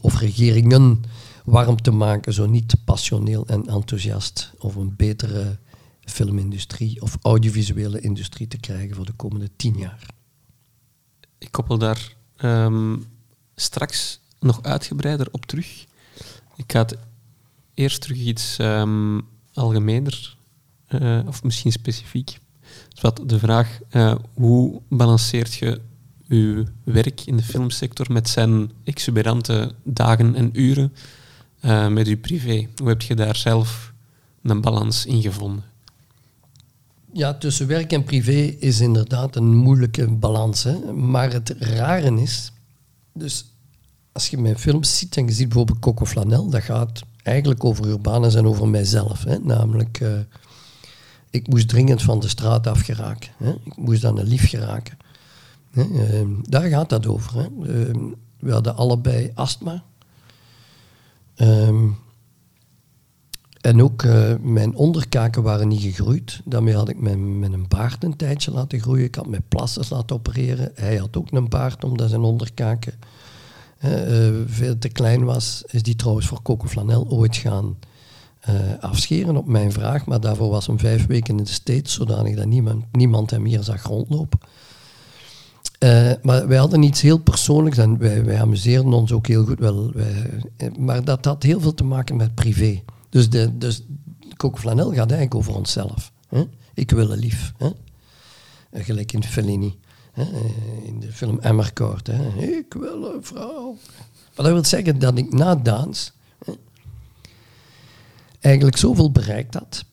of 0.00 0.18
regeringen 0.18 1.02
warm 1.44 1.82
te 1.82 1.90
maken, 1.90 2.32
zo 2.32 2.46
niet 2.46 2.74
passioneel 2.84 3.46
en 3.46 3.66
enthousiast 3.66 4.52
over 4.58 4.80
een 4.80 4.94
betere 4.96 5.58
filmindustrie 6.06 7.02
of 7.02 7.16
audiovisuele 7.22 8.00
industrie 8.00 8.48
te 8.48 8.56
krijgen 8.56 8.96
voor 8.96 9.06
de 9.06 9.12
komende 9.12 9.50
tien 9.56 9.78
jaar. 9.78 10.06
Ik 11.38 11.52
koppel 11.52 11.78
daar 11.78 12.16
um, 12.44 13.04
straks 13.54 14.20
nog 14.40 14.62
uitgebreider 14.62 15.28
op 15.30 15.46
terug. 15.46 15.84
Ik 16.56 16.72
ga 16.72 16.78
het 16.78 16.96
eerst 17.74 18.00
terug 18.00 18.18
iets 18.18 18.58
um, 18.58 19.28
algemener 19.52 20.36
uh, 20.88 21.20
of 21.26 21.42
misschien 21.42 21.72
specifiek 21.72 22.38
dus 22.88 23.00
wat 23.00 23.20
de 23.26 23.38
vraag, 23.38 23.78
uh, 23.90 24.14
hoe 24.34 24.80
balanceert 24.88 25.54
je 25.54 25.80
je 26.26 26.64
werk 26.84 27.20
in 27.20 27.36
de 27.36 27.42
filmsector 27.42 28.12
met 28.12 28.28
zijn 28.28 28.70
exuberante 28.84 29.74
dagen 29.82 30.34
en 30.34 30.60
uren 30.60 30.92
uh, 31.60 31.88
met 31.88 32.06
je 32.06 32.16
privé? 32.16 32.68
Hoe 32.76 32.88
heb 32.88 33.02
je 33.02 33.14
daar 33.14 33.36
zelf 33.36 33.92
een 34.42 34.60
balans 34.60 35.06
in 35.06 35.22
gevonden? 35.22 35.64
Ja, 37.12 37.34
tussen 37.34 37.66
werk 37.66 37.92
en 37.92 38.04
privé 38.04 38.56
is 38.58 38.80
inderdaad 38.80 39.36
een 39.36 39.56
moeilijke 39.56 40.10
balans. 40.10 40.62
Hè? 40.62 40.92
Maar 40.92 41.32
het 41.32 41.54
rare 41.58 42.20
is, 42.20 42.52
dus 43.12 43.54
als 44.12 44.28
je 44.28 44.38
mijn 44.38 44.58
films 44.58 44.98
ziet 44.98 45.16
en 45.16 45.26
je 45.26 45.32
ziet 45.32 45.48
bijvoorbeeld 45.48 45.78
Coco 45.78 46.04
Flanel, 46.04 46.50
dat 46.50 46.62
gaat 46.62 47.02
eigenlijk 47.22 47.64
over 47.64 47.86
Urbanus 47.86 48.34
en 48.34 48.46
over 48.46 48.68
mijzelf. 48.68 49.24
Hè? 49.24 49.38
Namelijk, 49.38 50.00
uh, 50.00 50.18
ik 51.30 51.48
moest 51.48 51.68
dringend 51.68 52.02
van 52.02 52.20
de 52.20 52.28
straat 52.28 52.66
af 52.66 52.80
geraken. 52.80 53.30
Hè? 53.36 53.50
Ik 53.64 53.76
moest 53.76 54.04
aan 54.04 54.18
een 54.18 54.26
lief 54.26 54.48
geraken. 54.48 54.96
Hè? 55.70 55.84
Uh, 55.84 56.28
daar 56.42 56.68
gaat 56.68 56.88
dat 56.88 57.06
over. 57.06 57.34
Hè? 57.34 57.48
Uh, 57.62 58.12
we 58.38 58.52
hadden 58.52 58.76
allebei 58.76 59.30
astma. 59.34 59.84
Um, 61.36 61.96
en 63.66 63.82
ook 63.82 64.02
uh, 64.02 64.34
mijn 64.40 64.74
onderkaken 64.74 65.42
waren 65.42 65.68
niet 65.68 65.80
gegroeid. 65.80 66.40
Daarmee 66.44 66.74
had 66.74 66.88
ik 66.88 67.00
mijn, 67.00 67.38
mijn 67.38 67.68
baard 67.68 68.04
een 68.04 68.16
tijdje 68.16 68.50
laten 68.50 68.80
groeien. 68.80 69.04
Ik 69.04 69.14
had 69.14 69.26
mijn 69.26 69.44
plasters 69.48 69.88
laten 69.88 70.16
opereren. 70.16 70.70
Hij 70.74 70.96
had 70.96 71.16
ook 71.16 71.30
een 71.30 71.48
baard 71.48 71.84
omdat 71.84 72.08
zijn 72.08 72.20
onderkaken 72.20 72.94
uh, 73.84 73.90
veel 74.46 74.78
te 74.78 74.88
klein 74.88 75.24
was. 75.24 75.62
Is 75.66 75.82
die 75.82 75.96
trouwens 75.96 76.26
voor 76.26 76.42
Coco 76.42 77.04
ooit 77.08 77.36
gaan 77.36 77.76
uh, 78.48 78.54
afscheren 78.80 79.36
op 79.36 79.46
mijn 79.46 79.72
vraag. 79.72 80.06
Maar 80.06 80.20
daarvoor 80.20 80.50
was 80.50 80.66
hem 80.66 80.78
vijf 80.78 81.06
weken 81.06 81.38
in 81.38 81.44
de 81.44 81.50
States, 81.50 81.94
zodanig 81.94 82.36
dat 82.36 82.46
niemand, 82.46 82.84
niemand 82.92 83.30
hem 83.30 83.44
hier 83.44 83.62
zag 83.62 83.82
rondlopen. 83.82 84.38
maar 86.22 86.48
wij 86.48 86.58
hadden 86.58 86.82
iets 86.82 87.00
heel 87.00 87.18
persoonlijks 87.18 87.78
en 87.78 87.98
wij, 87.98 88.24
wij 88.24 88.40
amuseerden 88.40 88.92
ons 88.92 89.12
ook 89.12 89.26
heel 89.26 89.44
goed. 89.44 89.58
Wel, 89.58 89.92
wij, 89.92 90.40
maar 90.78 91.04
dat 91.04 91.24
had 91.24 91.42
heel 91.42 91.60
veel 91.60 91.74
te 91.74 91.84
maken 91.84 92.16
met 92.16 92.34
privé. 92.34 92.82
Dus, 93.08 93.30
de, 93.30 93.58
dus 93.58 93.82
Coco 94.36 94.56
Flanel 94.56 94.88
gaat 94.88 95.10
eigenlijk 95.10 95.34
over 95.34 95.54
onszelf. 95.54 96.12
Hè? 96.28 96.48
Ik 96.74 96.90
wil 96.90 97.10
een 97.10 97.18
lief. 97.18 97.52
Hè? 97.56 97.70
Eh, 98.70 98.84
gelijk 98.84 99.12
in 99.12 99.24
Fellini. 99.24 99.78
Hè? 100.12 100.22
Eh, 100.22 100.86
in 100.86 101.00
de 101.00 101.12
film 101.12 101.38
Emmercourt. 101.40 102.08
Ik 102.38 102.74
wil 102.74 103.14
een 103.14 103.24
vrouw. 103.24 103.76
Maar 104.36 104.44
dat 104.44 104.54
wil 104.54 104.64
zeggen 104.64 104.98
dat 104.98 105.18
ik 105.18 105.32
na 105.32 105.54
dans 105.54 106.12
eigenlijk 108.40 108.76
zoveel 108.76 109.12
bereikt 109.12 109.54
had. 109.54 109.84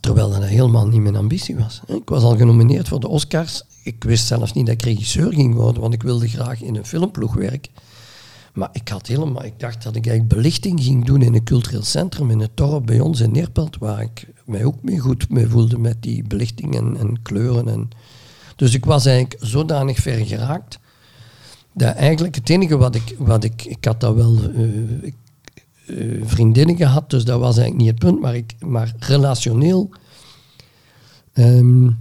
Terwijl 0.00 0.30
dat 0.30 0.44
helemaal 0.44 0.88
niet 0.88 1.00
mijn 1.00 1.16
ambitie 1.16 1.56
was. 1.56 1.80
Ik 1.86 2.08
was 2.08 2.22
al 2.22 2.36
genomineerd 2.36 2.88
voor 2.88 3.00
de 3.00 3.08
Oscars. 3.08 3.62
Ik 3.82 4.04
wist 4.04 4.26
zelfs 4.26 4.52
niet 4.52 4.66
dat 4.66 4.74
ik 4.74 4.82
regisseur 4.82 5.32
ging 5.32 5.54
worden, 5.54 5.82
want 5.82 5.94
ik 5.94 6.02
wilde 6.02 6.28
graag 6.28 6.62
in 6.62 6.76
een 6.76 6.86
filmploeg 6.86 7.34
werken. 7.34 7.72
Maar 8.52 8.68
ik 8.72 8.88
had 8.88 9.06
helemaal, 9.06 9.44
ik 9.44 9.60
dacht 9.60 9.82
dat 9.82 9.96
ik 9.96 10.06
eigenlijk 10.06 10.34
belichting 10.34 10.82
ging 10.82 11.04
doen 11.04 11.22
in 11.22 11.34
een 11.34 11.44
cultureel 11.44 11.82
centrum 11.82 12.30
in 12.30 12.40
het 12.40 12.50
dorp 12.54 12.86
bij 12.86 13.00
ons 13.00 13.20
in 13.20 13.32
Neerpelt, 13.32 13.78
waar 13.78 14.00
ik 14.00 14.26
mij 14.44 14.64
ook 14.64 14.82
mee 14.82 14.98
goed 14.98 15.28
mee 15.28 15.46
voelde 15.46 15.78
met 15.78 16.02
die 16.02 16.24
belichting 16.24 16.76
en, 16.76 16.96
en 16.96 17.22
kleuren. 17.22 17.68
En 17.68 17.88
dus 18.56 18.74
ik 18.74 18.84
was 18.84 19.06
eigenlijk 19.06 19.36
zodanig 19.44 19.98
ver 19.98 20.26
geraakt, 20.26 20.78
dat 21.72 21.94
eigenlijk 21.94 22.34
het 22.34 22.50
enige 22.50 22.76
wat 22.76 22.94
ik, 22.94 23.14
wat 23.18 23.44
ik, 23.44 23.64
ik 23.64 23.84
had 23.84 24.00
dat 24.00 24.14
wel 24.14 24.38
ik, 25.00 25.14
uh, 25.86 26.22
vriendinnen 26.24 26.76
gehad, 26.76 27.10
dus 27.10 27.24
dat 27.24 27.40
was 27.40 27.56
eigenlijk 27.56 27.84
niet 27.84 28.00
het 28.00 28.10
punt, 28.10 28.20
maar, 28.20 28.34
ik, 28.34 28.54
maar 28.60 28.94
relationeel 28.98 29.90
um, 31.34 31.98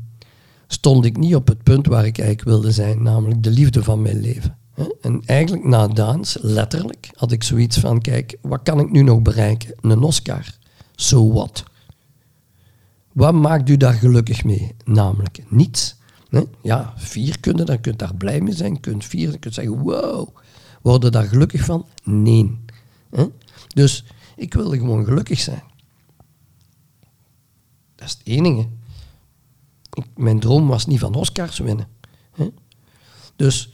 stond 0.67 1.05
ik 1.05 1.17
niet 1.17 1.35
op 1.35 1.47
het 1.47 1.63
punt 1.63 1.87
waar 1.87 2.05
ik 2.05 2.17
eigenlijk 2.17 2.47
wilde 2.47 2.71
zijn, 2.71 3.03
namelijk 3.03 3.43
de 3.43 3.49
liefde 3.49 3.83
van 3.83 4.01
mijn 4.01 4.19
leven. 4.19 4.59
En 5.02 5.22
eigenlijk 5.26 5.64
na 5.64 5.88
dans, 5.88 6.38
letterlijk, 6.41 7.10
had 7.14 7.31
ik 7.31 7.43
zoiets 7.43 7.77
van, 7.77 8.02
kijk, 8.02 8.38
wat 8.41 8.64
kan 8.64 8.80
ik 8.80 8.91
nu 8.91 9.02
nog 9.02 9.22
bereiken? 9.22 9.76
Een 9.81 10.02
Oscar. 10.02 10.56
So 10.95 11.34
what? 11.34 11.64
Wat 13.11 13.34
maakt 13.34 13.69
u 13.69 13.77
daar 13.77 13.93
gelukkig 13.93 14.43
mee? 14.43 14.76
Namelijk 14.85 15.43
niets. 15.48 15.95
Ja, 16.61 16.93
vier 16.98 17.39
kunnen, 17.39 17.65
dan 17.65 17.81
kunt 17.81 17.99
daar 17.99 18.15
blij 18.15 18.41
mee 18.41 18.53
zijn. 18.53 18.80
Kunt 18.80 19.06
vier, 19.06 19.30
dan 19.30 19.39
kunt 19.39 19.53
zeggen, 19.53 19.80
wow. 19.80 20.30
Worden 20.81 21.11
daar 21.11 21.27
gelukkig 21.27 21.65
van? 21.65 21.85
Nee. 22.03 22.60
Dus 23.68 24.06
ik 24.35 24.53
wilde 24.53 24.77
gewoon 24.77 25.06
gelukkig 25.06 25.39
zijn. 25.39 25.64
Dat 27.95 28.07
is 28.07 28.14
het 28.14 28.27
enige. 28.27 28.68
Mijn 30.15 30.39
droom 30.39 30.68
was 30.68 30.85
niet 30.85 30.99
van 30.99 31.14
Oscars 31.14 31.57
winnen. 31.60 31.88
Dus 33.35 33.73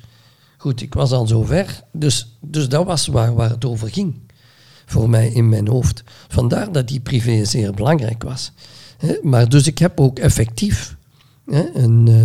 Goed, 0.57 0.81
ik 0.81 0.93
was 0.93 1.11
al 1.11 1.27
zover, 1.27 1.84
dus, 1.91 2.38
dus 2.41 2.69
dat 2.69 2.85
was 2.85 3.07
waar, 3.07 3.34
waar 3.34 3.49
het 3.49 3.65
over 3.65 3.89
ging. 3.89 4.15
Voor 4.85 5.09
mij 5.09 5.27
in 5.27 5.49
mijn 5.49 5.67
hoofd. 5.67 6.03
Vandaar 6.27 6.71
dat 6.71 6.88
die 6.88 6.99
privé 6.99 7.45
zeer 7.45 7.73
belangrijk 7.73 8.23
was. 8.23 8.51
maar 9.21 9.49
dus 9.49 9.67
ik 9.67 9.77
heb 9.77 9.99
ook 9.99 10.19
effectief 10.19 10.97
een, 11.45 12.07
uh, 12.07 12.23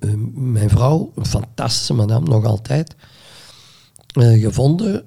uh, 0.00 0.14
mijn 0.34 0.70
vrouw, 0.70 1.12
een 1.14 1.26
fantastische 1.26 1.94
madame, 1.94 2.28
nog 2.28 2.44
altijd, 2.44 2.94
uh, 4.18 4.42
gevonden. 4.42 5.04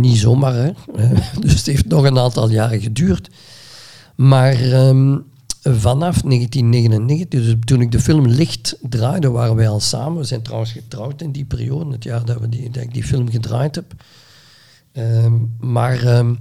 niet 0.00 0.18
zomaar, 0.18 0.54
hè. 0.54 0.72
dus 1.40 1.52
het 1.52 1.66
heeft 1.66 1.86
nog 1.86 2.04
een 2.04 2.18
aantal 2.18 2.50
jaren 2.50 2.80
geduurd. 2.80 3.30
Maar 4.16 4.54
ehm, 4.54 5.18
vanaf 5.62 6.20
1999, 6.22 7.28
dus 7.28 7.54
toen 7.64 7.80
ik 7.80 7.92
de 7.92 8.00
film 8.00 8.26
Licht 8.26 8.78
draaide, 8.80 9.30
waren 9.30 9.56
wij 9.56 9.68
al 9.68 9.80
samen. 9.80 10.18
We 10.18 10.24
zijn 10.24 10.42
trouwens 10.42 10.72
getrouwd 10.72 11.22
in 11.22 11.32
die 11.32 11.44
periode, 11.44 11.92
het 11.92 12.04
jaar 12.04 12.24
dat, 12.24 12.40
we 12.40 12.48
die, 12.48 12.70
ik 12.70 12.94
die 12.94 13.04
film 13.04 13.30
gedraaid 13.30 13.74
heb. 13.74 13.94
Um, 14.92 15.56
maar 15.60 16.18
um, 16.18 16.38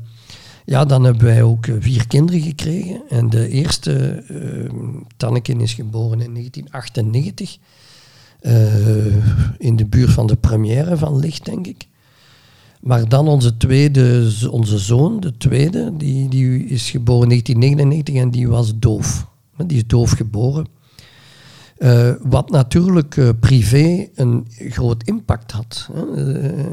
ja, 0.66 0.86
dan 0.86 1.04
hebben 1.04 1.26
wij 1.26 1.44
ook 1.44 1.68
eh, 1.68 1.76
vier 1.80 2.08
kinderen 2.08 2.42
gekregen. 2.42 3.02
En 3.10 3.30
de 3.30 3.50
eerste, 3.50 4.24
uh, 4.30 4.70
Tanneken, 5.18 5.62
is 5.62 5.74
geboren 5.74 6.22
in 6.22 6.34
1998. 6.34 7.58
Uh, 8.42 9.06
eh, 9.08 9.14
in 9.58 9.76
de 9.76 9.86
buurt 9.86 10.12
van 10.12 10.28
de 10.28 10.36
première 10.36 10.98
van 10.98 11.20
Licht, 11.20 11.46
denk 11.46 11.68
ik. 11.68 11.88
Maar 12.82 13.10
dan 13.10 13.28
onze 13.28 13.58
tweede, 13.58 14.32
onze 14.52 14.78
zoon, 14.78 15.20
de 15.20 15.38
tweede, 15.38 15.98
die, 15.98 16.30
die 16.30 16.66
is 16.66 16.90
geboren 16.90 17.24
in 17.24 17.30
1999 17.30 18.16
en 18.16 18.32
die 18.32 18.48
was 18.48 18.80
doof. 18.80 19.28
Die 19.68 19.78
is 19.78 19.88
doof 19.88 20.12
geboren. 20.12 20.68
Uh, 21.78 22.12
wat 22.22 22.50
natuurlijk 22.50 23.16
uh, 23.16 23.30
privé 23.40 24.08
een 24.16 24.48
groot 24.50 25.04
impact 25.04 25.52
had. 25.52 25.90
Uh, 26.16 26.66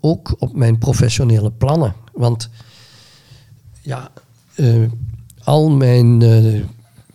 ook 0.00 0.34
op 0.38 0.56
mijn 0.56 0.78
professionele 0.78 1.50
plannen. 1.50 1.94
Want 2.12 2.48
ja, 3.82 4.10
al 5.44 5.70
mijn 5.70 6.22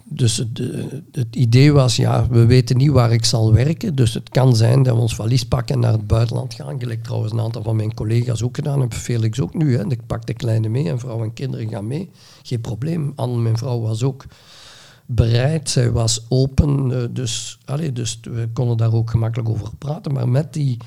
dus 0.09 0.37
het, 0.37 0.61
het, 1.11 1.35
idee 1.35 1.73
was, 1.73 1.95
ja, 1.95 2.27
we 2.27 2.45
weten 2.45 2.77
niet 2.77 2.91
waar 2.91 3.11
ik 3.11 3.25
zal 3.25 3.53
werken. 3.53 3.95
Dus 3.95 4.13
het 4.13 4.29
kan 4.29 4.55
zijn 4.55 4.83
dat 4.83 4.95
we 4.95 5.01
ons 5.01 5.15
valies 5.15 5.45
pakken 5.45 5.75
en 5.75 5.81
naar 5.81 5.91
het 5.91 6.07
buitenland 6.07 6.53
gaan. 6.53 6.79
Gelijk 6.79 7.03
trouwens 7.03 7.31
een 7.31 7.39
aantal 7.39 7.63
van 7.63 7.75
mijn 7.75 7.93
collega's 7.93 8.43
ook 8.43 8.55
gedaan 8.55 8.79
hebben. 8.79 8.97
Felix 8.97 9.39
ook 9.39 9.53
nu. 9.53 9.77
Hè. 9.77 9.89
Ik 9.89 10.05
pak 10.05 10.25
de 10.25 10.33
kleine 10.33 10.69
mee 10.69 10.89
en 10.89 10.99
vrouw 10.99 11.23
en 11.23 11.33
kinderen 11.33 11.69
gaan 11.69 11.87
mee. 11.87 12.09
Geen 12.43 12.61
probleem. 12.61 13.11
Anne, 13.15 13.37
mijn 13.37 13.57
vrouw, 13.57 13.79
was 13.79 14.03
ook 14.03 14.25
bereid. 15.05 15.69
Zij 15.69 15.91
was 15.91 16.25
open. 16.29 17.01
Eh, 17.01 17.07
dus, 17.11 17.59
allez, 17.65 17.91
dus 17.93 18.19
we 18.21 18.49
konden 18.53 18.77
daar 18.77 18.93
ook 18.93 19.09
gemakkelijk 19.09 19.49
over 19.49 19.75
praten. 19.77 20.13
Maar 20.13 20.29
met 20.29 20.53
die, 20.53 20.77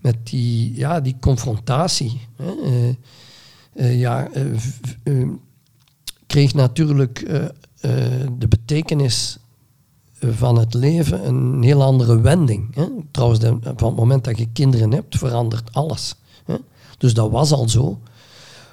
met 0.00 0.16
die, 0.26 0.76
ja, 0.76 1.00
die 1.00 1.16
confrontatie... 1.20 2.20
Hè, 2.36 2.52
uh, 3.76 4.00
ja, 4.00 4.28
kreeg 6.26 6.54
natuurlijk 6.54 7.24
uh, 7.84 7.90
de 8.38 8.48
betekenis 8.48 9.38
van 10.20 10.58
het 10.58 10.74
leven 10.74 11.26
een 11.26 11.62
heel 11.62 11.82
andere 11.82 12.20
wending. 12.20 12.74
Hè? 12.74 12.86
Trouwens, 13.10 13.40
van 13.62 13.88
het 13.88 13.96
moment 13.96 14.24
dat 14.24 14.38
je 14.38 14.48
kinderen 14.52 14.92
hebt, 14.92 15.18
verandert 15.18 15.72
alles. 15.72 16.14
Hè? 16.44 16.54
Dus 16.98 17.14
dat 17.14 17.30
was 17.30 17.52
al 17.52 17.68
zo. 17.68 17.98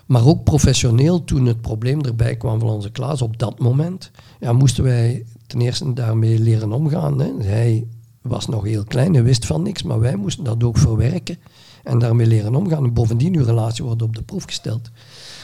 Maar 0.06 0.26
ook 0.26 0.44
professioneel, 0.44 1.24
toen 1.24 1.46
het 1.46 1.62
probleem 1.62 2.02
erbij 2.02 2.36
kwam 2.36 2.60
van 2.60 2.70
onze 2.70 2.92
klas, 2.92 3.22
op 3.22 3.40
dat 3.40 3.60
moment, 3.60 4.12
ja, 4.40 4.54
moesten 4.54 4.84
wij 4.84 5.26
ten 5.48 5.62
eerste 5.62 5.94
daarmee 5.94 6.40
leren 6.40 6.72
omgaan. 6.72 7.20
Hè? 7.20 7.32
Hij 7.40 7.86
was 8.22 8.48
nog 8.48 8.64
heel 8.64 8.84
klein, 8.84 9.14
hij 9.14 9.24
wist 9.24 9.46
van 9.46 9.62
niks, 9.62 9.84
maar 9.84 10.00
wij 10.00 10.16
moesten 10.16 10.44
dat 10.44 10.64
ook 10.64 10.78
verwerken 10.78 11.38
en 11.84 12.00
daarmee 12.00 12.28
leren 12.28 12.56
omgaan. 12.56 12.84
En 12.84 12.94
bovendien, 12.94 13.36
uw 13.36 13.46
relatie 13.46 13.84
wordt 13.84 14.02
op 14.02 14.16
de 14.16 14.22
proef 14.22 14.44
gesteld. 14.44 14.90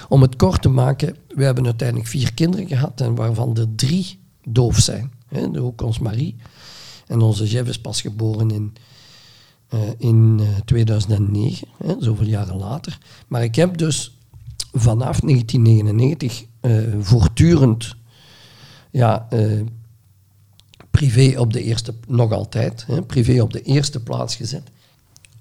Om 0.07 0.21
het 0.21 0.35
kort 0.35 0.61
te 0.61 0.69
maken, 0.69 1.15
we 1.27 1.43
hebben 1.43 1.65
uiteindelijk 1.65 2.09
vier 2.09 2.33
kinderen 2.33 2.67
gehad 2.67 3.01
en 3.01 3.15
waarvan 3.15 3.57
er 3.57 3.75
drie 3.75 4.19
doof 4.43 4.77
zijn. 4.77 5.11
He, 5.27 5.61
ook 5.61 5.81
ons 5.81 5.99
Marie. 5.99 6.35
En 7.07 7.21
onze 7.21 7.47
Jeff 7.47 7.69
is 7.69 7.79
pas 7.79 8.01
geboren 8.01 8.51
in, 8.51 8.75
uh, 9.73 9.79
in 9.97 10.37
uh, 10.41 10.47
2009, 10.65 11.67
he, 11.83 11.95
zoveel 11.99 12.27
jaren 12.27 12.57
later. 12.57 12.97
Maar 13.27 13.43
ik 13.43 13.55
heb 13.55 13.77
dus 13.77 14.17
vanaf 14.71 15.19
1999 15.19 16.45
uh, 16.61 16.95
voortdurend 16.99 17.95
ja, 18.91 19.27
privé 20.91 21.39
op 21.39 21.53
de 21.53 21.63
eerste, 21.63 21.93
nog 22.07 22.31
altijd, 22.31 22.85
hè, 22.85 23.01
privé 23.01 23.41
op 23.41 23.53
de 23.53 23.61
eerste 23.61 24.03
plaats 24.03 24.35
gezet. 24.35 24.63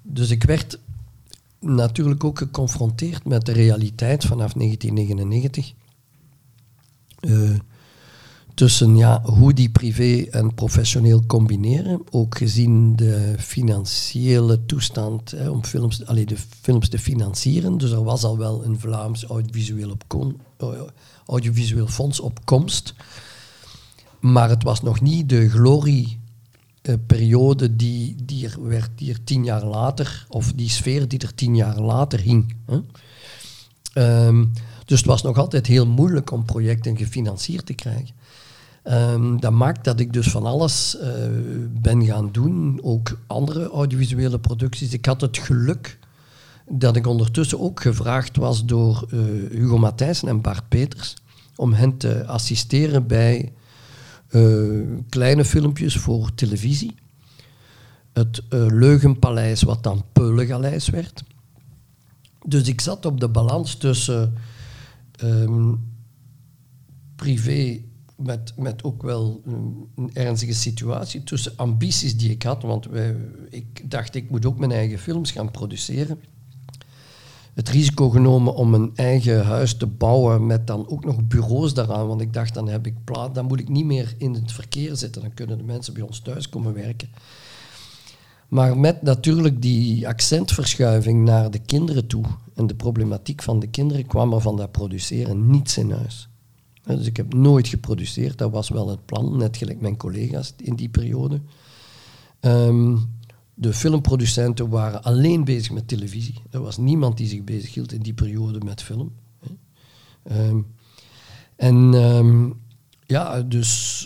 Dus 0.01 0.29
ik 0.29 0.43
werd 0.43 0.79
natuurlijk 1.59 2.23
ook 2.23 2.37
geconfronteerd 2.37 3.25
met 3.25 3.45
de 3.45 3.51
realiteit 3.51 4.25
vanaf 4.25 4.53
1999. 4.53 5.73
Uh, 7.21 7.59
tussen 8.57 8.95
ja, 8.95 9.21
hoe 9.21 9.53
die 9.53 9.69
privé 9.69 10.25
en 10.31 10.53
professioneel 10.53 11.25
combineren. 11.25 12.01
Ook 12.09 12.37
gezien 12.37 12.95
de 12.95 13.35
financiële 13.37 14.65
toestand 14.65 15.49
om 15.49 15.65
films, 15.65 16.05
allee, 16.05 16.25
de 16.25 16.37
films 16.61 16.89
te 16.89 16.99
financieren. 16.99 17.77
Dus 17.77 17.91
er 17.91 18.03
was 18.03 18.23
al 18.23 18.37
wel 18.37 18.65
een 18.65 18.79
Vlaams 18.79 19.23
audiovisueel, 19.23 19.97
eh, 20.57 20.67
audiovisueel 21.25 21.87
fonds 21.87 22.19
op 22.19 22.45
komst. 22.45 22.93
Maar 24.19 24.49
het 24.49 24.63
was 24.63 24.81
nog 24.81 25.01
niet 25.01 25.29
de 25.29 25.49
glorieperiode 26.87 27.75
die, 27.75 28.15
die, 28.23 28.47
er 28.47 28.67
werd, 28.67 28.89
die 28.95 29.13
er 29.13 29.23
tien 29.23 29.43
jaar 29.43 29.65
later, 29.65 30.25
of 30.29 30.53
die 30.53 30.69
sfeer 30.69 31.07
die 31.07 31.19
er 31.19 31.35
tien 31.35 31.55
jaar 31.55 31.79
later 31.79 32.19
hing. 32.19 32.55
Hè. 32.65 32.79
Ehm, 33.93 34.45
dus 34.85 34.97
het 34.97 35.07
was 35.07 35.21
nog 35.21 35.37
altijd 35.37 35.67
heel 35.67 35.87
moeilijk 35.87 36.31
om 36.31 36.45
projecten 36.45 36.97
gefinancierd 36.97 37.65
te 37.65 37.73
krijgen. 37.73 38.15
Um, 38.83 39.39
dat 39.39 39.51
maakt 39.51 39.83
dat 39.83 39.99
ik 39.99 40.13
dus 40.13 40.29
van 40.29 40.45
alles 40.45 40.97
uh, 41.01 41.07
ben 41.81 42.05
gaan 42.05 42.31
doen, 42.31 42.79
ook 42.83 43.19
andere 43.27 43.69
audiovisuele 43.69 44.39
producties. 44.39 44.93
Ik 44.93 45.05
had 45.05 45.21
het 45.21 45.37
geluk 45.37 45.99
dat 46.69 46.95
ik 46.95 47.07
ondertussen 47.07 47.59
ook 47.59 47.81
gevraagd 47.81 48.37
was 48.37 48.65
door 48.65 49.07
uh, 49.09 49.19
Hugo 49.51 49.77
Matthijssen 49.77 50.27
en 50.27 50.41
Bart 50.41 50.69
Peters 50.69 51.13
om 51.55 51.73
hen 51.73 51.97
te 51.97 52.25
assisteren 52.25 53.07
bij 53.07 53.53
uh, 54.31 54.99
kleine 55.09 55.45
filmpjes 55.45 55.97
voor 55.97 56.33
televisie. 56.35 56.95
Het 58.13 58.43
Leugenpaleis, 58.49 59.61
wat 59.61 59.83
dan 59.83 60.05
Peulengaleis 60.11 60.89
werd. 60.89 61.23
Dus 62.45 62.67
ik 62.67 62.81
zat 62.81 63.05
op 63.05 63.19
de 63.19 63.29
balans 63.29 63.75
tussen 63.75 64.33
um, 65.23 65.79
privé 67.15 67.81
met, 68.17 68.53
met 68.57 68.83
ook 68.83 69.03
wel 69.03 69.41
een, 69.45 70.09
ernstige 70.13 70.53
situatie 70.53 71.23
tussen 71.23 71.53
ambities 71.55 72.17
die 72.17 72.29
ik 72.31 72.43
had, 72.43 72.61
want 72.61 72.85
wij, 72.85 73.15
ik 73.49 73.91
dacht 73.91 74.15
ik 74.15 74.29
moet 74.29 74.45
ook 74.45 74.59
mijn 74.59 74.71
eigen 74.71 74.99
films 74.99 75.31
gaan 75.31 75.51
produceren. 75.51 76.19
Het 77.57 77.69
risico 77.69 78.09
genomen 78.09 78.55
om 78.55 78.73
een 78.73 78.91
eigen 78.95 79.45
huis 79.45 79.77
te 79.77 79.87
bouwen 79.87 80.45
met 80.45 80.67
dan 80.67 80.89
ook 80.89 81.05
nog 81.05 81.27
bureaus 81.27 81.73
daaraan, 81.73 82.07
want 82.07 82.21
ik 82.21 82.33
dacht 82.33 82.53
dan 82.53 82.67
heb 82.67 82.85
ik 82.85 83.03
plaats, 83.03 83.33
dan 83.33 83.45
moet 83.45 83.59
ik 83.59 83.69
niet 83.69 83.85
meer 83.85 84.15
in 84.17 84.33
het 84.33 84.51
verkeer 84.51 84.95
zitten, 84.95 85.21
dan 85.21 85.33
kunnen 85.33 85.57
de 85.57 85.63
mensen 85.63 85.93
bij 85.93 86.03
ons 86.03 86.19
thuis 86.19 86.49
komen 86.49 86.73
werken. 86.73 87.09
Maar 88.47 88.77
met 88.77 89.01
natuurlijk 89.01 89.61
die 89.61 90.07
accentverschuiving 90.07 91.25
naar 91.25 91.51
de 91.51 91.59
kinderen 91.59 92.07
toe 92.07 92.25
en 92.55 92.67
de 92.67 92.75
problematiek 92.75 93.43
van 93.43 93.59
de 93.59 93.67
kinderen 93.67 94.05
kwam 94.05 94.33
er 94.33 94.41
van 94.41 94.57
dat 94.57 94.71
produceren 94.71 95.49
niets 95.49 95.77
in 95.77 95.91
huis. 95.91 96.29
Dus 96.83 97.05
ik 97.05 97.17
heb 97.17 97.33
nooit 97.33 97.67
geproduceerd, 97.67 98.37
dat 98.37 98.51
was 98.51 98.69
wel 98.69 98.89
het 98.89 99.05
plan, 99.05 99.37
net 99.37 99.57
gelijk 99.57 99.81
mijn 99.81 99.97
collega's 99.97 100.53
in 100.57 100.75
die 100.75 100.89
periode. 100.89 101.41
Um, 102.41 103.15
de 103.59 103.73
filmproducenten 103.73 104.69
waren 104.69 105.03
alleen 105.03 105.43
bezig 105.43 105.71
met 105.71 105.87
televisie. 105.87 106.41
Er 106.49 106.61
was 106.61 106.77
niemand 106.77 107.17
die 107.17 107.27
zich 107.27 107.43
bezig 107.43 107.73
hield 107.73 107.91
in 107.91 108.01
die 108.01 108.13
periode 108.13 108.59
met 108.65 108.83
film. 108.83 109.11
Um, 110.31 110.67
en 111.55 111.75
um, 111.93 112.59
ja, 113.05 113.41
dus 113.41 114.01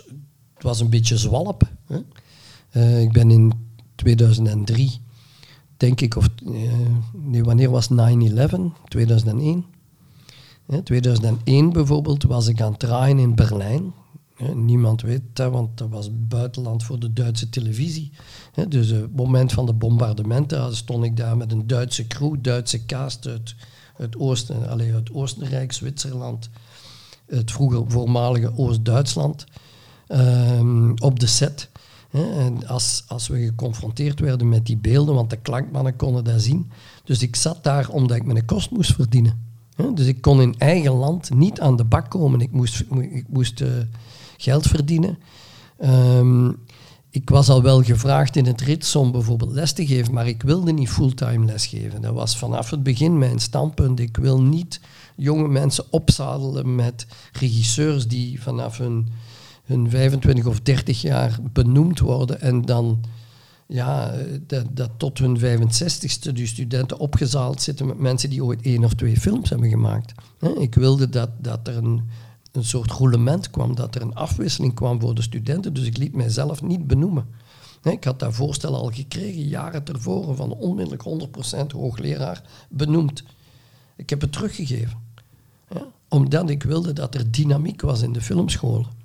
het 0.54 0.64
was 0.64 0.80
een 0.80 0.90
beetje 0.90 1.18
zwalp. 1.18 1.70
Uh, 2.72 3.02
ik 3.02 3.12
ben 3.12 3.32
in 3.32 3.54
2003, 3.96 5.00
denk 5.78 6.02
ik, 6.02 6.16
of 6.16 6.28
uh, 6.44 6.72
nee, 7.14 7.44
wanneer 7.44 7.70
was 7.70 7.90
9-11? 7.92 7.96
2001. 8.88 9.66
In 10.68 10.84
2001 10.84 11.74
bijvoorbeeld 11.74 12.24
was 12.24 12.48
ik 12.48 12.62
aan 12.62 12.72
het 12.72 12.80
draaien 12.80 13.20
in 13.20 13.36
Berlijn. 13.36 13.94
Niemand 14.54 15.02
weet 15.02 15.22
want 15.36 15.78
dat 15.78 15.90
was 15.90 16.10
buitenland 16.28 16.84
voor 16.84 17.00
de 17.00 17.14
Duitse 17.14 17.50
televisie. 17.50 18.12
Dus 18.68 18.90
het 18.90 19.16
moment 19.16 19.52
van 19.52 19.66
de 19.66 19.74
bombardementen 19.74 20.76
stond 20.76 21.04
ik 21.04 21.18
daar 21.18 21.38
met 21.38 21.52
een 21.52 21.68
Duitse 21.68 22.08
crew, 22.08 22.36
Duitse 22.42 22.86
cast 22.86 23.28
uit, 23.28 23.56
uit, 23.98 24.18
Oosten, 24.18 24.70
allez, 24.70 24.94
uit 24.94 25.14
Oostenrijk, 25.14 25.72
Zwitserland, 25.72 26.50
het 27.26 27.52
vroeger 27.52 27.84
voormalige 27.88 28.58
Oost-Duitsland, 28.58 29.46
um, 30.08 30.94
op 30.98 31.20
de 31.20 31.28
set. 31.28 31.70
En 32.12 32.68
als, 32.68 33.04
als 33.08 33.28
we 33.28 33.44
geconfronteerd 33.44 34.20
werden 34.20 34.50
met 34.50 34.66
die 34.66 34.78
beelden, 34.78 35.16
want 35.16 35.30
de 35.30 35.38
klankmannen 35.38 35.96
konden 35.96 36.24
dat 36.24 36.42
zien. 36.42 36.72
Dus 37.04 37.22
ik 37.22 37.36
zat 37.36 37.64
daar 37.64 37.90
omdat 37.90 38.18
ik 38.18 38.26
mijn 38.26 38.46
kost 38.46 38.72
moest 38.72 38.94
verdienen. 38.94 39.50
Dus 39.94 40.06
ik 40.06 40.22
kon 40.22 40.42
in 40.42 40.56
eigen 40.58 40.92
land 40.92 41.34
niet 41.34 41.60
aan 41.60 41.76
de 41.76 41.84
bak 41.84 42.10
komen. 42.10 42.42
Ik 42.42 42.52
moest, 42.52 42.84
ik 43.00 43.26
moest 43.30 43.62
uh, 43.62 43.68
geld 44.42 44.68
verdienen. 44.68 45.18
Um, 45.84 46.58
ik 47.10 47.30
was 47.30 47.50
al 47.50 47.62
wel 47.62 47.84
gevraagd 47.84 48.36
in 48.36 48.46
het 48.46 48.62
rits 48.62 48.96
om 48.96 49.12
bijvoorbeeld 49.12 49.52
les 49.52 49.74
te 49.74 49.86
geven, 49.86 50.14
maar 50.14 50.28
ik 50.28 50.42
wilde 50.42 50.72
niet 50.72 50.90
fulltime 50.90 51.46
lesgeven. 51.46 52.02
Dat 52.02 52.14
was 52.14 52.38
vanaf 52.38 52.70
het 52.70 52.84
begin 52.84 53.18
mijn 53.18 53.40
standpunt. 53.40 54.00
Ik 54.00 54.18
wil 54.18 54.42
niet 54.42 54.80
jonge 55.16 55.48
mensen 55.48 55.84
opzadelen 55.90 56.76
met 56.76 57.06
regisseurs 57.32 58.08
die 58.08 58.42
vanaf 58.42 58.78
hun, 58.78 59.08
hun 59.66 59.90
25 59.90 60.46
of 60.46 60.60
30 60.60 61.02
jaar 61.02 61.40
benoemd 61.54 62.00
worden 62.00 62.42
en 62.42 62.62
dan 62.62 63.04
ja, 63.68 64.14
dat, 64.72 64.90
tot 64.98 65.18
hun 65.18 65.40
65ste 65.40 66.32
die 66.34 66.48
studenten 66.48 67.00
opgezaald 67.00 67.62
zitten 67.62 67.86
met 67.86 68.00
mensen 68.00 68.30
die 68.30 68.44
ooit 68.44 68.62
één 68.62 68.84
of 68.84 68.94
twee 68.94 69.20
films 69.20 69.50
hebben 69.50 69.70
gemaakt. 69.70 70.14
Ik 70.60 70.76
wilde 70.76 71.10
dat, 71.10 71.30
dat 71.40 71.68
er 71.68 71.78
een, 71.78 72.02
een 72.52 72.64
soort 72.64 72.92
roulement 72.92 73.50
kwam, 73.50 73.76
dat 73.76 73.96
er 73.96 74.02
een 74.02 74.16
afwisseling 74.16 74.74
kwam 74.74 75.00
voor 75.00 75.16
de 75.16 75.22
studenten, 75.22 75.74
dus 75.74 75.86
ik 75.86 75.98
liet 75.98 76.16
mijzelf 76.16 76.62
niet 76.62 76.88
benoemen. 76.88 77.26
Ik 77.84 78.04
had 78.04 78.20
dat 78.20 78.34
voorstel 78.34 78.76
al 78.76 78.92
gekregen, 78.92 79.48
jaren 79.48 79.84
tevoren, 79.84 80.36
van 80.36 80.52
onmiddellijk 80.52 81.04
100% 81.54 81.66
hoogleraar 81.68 82.44
benoemd. 82.70 83.24
Ik 83.96 84.10
heb 84.10 84.22
het 84.22 84.32
teruggegeven. 84.32 85.00
Omdat 86.08 86.50
ik 86.50 86.64
wilde 86.64 86.94
dat 86.94 87.16
er 87.16 87.32
dynamiek 87.32 87.82
was 87.82 88.02
in 88.02 88.14
de 88.14 88.22
filmscholen. 88.22 89.00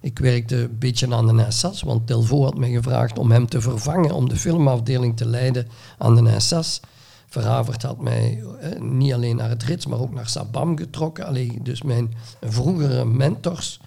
Ik 0.00 0.18
werkte 0.18 0.56
een 0.56 0.78
beetje 0.78 1.14
aan 1.14 1.26
de 1.26 1.32
NSS, 1.32 1.82
want 1.82 2.06
Delvaux 2.06 2.44
had 2.44 2.58
mij 2.58 2.70
gevraagd 2.70 3.18
om 3.18 3.30
hem 3.30 3.46
te 3.46 3.60
vervangen, 3.60 4.14
om 4.14 4.28
de 4.28 4.36
filmafdeling 4.36 5.16
te 5.16 5.26
leiden 5.26 5.68
aan 5.98 6.14
de 6.14 6.22
NSS. 6.22 6.80
Verhavert 7.28 7.82
had 7.82 8.00
mij 8.00 8.42
eh, 8.60 8.80
niet 8.80 9.12
alleen 9.12 9.36
naar 9.36 9.48
het 9.48 9.62
Rits, 9.62 9.86
maar 9.86 10.00
ook 10.00 10.14
naar 10.14 10.28
Sabam 10.28 10.76
getrokken. 10.76 11.26
Allee, 11.26 11.58
dus 11.62 11.82
mijn 11.82 12.14
vroegere 12.40 13.04
mentors, 13.04 13.80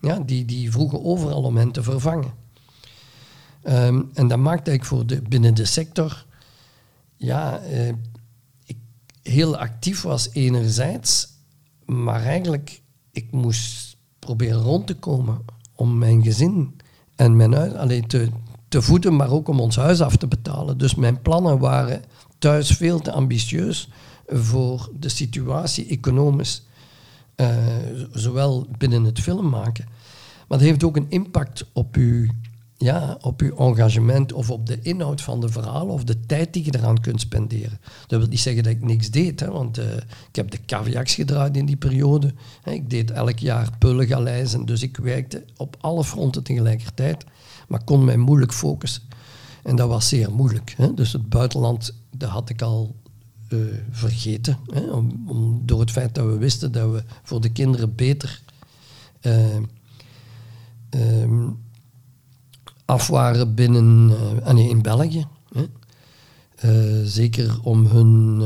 ja, 0.00 0.18
die, 0.18 0.44
die 0.44 0.70
vroegen 0.70 1.04
overal 1.04 1.42
om 1.42 1.56
hen 1.56 1.70
te 1.70 1.82
vervangen. 1.82 2.32
Um, 3.68 4.10
en 4.14 4.28
dat 4.28 4.38
maakte 4.38 4.72
ik 4.72 4.84
voor 4.84 5.06
de, 5.06 5.22
binnen 5.22 5.54
de 5.54 5.64
sector 5.64 6.24
ja, 7.16 7.58
eh, 7.58 7.88
ik 8.64 8.76
heel 9.22 9.56
actief 9.56 10.02
was 10.02 10.30
enerzijds, 10.32 11.28
maar 11.84 12.22
eigenlijk 12.22 12.82
ik 13.10 13.32
moest 13.32 13.96
proberen 14.18 14.60
rond 14.60 14.86
te 14.86 14.94
komen 14.94 15.44
om 15.74 15.98
mijn 15.98 16.22
gezin 16.22 16.76
en 17.16 17.36
mijn 17.36 17.52
huis 17.52 17.72
alleen 17.72 18.06
te, 18.06 18.28
te 18.68 18.82
voeden, 18.82 19.16
maar 19.16 19.30
ook 19.30 19.48
om 19.48 19.60
ons 19.60 19.76
huis 19.76 20.00
af 20.00 20.16
te 20.16 20.26
betalen. 20.26 20.78
Dus 20.78 20.94
mijn 20.94 21.22
plannen 21.22 21.58
waren 21.58 22.02
thuis 22.44 22.70
veel 22.70 23.00
te 23.00 23.12
ambitieus 23.12 23.88
voor 24.26 24.90
de 24.98 25.08
situatie 25.08 25.86
economisch, 25.86 26.66
uh, 27.36 27.48
zowel 28.12 28.66
binnen 28.78 29.04
het 29.04 29.20
film 29.20 29.48
maken. 29.48 29.84
Maar 30.48 30.58
het 30.58 30.66
heeft 30.66 30.84
ook 30.84 30.96
een 30.96 31.06
impact 31.08 31.66
op 31.72 31.96
uw 31.96 32.26
ja, 32.76 33.18
op 33.20 33.40
uw 33.40 33.56
engagement 33.56 34.32
of 34.32 34.50
op 34.50 34.66
de 34.66 34.78
inhoud 34.82 35.20
van 35.20 35.40
de 35.40 35.48
verhalen 35.48 35.94
of 35.94 36.04
de 36.04 36.20
tijd 36.20 36.52
die 36.52 36.64
je 36.64 36.74
eraan 36.78 37.00
kunt 37.00 37.20
spenderen. 37.20 37.80
Dat 38.06 38.18
wil 38.18 38.28
niet 38.28 38.40
zeggen 38.40 38.62
dat 38.62 38.72
ik 38.72 38.84
niks 38.84 39.10
deed, 39.10 39.40
hè, 39.40 39.50
want 39.50 39.78
uh, 39.78 39.84
ik 40.28 40.36
heb 40.36 40.50
de 40.50 40.58
caviacs 40.66 41.14
gedraaid 41.14 41.56
in 41.56 41.66
die 41.66 41.76
periode. 41.76 42.34
Ik 42.64 42.90
deed 42.90 43.10
elk 43.10 43.38
jaar 43.38 43.70
pullengaleizen, 43.78 44.66
dus 44.66 44.82
ik 44.82 44.96
werkte 44.96 45.44
op 45.56 45.76
alle 45.80 46.04
fronten 46.04 46.42
tegelijkertijd, 46.42 47.24
maar 47.68 47.84
kon 47.84 48.04
mij 48.04 48.16
moeilijk 48.16 48.52
focussen. 48.52 49.02
En 49.62 49.76
dat 49.76 49.88
was 49.88 50.08
zeer 50.08 50.32
moeilijk. 50.32 50.74
Hè. 50.76 50.94
Dus 50.94 51.12
het 51.12 51.28
buitenland, 51.28 51.94
dat 52.16 52.30
had 52.30 52.48
ik 52.48 52.62
al 52.62 52.96
uh, 53.48 53.74
vergeten. 53.90 54.58
Hè, 54.72 54.90
om, 54.90 55.24
om, 55.26 55.62
door 55.64 55.80
het 55.80 55.90
feit 55.90 56.14
dat 56.14 56.26
we 56.26 56.38
wisten 56.38 56.72
dat 56.72 56.90
we 56.90 57.04
voor 57.22 57.40
de 57.40 57.52
kinderen 57.52 57.94
beter... 57.94 58.42
Uh, 59.22 59.56
af 62.84 63.06
waren 63.06 63.54
binnen, 63.54 64.10
uh, 64.46 64.68
in 64.68 64.82
België. 64.82 65.26
Hè. 65.52 67.06
Zeker 67.06 67.58
om 67.62 67.86
hun 67.86 68.42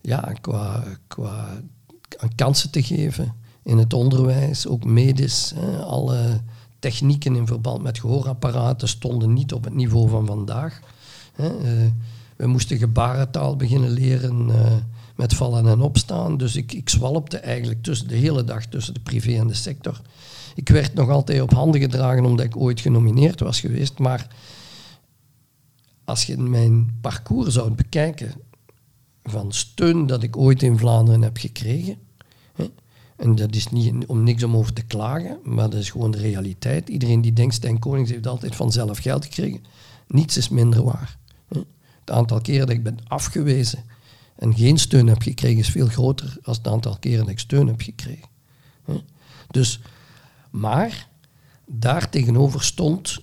ja, 0.00 0.32
qua, 0.40 0.84
qua 1.06 1.60
kansen 2.34 2.70
te 2.70 2.82
geven 2.82 3.34
in 3.62 3.78
het 3.78 3.92
onderwijs, 3.92 4.66
ook 4.66 4.84
medisch. 4.84 5.52
Hè. 5.54 5.82
Alle 5.82 6.40
technieken 6.78 7.36
in 7.36 7.46
verband 7.46 7.82
met 7.82 7.98
gehoorapparaten 7.98 8.88
stonden 8.88 9.32
niet 9.32 9.52
op 9.52 9.64
het 9.64 9.74
niveau 9.74 10.08
van 10.08 10.26
vandaag. 10.26 10.80
Hè. 11.32 11.48
We 12.40 12.46
moesten 12.46 12.78
gebarentaal 12.78 13.56
beginnen 13.56 13.90
leren 13.90 14.50
met 15.16 15.34
vallen 15.34 15.66
en 15.66 15.80
opstaan. 15.80 16.36
Dus 16.36 16.56
ik, 16.56 16.72
ik 16.72 16.88
zwalpte 16.88 17.38
eigenlijk 17.38 17.82
tussen 17.82 18.08
de 18.08 18.16
hele 18.16 18.44
dag 18.44 18.66
tussen 18.66 18.94
de 18.94 19.00
privé 19.00 19.38
en 19.38 19.46
de 19.46 19.54
sector. 19.54 20.00
Ik 20.54 20.68
werd 20.68 20.94
nog 20.94 21.08
altijd 21.08 21.40
op 21.40 21.52
handen 21.52 21.80
gedragen 21.80 22.24
omdat 22.24 22.46
ik 22.46 22.56
ooit 22.56 22.80
genomineerd 22.80 23.40
was 23.40 23.60
geweest. 23.60 23.98
Maar 23.98 24.26
als 26.04 26.24
je 26.24 26.36
mijn 26.36 26.98
parcours 27.00 27.54
zou 27.54 27.70
bekijken 27.70 28.32
van 29.22 29.52
steun 29.52 30.06
dat 30.06 30.22
ik 30.22 30.36
ooit 30.36 30.62
in 30.62 30.78
Vlaanderen 30.78 31.22
heb 31.22 31.36
gekregen. 31.36 31.96
Hè, 32.54 32.70
en 33.16 33.34
dat 33.34 33.54
is 33.54 33.70
niet 33.70 34.06
om 34.06 34.22
niks 34.22 34.42
om 34.42 34.56
over 34.56 34.72
te 34.72 34.82
klagen, 34.82 35.38
maar 35.44 35.70
dat 35.70 35.80
is 35.80 35.90
gewoon 35.90 36.10
de 36.10 36.18
realiteit. 36.18 36.88
Iedereen 36.88 37.20
die 37.20 37.32
denkt, 37.32 37.54
Stijn 37.54 37.78
Konings 37.78 38.10
heeft 38.10 38.26
altijd 38.26 38.56
vanzelf 38.56 38.98
geld 38.98 39.24
gekregen. 39.24 39.64
Niets 40.06 40.36
is 40.36 40.48
minder 40.48 40.82
waar. 40.84 41.18
Hè. 41.48 41.60
Het 42.10 42.18
aantal 42.18 42.40
keren 42.40 42.66
dat 42.66 42.76
ik 42.76 42.82
ben 42.82 42.98
afgewezen 43.08 43.84
en 44.36 44.54
geen 44.54 44.78
steun 44.78 45.06
heb 45.06 45.22
gekregen 45.22 45.58
is 45.58 45.68
veel 45.68 45.86
groter 45.86 46.38
dan 46.42 46.54
het 46.54 46.66
aantal 46.66 46.98
keren 46.98 47.18
dat 47.18 47.28
ik 47.28 47.38
steun 47.38 47.66
heb 47.66 47.80
gekregen. 47.80 48.28
Dus, 49.50 49.80
maar 50.50 51.08
daar 51.66 52.10
tegenover 52.10 52.62
stond, 52.62 53.18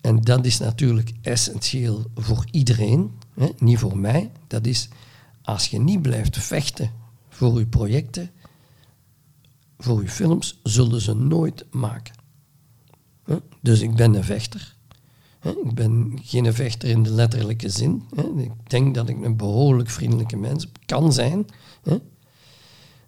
en 0.00 0.20
dat 0.20 0.44
is 0.44 0.58
natuurlijk 0.58 1.12
essentieel 1.20 2.10
voor 2.14 2.44
iedereen, 2.50 3.18
niet 3.58 3.78
voor 3.78 3.98
mij, 3.98 4.30
dat 4.46 4.66
is 4.66 4.88
als 5.42 5.66
je 5.66 5.80
niet 5.80 6.02
blijft 6.02 6.38
vechten 6.38 6.90
voor 7.28 7.58
je 7.58 7.66
projecten, 7.66 8.30
voor 9.78 10.02
je 10.02 10.08
films, 10.08 10.58
zullen 10.62 11.00
ze 11.00 11.14
nooit 11.14 11.64
maken. 11.70 12.14
Dus 13.60 13.80
ik 13.80 13.94
ben 13.94 14.14
een 14.14 14.24
vechter. 14.24 14.76
Ik 15.64 15.74
ben 15.74 16.18
geen 16.22 16.54
vechter 16.54 16.88
in 16.88 17.02
de 17.02 17.10
letterlijke 17.10 17.68
zin. 17.68 18.02
Ik 18.36 18.70
denk 18.70 18.94
dat 18.94 19.08
ik 19.08 19.24
een 19.24 19.36
behoorlijk 19.36 19.90
vriendelijke 19.90 20.36
mens 20.36 20.68
kan 20.86 21.12
zijn. 21.12 21.46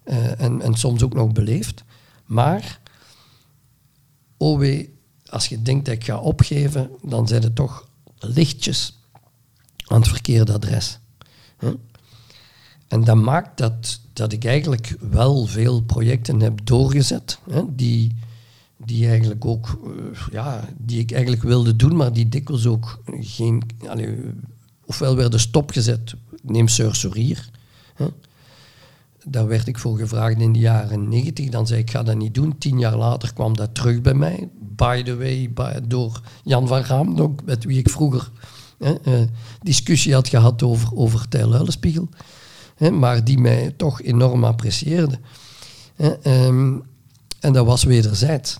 Eh, 0.03 0.41
en, 0.41 0.61
en 0.61 0.75
soms 0.75 1.03
ook 1.03 1.13
nog 1.13 1.31
beleefd. 1.31 1.83
Maar, 2.25 2.79
oh 4.37 4.83
als 5.25 5.47
je 5.47 5.61
denkt 5.61 5.85
dat 5.85 5.95
ik 5.95 6.03
ga 6.03 6.19
opgeven, 6.19 6.89
dan 7.01 7.27
zijn 7.27 7.43
het 7.43 7.55
toch 7.55 7.87
lichtjes 8.19 8.99
aan 9.85 9.99
het 9.99 10.09
verkeerde 10.09 10.53
adres. 10.53 10.99
En 12.87 13.03
dat 13.03 13.15
maakt 13.15 13.57
dat, 13.57 13.99
dat 14.13 14.31
ik 14.31 14.45
eigenlijk 14.45 14.95
wel 14.99 15.45
veel 15.45 15.81
projecten 15.81 16.39
heb 16.39 16.59
doorgezet, 16.63 17.39
die, 17.67 18.15
die, 18.85 19.07
eigenlijk 19.07 19.45
ook, 19.45 19.79
uh, 19.85 19.93
ja, 20.31 20.69
die 20.77 20.99
ik 20.99 21.11
eigenlijk 21.11 21.43
wilde 21.43 21.75
doen, 21.75 21.95
maar 21.95 22.13
die 22.13 22.29
dikwijls 22.29 22.65
ook 22.65 23.03
geen... 23.19 23.61
Allez, 23.87 24.09
ofwel 24.85 25.15
werden 25.15 25.39
stopgezet, 25.39 26.13
neem 26.41 26.67
Sursorier. 26.67 27.49
Daar 29.23 29.47
werd 29.47 29.67
ik 29.67 29.79
voor 29.79 29.97
gevraagd 29.97 30.39
in 30.39 30.53
de 30.53 30.59
jaren 30.59 31.09
90. 31.09 31.49
Dan 31.49 31.67
zei 31.67 31.79
ik, 31.79 31.91
ga 31.91 32.03
dat 32.03 32.15
niet 32.15 32.33
doen. 32.33 32.57
Tien 32.57 32.79
jaar 32.79 32.97
later 32.97 33.33
kwam 33.33 33.55
dat 33.55 33.75
terug 33.75 34.01
bij 34.01 34.13
mij. 34.13 34.49
By 34.59 35.03
the 35.03 35.17
way, 35.17 35.49
door 35.87 36.21
Jan 36.43 36.67
van 36.67 36.81
Raam, 36.81 37.35
met 37.45 37.63
wie 37.63 37.77
ik 37.77 37.89
vroeger 37.89 38.31
hè, 38.77 38.95
uh, 39.07 39.27
discussie 39.61 40.13
had 40.13 40.27
gehad 40.27 40.63
over, 40.63 40.95
over 40.95 41.27
Tijl 41.27 41.67
maar 42.89 43.23
die 43.23 43.37
mij 43.37 43.73
toch 43.77 44.01
enorm 44.01 44.43
apprecieerde. 44.43 45.19
Ehm, 45.95 46.77
en 47.39 47.53
dat 47.53 47.65
was 47.65 47.83
wederzijds. 47.83 48.59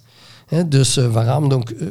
Dus 0.68 0.98
uh, 0.98 1.14
Van 1.14 1.23
Raamdonk 1.23 1.69
uh, 1.69 1.88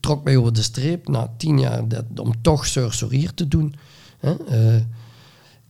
trok 0.00 0.24
mij 0.24 0.36
over 0.36 0.52
de 0.52 0.62
streep 0.62 1.08
na 1.08 1.32
tien 1.36 1.58
jaar 1.58 1.88
dat, 1.88 2.04
om 2.16 2.32
toch 2.40 2.66
Sursorier 2.66 3.34
te 3.34 3.48
doen. 3.48 3.74
Uh, 4.20 4.74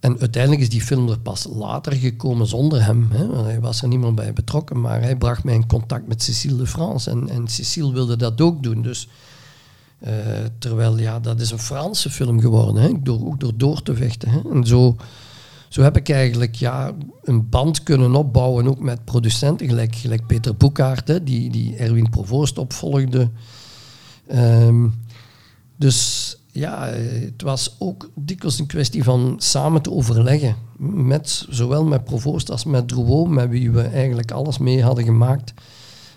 en 0.00 0.20
uiteindelijk 0.20 0.62
is 0.62 0.68
die 0.68 0.82
film 0.82 1.08
er 1.08 1.18
pas 1.18 1.46
later 1.50 1.92
gekomen 1.92 2.46
zonder 2.46 2.84
hem. 2.84 3.08
Hè. 3.12 3.42
Hij 3.42 3.60
was 3.60 3.82
er 3.82 3.88
niemand 3.88 4.14
bij 4.14 4.32
betrokken, 4.32 4.80
maar 4.80 5.00
hij 5.00 5.16
bracht 5.16 5.44
mij 5.44 5.54
in 5.54 5.66
contact 5.66 6.08
met 6.08 6.22
Cécile 6.22 6.56
de 6.56 6.66
France. 6.66 7.10
En, 7.10 7.28
en 7.28 7.48
Cécile 7.48 7.92
wilde 7.92 8.16
dat 8.16 8.40
ook 8.40 8.62
doen. 8.62 8.82
Dus, 8.82 9.08
terwijl, 10.58 10.98
ja, 10.98 11.20
dat 11.20 11.40
is 11.40 11.50
een 11.50 11.58
Franse 11.58 12.10
film 12.10 12.40
geworden. 12.40 12.82
Hè. 12.82 13.02
Door, 13.02 13.26
ook 13.26 13.40
door 13.40 13.56
door 13.56 13.82
te 13.82 13.94
vechten. 13.94 14.42
En 14.52 14.66
zo 14.66 14.96
zo 15.72 15.82
heb 15.82 15.96
ik 15.96 16.08
eigenlijk 16.08 16.54
ja, 16.54 16.92
een 17.22 17.48
band 17.48 17.82
kunnen 17.82 18.14
opbouwen, 18.14 18.66
ook 18.66 18.80
met 18.80 19.04
producenten, 19.04 19.68
gelijk, 19.68 19.94
gelijk 19.94 20.26
Peter 20.26 20.56
Boekhaart, 20.56 21.26
die, 21.26 21.50
die 21.50 21.76
Erwin 21.76 22.10
Provoost 22.10 22.58
opvolgde. 22.58 23.30
Um, 24.34 24.94
dus 25.76 26.36
ja, 26.50 26.86
het 26.86 27.42
was 27.42 27.76
ook 27.78 28.10
dikwijls 28.14 28.58
een 28.58 28.66
kwestie 28.66 29.04
van 29.04 29.34
samen 29.38 29.82
te 29.82 29.90
overleggen. 29.90 30.56
Met, 30.78 31.46
zowel 31.48 31.84
met 31.84 32.04
Provoost 32.04 32.50
als 32.50 32.64
met 32.64 32.88
Drouot, 32.88 33.28
met 33.28 33.48
wie 33.48 33.70
we 33.70 33.82
eigenlijk 33.82 34.30
alles 34.30 34.58
mee 34.58 34.82
hadden 34.82 35.04
gemaakt. 35.04 35.52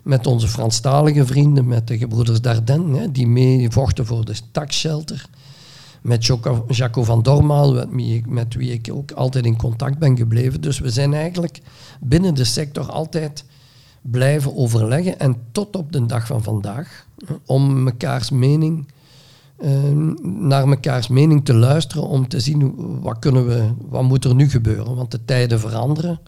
Met 0.04 0.28
onze 0.28 0.48
Franstalige 0.48 1.26
vrienden, 1.26 1.68
met 1.68 1.88
de 1.88 1.98
gebroeders 1.98 2.42
Dardenne, 2.42 3.12
die 3.12 3.28
mee 3.28 3.70
vochten 3.70 4.06
voor 4.06 4.26
de 4.26 4.36
taxshelter 4.52 5.30
met 6.06 6.26
Jaco 6.68 7.04
van 7.04 7.22
Dormaal, 7.22 7.88
met 8.28 8.54
wie, 8.54 8.74
ik, 8.74 8.90
ook 8.92 9.12
altijd 9.12 9.46
in 9.46 9.58
contact 9.58 9.98
ben 9.98 10.18
gebleven. 10.18 10.62
Dus 10.62 10.80
we 10.80 10.90
zijn 10.90 11.14
eigenlijk 11.14 11.62
binnen 12.00 12.36
de 12.36 12.44
sector 12.44 12.92
altijd 12.92 13.46
blijven 14.02 14.56
overleggen 14.56 15.20
en 15.20 15.36
tot 15.52 15.76
op 15.76 15.92
de 15.92 16.06
dag 16.06 16.28
van 16.28 16.44
vandaag 16.44 17.06
om 17.46 17.84
mekaars 17.84 18.30
mening 18.30 18.88
ehm, 19.58 20.14
naar 20.48 20.68
mekaars 20.68 21.08
mening 21.08 21.46
te 21.46 21.54
luisteren 21.54 22.08
om 22.08 22.28
te 22.28 22.40
zien 22.40 22.74
wat 23.02 23.20
kunnen 23.20 23.48
we, 23.48 23.70
wat 23.88 24.04
moet 24.04 24.26
er 24.26 24.36
nu 24.36 24.50
gebeuren, 24.50 24.96
want 24.96 25.12
de 25.12 25.26
tijden 25.26 25.60
veranderen 25.60 26.20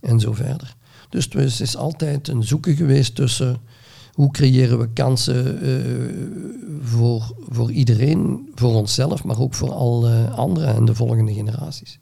en 0.00 0.20
zo 0.20 0.32
verder. 0.32 0.76
Dus 1.08 1.24
het 1.24 1.60
is 1.60 1.76
altijd 1.76 2.28
een 2.28 2.42
zoeken 2.42 2.76
geweest 2.76 3.14
tussen 3.14 3.56
hoe 4.14 4.30
creëren 4.30 4.78
we 4.78 4.88
kansen 4.92 5.68
uh, 5.68 6.80
voor, 6.82 7.34
voor 7.48 7.70
iedereen, 7.70 8.50
voor 8.54 8.74
onszelf, 8.74 9.24
maar 9.24 9.40
ook 9.40 9.54
voor 9.54 9.72
alle 9.72 10.28
anderen 10.28 10.74
en 10.74 10.84
de 10.84 10.94
volgende 10.94 11.34
generaties. 11.34 11.98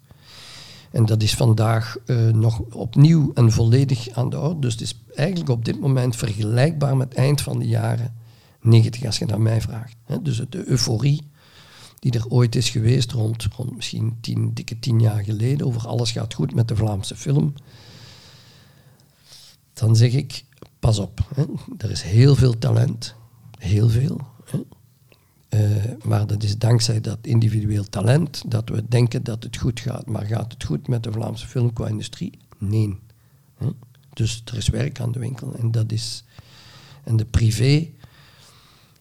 En 0.91 1.07
dat 1.07 1.23
is 1.23 1.35
vandaag 1.35 1.97
uh, 2.07 2.29
nog 2.29 2.61
opnieuw 2.61 3.31
en 3.35 3.53
volledig 3.53 4.11
aan 4.11 4.31
de 4.31 4.39
orde. 4.39 4.61
Dus 4.61 4.73
het 4.73 4.83
is 4.83 4.99
eigenlijk 5.15 5.51
op 5.51 5.65
dit 5.65 5.81
moment 5.81 6.17
vergelijkbaar 6.17 6.97
met 6.97 7.15
eind 7.15 7.41
van 7.41 7.59
de 7.59 7.67
jaren 7.67 8.15
90, 8.61 9.05
als 9.05 9.19
je 9.19 9.27
naar 9.27 9.41
mij 9.41 9.61
vraagt. 9.61 9.97
dus 10.23 10.43
de 10.49 10.69
euforie 10.69 11.31
die 11.99 12.13
er 12.13 12.29
ooit 12.29 12.55
is 12.55 12.71
geweest, 12.71 13.13
rond, 13.13 13.49
rond 13.57 13.77
misschien 13.77 14.17
tien, 14.21 14.55
dikke 14.55 14.79
tien 14.79 15.01
jaar 15.01 15.25
geleden, 15.25 15.67
over 15.67 15.87
alles 15.87 16.11
gaat 16.11 16.35
goed 16.35 16.55
met 16.55 16.69
de 16.69 16.77
Vlaamse 16.77 17.17
film. 17.17 17.55
Dan 19.73 19.97
zeg 19.97 20.13
ik, 20.13 20.45
pas 20.83 20.99
op, 20.99 21.21
hè. 21.35 21.45
er 21.77 21.91
is 21.91 22.03
heel 22.03 22.35
veel 22.35 22.59
talent, 22.59 23.15
heel 23.59 23.89
veel. 23.89 24.21
Uh, 25.51 25.61
maar 26.05 26.27
dat 26.27 26.43
is 26.43 26.59
dankzij 26.59 27.01
dat 27.01 27.19
individueel 27.23 27.85
talent 27.85 28.43
dat 28.47 28.69
we 28.69 28.85
denken 28.89 29.23
dat 29.23 29.43
het 29.43 29.57
goed 29.57 29.81
gaat. 29.81 30.07
Maar 30.07 30.25
gaat 30.25 30.53
het 30.53 30.65
goed 30.65 30.89
met 30.89 31.03
de 31.03 31.13
Vlaamse 31.13 31.47
film 31.47 31.73
qua 31.73 31.89
industrie? 31.89 32.39
Nee. 32.59 32.99
Hè. 33.57 33.67
Dus 34.13 34.43
er 34.45 34.57
is 34.57 34.69
werk 34.69 35.01
aan 35.01 35.13
de 35.13 35.19
winkel. 35.19 35.55
En 35.55 35.71
dat 35.71 35.93
is. 35.93 36.25
En 37.05 37.17
de 37.17 37.25
privé. 37.25 37.89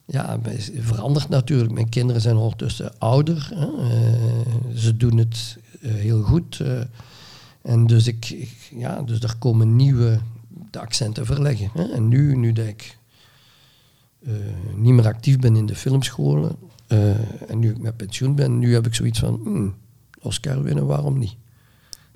Ja, 0.05 0.39
verandert 0.77 1.29
natuurlijk. 1.29 1.71
Mijn 1.71 1.89
kinderen 1.89 2.21
zijn 2.21 2.35
ondertussen 2.35 2.99
ouder. 2.99 3.51
Hè. 3.53 3.67
Uh, 3.67 4.75
ze 4.75 4.97
doen 4.97 5.17
het 5.17 5.57
uh, 5.79 5.93
heel 5.93 6.21
goed. 6.21 6.61
en 7.61 7.87
dus, 7.87 8.07
ik, 8.07 8.29
ik, 8.29 8.71
ja, 8.75 9.01
dus 9.01 9.19
er 9.19 9.35
komen 9.37 9.75
nieuwe 9.75 10.19
de 10.71 10.79
accenten 10.79 11.25
verleggen. 11.25 11.69
Hè. 11.73 11.83
En 11.83 12.07
nu, 12.07 12.35
nu 12.35 12.51
dat 12.51 12.65
ik 12.65 12.97
uh, 14.19 14.33
niet 14.75 14.93
meer 14.93 15.05
actief 15.05 15.39
ben 15.39 15.55
in 15.55 15.65
de 15.65 15.75
filmscholen 15.75 16.55
uh, 16.91 17.49
en 17.49 17.59
nu 17.59 17.69
ik 17.69 17.77
met 17.77 17.97
pensioen 17.97 18.35
ben, 18.35 18.59
nu 18.59 18.73
heb 18.73 18.85
ik 18.85 18.95
zoiets 18.95 19.19
van, 19.19 19.39
hmm, 19.43 19.75
Oscar 20.19 20.63
winnen, 20.63 20.85
waarom 20.85 21.17
niet? 21.17 21.35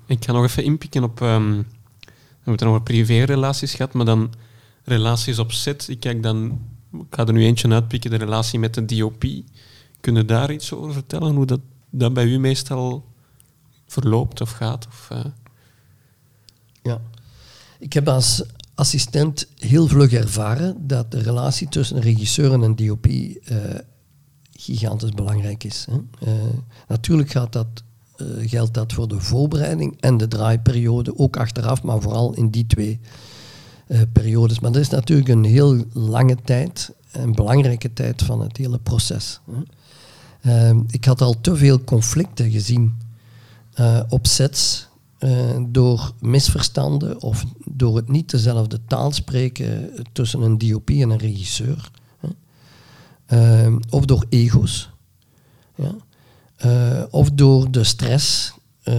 Ik 0.06 0.24
ga 0.24 0.32
nog 0.32 0.44
even 0.44 0.64
inpikken 0.64 1.02
op, 1.02 1.20
um, 1.20 1.66
we 2.00 2.12
hebben 2.44 2.68
over 2.68 2.82
privé-relaties 2.82 3.74
gehad, 3.74 3.92
maar 3.92 4.04
dan 4.04 4.34
relaties 4.84 5.38
op 5.38 5.52
set. 5.52 5.88
Ik 5.88 6.00
kijk 6.00 6.22
dan, 6.22 6.60
ik 6.92 7.06
ga 7.10 7.26
er 7.26 7.32
nu 7.32 7.44
eentje 7.44 7.68
uitpikken, 7.68 8.10
de 8.10 8.16
relatie 8.16 8.58
met 8.58 8.74
de 8.74 8.84
DOP. 8.84 9.24
Kunnen 10.00 10.26
daar 10.26 10.52
iets 10.52 10.72
over 10.72 10.92
vertellen, 10.92 11.34
hoe 11.34 11.46
dat, 11.46 11.60
dat 11.90 12.14
bij 12.14 12.24
u 12.24 12.38
meestal 12.38 13.04
verloopt 13.86 14.40
of 14.40 14.50
gaat? 14.50 14.86
Of, 14.86 15.08
uh... 15.12 15.24
Ja. 16.82 17.00
Ik 17.78 17.92
heb 17.92 18.08
als 18.08 18.42
assistent 18.76 19.46
heel 19.58 19.88
vlug 19.88 20.12
ervaren 20.12 20.86
dat 20.86 21.10
de 21.10 21.18
relatie 21.18 21.68
tussen 21.68 22.00
regisseur 22.00 22.52
en 22.52 22.60
een 22.60 22.76
DOP 22.76 23.06
uh, 23.06 23.30
gigantisch 24.52 25.10
belangrijk 25.10 25.64
is. 25.64 25.86
Hè. 25.90 26.28
Uh, 26.28 26.34
natuurlijk 26.88 27.30
gaat 27.30 27.52
dat, 27.52 27.66
uh, 28.16 28.26
geldt 28.50 28.74
dat 28.74 28.92
voor 28.92 29.08
de 29.08 29.20
voorbereiding 29.20 29.96
en 30.00 30.16
de 30.16 30.28
draaiperiode, 30.28 31.18
ook 31.18 31.36
achteraf, 31.36 31.82
maar 31.82 32.00
vooral 32.00 32.34
in 32.34 32.50
die 32.50 32.66
twee 32.66 33.00
periodes. 34.12 34.60
Maar 34.60 34.72
dat 34.72 34.80
is 34.82 34.88
natuurlijk 34.88 35.28
een 35.28 35.44
heel 35.44 35.84
lange 35.92 36.36
tijd, 36.44 36.92
een 37.12 37.34
belangrijke 37.34 37.92
tijd 37.92 38.22
van 38.22 38.40
het 38.40 38.56
hele 38.56 38.78
proces. 38.78 39.40
Hè. 40.40 40.72
ik 40.90 41.04
had 41.04 41.20
al 41.20 41.40
te 41.40 41.56
veel 41.56 41.84
conflicten 41.84 42.50
gezien 42.50 42.98
op 44.08 44.26
sets 44.26 44.88
eh, 45.26 45.56
door 45.68 46.12
misverstanden 46.20 47.22
of 47.22 47.44
door 47.64 47.96
het 47.96 48.08
niet 48.08 48.30
dezelfde 48.30 48.80
taal 48.86 49.12
spreken 49.12 49.92
tussen 50.12 50.40
een 50.40 50.58
DOP 50.58 50.90
en 50.90 51.10
een 51.10 51.18
regisseur. 51.18 51.90
Hè. 52.18 52.28
Eh, 53.26 53.76
of 53.90 54.04
door 54.04 54.26
ego's. 54.28 54.90
Ja. 55.74 55.94
Eh, 56.56 57.02
of 57.10 57.30
door 57.30 57.70
de 57.70 57.84
stress 57.84 58.54
eh, 58.82 58.94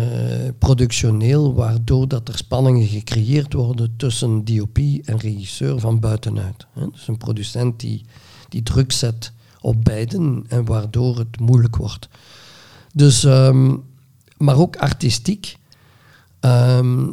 productioneel, 0.59 1.53
waardoor 1.53 2.07
dat 2.07 2.27
er 2.27 2.37
spanningen 2.37 2.87
gecreëerd 2.87 3.53
worden 3.53 3.93
tussen 3.97 4.45
DOP 4.45 4.77
en 4.77 5.17
regisseur 5.17 5.79
van 5.79 5.99
buitenuit. 5.99 6.65
Dus 6.91 7.07
een 7.07 7.17
producent 7.17 7.79
die, 7.79 8.05
die 8.49 8.63
druk 8.63 8.91
zet 8.91 9.31
op 9.61 9.83
beiden 9.83 10.45
en 10.47 10.65
waardoor 10.65 11.17
het 11.17 11.39
moeilijk 11.39 11.75
wordt. 11.75 12.09
Dus, 12.93 13.23
ehm, 13.23 13.75
maar 14.37 14.57
ook 14.57 14.75
artistiek. 14.75 15.57
Ehm, 16.47 17.11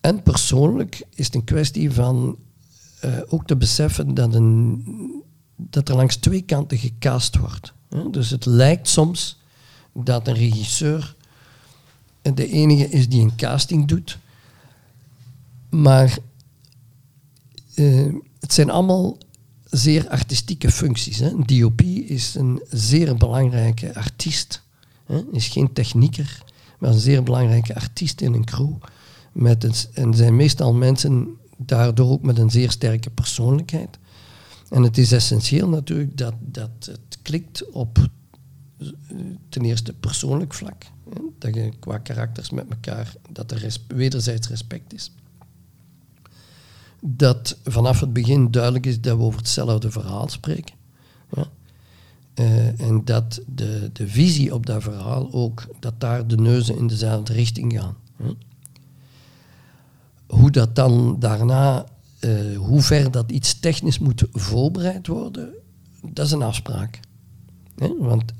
en 0.00 0.22
persoonlijk 0.22 1.06
is 1.14 1.26
het 1.26 1.34
een 1.34 1.44
kwestie 1.44 1.90
van 1.90 2.36
uh, 3.04 3.18
ook 3.28 3.46
te 3.46 3.56
beseffen 3.56 4.14
dat, 4.14 4.34
een, 4.34 5.22
dat 5.56 5.88
er 5.88 5.96
langs 5.96 6.16
twee 6.16 6.42
kanten 6.42 6.78
gecast 6.78 7.36
wordt. 7.36 7.72
Hè. 7.88 8.10
Dus 8.10 8.30
het 8.30 8.46
lijkt 8.46 8.88
soms 8.88 9.40
dat 9.92 10.28
een 10.28 10.34
regisseur 10.34 11.16
de 12.34 12.48
enige 12.48 12.88
is 12.88 13.08
die 13.08 13.22
een 13.22 13.36
casting 13.36 13.88
doet. 13.88 14.18
Maar 15.70 16.18
uh, 17.74 18.14
het 18.40 18.52
zijn 18.52 18.70
allemaal 18.70 19.18
zeer 19.64 20.08
artistieke 20.08 20.70
functies. 20.70 21.18
Hè. 21.18 21.30
DOP 21.44 21.82
is 21.82 22.34
een 22.34 22.62
zeer 22.70 23.16
belangrijke 23.16 23.94
artiest. 23.94 24.62
Hè. 25.04 25.22
Is 25.32 25.48
geen 25.48 25.72
technieker, 25.72 26.42
maar 26.78 26.90
een 26.90 26.98
zeer 26.98 27.22
belangrijke 27.22 27.74
artiest 27.74 28.20
in 28.20 28.34
een 28.34 28.44
crew. 28.44 28.72
Met 29.32 29.64
een, 29.64 29.74
en 29.92 30.14
zijn 30.14 30.36
meestal 30.36 30.74
mensen 30.74 31.28
daardoor 31.56 32.10
ook 32.10 32.22
met 32.22 32.38
een 32.38 32.50
zeer 32.50 32.70
sterke 32.70 33.10
persoonlijkheid. 33.10 33.98
En 34.68 34.82
het 34.82 34.98
is 34.98 35.12
essentieel 35.12 35.68
natuurlijk 35.68 36.16
dat, 36.16 36.34
dat 36.40 36.70
het 36.80 37.18
klikt 37.22 37.70
op 37.70 38.08
ten 39.48 39.64
eerste 39.64 39.92
persoonlijk 39.92 40.54
vlak. 40.54 40.84
Hè, 41.14 41.20
dat 41.38 41.54
je 41.54 41.72
qua 41.78 41.98
karakters 41.98 42.50
met 42.50 42.66
elkaar, 42.68 43.14
dat 43.32 43.50
er 43.50 43.78
wederzijds 43.86 44.48
respect 44.48 44.92
is. 44.92 45.12
Dat 47.00 47.58
vanaf 47.64 48.00
het 48.00 48.12
begin 48.12 48.50
duidelijk 48.50 48.86
is 48.86 49.00
dat 49.00 49.16
we 49.16 49.22
over 49.22 49.38
hetzelfde 49.38 49.90
verhaal 49.90 50.28
spreken. 50.28 50.74
Ja. 51.36 51.48
Uh, 52.40 52.80
en 52.80 53.04
dat 53.04 53.40
de, 53.46 53.90
de 53.92 54.08
visie 54.08 54.54
op 54.54 54.66
dat 54.66 54.82
verhaal 54.82 55.32
ook, 55.32 55.66
dat 55.80 56.00
daar 56.00 56.26
de 56.26 56.36
neuzen 56.36 56.76
in 56.76 56.86
dezelfde 56.86 57.32
richting 57.32 57.72
gaan. 57.72 57.96
Hè. 58.16 58.30
Hoe 60.26 60.50
dat 60.50 60.74
dan 60.74 61.16
daarna, 61.18 61.86
uh, 62.20 62.56
hoe 62.56 62.82
ver 62.82 63.10
dat 63.10 63.30
iets 63.30 63.60
technisch 63.60 63.98
moet 63.98 64.24
voorbereid 64.32 65.06
worden, 65.06 65.48
dat 66.10 66.26
is 66.26 66.32
een 66.32 66.42
afspraak. 66.42 67.00
Want 67.98 68.32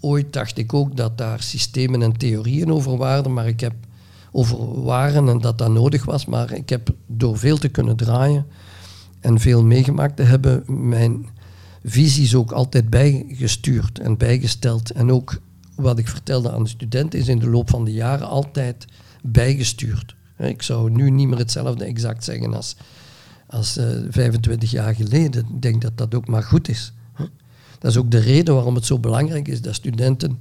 ooit 0.00 0.32
dacht 0.32 0.58
ik 0.58 0.74
ook 0.74 0.96
dat 0.96 1.18
daar 1.18 1.42
systemen 1.42 2.02
en 2.02 2.16
theorieën 2.16 2.72
over 2.72 2.96
waren, 2.96 3.32
maar 3.32 3.46
ik 3.46 3.60
heb 3.60 3.74
over 4.32 4.82
waren 4.82 5.28
en 5.28 5.40
dat 5.40 5.58
dat 5.58 5.70
nodig 5.70 6.04
was, 6.04 6.26
maar 6.26 6.52
ik 6.52 6.68
heb 6.68 6.94
door 7.06 7.38
veel 7.38 7.58
te 7.58 7.68
kunnen 7.68 7.96
draaien 7.96 8.46
en 9.20 9.40
veel 9.40 9.64
meegemaakt 9.64 10.16
te 10.16 10.22
hebben, 10.22 10.64
mijn 10.88 11.26
visies 11.84 12.34
ook 12.34 12.52
altijd 12.52 12.90
bijgestuurd 12.90 13.98
en 13.98 14.16
bijgesteld. 14.16 14.90
En 14.90 15.10
ook 15.10 15.40
wat 15.76 15.98
ik 15.98 16.08
vertelde 16.08 16.52
aan 16.52 16.62
de 16.62 16.68
studenten 16.68 17.18
is 17.18 17.28
in 17.28 17.38
de 17.38 17.50
loop 17.50 17.70
van 17.70 17.84
de 17.84 17.92
jaren 17.92 18.28
altijd 18.28 18.84
bijgestuurd. 19.22 20.14
Ik 20.38 20.62
zou 20.62 20.90
nu 20.90 21.10
niet 21.10 21.28
meer 21.28 21.38
hetzelfde 21.38 21.84
exact 21.84 22.24
zeggen 22.24 22.54
als, 22.54 22.76
als 23.46 23.78
uh, 23.78 23.96
eh, 23.96 24.06
25 24.10 24.70
jaar 24.70 24.94
geleden. 24.94 25.46
Ik 25.54 25.62
denk 25.62 25.82
dat 25.82 25.98
dat 25.98 26.14
ook 26.14 26.28
maar 26.28 26.42
goed 26.42 26.68
is. 26.68 26.92
Dat 27.78 27.90
is 27.92 27.98
ook 27.98 28.10
de 28.10 28.18
reden 28.18 28.54
waarom 28.54 28.74
het 28.74 28.86
zo 28.86 28.98
belangrijk 28.98 29.48
is 29.48 29.60
dat 29.60 29.74
studenten 29.74 30.40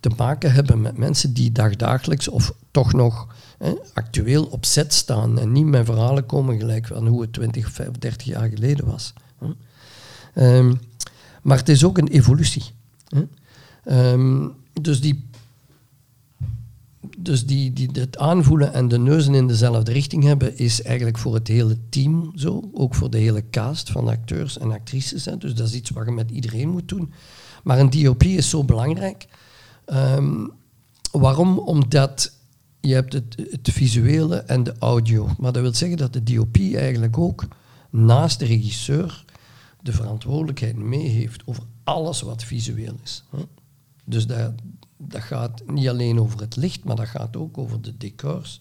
te 0.00 0.10
maken 0.16 0.52
hebben 0.52 0.80
met 0.80 0.96
mensen 0.96 1.32
die 1.32 1.52
dagdagelijks 1.52 2.28
of 2.28 2.52
toch 2.70 2.92
nog 2.92 3.34
hè, 3.58 3.74
actueel 3.94 4.44
op 4.44 4.64
zet 4.64 4.94
staan 4.94 5.38
en 5.38 5.52
niet 5.52 5.66
met 5.66 5.84
verhalen 5.84 6.26
komen 6.26 6.58
gelijk 6.58 6.86
van 6.86 7.06
hoe 7.06 7.20
het 7.20 7.32
20 7.32 7.66
of 7.66 7.96
30 7.98 8.22
jaar 8.22 8.48
geleden 8.48 8.86
was. 8.86 9.12
Um, 10.38 10.80
maar 11.42 11.58
het 11.58 11.68
is 11.68 11.84
ook 11.84 11.98
een 11.98 12.08
evolutie. 12.08 12.64
Um, 13.84 14.52
dus 14.72 15.00
die 15.00 15.28
dus 17.18 17.46
die, 17.46 17.72
die, 17.72 17.88
het 17.92 18.18
aanvoelen 18.18 18.72
en 18.72 18.88
de 18.88 18.98
neuzen 18.98 19.34
in 19.34 19.46
dezelfde 19.46 19.92
richting 19.92 20.24
hebben, 20.24 20.58
is 20.58 20.82
eigenlijk 20.82 21.18
voor 21.18 21.34
het 21.34 21.48
hele 21.48 21.78
team 21.88 22.32
zo. 22.34 22.70
Ook 22.72 22.94
voor 22.94 23.10
de 23.10 23.18
hele 23.18 23.44
cast 23.50 23.90
van 23.90 24.08
acteurs 24.08 24.58
en 24.58 24.72
actrices. 24.72 25.24
Hè. 25.24 25.36
Dus 25.36 25.54
dat 25.54 25.66
is 25.66 25.74
iets 25.74 25.90
wat 25.90 26.04
je 26.04 26.12
met 26.12 26.30
iedereen 26.30 26.68
moet 26.68 26.88
doen. 26.88 27.12
Maar 27.62 27.78
een 27.78 27.90
DOP 27.90 28.22
is 28.22 28.50
zo 28.50 28.64
belangrijk. 28.64 29.26
Um, 29.86 30.50
waarom? 31.12 31.58
Omdat 31.58 32.32
je 32.80 32.94
hebt 32.94 33.12
het, 33.12 33.46
het 33.50 33.68
visuele 33.72 34.36
en 34.36 34.62
de 34.62 34.74
audio. 34.78 35.28
Maar 35.38 35.52
dat 35.52 35.62
wil 35.62 35.74
zeggen 35.74 35.98
dat 35.98 36.12
de 36.12 36.22
DOP 36.22 36.56
eigenlijk 36.56 37.18
ook 37.18 37.46
naast 37.90 38.38
de 38.38 38.44
regisseur 38.44 39.24
de 39.82 39.92
verantwoordelijkheid 39.92 40.76
mee 40.76 41.08
heeft 41.08 41.42
over 41.46 41.62
alles 41.84 42.20
wat 42.20 42.44
visueel 42.44 42.94
is. 43.02 43.24
Dus 44.04 44.26
dat, 44.26 44.52
dat 44.96 45.22
gaat 45.22 45.62
niet 45.66 45.88
alleen 45.88 46.20
over 46.20 46.40
het 46.40 46.56
licht, 46.56 46.84
maar 46.84 46.96
dat 46.96 47.08
gaat 47.08 47.36
ook 47.36 47.58
over 47.58 47.80
de 47.80 47.96
decors. 47.96 48.60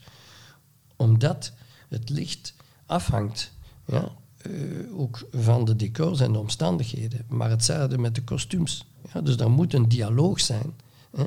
Omdat 0.95 1.53
het 1.87 2.09
licht 2.09 2.53
afhangt 2.85 3.51
ja, 3.85 4.11
uh, 4.47 4.99
ook 4.99 5.27
van 5.31 5.65
de 5.65 5.75
decors 5.75 6.19
en 6.19 6.31
de 6.31 6.39
omstandigheden. 6.39 7.25
Maar 7.27 7.49
hetzelfde 7.49 7.97
met 7.97 8.15
de 8.15 8.23
kostuums. 8.23 8.85
Ja, 9.13 9.21
dus 9.21 9.37
er 9.37 9.51
moet 9.51 9.73
een 9.73 9.89
dialoog 9.89 10.39
zijn 10.39 10.73
hè, 11.15 11.25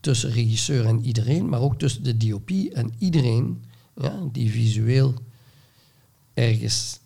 tussen 0.00 0.30
regisseur 0.30 0.86
en 0.86 1.04
iedereen, 1.04 1.48
maar 1.48 1.60
ook 1.60 1.78
tussen 1.78 2.02
de 2.02 2.16
DOP 2.16 2.50
en 2.50 2.92
iedereen 2.98 3.64
ja, 3.96 4.20
die 4.32 4.50
visueel 4.50 5.14
ergens 6.34 7.00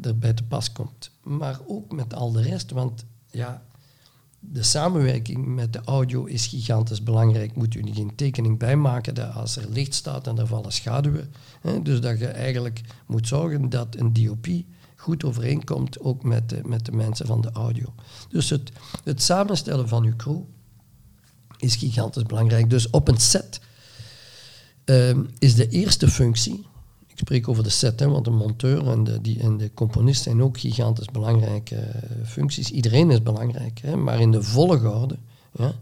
erbij 0.00 0.32
te 0.32 0.44
pas 0.44 0.72
komt. 0.72 1.10
Maar 1.22 1.60
ook 1.66 1.92
met 1.92 2.14
al 2.14 2.32
de 2.32 2.42
rest, 2.42 2.70
want 2.70 3.04
ja, 3.30 3.62
de 4.40 4.62
samenwerking 4.62 5.46
met 5.46 5.72
de 5.72 5.80
audio 5.84 6.24
is 6.24 6.46
gigantisch 6.46 7.02
belangrijk. 7.02 7.56
Moet 7.56 7.74
u 7.74 7.82
niet 7.82 7.96
geen 7.96 8.14
tekening 8.14 8.58
bijmaken 8.58 9.14
dat 9.14 9.34
als 9.34 9.56
er 9.56 9.68
licht 9.68 9.94
staat 9.94 10.26
en 10.26 10.38
er 10.38 10.46
vallen 10.46 10.72
schaduwen. 10.72 11.32
Hè, 11.60 11.82
dus 11.82 12.00
dat 12.00 12.18
je 12.18 12.26
eigenlijk 12.26 12.80
moet 13.06 13.28
zorgen 13.28 13.68
dat 13.68 13.96
een 13.96 14.12
DOP 14.12 14.46
goed 14.96 15.24
overeenkomt 15.24 16.00
ook 16.00 16.22
met 16.22 16.48
de, 16.48 16.60
met 16.64 16.84
de 16.84 16.92
mensen 16.92 17.26
van 17.26 17.40
de 17.40 17.50
audio. 17.52 17.94
Dus 18.28 18.50
het, 18.50 18.72
het 19.04 19.22
samenstellen 19.22 19.88
van 19.88 20.04
uw 20.04 20.16
crew 20.16 20.40
is 21.58 21.76
gigantisch 21.76 22.22
belangrijk. 22.22 22.70
Dus 22.70 22.90
op 22.90 23.08
een 23.08 23.20
set 23.20 23.60
um, 24.84 25.28
is 25.38 25.54
de 25.54 25.68
eerste 25.68 26.08
functie 26.08 26.66
ik 27.14 27.20
spreek 27.20 27.48
over 27.48 27.62
de 27.62 27.70
set, 27.70 28.00
want 28.00 28.24
de 28.24 28.30
monteur 28.30 28.88
en 28.88 29.04
de, 29.04 29.20
die, 29.20 29.40
en 29.40 29.56
de 29.56 29.70
componist 29.74 30.22
zijn 30.22 30.42
ook 30.42 30.58
gigantisch 30.58 31.06
belangrijke 31.06 31.76
uh, 31.76 32.26
functies. 32.26 32.70
Iedereen 32.70 33.10
is 33.10 33.22
belangrijk, 33.22 33.80
hè, 33.80 33.96
maar 33.96 34.20
in 34.20 34.30
de 34.30 34.42
volgorde, 34.42 35.18
ja, 35.52 35.72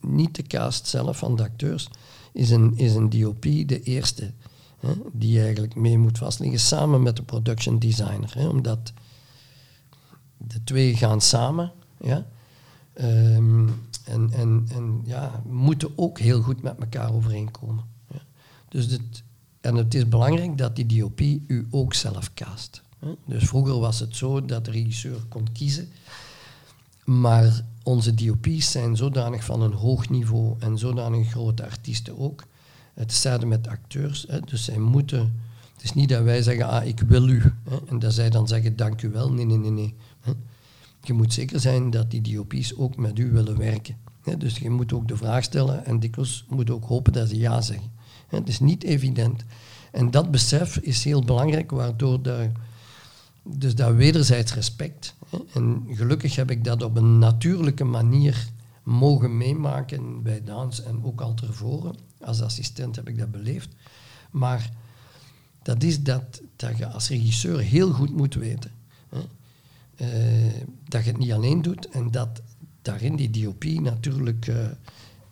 niet 0.00 0.34
de 0.34 0.42
cast 0.42 0.86
zelf 0.86 1.18
van 1.18 1.36
de 1.36 1.42
acteurs, 1.42 1.88
is 2.32 2.50
een, 2.50 2.78
is 2.78 2.94
een 2.94 3.10
DOP 3.10 3.42
de 3.42 3.82
eerste 3.82 4.32
hè, 4.78 4.92
die 5.12 5.40
eigenlijk 5.40 5.74
mee 5.74 5.98
moet 5.98 6.18
vastliggen, 6.18 6.60
samen 6.60 7.02
met 7.02 7.16
de 7.16 7.22
production 7.22 7.78
designer. 7.78 8.32
Hè, 8.34 8.48
omdat 8.48 8.92
de 10.36 10.64
twee 10.64 10.96
gaan 10.96 11.20
samen. 11.20 11.72
Ja, 12.00 12.26
um, 13.00 13.80
en, 14.04 14.30
en, 14.32 14.66
en 14.72 15.00
ja, 15.04 15.42
moeten 15.48 15.92
ook 15.96 16.18
heel 16.18 16.42
goed 16.42 16.62
met 16.62 16.78
elkaar 16.78 17.14
overeenkomen. 17.14 17.84
Ja. 18.12 18.20
Dus 18.68 18.88
dit, 18.88 19.22
en 19.60 19.74
het 19.74 19.94
is 19.94 20.08
belangrijk 20.08 20.58
dat 20.58 20.76
die 20.76 20.86
DOP 20.86 21.20
u 21.46 21.66
ook 21.70 21.94
zelf 21.94 22.34
cast. 22.34 22.82
Dus 23.26 23.44
vroeger 23.44 23.78
was 23.78 24.00
het 24.00 24.16
zo 24.16 24.44
dat 24.44 24.64
de 24.64 24.70
regisseur 24.70 25.24
kon 25.28 25.52
kiezen, 25.52 25.88
maar 27.04 27.64
onze 27.82 28.14
DOP's 28.14 28.70
zijn 28.70 28.96
zodanig 28.96 29.44
van 29.44 29.62
een 29.62 29.72
hoog 29.72 30.08
niveau 30.08 30.54
en 30.58 30.78
zodanig 30.78 31.30
grote 31.30 31.64
artiesten 31.64 32.18
ook. 32.18 32.44
Hetzelfde 32.94 33.46
met 33.46 33.68
acteurs. 33.68 34.26
Dus 34.44 34.64
zij 34.64 34.78
moeten. 34.78 35.40
Het 35.72 35.82
is 35.82 35.92
niet 35.92 36.08
dat 36.08 36.22
wij 36.22 36.42
zeggen, 36.42 36.68
ah, 36.68 36.86
ik 36.86 37.00
wil 37.00 37.28
u. 37.28 37.42
En 37.88 37.98
dat 37.98 38.14
zij 38.14 38.30
dan 38.30 38.48
zeggen, 38.48 38.76
dank 38.76 39.02
u 39.02 39.10
wel. 39.10 39.32
Nee, 39.32 39.44
nee, 39.44 39.58
nee, 39.58 39.70
nee. 39.70 39.94
Je 41.02 41.12
moet 41.12 41.32
zeker 41.32 41.60
zijn 41.60 41.90
dat 41.90 42.10
die 42.10 42.20
DOP's 42.20 42.74
ook 42.76 42.96
met 42.96 43.18
u 43.18 43.30
willen 43.30 43.58
werken. 43.58 43.96
Dus 44.38 44.58
je 44.58 44.70
moet 44.70 44.92
ook 44.92 45.08
de 45.08 45.16
vraag 45.16 45.44
stellen 45.44 45.84
en 45.84 46.00
dikwijls 46.00 46.44
moet 46.48 46.70
ook 46.70 46.84
hopen 46.84 47.12
dat 47.12 47.28
ze 47.28 47.38
ja 47.38 47.60
zeggen. 47.60 47.90
Het 48.30 48.48
is 48.48 48.60
niet 48.60 48.82
evident. 48.82 49.44
En 49.90 50.10
dat 50.10 50.30
besef 50.30 50.76
is 50.76 51.04
heel 51.04 51.24
belangrijk, 51.24 51.70
waardoor 51.70 52.22
de, 52.22 52.50
dus 53.42 53.74
dat 53.74 53.94
wederzijds 53.94 54.54
respect. 54.54 55.14
En 55.52 55.86
gelukkig 55.90 56.36
heb 56.36 56.50
ik 56.50 56.64
dat 56.64 56.82
op 56.82 56.96
een 56.96 57.18
natuurlijke 57.18 57.84
manier 57.84 58.48
mogen 58.82 59.36
meemaken 59.36 60.22
bij 60.22 60.42
dans 60.44 60.82
en 60.82 61.04
ook 61.04 61.20
al 61.20 61.34
tevoren. 61.34 61.94
Als 62.20 62.42
assistent 62.42 62.96
heb 62.96 63.08
ik 63.08 63.18
dat 63.18 63.30
beleefd. 63.30 63.68
Maar 64.30 64.70
dat 65.62 65.82
is 65.82 66.02
dat, 66.02 66.40
dat 66.56 66.78
je 66.78 66.86
als 66.86 67.08
regisseur 67.08 67.58
heel 67.58 67.92
goed 67.92 68.16
moet 68.16 68.34
weten. 68.34 68.70
Eh, 69.96 70.08
dat 70.88 71.04
je 71.04 71.10
het 71.10 71.18
niet 71.18 71.32
alleen 71.32 71.62
doet 71.62 71.88
en 71.88 72.10
dat 72.10 72.42
daarin 72.82 73.16
die 73.16 73.30
DOP 73.30 73.64
natuurlijk 73.64 74.46
uh, 74.46 74.56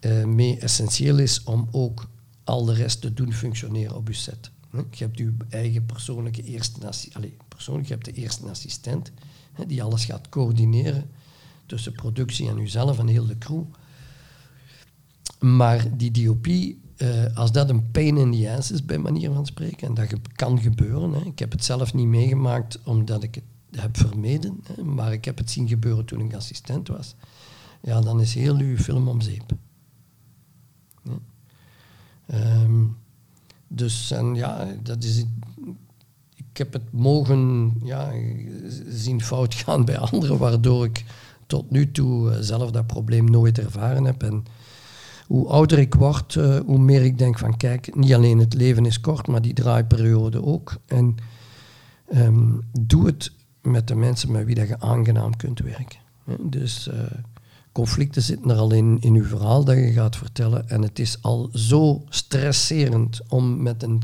uh, 0.01 0.25
mee 0.25 0.59
essentieel 0.59 1.19
is 1.19 1.43
om 1.45 1.69
ook 1.71 2.09
al 2.49 2.65
de 2.65 2.73
rest 2.73 3.01
te 3.01 3.15
doen 3.15 3.33
functioneren 3.33 3.97
op 3.97 4.09
je 4.09 4.15
set. 4.15 4.51
Je 4.71 5.05
hebt 5.05 5.19
je 5.19 5.37
eigen 5.49 5.87
persoonlijke 5.87 6.43
eerste 6.43 6.87
assistent, 6.87 7.49
persoonlijk, 7.49 7.89
hebt 7.89 8.05
de 8.05 8.13
eerste 8.13 8.49
assistent 8.49 9.13
die 9.67 9.83
alles 9.83 10.05
gaat 10.05 10.29
coördineren 10.29 11.11
tussen 11.67 11.93
productie 11.93 12.49
en 12.49 12.59
uzelf 12.59 12.99
en 12.99 13.07
heel 13.07 13.27
de 13.27 13.39
crew. 13.39 13.63
Maar 15.41 15.97
die 15.97 16.11
DOP, 16.11 16.47
uh, 16.47 16.77
als 17.35 17.53
dat 17.53 17.69
een 17.69 17.91
pain 17.91 18.17
in 18.17 18.33
the 18.33 18.51
ass 18.51 18.71
is, 18.71 18.85
bij 18.85 18.99
manier 18.99 19.33
van 19.33 19.47
spreken, 19.47 19.89
en 19.89 19.95
dat 19.95 20.13
kan 20.35 20.61
gebeuren, 20.61 21.27
ik 21.27 21.39
heb 21.39 21.53
het 21.53 21.65
zelf 21.65 21.95
niet 21.95 22.07
meegemaakt 22.07 22.83
omdat 22.83 23.23
ik 23.23 23.35
het 23.35 23.81
heb 23.81 23.97
vermeden, 23.97 24.63
maar 24.85 25.13
ik 25.13 25.25
heb 25.25 25.39
het 25.39 25.51
zien 25.51 25.69
gebeuren 25.69 26.05
toen 26.05 26.21
ik 26.21 26.35
assistent 26.35 26.89
was, 26.89 27.15
ja, 27.83 28.01
dan 28.01 28.21
is 28.21 28.35
heel 28.35 28.57
uw 28.57 28.77
film 28.77 29.09
om 29.09 29.21
zeep. 29.21 29.57
Um, 32.35 32.97
dus 33.69 34.11
en 34.11 34.35
ja, 34.35 34.67
dat 34.83 35.05
is. 35.05 35.25
Ik 36.35 36.57
heb 36.57 36.73
het 36.73 36.93
mogen 36.93 37.73
ja, 37.83 38.13
zien 38.89 39.23
fout 39.23 39.55
gaan 39.65 39.85
bij 39.85 39.99
anderen, 39.99 40.39
waardoor 40.39 40.85
ik 40.85 41.05
tot 41.47 41.71
nu 41.71 41.91
toe 41.91 42.31
uh, 42.31 42.37
zelf 42.41 42.71
dat 42.71 42.87
probleem 42.87 43.31
nooit 43.31 43.59
ervaren 43.59 44.05
heb. 44.05 44.23
En 44.23 44.45
hoe 45.27 45.49
ouder 45.49 45.79
ik 45.79 45.95
word, 45.95 46.35
uh, 46.35 46.59
hoe 46.67 46.79
meer 46.79 47.03
ik 47.03 47.19
denk 47.19 47.39
van 47.39 47.57
kijk, 47.57 47.97
niet 47.97 48.15
alleen 48.15 48.39
het 48.39 48.55
leven 48.55 48.87
is 48.87 49.01
kort, 49.01 49.27
maar 49.27 49.43
die 49.43 49.53
draaiperiode 49.53 50.45
ook. 50.45 50.77
En 50.87 51.17
um, 52.15 52.61
doe 52.81 53.07
het 53.07 53.33
met 53.63 53.89
de 53.89 53.95
mensen 53.95 54.33
met 54.33 54.45
wie 54.45 54.55
dat 54.55 54.69
je 54.69 54.81
aangenaam 54.81 55.37
kunt 55.37 55.61
werken. 55.61 55.99
Dus 56.41 56.89
uh, 56.89 57.01
conflicten 57.79 58.23
zitten 58.23 58.51
er 58.51 58.57
al 58.57 58.73
in, 58.73 58.97
in 59.01 59.15
uw 59.15 59.25
verhaal 59.25 59.65
dat 59.65 59.77
je 59.77 59.93
gaat 59.93 60.17
vertellen. 60.17 60.69
En 60.69 60.83
het 60.83 60.99
is 60.99 61.23
al 61.23 61.49
zo 61.53 62.03
stresserend 62.09 63.21
om 63.29 63.63
met 63.63 63.83
een 63.83 64.03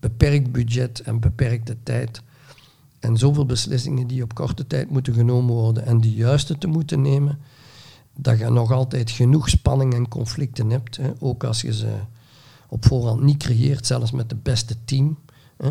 beperkt 0.00 0.52
budget 0.52 1.00
en 1.00 1.20
beperkte 1.20 1.76
tijd 1.82 2.22
en 2.98 3.16
zoveel 3.16 3.46
beslissingen 3.46 4.06
die 4.06 4.22
op 4.22 4.34
korte 4.34 4.66
tijd 4.66 4.90
moeten 4.90 5.14
genomen 5.14 5.54
worden 5.54 5.86
en 5.86 6.00
de 6.00 6.12
juiste 6.12 6.58
te 6.58 6.66
moeten 6.66 7.02
nemen, 7.02 7.38
dat 8.16 8.38
je 8.38 8.50
nog 8.50 8.72
altijd 8.72 9.10
genoeg 9.10 9.48
spanning 9.48 9.94
en 9.94 10.08
conflicten 10.08 10.70
hebt. 10.70 10.96
Hè. 10.96 11.10
Ook 11.18 11.44
als 11.44 11.60
je 11.60 11.74
ze 11.74 11.94
op 12.68 12.84
voorhand 12.84 13.22
niet 13.22 13.36
creëert, 13.42 13.86
zelfs 13.86 14.10
met 14.10 14.30
het 14.30 14.42
beste 14.42 14.76
team. 14.84 15.18
Hè. 15.56 15.70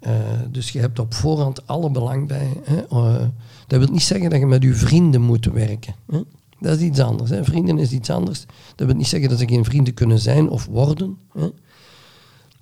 Uh, 0.00 0.40
dus 0.50 0.70
je 0.70 0.78
hebt 0.78 0.98
op 0.98 1.14
voorhand 1.14 1.66
alle 1.66 1.90
belang 1.90 2.28
bij. 2.28 2.52
Hè. 2.62 2.82
Uh, 2.92 3.26
dat 3.66 3.78
wil 3.78 3.88
niet 3.90 4.02
zeggen 4.02 4.30
dat 4.30 4.38
je 4.38 4.46
met 4.46 4.62
je 4.62 4.74
vrienden 4.74 5.20
moet 5.20 5.44
werken. 5.44 5.94
Hè. 6.06 6.20
Dat 6.60 6.76
is 6.76 6.82
iets 6.82 7.00
anders. 7.00 7.30
Hè. 7.30 7.44
Vrienden 7.44 7.78
is 7.78 7.92
iets 7.92 8.10
anders. 8.10 8.44
Dat 8.74 8.86
wil 8.86 8.96
niet 8.96 9.06
zeggen 9.06 9.28
dat 9.28 9.38
ze 9.38 9.48
geen 9.48 9.64
vrienden 9.64 9.94
kunnen 9.94 10.18
zijn 10.18 10.48
of 10.48 10.66
worden. 10.66 11.18
Hè. 11.32 11.48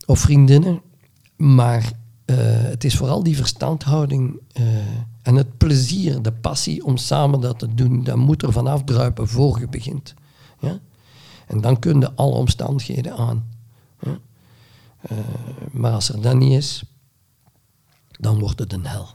Of 0.07 0.19
vriendinnen. 0.19 0.81
Maar 1.37 1.93
uh, 2.27 2.37
het 2.47 2.85
is 2.85 2.97
vooral 2.97 3.23
die 3.23 3.37
verstandhouding 3.37 4.41
en 5.23 5.35
het 5.35 5.57
plezier, 5.57 6.23
de 6.23 6.33
passie 6.33 6.85
om 6.85 6.97
samen 6.97 7.41
dat 7.41 7.59
te 7.59 7.75
doen. 7.75 8.05
Dat 8.05 8.17
moet 8.17 8.43
er 8.43 8.53
vanaf 8.53 8.85
druipen 8.85 9.29
voor 9.29 9.59
je 9.61 9.69
begint. 9.69 10.15
Ja. 10.61 10.79
En 11.47 11.61
dan 11.61 11.79
kun 11.79 12.01
je 12.01 12.15
alle 12.15 12.35
omstandigheden 12.35 13.17
aan. 13.17 13.45
Ja. 14.01 14.19
maar 15.71 15.93
als 15.93 16.09
er 16.09 16.21
dat 16.21 16.37
niet 16.37 16.53
is, 16.53 16.85
dan 18.11 18.39
wordt 18.39 18.59
het 18.59 18.73
een 18.73 18.87
hel. 18.87 19.09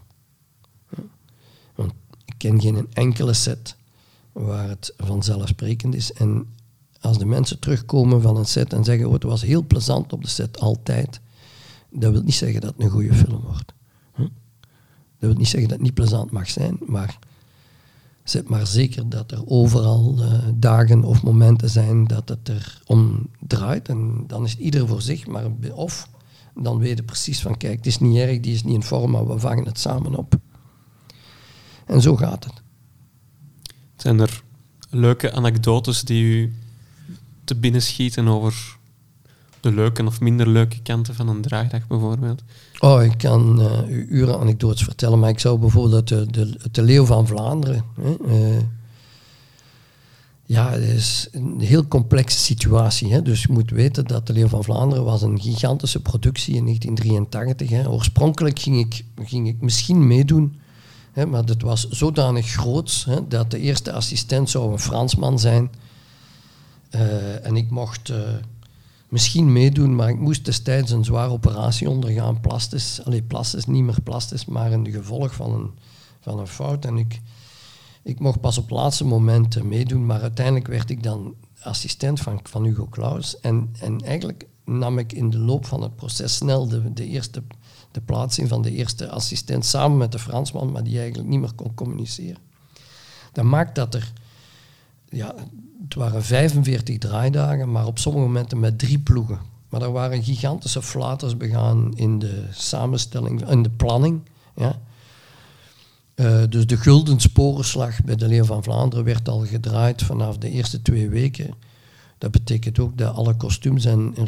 Want 1.76 1.94
ik 2.26 2.34
ken 2.38 2.62
geen 2.62 2.88
enkele 2.94 3.34
set 3.34 3.76
waar 4.32 4.70
het 4.70 4.94
vanzelfsprekend 4.98 5.96
is. 5.96 6.14
En 6.14 6.48
als 7.00 7.18
de 7.18 7.26
mensen 7.26 7.60
terugkomen 7.60 8.22
van 8.22 8.38
een 8.38 8.46
set 8.46 8.74
en 8.74 8.84
zeggen, 8.84 9.08
oh, 9.08 9.14
het 9.14 9.24
was 9.24 9.42
heel 9.42 9.64
plezant 9.64 10.14
op 10.14 10.22
de 10.22 10.30
set, 10.30 10.60
altijd, 10.60 11.22
dat 11.90 12.12
wil 12.12 12.22
niet 12.22 12.34
zeggen 12.34 12.62
dat 12.62 12.74
het 12.74 12.84
een 12.84 12.90
goede 12.90 13.14
film 13.14 13.42
wordt. 13.42 13.74
Dat 15.22 15.30
wil 15.30 15.40
niet 15.40 15.48
zeggen 15.48 15.70
dat 15.70 15.78
het 15.78 15.88
niet 15.88 15.94
plezant 15.94 16.32
mag 16.32 16.50
zijn, 16.50 16.78
maar 16.86 17.20
zet 18.24 18.50
maar 18.50 18.68
zeker 18.68 19.10
dat 19.10 19.32
er 19.32 19.48
overal 19.48 20.16
uh, 20.20 20.34
dagen 20.56 21.04
of 21.04 21.24
momenten 21.24 21.70
zijn 21.70 22.08
dat 22.08 22.30
het 22.30 22.48
er 22.48 22.82
om 22.86 23.30
draait. 23.40 23.90
En 23.90 24.24
dan 24.28 24.44
is 24.44 24.58
ieder 24.58 24.88
voor 24.88 25.02
zich, 25.02 25.28
maar 25.28 25.46
of 25.74 26.10
dan 26.56 26.78
weet 26.78 26.98
je 26.98 27.04
precies 27.04 27.42
van 27.42 27.58
kijk, 27.58 27.78
het 27.78 27.86
is 27.86 28.00
niet 28.00 28.18
erg, 28.18 28.40
die 28.40 28.54
is 28.54 28.64
niet 28.64 28.74
in 28.74 28.84
vorm, 28.84 29.12
maar 29.12 29.28
we 29.28 29.40
vangen 29.40 29.66
het 29.66 29.80
samen 29.80 30.16
op. 30.16 30.36
En 31.86 32.02
zo 32.02 32.16
gaat 32.16 32.44
het. 32.44 32.61
Zijn 34.02 34.20
er 34.20 34.44
leuke 34.90 35.32
anekdotes 35.32 36.02
die 36.02 36.24
u 36.24 36.54
te 37.44 37.56
binnen 37.56 37.82
schieten 37.82 38.28
over 38.28 38.78
de 39.60 39.72
leuke 39.72 40.06
of 40.06 40.20
minder 40.20 40.48
leuke 40.48 40.82
kanten 40.82 41.16
van 41.16 41.28
een 41.28 41.42
draagdag 41.42 41.88
bijvoorbeeld? 41.88 42.44
Oh, 42.80 43.04
ik 43.04 43.18
kan 43.18 43.62
uh, 43.62 43.90
u 43.90 44.08
uren 44.10 44.40
anekdotes 44.40 44.84
vertellen, 44.84 45.20
maar 45.20 45.30
ik 45.30 45.40
zou 45.40 45.60
bijvoorbeeld 45.60 46.08
de, 46.08 46.26
de, 46.32 46.58
de 46.72 46.82
Leeuw 46.82 47.06
van 47.06 47.28
Vlaanderen. 47.28 47.84
Hè, 48.02 48.16
uh, 48.28 48.64
ja, 50.46 50.72
het 50.72 50.84
is 50.84 51.28
een 51.32 51.60
heel 51.60 51.88
complexe 51.88 52.38
situatie. 52.38 53.14
Hè. 53.14 53.22
Dus 53.22 53.42
je 53.42 53.52
moet 53.52 53.72
weten 53.72 54.08
dat 54.08 54.28
de 54.28 54.34
Leeuw 54.34 54.48
van 54.48 54.64
Vlaanderen 54.64 55.04
was 55.04 55.22
een 55.22 55.42
gigantische 55.42 56.02
productie 56.02 56.56
in 56.56 56.64
1983. 56.64 57.70
Hè. 57.70 57.90
Oorspronkelijk 57.90 58.60
ging 58.60 58.80
ik, 58.80 59.06
ging 59.26 59.48
ik 59.48 59.62
misschien 59.62 60.08
meedoen, 60.08 60.61
maar 61.14 61.44
het 61.44 61.62
was 61.62 61.90
zodanig 61.90 62.48
groot 62.48 63.08
dat 63.28 63.52
de 63.52 63.60
eerste 63.60 63.92
assistent 63.92 64.50
zou 64.50 64.72
een 64.72 64.80
Fransman 64.80 65.40
zijn. 65.40 65.72
Uh, 66.96 67.46
en 67.46 67.56
ik 67.56 67.70
mocht 67.70 68.10
uh, 68.10 68.18
misschien 69.10 69.52
meedoen, 69.52 69.96
maar 69.96 70.10
ik 70.10 70.20
moest 70.20 70.46
destijds 70.46 70.92
een 70.92 71.06
zware 71.06 71.32
operatie 71.32 71.90
ondergaan. 71.90 72.40
Plastisch, 72.40 73.06
alleen 73.06 73.28
plastisch, 73.28 73.66
niet 73.66 73.84
meer 73.84 74.02
plastisch, 74.02 74.46
maar 74.46 74.72
een 74.72 74.92
gevolg 74.92 75.34
van 75.34 75.54
een, 75.54 75.72
van 76.20 76.40
een 76.40 76.48
fout. 76.48 76.86
En 76.86 76.98
ik 76.98 77.22
ik 78.04 78.20
mocht 78.20 78.42
pas 78.42 78.58
op 78.58 78.64
het 78.64 78.72
laatste 78.72 79.06
moment 79.06 79.64
meedoen, 79.64 80.06
maar 80.06 80.22
uiteindelijk 80.22 80.68
werd 80.68 80.90
ik 80.90 81.04
dan 81.04 81.36
assistent 81.62 82.20
van, 82.20 82.40
van 82.44 82.64
Hugo 82.64 82.88
Claus. 82.90 83.40
En, 83.40 83.70
en 83.80 84.02
eigenlijk 84.02 84.48
nam 84.66 84.98
ik 84.98 85.14
in 85.14 85.30
de 85.30 85.38
loop 85.38 85.66
van 85.66 85.82
het 85.82 85.96
proces 85.96 86.36
snel 86.36 86.68
de, 86.68 86.94
de 86.94 87.06
eerste 87.06 87.44
de 87.92 88.02
plaatsing 88.02 88.48
van 88.48 88.62
de 88.62 88.72
eerste 88.72 89.10
assistent 89.10 89.66
samen 89.66 89.98
met 89.98 90.12
de 90.12 90.20
Fransman, 90.20 90.72
maar 90.72 90.84
die 90.84 91.00
eigenlijk 91.00 91.30
niet 91.30 91.40
meer 91.40 91.54
kon 91.54 91.74
communiceren. 91.74 92.42
Dat 93.32 93.46
maakt 93.46 93.76
dat 93.76 93.94
er, 93.94 94.14
ja, 95.10 95.36
het 95.84 95.94
waren 95.94 96.24
45 96.24 96.98
draaidagen, 96.98 97.72
maar 97.72 97.86
op 97.86 98.00
sommige 98.00 98.26
momenten 98.26 98.60
met 98.60 98.80
drie 98.80 99.00
ploegen. 99.00 99.40
Maar 99.70 99.82
er 99.82 99.92
waren 99.92 100.24
gigantische 100.24 100.82
flaters 100.82 101.38
begaan 101.38 101.92
in 101.96 102.20
de 102.20 102.46
samenstelling, 102.52 103.50
in 103.50 103.64
de 103.64 103.70
planning. 103.70 104.22
Ja. 104.56 104.80
Uh, 106.16 106.44
dus 106.50 106.66
de 106.66 106.78
Gulden 106.78 107.20
Sporenslag 107.20 108.04
bij 108.04 108.16
de 108.16 108.28
Leeuw 108.28 108.44
van 108.44 108.64
Vlaanderen 108.64 109.06
werd 109.06 109.30
al 109.30 109.46
gedraaid 109.46 110.04
vanaf 110.04 110.38
de 110.38 110.50
eerste 110.50 110.82
twee 110.82 111.10
weken. 111.10 111.54
Dat 112.18 112.32
betekent 112.32 112.80
ook 112.80 112.98
dat 112.98 113.16
alle 113.16 113.36
kostuums 113.36 113.86
en, 113.86 114.14
en 114.16 114.28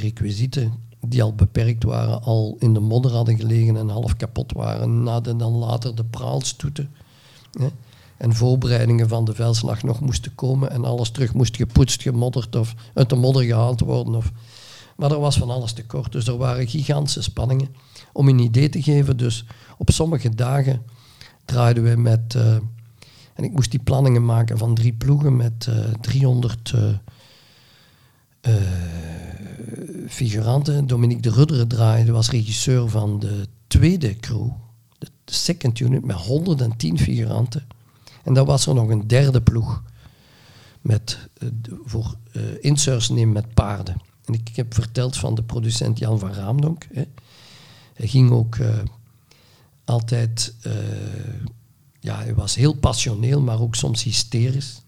die 1.07 1.23
al 1.23 1.35
beperkt 1.35 1.84
waren, 1.84 2.21
al 2.21 2.55
in 2.59 2.73
de 2.73 2.80
modder 2.80 3.11
hadden 3.11 3.38
gelegen 3.38 3.77
en 3.77 3.89
half 3.89 4.15
kapot 4.15 4.51
waren. 4.51 5.03
Na 5.03 5.19
de, 5.19 5.35
dan 5.35 5.53
later 5.53 5.95
de 5.95 6.03
praalstoeten. 6.03 6.89
Hè, 7.51 7.67
en 8.17 8.35
voorbereidingen 8.35 9.07
van 9.07 9.25
de 9.25 9.34
veldslag 9.34 9.84
nog 9.84 9.99
moesten 9.99 10.35
komen 10.35 10.71
en 10.71 10.85
alles 10.85 11.09
terug 11.09 11.34
moest 11.34 11.55
gepoetst, 11.55 12.01
gemodderd 12.01 12.55
of 12.55 12.75
uit 12.93 13.09
de 13.09 13.15
modder 13.15 13.43
gehaald 13.43 13.80
worden. 13.80 14.15
Of, 14.15 14.31
maar 14.95 15.11
er 15.11 15.19
was 15.19 15.38
van 15.38 15.49
alles 15.49 15.73
tekort. 15.73 16.11
Dus 16.11 16.27
er 16.27 16.38
waren 16.38 16.67
gigantische 16.67 17.21
spanningen. 17.21 17.75
Om 18.13 18.27
een 18.27 18.39
idee 18.39 18.69
te 18.69 18.81
geven, 18.81 19.17
dus 19.17 19.45
op 19.77 19.89
sommige 19.91 20.35
dagen 20.35 20.81
draaiden 21.45 21.84
we 21.84 21.95
met... 21.95 22.34
Uh, 22.38 22.55
en 23.34 23.43
ik 23.43 23.51
moest 23.51 23.71
die 23.71 23.80
planningen 23.80 24.25
maken 24.25 24.57
van 24.57 24.75
drie 24.75 24.93
ploegen 24.93 25.35
met 25.35 25.67
uh, 25.69 25.75
300 26.01 26.71
uh, 26.75 26.84
figuranten. 30.07 30.88
Dominique 30.88 31.22
de 31.22 31.30
Rudderen 31.30 31.68
draaide, 31.68 32.11
was 32.11 32.30
regisseur 32.30 32.90
van 32.90 33.20
de 33.20 33.48
tweede 33.68 34.15
crew, 34.15 34.48
de 34.98 35.10
second 35.26 35.80
unit, 35.80 36.06
met 36.06 36.15
110 36.15 36.99
figuranten. 36.99 37.68
En 38.24 38.34
dan 38.34 38.45
was 38.45 38.68
er 38.68 38.74
nog 38.74 38.90
een 38.90 39.07
derde 39.07 39.41
ploeg 39.41 39.84
met, 40.82 41.30
uh, 41.40 41.49
voor 41.86 42.15
uh, 42.32 42.44
inserts 42.61 43.10
nemen 43.10 43.34
met 43.34 43.53
paarden. 43.53 44.02
En 44.26 44.34
ik, 44.34 44.56
heb 44.56 44.74
verteld 44.74 45.18
van 45.18 45.36
de 45.36 45.44
producent 45.44 45.99
Jan 45.99 46.20
van 46.20 46.34
Raamdonk. 46.34 46.88
Hè. 46.94 47.03
Hij 47.94 48.07
ging 48.07 48.32
ook 48.32 48.57
altijd, 49.86 50.56
ja, 51.99 52.18
hij 52.18 52.36
was 52.36 52.56
heel 52.56 52.74
passioneel, 52.74 53.41
maar 53.41 53.60
ook 53.60 53.76
soms 53.76 54.03
hysterisch. 54.03 54.82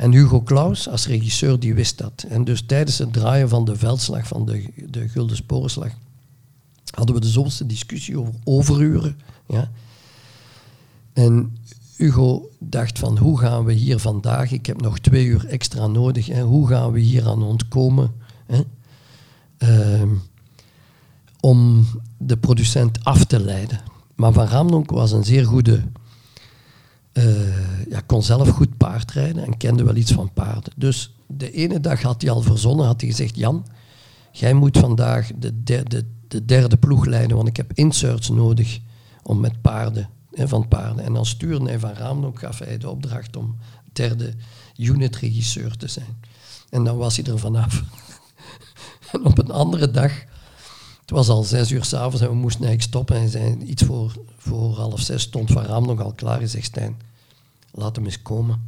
En 0.00 0.12
Hugo 0.12 0.42
Claus 0.42 0.88
als 0.88 1.06
regisseur 1.06 1.58
die 1.58 1.74
wist 1.74 1.98
dat. 1.98 2.24
En 2.28 2.44
dus 2.44 2.62
tijdens 2.66 2.98
het 2.98 3.12
draaien 3.12 3.48
van 3.48 3.64
de 3.64 3.76
veldslag, 3.76 4.26
van 4.26 4.46
de, 4.46 4.64
de 4.90 5.08
Gulden 5.08 5.36
Sporenslag, 5.36 5.90
hadden 6.94 7.14
we 7.14 7.20
de 7.20 7.28
zoveelste 7.28 7.66
discussie 7.66 8.18
over 8.18 8.34
overuren. 8.44 9.16
Ja. 9.48 9.70
En 11.12 11.56
Hugo 11.96 12.50
dacht 12.58 12.98
van 12.98 13.18
hoe 13.18 13.38
gaan 13.38 13.64
we 13.64 13.72
hier 13.72 13.98
vandaag, 13.98 14.52
ik 14.52 14.66
heb 14.66 14.80
nog 14.80 14.98
twee 14.98 15.26
uur 15.26 15.46
extra 15.46 15.86
nodig, 15.86 16.26
hè, 16.26 16.42
hoe 16.42 16.68
gaan 16.68 16.92
we 16.92 17.00
hier 17.00 17.28
aan 17.28 17.42
ontkomen 17.42 18.12
hè, 18.46 18.60
ehm, 19.58 20.14
om 21.40 21.86
de 22.18 22.36
producent 22.36 23.04
af 23.04 23.24
te 23.24 23.40
leiden. 23.40 23.80
Maar 24.14 24.32
Van 24.32 24.46
Ramdonk 24.46 24.90
was 24.90 25.12
een 25.12 25.24
zeer 25.24 25.46
goede, 25.46 25.82
uh, 27.12 27.88
ja, 27.88 28.00
kon 28.06 28.22
zelf 28.22 28.48
goed 28.48 28.76
paardrijden 28.76 29.44
en 29.44 29.56
kende 29.56 29.84
wel 29.84 29.96
iets 29.96 30.12
van 30.12 30.32
paarden. 30.32 30.72
Dus 30.76 31.14
de 31.26 31.50
ene 31.50 31.80
dag 31.80 32.02
had 32.02 32.22
hij 32.22 32.30
al 32.30 32.42
verzonnen, 32.42 32.86
had 32.86 33.00
hij 33.00 33.10
gezegd, 33.10 33.36
Jan, 33.36 33.66
jij 34.32 34.54
moet 34.54 34.78
vandaag 34.78 35.30
de 35.38 35.62
derde, 35.62 36.04
de 36.28 36.44
derde 36.44 36.76
ploeg 36.76 37.04
leiden, 37.04 37.36
want 37.36 37.48
ik 37.48 37.56
heb 37.56 37.72
inserts 37.72 38.28
nodig 38.28 38.80
om 39.22 39.40
met 39.40 39.60
paarden 39.60 40.08
van 40.32 40.68
paarden. 40.68 41.04
En 41.04 41.12
dan 41.12 41.26
stuurde 41.26 41.68
hij 41.68 41.78
van 41.78 41.92
Raamdonk, 41.92 42.38
gaf 42.38 42.58
hij 42.58 42.78
de 42.78 42.90
opdracht 42.90 43.36
om 43.36 43.56
derde 43.92 44.34
unit-regisseur 44.76 45.76
te 45.76 45.88
zijn. 45.88 46.16
En 46.70 46.84
dan 46.84 46.96
was 46.96 47.16
hij 47.16 47.32
er 47.32 47.38
vanaf. 47.38 47.82
en 49.12 49.24
op 49.24 49.38
een 49.38 49.50
andere 49.50 49.90
dag, 49.90 50.12
het 51.10 51.18
was 51.18 51.28
al 51.28 51.42
zes 51.42 51.70
uur 51.70 51.84
s'avonds 51.84 52.20
en 52.20 52.28
we 52.28 52.34
moesten 52.34 52.64
eigenlijk 52.64 52.88
stoppen. 52.88 53.14
En 53.16 53.20
hij 53.20 53.30
zei, 53.30 53.58
iets 53.58 53.82
voor, 53.82 54.12
voor 54.36 54.74
half 54.74 55.00
zes 55.00 55.22
stond 55.22 55.50
Van 55.50 55.62
Raam 55.62 55.86
nog 55.86 56.00
al 56.00 56.12
klaar. 56.12 56.38
Hij 56.38 56.46
zegt, 56.46 56.64
Stijn, 56.64 57.00
laat 57.70 57.96
hem 57.96 58.04
eens 58.04 58.22
komen. 58.22 58.62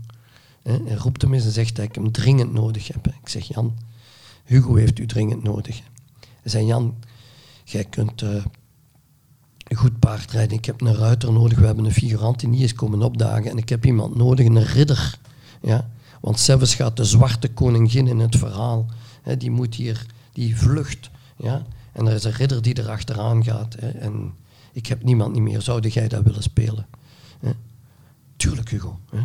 En 0.62 0.98
roept 0.98 1.22
hem 1.22 1.34
eens 1.34 1.44
en 1.44 1.52
zegt 1.52 1.76
dat 1.76 1.84
ik 1.84 1.94
hem 1.94 2.12
dringend 2.12 2.52
nodig 2.52 2.88
heb. 2.88 3.06
Ik 3.06 3.28
zeg, 3.28 3.48
Jan, 3.48 3.76
Hugo 4.44 4.74
heeft 4.74 4.98
u 4.98 5.06
dringend 5.06 5.42
nodig. 5.42 5.80
Hij 6.20 6.50
zei, 6.50 6.66
Jan, 6.66 6.94
jij 7.64 7.84
kunt... 7.84 8.22
Uh, 8.22 8.44
goed 9.74 9.98
paardrijden. 9.98 10.56
Ik 10.56 10.64
heb 10.64 10.80
een 10.80 10.94
ruiter 10.94 11.32
nodig. 11.32 11.58
We 11.58 11.66
hebben 11.66 11.84
een 11.84 11.92
figurant 11.92 12.40
die 12.40 12.48
niet 12.48 12.62
is 12.62 12.74
komen 12.74 13.02
opdagen. 13.02 13.50
En 13.50 13.56
ik 13.56 13.68
heb 13.68 13.86
iemand 13.86 14.16
nodig, 14.16 14.46
een 14.46 14.64
ridder. 14.64 15.18
Ja? 15.60 15.90
Want 16.20 16.40
zelfs 16.40 16.74
gaat 16.74 16.96
de 16.96 17.04
zwarte 17.04 17.48
koningin 17.48 18.06
in 18.06 18.18
het 18.18 18.36
verhaal. 18.36 18.86
Die 19.38 19.50
moet 19.50 19.74
hier, 19.74 20.06
die 20.32 20.56
vlucht. 20.56 21.10
Ja? 21.36 21.66
En 21.92 22.06
er 22.06 22.14
is 22.14 22.24
een 22.24 22.32
ridder 22.32 22.62
die 22.62 22.78
erachteraan 22.78 23.44
gaat. 23.44 23.76
Hè? 23.78 23.88
En 23.88 24.34
ik 24.72 24.86
heb 24.86 25.02
niemand 25.02 25.32
niet 25.32 25.42
meer. 25.42 25.62
Zou 25.62 25.88
jij 25.88 26.08
dat 26.08 26.22
willen 26.22 26.42
spelen? 26.42 26.86
Hè? 27.40 27.50
Tuurlijk, 28.36 28.70
Hugo. 28.70 28.98
Hè? 29.10 29.20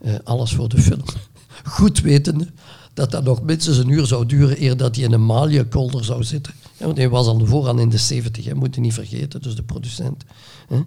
Uh, 0.00 0.18
alles 0.24 0.54
voor 0.54 0.68
de 0.68 0.80
film. 0.80 1.02
Goed 1.64 2.00
wetende 2.00 2.46
dat 2.94 3.10
dat 3.10 3.24
nog 3.24 3.42
minstens 3.42 3.76
een 3.76 3.88
uur 3.88 4.06
zou 4.06 4.26
duren 4.26 4.62
eer 4.62 4.76
dat 4.76 4.96
hij 4.96 5.04
in 5.04 5.12
een 5.12 5.26
maliënkolder 5.26 6.04
zou 6.04 6.24
zitten. 6.24 6.54
Want 6.76 6.96
hij 6.96 7.08
was 7.08 7.26
al 7.26 7.46
vooraan 7.46 7.78
in 7.78 7.88
de 7.88 7.98
70, 7.98 8.44
hè, 8.44 8.54
moet 8.54 8.74
je 8.74 8.80
niet 8.80 8.94
vergeten, 8.94 9.42
dus 9.42 9.54
de 9.54 9.62
producent. 9.62 10.24
Hè. 10.68 10.82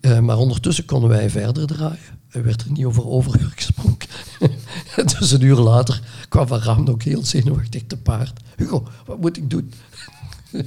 Uh, 0.00 0.18
maar 0.18 0.38
ondertussen 0.38 0.84
konden 0.84 1.08
wij 1.08 1.30
verder 1.30 1.66
draaien. 1.66 2.18
Er 2.28 2.42
werd 2.42 2.62
er 2.62 2.70
niet 2.70 2.84
over 2.84 3.06
overuur 3.06 3.52
gesproken. 3.54 4.08
dus 5.18 5.30
een 5.30 5.42
uur 5.42 5.56
later 5.56 6.02
kwam 6.28 6.46
Van 6.46 6.58
Raam 6.58 6.88
ook 6.88 7.02
heel 7.02 7.24
zenuwachtig 7.24 7.82
te 7.86 7.96
paard. 7.96 8.40
Hugo, 8.56 8.86
wat 9.06 9.20
moet 9.20 9.36
ik 9.36 9.50
doen? 9.50 9.72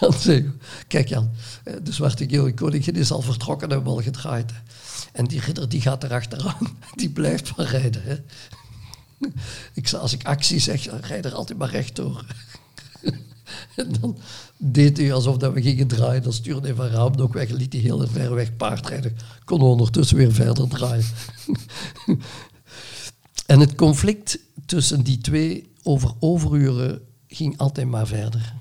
dan 0.00 0.12
zei 0.12 0.36
ik, 0.36 0.46
kijk 0.88 1.08
Jan, 1.08 1.30
eh, 1.64 1.74
de 1.82 1.92
zwarte 1.92 2.28
gele 2.28 2.54
koningin 2.54 2.94
is 2.94 3.10
al 3.10 3.22
vertrokken 3.22 3.70
en 3.70 3.84
wel 3.84 4.02
gedraaid. 4.02 4.52
En 5.12 5.24
die 5.24 5.40
ridder 5.40 5.68
die 5.68 5.80
gaat 5.80 6.04
erachteraan, 6.04 6.76
die 6.94 7.10
blijft 7.10 7.48
van 7.48 7.64
rijden. 7.64 8.02
Hè. 8.02 8.16
Ik, 9.74 9.92
als 9.92 10.12
ik 10.12 10.24
actie 10.24 10.58
zeg, 10.58 10.82
dan 10.82 11.00
rijd 11.00 11.24
er 11.24 11.34
altijd 11.34 11.58
maar 11.58 11.70
rechtdoor. 11.70 12.24
En 13.76 13.92
dan 14.00 14.18
deed 14.56 14.96
hij 14.96 15.12
alsof 15.12 15.36
dat 15.36 15.52
we 15.52 15.62
gingen 15.62 15.86
draaien. 15.86 16.22
Dan 16.22 16.32
stuurde 16.32 16.66
hij 16.66 16.76
van 16.76 16.86
raam 16.86 17.14
ook 17.20 17.32
weg 17.32 17.48
liet 17.48 17.72
hij 17.72 17.82
heel 17.82 18.06
ver 18.08 18.34
weg 18.34 18.56
paardrijden. 18.56 19.16
Kon 19.44 19.60
ondertussen 19.60 20.16
weer 20.16 20.32
verder 20.32 20.68
draaien. 20.68 21.04
En 23.46 23.60
het 23.60 23.74
conflict 23.74 24.38
tussen 24.66 25.02
die 25.02 25.18
twee 25.18 25.72
over 25.82 26.12
overuren 26.18 27.00
ging 27.28 27.58
altijd 27.58 27.88
maar 27.88 28.06
verder. 28.06 28.54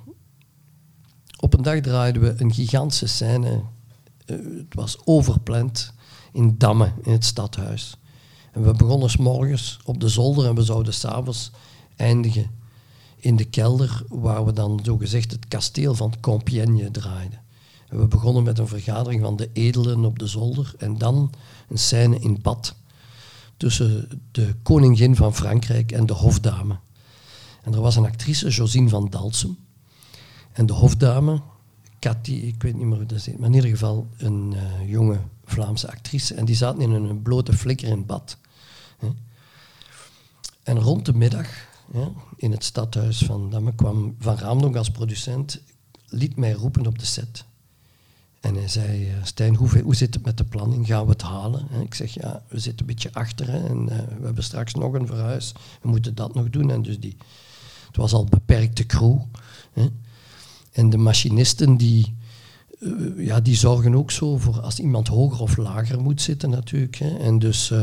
Op 1.39 1.53
een 1.53 1.63
dag 1.63 1.79
draaiden 1.79 2.21
we 2.21 2.33
een 2.37 2.53
gigantische 2.53 3.07
scène. 3.07 3.63
Uh, 4.25 4.37
het 4.57 4.73
was 4.73 4.97
overpland 5.05 5.93
in 6.31 6.57
Damme, 6.57 6.91
in 7.01 7.11
het 7.11 7.25
stadhuis. 7.25 7.97
En 8.51 8.63
we 8.63 8.73
begonnen 8.73 9.09
s 9.09 9.17
morgens 9.17 9.79
op 9.85 9.99
de 9.99 10.09
zolder 10.09 10.45
en 10.45 10.55
we 10.55 10.63
zouden 10.63 10.93
s'avonds 10.93 11.51
eindigen 11.95 12.49
in 13.15 13.35
de 13.35 13.45
kelder, 13.45 14.03
waar 14.09 14.45
we 14.45 14.53
dan 14.53 14.79
zogezegd 14.83 15.31
het 15.31 15.47
kasteel 15.47 15.95
van 15.95 16.13
Compiègne 16.21 16.91
draaiden. 16.91 17.41
En 17.87 17.99
we 17.99 18.07
begonnen 18.07 18.43
met 18.43 18.59
een 18.59 18.67
vergadering 18.67 19.21
van 19.21 19.35
de 19.35 19.49
edelen 19.53 20.05
op 20.05 20.19
de 20.19 20.27
zolder 20.27 20.73
en 20.77 20.97
dan 20.97 21.31
een 21.69 21.77
scène 21.77 22.19
in 22.19 22.39
bad 22.41 22.75
tussen 23.57 24.21
de 24.31 24.55
koningin 24.63 25.15
van 25.15 25.35
Frankrijk 25.35 25.91
en 25.91 26.05
de 26.05 26.13
hofdame. 26.13 26.77
En 27.65 27.73
er 27.73 27.81
was 27.81 27.95
een 27.95 28.05
actrice, 28.05 28.49
Josine 28.49 28.89
van 28.89 29.09
Dalsem. 29.09 29.57
En 30.51 30.65
de 30.65 30.73
hofdame, 30.73 31.41
Cathy, 31.99 32.31
ik 32.31 32.61
weet 32.63 32.75
niet 32.75 32.85
meer 32.85 32.97
hoe 32.97 33.05
dat 33.05 33.17
is, 33.17 33.27
maar 33.37 33.47
in 33.47 33.53
ieder 33.53 33.69
geval 33.69 34.07
een 34.17 34.53
uh, 34.53 34.89
jonge 34.89 35.19
Vlaamse 35.45 35.91
actrice. 35.91 36.33
En 36.33 36.45
die 36.45 36.55
zaten 36.55 36.81
in 36.81 36.91
een 36.91 37.21
blote 37.21 37.53
flikker 37.53 37.87
in 37.87 38.05
bad. 38.05 38.37
En 40.63 40.79
rond 40.79 41.05
de 41.05 41.13
middag, 41.13 41.47
in 42.35 42.51
het 42.51 42.63
stadhuis 42.63 43.17
van 43.17 43.49
Damme, 43.49 43.75
kwam 43.75 44.15
Van 44.19 44.37
Raamdonk 44.37 44.75
als 44.75 44.91
producent, 44.91 45.61
liet 46.07 46.35
mij 46.35 46.51
roepen 46.51 46.87
op 46.87 46.99
de 46.99 47.05
set. 47.05 47.45
En 48.39 48.55
hij 48.55 48.67
zei, 48.67 49.09
uh, 49.09 49.23
Stijn, 49.23 49.55
hoe, 49.55 49.95
zit 49.95 50.13
het 50.13 50.25
met 50.25 50.37
de 50.37 50.43
planning? 50.43 50.87
Gaan 50.87 51.05
we 51.05 51.11
het 51.11 51.21
halen? 51.21 51.67
En 51.71 51.81
ik 51.81 51.93
zeg, 51.93 52.13
ja, 52.13 52.43
we 52.47 52.59
zitten 52.59 52.79
een 52.79 52.93
beetje 52.93 53.13
achter 53.13 53.49
en 53.49 53.81
uh, 53.81 53.97
we 54.19 54.25
hebben 54.25 54.43
straks 54.43 54.73
nog 54.73 54.93
een 54.93 55.07
verhuis. 55.07 55.51
We 55.81 55.89
moeten 55.89 56.15
dat 56.15 56.33
nog 56.33 56.49
doen. 56.49 56.71
En 56.71 56.81
dus 56.81 56.99
die, 56.99 57.17
het 57.95 58.11
was 58.11 58.13
al 58.13 58.25
beperkte 58.25 58.85
crew. 58.85 59.17
Hè. 59.73 59.85
En 60.71 60.89
de 60.89 60.97
machinisten 60.97 61.77
die, 61.77 62.15
uh, 62.79 63.25
ja, 63.25 63.39
die 63.39 63.55
zorgen 63.55 63.95
ook 63.95 64.11
zo 64.11 64.37
voor 64.37 64.59
als 64.59 64.79
iemand 64.79 65.07
hoger 65.07 65.39
of 65.39 65.57
lager 65.57 66.01
moet 66.01 66.21
zitten 66.21 66.49
natuurlijk. 66.49 66.95
Hè. 66.95 67.17
En 67.17 67.39
dus 67.39 67.73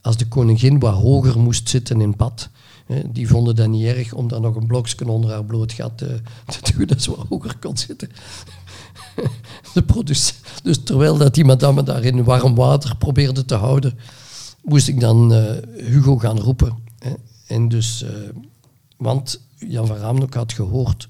als 0.00 0.16
de 0.16 0.28
koningin 0.28 0.78
wat 0.78 0.94
hoger 0.94 1.38
moest 1.38 1.68
zitten 1.68 2.00
in 2.00 2.16
bad, 2.16 2.50
hè, 2.86 3.12
die 3.12 3.28
vonden 3.28 3.56
dat 3.56 3.68
niet 3.68 3.84
erg 3.84 4.12
om 4.12 4.28
daar 4.28 4.40
nog 4.40 4.56
een 4.56 4.66
blokje 4.66 5.08
onder 5.08 5.30
haar 5.30 5.44
bloot 5.44 5.72
gat 5.72 5.98
te, 5.98 6.20
te 6.62 6.72
doen, 6.76 6.86
dat 6.86 7.02
ze 7.02 7.16
wat 7.16 7.26
hoger 7.28 7.58
kon 7.58 7.76
zitten. 7.76 8.08
de 9.74 10.02
dus 10.62 10.82
terwijl 10.84 11.16
dat 11.16 11.34
die 11.34 11.44
madame 11.44 11.82
daar 11.82 12.04
in 12.04 12.24
warm 12.24 12.54
water 12.54 12.96
probeerde 12.96 13.44
te 13.44 13.54
houden, 13.54 13.98
moest 14.62 14.88
ik 14.88 15.00
dan 15.00 15.32
Hugo 15.76 16.18
gaan 16.18 16.40
roepen. 16.40 16.78
Hè. 16.98 17.12
En 17.46 17.68
dus, 17.68 18.04
want 18.96 19.47
Jan 19.58 19.86
van 19.86 19.96
Raamdok 19.96 20.34
had 20.34 20.52
gehoord 20.52 21.08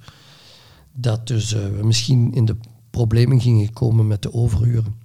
dat 0.93 1.27
dus, 1.27 1.53
uh, 1.53 1.61
we 1.61 1.87
misschien 1.87 2.35
in 2.35 2.45
de 2.45 2.57
problemen 2.91 3.41
gingen 3.41 3.73
komen 3.73 4.07
met 4.07 4.23
de 4.23 4.33
overuren. 4.33 4.97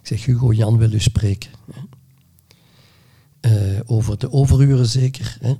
Ik 0.00 0.06
zeg, 0.06 0.24
Hugo, 0.24 0.52
Jan 0.52 0.78
wil 0.78 0.92
u 0.92 1.00
spreken. 1.00 1.50
Uh, 3.40 3.80
over 3.86 4.18
de 4.18 4.32
overuren 4.32 4.86
zeker. 4.86 5.36
Hè. 5.40 5.54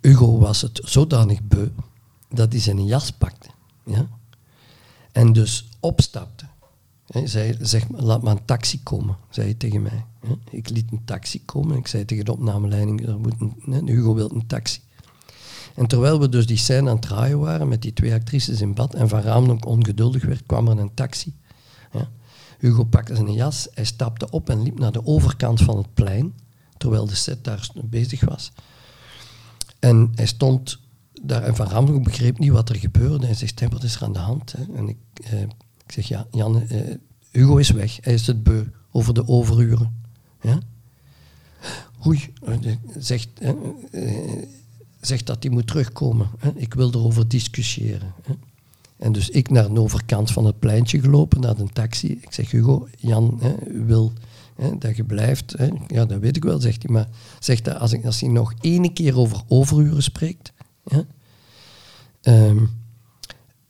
Hugo 0.00 0.38
was 0.38 0.60
het 0.60 0.80
zodanig 0.84 1.42
beu 1.42 1.68
dat 2.28 2.52
hij 2.52 2.60
zijn 2.60 2.84
jas 2.84 3.10
pakte. 3.10 3.48
Ja? 3.84 4.08
En 5.12 5.32
dus 5.32 5.68
opstapte. 5.80 6.46
Hij 7.06 7.26
zei, 7.26 7.56
zeg, 7.60 7.84
laat 7.88 8.22
maar 8.22 8.36
een 8.36 8.44
taxi 8.44 8.82
komen, 8.82 9.16
zei 9.30 9.46
hij 9.46 9.54
tegen 9.54 9.82
mij. 9.82 10.04
Ik 10.50 10.68
liet 10.68 10.92
een 10.92 11.04
taxi 11.04 11.44
komen. 11.44 11.76
Ik 11.76 11.86
zei 11.86 12.04
tegen 12.04 12.24
de 12.24 12.32
opnameleiding, 12.32 13.06
er 13.06 13.18
Hugo 13.84 14.14
wil 14.14 14.30
een 14.34 14.46
taxi. 14.46 14.80
En 15.78 15.86
terwijl 15.86 16.20
we 16.20 16.28
dus 16.28 16.46
die 16.46 16.56
scène 16.56 16.88
aan 16.88 16.96
het 16.96 17.02
draaien 17.02 17.38
waren 17.38 17.68
met 17.68 17.82
die 17.82 17.92
twee 17.92 18.12
actrices 18.12 18.60
in 18.60 18.74
bad 18.74 18.94
en 18.94 19.08
Van 19.08 19.20
Raam 19.20 19.50
ook 19.50 19.66
ongeduldig 19.66 20.24
werd, 20.24 20.42
kwam 20.46 20.68
er 20.68 20.78
een 20.78 20.94
taxi. 20.94 21.36
Ja. 21.92 22.08
Hugo 22.58 22.84
pakte 22.84 23.14
zijn 23.14 23.32
jas, 23.32 23.68
hij 23.74 23.84
stapte 23.84 24.30
op 24.30 24.50
en 24.50 24.62
liep 24.62 24.78
naar 24.78 24.92
de 24.92 25.06
overkant 25.06 25.60
van 25.60 25.76
het 25.76 25.94
plein 25.94 26.34
terwijl 26.76 27.06
de 27.06 27.14
set 27.14 27.44
daar 27.44 27.68
bezig 27.84 28.24
was. 28.24 28.52
En 29.78 30.12
hij 30.14 30.26
stond 30.26 30.78
daar 31.22 31.42
en 31.42 31.56
Van 31.56 31.66
Ramsdorp 31.66 32.04
begreep 32.04 32.38
niet 32.38 32.50
wat 32.50 32.68
er 32.68 32.76
gebeurde. 32.76 33.26
Hij 33.26 33.34
zegt, 33.34 33.68
wat 33.70 33.82
is 33.82 33.94
er 33.94 34.02
aan 34.02 34.12
de 34.12 34.18
hand? 34.18 34.52
Hè? 34.52 34.64
En 34.74 34.88
ik, 34.88 34.96
eh, 35.24 35.40
ik 35.84 35.92
zeg, 35.92 36.08
ja, 36.08 36.26
Jan, 36.30 36.68
eh, 36.68 36.94
Hugo 37.30 37.56
is 37.56 37.70
weg. 37.70 37.98
Hij 38.00 38.14
is 38.14 38.26
het 38.26 38.42
beu 38.42 38.64
over 38.90 39.14
de 39.14 39.28
overuren. 39.28 40.02
Ja? 40.40 40.58
Oei, 42.06 42.32
eh, 42.44 42.54
zegt, 42.98 43.28
eh, 43.40 43.52
zegt 45.00 45.26
dat 45.26 45.42
hij 45.42 45.52
moet 45.52 45.66
terugkomen. 45.66 46.30
Ik 46.54 46.74
wil 46.74 46.90
erover 46.90 47.28
discussiëren. 47.28 48.14
En 48.96 49.12
dus 49.12 49.30
ik 49.30 49.50
naar 49.50 49.74
de 49.74 49.80
overkant 49.80 50.30
van 50.30 50.44
het 50.44 50.58
pleintje 50.58 51.00
gelopen, 51.00 51.40
naar 51.40 51.56
de 51.56 51.66
taxi. 51.72 52.06
Ik 52.06 52.32
zeg, 52.32 52.50
Hugo, 52.50 52.88
Jan 52.98 53.40
wil 53.86 54.12
dat 54.78 54.96
je 54.96 55.04
blijft. 55.04 55.54
Ja, 55.86 56.04
dat 56.04 56.20
weet 56.20 56.36
ik 56.36 56.44
wel, 56.44 56.60
zegt 56.60 56.82
hij. 56.82 56.92
Maar 56.92 57.08
zegt 57.38 57.64
dat 57.64 57.78
als, 57.78 57.92
ik, 57.92 58.04
als 58.04 58.20
hij 58.20 58.30
nog 58.30 58.54
ene 58.60 58.92
keer 58.92 59.18
over 59.18 59.42
overuren 59.48 60.02
spreekt, 60.02 60.52
ehm, 62.20 62.64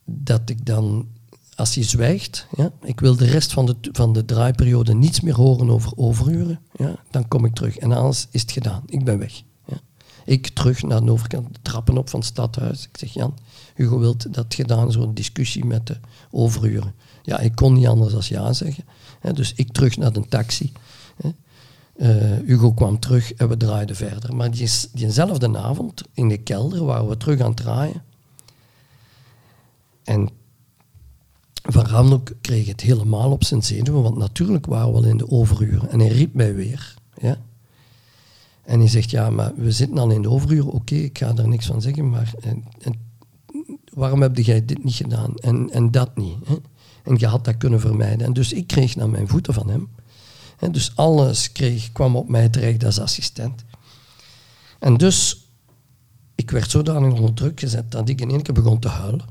dat 0.05 0.51
ik 0.51 0.67
dan, 0.67 1.09
als 1.55 1.75
hij 1.75 1.85
zwijgt, 1.85 2.47
ik 2.83 3.01
wil 3.01 3.17
de 3.17 3.27
rest 3.27 3.53
van 3.53 3.67
de, 3.67 3.77
van 3.93 4.13
de 4.13 4.25
draaiperiode 4.25 4.95
niets 4.95 5.21
meer 5.21 5.35
horen 5.35 5.71
over 5.71 5.93
overuren, 5.97 6.61
dan 7.11 7.29
kom 7.29 7.45
ik 7.45 7.55
terug. 7.55 7.77
En 7.77 7.93
anders 7.93 8.27
is 8.31 8.41
het 8.41 8.53
gedaan. 8.53 8.83
Ik 8.87 9.05
ben 9.05 9.19
weg. 9.19 9.43
Ik 10.29 10.49
terug 10.49 10.83
naar 10.83 11.05
de 11.05 11.11
overkant, 11.11 11.55
de 11.55 11.59
trappen 11.63 11.99
op 11.99 12.09
van 12.09 12.21
het 12.21 12.29
stadhuis. 12.29 12.85
Ik 12.85 12.99
zeg, 12.99 13.13
Jan, 13.13 13.35
Hugo 13.75 13.99
wilt 13.99 14.35
dat 14.35 14.55
gedaan, 14.55 14.93
zo'n 14.93 15.15
discussie 15.15 15.65
met 15.65 15.87
de 15.87 15.97
overuren. 16.31 16.95
Ja, 17.23 17.39
ik 17.39 17.55
kon 17.55 17.73
niet 17.73 17.87
anders 17.87 18.13
dan 18.13 18.23
ja 18.25 18.53
zeggen. 18.53 18.85
Dus 19.35 19.53
ik 19.55 19.73
terug 19.73 19.97
naar 19.97 20.13
de 20.13 20.29
taxi. 20.29 20.73
Eh, 21.97 22.37
Hugo 22.45 22.73
kwam 22.73 22.99
terug 22.99 23.33
en 23.33 23.49
we 23.49 23.57
draaiden 23.57 23.97
verder. 23.97 24.37
Maar 24.37 24.51
die, 24.51 24.71
diezelfde 24.93 25.59
avond 25.59 26.03
in 26.13 26.29
de 26.29 26.37
kelder 26.37 26.85
waren 26.85 27.09
we 27.09 27.17
terug 27.17 27.41
aan 27.41 27.47
het 27.47 27.57
draaien. 27.57 28.03
En 30.05 30.29
Van 31.63 31.87
Ramnok 31.87 32.33
kreeg 32.41 32.67
het 32.67 32.81
helemaal 32.81 33.31
op 33.31 33.45
zijn 33.45 33.63
zenuwen, 33.63 34.03
want 34.03 34.17
natuurlijk 34.17 34.67
waren 34.67 34.93
we 34.93 34.99
al 34.99 35.05
in 35.05 35.17
de 35.17 35.31
overuren. 35.31 35.91
En 35.91 35.99
hij 35.99 36.09
riep 36.09 36.35
mij 36.35 36.55
weer. 36.55 36.95
Ja. 37.21 37.39
En 38.69 38.79
hij 38.79 38.89
zegt, 38.89 39.11
ja, 39.11 39.31
maar 39.31 39.53
we 39.57 39.73
zitten 39.73 39.99
al 39.99 40.11
in 40.11 40.23
de 40.23 40.31
overuren. 40.31 40.71
Oké, 40.71 40.95
ik 40.95 41.19
ga 41.19 41.33
daar 41.33 41.49
niks 41.49 41.67
van 41.67 41.83
zeggen, 41.83 42.11
maar 42.11 42.33
en, 42.41 42.65
en, 42.81 42.95
waarom 43.95 44.23
heb 44.23 44.37
jij 44.37 44.65
dit 44.65 44.85
niet 44.85 44.95
gedaan 44.95 45.35
en, 45.35 45.71
en 45.71 45.91
dat 45.91 46.17
niet? 46.17 46.37
Hè? 46.45 46.55
En 47.03 47.15
je 47.19 47.27
had 47.27 47.45
dat 47.45 47.57
kunnen 47.57 47.81
vermijden. 47.81 48.27
En 48.27 48.33
dus 48.33 48.53
ik 48.53 48.67
kreeg 48.67 48.97
naar 48.97 49.09
mijn 49.09 49.29
voeten 49.29 49.55
van 49.55 49.69
hem. 49.69 49.89
En 50.59 50.73
dus 50.73 50.93
alles 50.97 51.53
kreeg, 51.53 51.93
kwam 51.93 52.17
op 52.17 52.29
mij 52.29 52.49
terecht 52.49 52.85
als 52.85 53.01
assistent. 53.01 53.65
En 54.79 54.97
dus, 54.97 55.47
ik 56.35 56.51
werd 56.51 56.71
zodanig 56.71 57.13
onder 57.13 57.35
druk 57.35 57.61
gezet 57.61 57.91
dat 57.91 58.09
ik 58.09 58.21
in 58.21 58.31
één 58.31 58.43
keer 58.43 58.55
begon 58.55 58.79
te 58.79 58.89
huilen. 58.89 59.25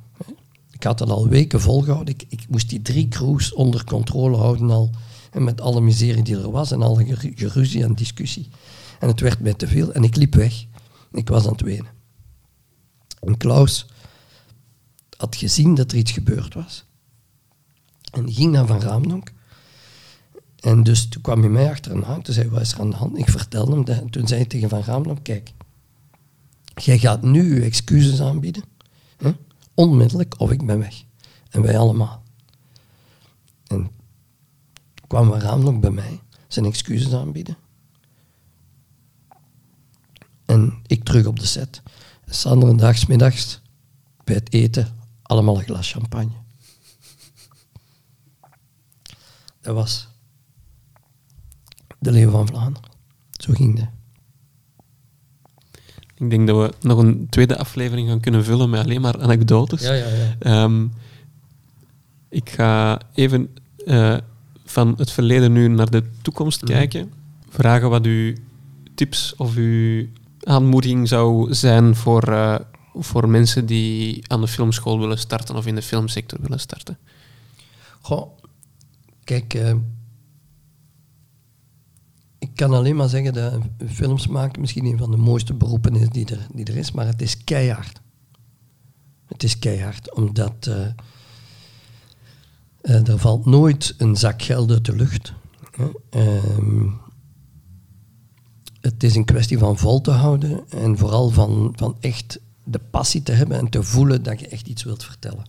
Ik 0.71 0.83
had 0.83 0.99
het 0.99 1.09
al 1.09 1.27
weken 1.27 1.61
volgehouden. 1.61 2.13
Ik, 2.13 2.25
ik 2.29 2.45
moest 2.49 2.69
die 2.69 2.81
drie 2.81 3.07
crews 3.07 3.53
onder 3.53 3.83
controle 3.83 4.37
houden 4.37 4.69
al. 4.69 4.89
En 5.31 5.43
met 5.43 5.61
alle 5.61 5.81
miserie 5.81 6.23
die 6.23 6.37
er 6.37 6.51
was 6.51 6.71
en 6.71 6.81
alle 6.81 7.05
geruzie 7.35 7.83
en 7.83 7.93
discussie. 7.93 8.49
En 8.99 9.07
het 9.07 9.19
werd 9.19 9.39
mij 9.39 9.53
te 9.53 9.67
veel 9.67 9.93
en 9.93 10.03
ik 10.03 10.15
liep 10.15 10.35
weg. 10.35 10.65
Ik 11.11 11.29
was 11.29 11.45
aan 11.45 11.51
het 11.51 11.61
wenen. 11.61 11.91
En 13.19 13.37
Klaus 13.37 13.85
had 15.17 15.35
gezien 15.35 15.75
dat 15.75 15.91
er 15.91 15.97
iets 15.97 16.11
gebeurd 16.11 16.53
was. 16.53 16.85
En 18.11 18.33
ging 18.33 18.51
naar 18.51 18.65
Van 18.65 18.81
Raamdonk. 18.81 19.31
En 20.59 20.83
dus 20.83 21.07
toen 21.07 21.21
kwam 21.21 21.39
hij 21.39 21.49
mij 21.49 21.69
achterna. 21.69 22.19
Toen 22.19 22.33
zei 22.33 22.45
hij, 22.45 22.55
wat 22.55 22.61
is 22.61 22.73
er 22.73 22.79
aan 22.79 22.89
de 22.89 22.95
hand? 22.95 23.17
Ik 23.17 23.29
vertelde 23.29 23.71
hem 23.71 23.85
dat. 23.85 23.99
En 23.99 24.09
toen 24.09 24.27
zei 24.27 24.39
hij 24.39 24.49
tegen 24.49 24.69
Van 24.69 24.81
Raamdonk, 24.81 25.23
kijk, 25.23 25.51
jij 26.75 26.97
gaat 26.97 27.21
nu 27.21 27.55
je 27.55 27.61
excuses 27.61 28.21
aanbieden. 28.21 28.63
Hè? 29.17 29.31
Onmiddellijk, 29.73 30.35
of 30.37 30.51
ik 30.51 30.65
ben 30.65 30.79
weg. 30.79 31.03
En 31.49 31.61
wij 31.61 31.77
allemaal. 31.77 32.23
En 33.67 33.89
kwam 35.07 35.29
Van 35.29 35.39
Raamdonk 35.39 35.81
bij 35.81 35.91
mij 35.91 36.19
zijn 36.47 36.65
excuses 36.65 37.13
aanbieden. 37.13 37.57
En 40.47 40.73
ik 40.87 41.03
terug 41.03 41.25
op 41.25 41.39
de 41.39 41.45
set. 41.45 41.81
Sander 42.29 42.69
een 42.69 42.77
dag, 42.77 43.07
middags, 43.07 43.59
bij 44.23 44.35
het 44.35 44.53
eten, 44.53 44.95
allemaal 45.21 45.57
een 45.57 45.63
glas 45.63 45.91
champagne. 45.91 46.31
Dat 49.61 49.75
was 49.75 50.07
de 51.99 52.11
Leeuw 52.11 52.29
van 52.29 52.47
Vlaanderen. 52.47 52.89
Zo 53.31 53.53
ging 53.53 53.75
dat. 53.79 53.87
Ik 56.15 56.29
denk 56.29 56.47
dat 56.47 56.57
we 56.79 56.87
nog 56.87 56.97
een 56.99 57.27
tweede 57.29 57.57
aflevering 57.57 58.09
gaan 58.09 58.19
kunnen 58.19 58.43
vullen 58.43 58.69
met 58.69 58.83
alleen 58.83 59.01
maar 59.01 59.21
anekdotes. 59.21 59.81
Ja, 59.81 59.93
ja, 59.93 60.07
ja. 60.07 60.35
Ehm, 60.39 60.87
ik 62.29 62.49
ga 62.49 63.01
even 63.13 63.49
uh, 63.85 64.17
van 64.65 64.93
het 64.97 65.11
verleden 65.11 65.51
nu 65.51 65.67
naar 65.67 65.89
de 65.89 66.03
toekomst 66.21 66.61
Mhm. 66.61 66.71
kijken. 66.71 67.11
Vragen 67.49 67.89
wat 67.89 68.05
uw 68.05 68.35
tips 68.95 69.35
of 69.35 69.55
uw 69.55 70.07
aanmoediging 70.47 71.07
zou 71.07 71.53
zijn 71.53 71.95
voor, 71.95 72.29
uh, 72.29 72.55
voor 72.93 73.29
mensen 73.29 73.65
die 73.65 74.23
aan 74.27 74.41
de 74.41 74.47
filmschool 74.47 74.99
willen 74.99 75.17
starten 75.17 75.55
of 75.55 75.65
in 75.65 75.75
de 75.75 75.81
filmsector 75.81 76.41
willen 76.41 76.59
starten. 76.59 76.97
Goh, 78.01 78.37
kijk, 79.23 79.53
uh, 79.53 79.73
ik 82.39 82.49
kan 82.55 82.73
alleen 82.73 82.95
maar 82.95 83.09
zeggen 83.09 83.33
dat 83.33 83.53
films 83.87 84.27
maken 84.27 84.61
misschien 84.61 84.85
een 84.85 84.97
van 84.97 85.11
de 85.11 85.17
mooiste 85.17 85.53
beroepen 85.53 85.95
is 85.95 86.09
die 86.09 86.25
er, 86.25 86.47
die 86.53 86.65
er 86.65 86.77
is, 86.77 86.91
maar 86.91 87.05
het 87.05 87.21
is 87.21 87.43
keihard. 87.43 88.01
Het 89.25 89.43
is 89.43 89.59
keihard, 89.59 90.15
omdat 90.15 90.69
uh, 90.69 90.87
er 93.07 93.19
valt 93.19 93.45
nooit 93.45 93.95
een 93.97 94.15
zak 94.15 94.41
geld 94.41 94.71
uit 94.71 94.85
de 94.85 94.95
lucht. 94.95 95.33
Het 98.93 99.03
is 99.03 99.15
een 99.15 99.25
kwestie 99.25 99.57
van 99.57 99.77
vol 99.77 100.01
te 100.01 100.11
houden 100.11 100.69
en 100.69 100.97
vooral 100.97 101.29
van, 101.29 101.73
van 101.75 101.95
echt 101.99 102.39
de 102.63 102.79
passie 102.91 103.23
te 103.23 103.31
hebben 103.31 103.57
en 103.57 103.69
te 103.69 103.83
voelen 103.83 104.23
dat 104.23 104.39
je 104.39 104.47
echt 104.47 104.67
iets 104.67 104.83
wilt 104.83 105.03
vertellen. 105.03 105.45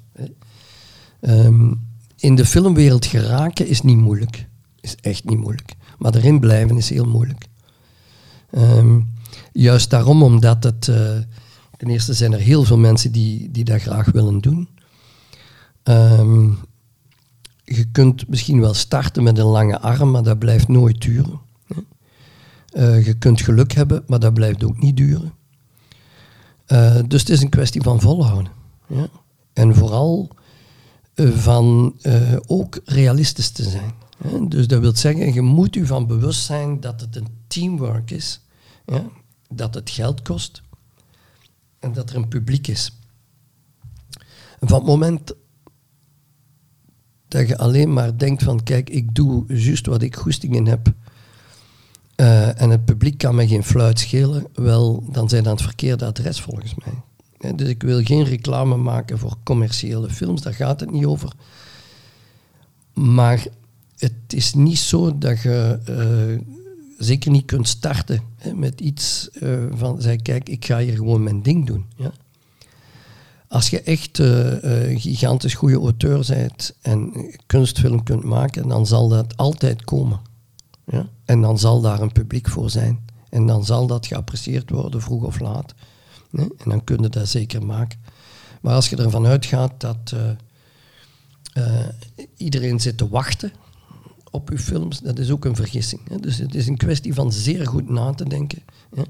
Um, 1.20 1.86
in 2.16 2.35
de 2.35 2.47
filmwereld 2.47 3.06
geraken 3.06 3.66
is 3.66 3.81
niet 3.81 3.97
moeilijk. 3.97 4.48
Is 4.81 4.97
echt 4.97 5.24
niet 5.24 5.39
moeilijk. 5.39 5.74
Maar 5.98 6.15
erin 6.15 6.40
blijven 6.40 6.77
is 6.77 6.90
heel 6.90 7.09
moeilijk. 7.09 7.47
Um, 8.51 9.15
juist 9.52 9.90
daarom, 9.90 10.23
omdat 10.23 10.65
het... 10.65 10.86
Uh, 10.86 11.19
ten 11.77 11.89
eerste 11.89 12.15
zijn 12.15 12.32
er 12.32 12.39
heel 12.39 12.65
veel 12.65 12.78
mensen 12.78 13.12
die, 13.12 13.51
die 13.51 13.65
dat 13.65 13.81
graag 13.81 14.10
willen 14.10 14.40
doen. 14.40 14.69
Um, 15.85 16.59
je 17.65 17.85
kunt 17.85 18.28
misschien 18.28 18.60
wel 18.60 18.74
starten 18.74 19.23
met 19.23 19.39
een 19.39 19.44
lange 19.44 19.81
arm, 19.81 20.10
maar 20.10 20.23
dat 20.23 20.39
blijft 20.39 20.69
nooit 20.69 21.01
duren. 21.01 21.40
Uh, 22.78 23.06
je 23.06 23.14
kunt 23.14 23.40
geluk 23.40 23.72
hebben, 23.72 24.05
maar 24.06 24.18
dat 24.18 24.34
blijft 24.34 24.64
ook 24.64 24.78
niet 24.78 24.96
duren. 24.96 25.32
Uh, 26.68 26.98
dus 27.06 27.20
het 27.20 27.28
is 27.28 27.42
een 27.42 27.48
kwestie 27.48 27.82
van 27.82 28.00
volhouden. 28.00 28.52
Ja? 28.86 29.09
En 29.52 29.74
vooral 29.74 30.30
uh, 31.14 31.30
van 31.30 31.96
ook 32.46 32.80
realistisch 32.84 33.50
te 33.50 33.62
zijn. 33.62 33.92
Dus 34.48 34.66
dat 34.66 34.80
wil 34.80 34.96
zeggen, 34.96 35.32
je 35.32 35.40
moet 35.40 35.76
u 35.76 35.86
van 35.86 36.06
bewust 36.06 36.44
zijn 36.44 36.80
dat 36.80 37.00
het 37.00 37.16
een 37.16 37.28
teamwork 37.46 38.10
is, 38.10 38.40
ja? 38.86 39.05
dat 39.48 39.74
het 39.74 39.90
geld 39.90 40.22
kost 40.22 40.62
en 41.78 41.92
dat 41.92 42.10
er 42.10 42.16
een 42.16 42.28
publiek 42.28 42.66
is. 42.66 42.98
Van 44.60 44.78
het 44.78 44.86
moment 44.86 45.34
dat 47.28 47.48
je 47.48 47.59
alleen 47.59 47.92
maar 47.92 48.18
denkt 48.18 48.42
van 48.42 48.62
kijk, 48.62 48.90
ik 48.90 49.14
doe 49.14 49.44
juist 49.55 49.86
wat 49.86 50.02
ik 50.02 50.16
goesting 50.16 50.55
in 50.55 50.66
heb 50.66 50.92
uh, 52.20 52.60
en 52.60 52.70
het 52.70 52.84
publiek 52.84 53.18
kan 53.18 53.34
me 53.34 53.48
geen 53.48 53.64
fluit 53.64 53.98
schelen, 53.98 54.46
wel, 54.54 55.04
dan 55.10 55.28
zijn 55.28 55.42
dat 55.42 55.52
het 55.52 55.62
verkeerde 55.62 56.04
adres 56.04 56.40
volgens 56.40 56.74
mij. 56.74 57.52
Dus 57.54 57.68
ik 57.68 57.82
wil 57.82 58.02
geen 58.02 58.24
reclame 58.24 58.76
maken 58.76 59.18
voor 59.18 59.36
commerciële 59.42 60.10
films, 60.10 60.42
daar 60.42 60.54
gaat 60.54 60.80
het 60.80 60.90
niet 60.90 61.04
over. 61.04 61.32
Maar 62.94 63.46
het 63.98 64.12
is 64.26 64.54
niet 64.54 64.78
zo 64.78 65.18
dat 65.18 65.42
je 65.42 65.78
uh, 65.88 66.54
zeker 66.98 67.30
niet 67.30 67.44
kunt 67.44 67.68
starten 67.68 68.22
met 68.54 68.80
iets 68.80 69.28
uh, 69.32 69.64
van, 69.70 70.00
zeg, 70.00 70.22
kijk, 70.22 70.48
ik 70.48 70.64
ga 70.64 70.78
hier 70.78 70.96
gewoon 70.96 71.22
mijn 71.22 71.42
ding 71.42 71.66
doen. 71.66 71.84
Ja? 71.96 72.12
Als 73.48 73.70
je 73.70 73.82
echt 73.82 74.18
een 74.18 75.00
gigantisch 75.00 75.54
goede 75.54 75.78
auteur 75.78 76.24
bent 76.28 76.74
en 76.82 77.12
kunstfilm 77.46 78.02
kunt 78.02 78.24
maken, 78.24 78.68
dan 78.68 78.86
zal 78.86 79.08
dat 79.08 79.36
altijd 79.36 79.84
komen. 79.84 80.27
Ja? 80.90 81.09
En 81.24 81.40
dan 81.40 81.59
zal 81.59 81.81
daar 81.81 82.01
een 82.01 82.12
publiek 82.12 82.48
voor 82.48 82.70
zijn. 82.70 83.05
En 83.28 83.47
dan 83.47 83.65
zal 83.65 83.86
dat 83.86 84.06
geapprecieerd 84.06 84.70
worden, 84.70 85.02
vroeg 85.02 85.23
of 85.23 85.40
laat. 85.40 85.74
En 86.32 86.51
dan 86.65 86.85
kun 86.85 87.02
je 87.02 87.09
dat 87.09 87.28
zeker 87.28 87.66
maken. 87.66 87.98
Maar 88.60 88.74
als 88.74 88.89
je 88.89 88.97
ervan 88.97 89.27
uitgaat 89.27 89.81
dat 89.81 90.12
uh, 90.15 90.31
uh, 91.55 91.86
iedereen 92.36 92.81
zit 92.81 92.97
te 92.97 93.09
wachten 93.09 93.52
op 94.31 94.51
je 94.51 94.59
films, 94.59 95.01
dat 95.01 95.19
is 95.19 95.31
ook 95.31 95.44
een 95.44 95.56
vergissing. 95.56 96.01
Hè? 96.09 96.19
Dus 96.19 96.39
het 96.39 96.55
is 96.55 96.66
een 96.66 96.77
kwestie 96.77 97.15
van 97.15 97.32
zeer 97.32 97.66
goed 97.66 97.89
na 97.89 98.12
te 98.12 98.28
denken. 98.28 98.62
Hè? 98.94 99.02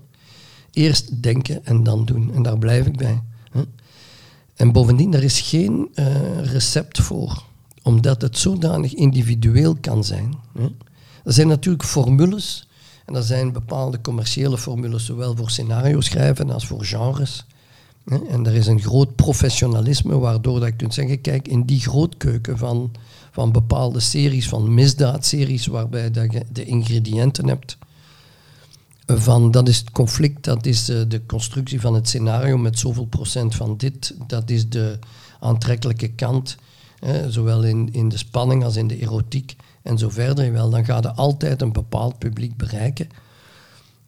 Eerst 0.73 1.23
denken 1.23 1.65
en 1.65 1.83
dan 1.83 2.05
doen. 2.05 2.35
En 2.35 2.43
daar 2.43 2.59
blijf 2.59 2.87
ik 2.87 2.97
bij. 2.97 3.23
Hè? 3.51 3.63
En 4.55 4.73
bovendien, 4.73 5.15
er 5.15 5.23
is 5.23 5.41
geen 5.41 5.89
uh, 5.95 6.45
recept 6.45 7.01
voor, 7.01 7.45
omdat 7.83 8.23
het 8.23 8.39
zodanig 8.39 8.95
individueel 8.95 9.77
kan 9.81 10.05
zijn. 10.05 10.35
Hè? 10.59 10.69
Er 11.29 11.35
zijn 11.35 11.49
natuurlijk 11.49 11.85
formules 11.85 12.69
en 13.05 13.15
er 13.15 13.23
zijn 13.23 13.53
bepaalde 13.53 14.01
commerciële 14.01 14.59
formules, 14.59 15.05
zowel 15.05 15.37
voor 15.37 15.51
scenario 15.51 16.01
schrijven 16.01 16.51
als 16.51 16.67
voor 16.67 16.85
genres. 16.85 17.45
En 18.05 18.47
er 18.47 18.55
is 18.55 18.67
een 18.67 18.81
groot 18.81 19.15
professionalisme 19.15 20.19
waardoor 20.19 20.61
dat 20.61 20.69
je 20.69 20.77
kunt 20.77 20.95
zeggen, 20.95 21.21
kijk, 21.21 21.49
in 21.49 21.65
die 21.65 21.81
grootkeuken 21.81 22.59
van, 22.59 22.91
van 23.31 23.53
bepaalde 23.53 24.01
series, 24.01 24.49
van 24.49 24.75
misdaadseries, 24.75 25.67
waarbij 25.67 26.11
dat 26.11 26.33
je 26.33 26.43
de 26.53 26.65
ingrediënten 26.65 27.49
hebt 27.49 27.79
van 29.07 29.51
dat 29.51 29.69
is 29.69 29.79
het 29.79 29.91
conflict, 29.91 30.45
dat 30.45 30.67
is 30.67 30.91
uh, 30.91 31.03
de 31.09 31.27
constructie 31.27 31.81
van 31.81 31.95
het 31.95 32.09
scenario 32.09 32.59
met 32.59 32.79
zoveel 32.79 33.07
procent 33.07 33.55
van 33.55 33.77
dit, 33.77 34.15
dat 34.27 34.51
is 34.51 34.69
de 34.69 34.99
aantrekkelijke 35.41 36.09
kant, 36.09 36.57
hè, 36.99 37.31
zowel 37.31 37.65
in, 37.65 37.89
in 37.93 38.09
de 38.09 38.17
spanning 38.19 38.65
als 38.65 38.77
in 38.77 38.87
de 38.87 39.01
erotiek 39.01 39.57
en 39.83 39.99
zo 39.99 40.09
verder. 40.09 40.53
Wel, 40.53 40.71
dan 40.71 40.85
gaat 40.85 41.03
je 41.03 41.13
altijd 41.13 41.63
een 41.63 41.73
bepaald 41.73 42.19
publiek 42.19 42.57
bereiken. 42.57 43.09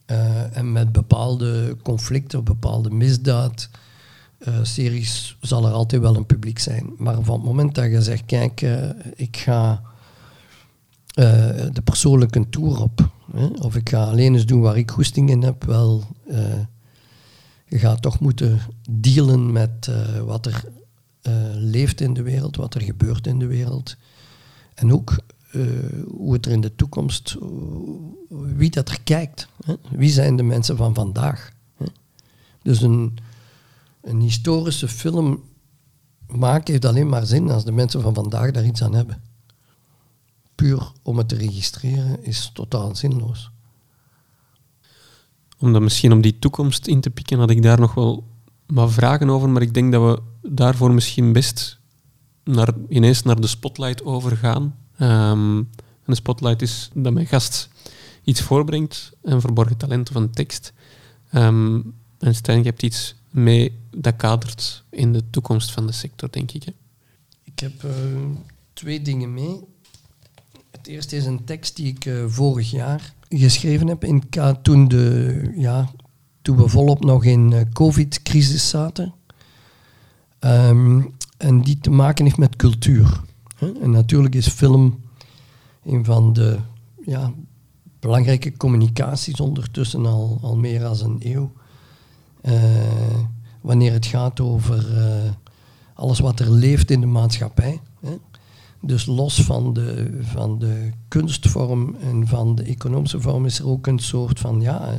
Uh, 0.06 0.56
en 0.56 0.72
met 0.72 0.92
bepaalde 0.92 1.76
conflicten, 1.82 2.44
bepaalde 2.44 2.90
misdaad, 2.90 3.68
uh, 4.38 4.54
series 4.62 5.36
zal 5.40 5.66
er 5.66 5.72
altijd 5.72 6.02
wel 6.02 6.16
een 6.16 6.26
publiek 6.26 6.58
zijn. 6.58 6.92
Maar 6.96 7.22
van 7.22 7.34
het 7.34 7.44
moment 7.44 7.74
dat 7.74 7.90
je 7.90 8.02
zegt, 8.02 8.24
kijk, 8.26 8.60
ik 9.14 9.36
ga 9.36 9.82
de 11.72 11.82
persoonlijke 11.84 12.48
tour 12.48 12.82
op, 12.82 13.10
Hè? 13.32 13.46
Of 13.46 13.76
ik 13.76 13.88
ga 13.88 14.04
alleen 14.04 14.34
eens 14.34 14.46
doen 14.46 14.60
waar 14.60 14.76
ik 14.76 14.90
goesting 14.90 15.30
in 15.30 15.42
heb. 15.42 15.64
Wel, 15.64 16.04
je 17.66 17.78
gaat 17.78 18.02
toch 18.02 18.20
moeten 18.20 18.60
dealen 18.90 19.52
met 19.52 19.90
wat 20.24 20.46
er 20.46 20.64
leeft 21.54 22.00
in 22.00 22.14
de 22.14 22.22
wereld, 22.22 22.56
wat 22.56 22.74
er 22.74 22.82
gebeurt 22.82 23.26
in 23.26 23.38
de 23.38 23.46
wereld. 23.46 23.96
En 24.74 24.92
ook 24.92 25.16
hoe 26.08 26.32
het 26.32 26.46
er 26.46 26.52
in 26.52 26.60
de 26.60 26.74
toekomst, 26.74 27.36
wie 28.28 28.70
dat 28.70 28.88
er 28.88 29.00
kijkt. 29.00 29.48
Hè? 29.64 29.74
Wie 29.90 30.10
zijn 30.10 30.36
de 30.36 30.42
mensen 30.42 30.76
van 30.76 30.94
vandaag? 30.94 31.52
Hè? 31.76 31.86
Dus 32.62 32.82
een, 32.82 33.16
een 34.00 34.20
historische 34.20 34.88
film 34.88 35.42
maken 36.26 36.72
heeft 36.72 36.84
alleen 36.84 37.08
maar 37.08 37.26
zin 37.26 37.50
als 37.50 37.64
de 37.64 37.72
mensen 37.72 38.00
van 38.00 38.14
vandaag 38.14 38.50
daar 38.50 38.66
iets 38.66 38.82
aan 38.82 38.94
hebben 38.94 39.22
puur 40.60 40.92
om 41.02 41.18
het 41.18 41.28
te 41.28 41.36
registreren 41.36 42.24
is 42.24 42.50
totaal 42.54 42.96
zinloos. 42.96 43.50
Om 45.58 45.72
dan 45.72 45.82
misschien 45.82 46.12
om 46.12 46.20
die 46.20 46.38
toekomst 46.38 46.86
in 46.86 47.00
te 47.00 47.10
pikken, 47.10 47.38
had 47.38 47.50
ik 47.50 47.62
daar 47.62 47.80
nog 47.80 47.94
wel 47.94 48.26
wat 48.66 48.92
vragen 48.92 49.30
over, 49.30 49.48
maar 49.48 49.62
ik 49.62 49.74
denk 49.74 49.92
dat 49.92 50.02
we 50.02 50.48
daarvoor 50.50 50.92
misschien 50.92 51.32
best 51.32 51.78
naar, 52.44 52.74
ineens 52.88 53.22
naar 53.22 53.40
de 53.40 53.46
spotlight 53.46 54.04
overgaan. 54.04 54.76
Um, 55.00 55.56
en 55.58 56.04
de 56.04 56.14
spotlight 56.14 56.62
is 56.62 56.90
dat 56.94 57.12
mijn 57.12 57.26
gast 57.26 57.68
iets 58.24 58.40
voorbrengt, 58.40 59.12
een 59.22 59.40
verborgen 59.40 59.76
talent 59.76 60.08
of 60.08 60.14
een 60.14 60.30
tekst. 60.30 60.72
Um, 61.34 61.94
en 62.18 62.34
Stijn, 62.34 62.58
je 62.58 62.64
hebt 62.64 62.82
iets 62.82 63.14
mee 63.30 63.78
dat 63.90 64.16
kadert 64.16 64.84
in 64.90 65.12
de 65.12 65.22
toekomst 65.30 65.70
van 65.70 65.86
de 65.86 65.92
sector, 65.92 66.30
denk 66.30 66.52
ik. 66.52 66.62
Hè? 66.62 66.72
Ik 67.44 67.58
heb 67.58 67.82
uh, 67.82 67.92
twee 68.72 69.02
dingen 69.02 69.34
mee. 69.34 69.60
Het 70.70 70.86
eerste 70.86 71.16
is 71.16 71.26
een 71.26 71.44
tekst 71.44 71.76
die 71.76 71.86
ik 71.86 72.04
uh, 72.04 72.24
vorig 72.26 72.70
jaar 72.70 73.14
geschreven 73.28 73.86
heb 73.86 74.04
in 74.04 74.22
toen, 74.62 74.88
de, 74.88 75.52
ja, 75.56 75.90
toen 76.42 76.56
we 76.56 76.68
volop 76.68 77.04
nog 77.04 77.24
in 77.24 77.50
uh, 77.50 77.60
covid-crisis 77.72 78.68
zaten. 78.68 79.14
Um, 80.40 81.14
en 81.36 81.62
die 81.62 81.78
te 81.78 81.90
maken 81.90 82.24
heeft 82.24 82.36
met 82.36 82.56
cultuur. 82.56 83.20
En 83.60 83.90
natuurlijk 83.90 84.34
is 84.34 84.48
film 84.48 85.00
een 85.84 86.04
van 86.04 86.32
de 86.32 86.58
ja, 87.04 87.32
belangrijke 88.00 88.56
communicaties 88.56 89.40
ondertussen 89.40 90.06
al, 90.06 90.38
al 90.42 90.56
meer 90.56 90.80
dan 90.80 91.00
een 91.00 91.18
eeuw. 91.20 91.52
Uh, 92.42 92.54
wanneer 93.60 93.92
het 93.92 94.06
gaat 94.06 94.40
over 94.40 94.86
alles 95.94 96.18
wat 96.18 96.40
er 96.40 96.50
leeft 96.50 96.90
in 96.90 97.00
de 97.00 97.06
maatschappij. 97.06 97.80
Hè? 98.00 98.16
Dus 98.80 99.06
los 99.06 99.42
van 99.42 99.72
de, 99.72 100.18
van 100.22 100.58
de 100.58 100.90
kunstvorm 101.08 101.96
en 102.00 102.26
van 102.26 102.54
de 102.54 102.62
economische 102.62 103.20
vorm 103.20 103.46
is 103.46 103.58
er 103.58 103.68
ook 103.68 103.86
een 103.86 103.98
soort 103.98 104.40
van 104.40 104.60
ja, 104.60 104.94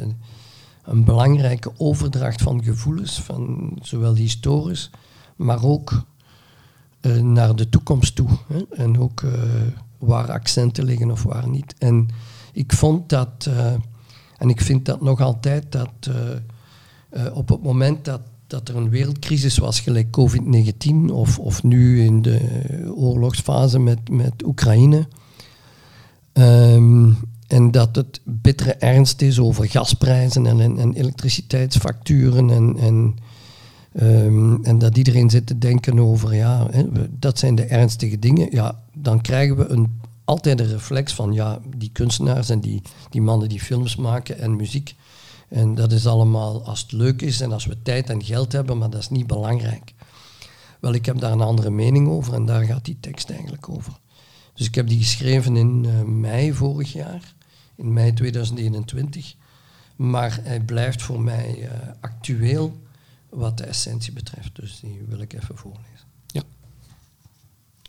een, 0.83 1.03
belangrijke 1.03 1.71
overdracht 1.77 2.41
van 2.41 2.63
gevoelens, 2.63 3.19
van 3.19 3.71
zowel 3.81 4.15
historisch, 4.15 4.89
maar 5.35 5.63
ook 5.63 6.03
naar 7.21 7.55
de 7.55 7.69
toekomst 7.69 8.15
toe. 8.15 8.29
Hè? 8.47 8.61
En 8.71 8.99
ook 8.99 9.21
uh, 9.21 9.31
waar 9.97 10.31
accenten 10.31 10.83
liggen 10.83 11.11
of 11.11 11.23
waar 11.23 11.47
niet. 11.47 11.75
En 11.77 12.07
ik 12.53 12.73
vond 12.73 13.09
dat, 13.09 13.45
uh, 13.47 13.65
en 14.37 14.49
ik 14.49 14.61
vind 14.61 14.85
dat 14.85 15.01
nog 15.01 15.21
altijd, 15.21 15.71
dat 15.71 16.09
op 17.33 17.49
het 17.49 17.63
moment 17.63 18.05
dat 18.05 18.21
dat 18.51 18.69
er 18.69 18.75
een 18.75 18.89
wereldcrisis 18.89 19.57
was, 19.57 19.79
gelijk 19.79 20.07
COVID-19 20.19 21.11
of, 21.11 21.39
of 21.39 21.63
nu 21.63 22.03
in 22.03 22.21
de 22.21 22.39
oorlogsfase 22.95 23.79
met, 23.79 24.09
met 24.09 24.45
Oekraïne. 24.45 25.07
Um, 26.33 27.17
en 27.47 27.71
dat 27.71 27.95
het 27.95 28.21
bittere 28.23 28.73
ernst 28.73 29.21
is 29.21 29.39
over 29.39 29.69
gasprijzen 29.69 30.45
en, 30.45 30.59
en, 30.59 30.77
en 30.77 30.93
elektriciteitsfacturen. 30.93 32.49
En, 32.49 32.77
en, 32.77 33.15
um, 33.99 34.63
en 34.63 34.77
dat 34.77 34.97
iedereen 34.97 35.29
zit 35.29 35.47
te 35.47 35.57
denken 35.57 35.99
over, 35.99 36.35
ja, 36.35 36.67
hè, 36.71 36.83
dat 37.19 37.39
zijn 37.39 37.55
de 37.55 37.65
ernstige 37.65 38.19
dingen. 38.19 38.47
Ja, 38.51 38.83
dan 38.93 39.21
krijgen 39.21 39.57
we 39.57 39.67
een, 39.67 39.99
altijd 40.23 40.59
een 40.59 40.67
reflex 40.67 41.13
van, 41.13 41.33
ja, 41.33 41.59
die 41.77 41.89
kunstenaars 41.93 42.49
en 42.49 42.59
die, 42.59 42.81
die 43.09 43.21
mannen 43.21 43.49
die 43.49 43.61
films 43.61 43.95
maken 43.95 44.39
en 44.39 44.55
muziek 44.55 44.95
en 45.51 45.75
dat 45.75 45.91
is 45.91 46.07
allemaal 46.07 46.65
als 46.65 46.81
het 46.81 46.91
leuk 46.91 47.21
is 47.21 47.41
en 47.41 47.51
als 47.51 47.65
we 47.65 47.81
tijd 47.81 48.09
en 48.09 48.23
geld 48.23 48.51
hebben, 48.51 48.77
maar 48.77 48.89
dat 48.89 48.99
is 48.99 49.09
niet 49.09 49.27
belangrijk. 49.27 49.93
Wel, 50.79 50.93
ik 50.93 51.05
heb 51.05 51.19
daar 51.19 51.31
een 51.31 51.41
andere 51.41 51.69
mening 51.69 52.07
over 52.07 52.33
en 52.33 52.45
daar 52.45 52.63
gaat 52.63 52.85
die 52.85 52.97
tekst 52.99 53.29
eigenlijk 53.29 53.69
over. 53.69 53.93
Dus 54.53 54.67
ik 54.67 54.75
heb 54.75 54.87
die 54.87 54.99
geschreven 54.99 55.55
in 55.55 55.83
uh, 55.83 56.01
mei 56.01 56.53
vorig 56.53 56.93
jaar, 56.93 57.33
in 57.75 57.93
mei 57.93 58.13
2021. 58.13 59.35
Maar 59.95 60.39
hij 60.43 60.59
blijft 60.59 61.01
voor 61.01 61.21
mij 61.21 61.57
uh, 61.59 61.69
actueel 61.99 62.81
wat 63.31 63.57
de 63.57 63.63
essentie 63.63 64.13
betreft. 64.13 64.55
Dus 64.55 64.79
die 64.79 65.03
wil 65.07 65.19
ik 65.19 65.33
even 65.33 65.57
voorlezen. 65.57 66.07
Ja. 66.27 66.43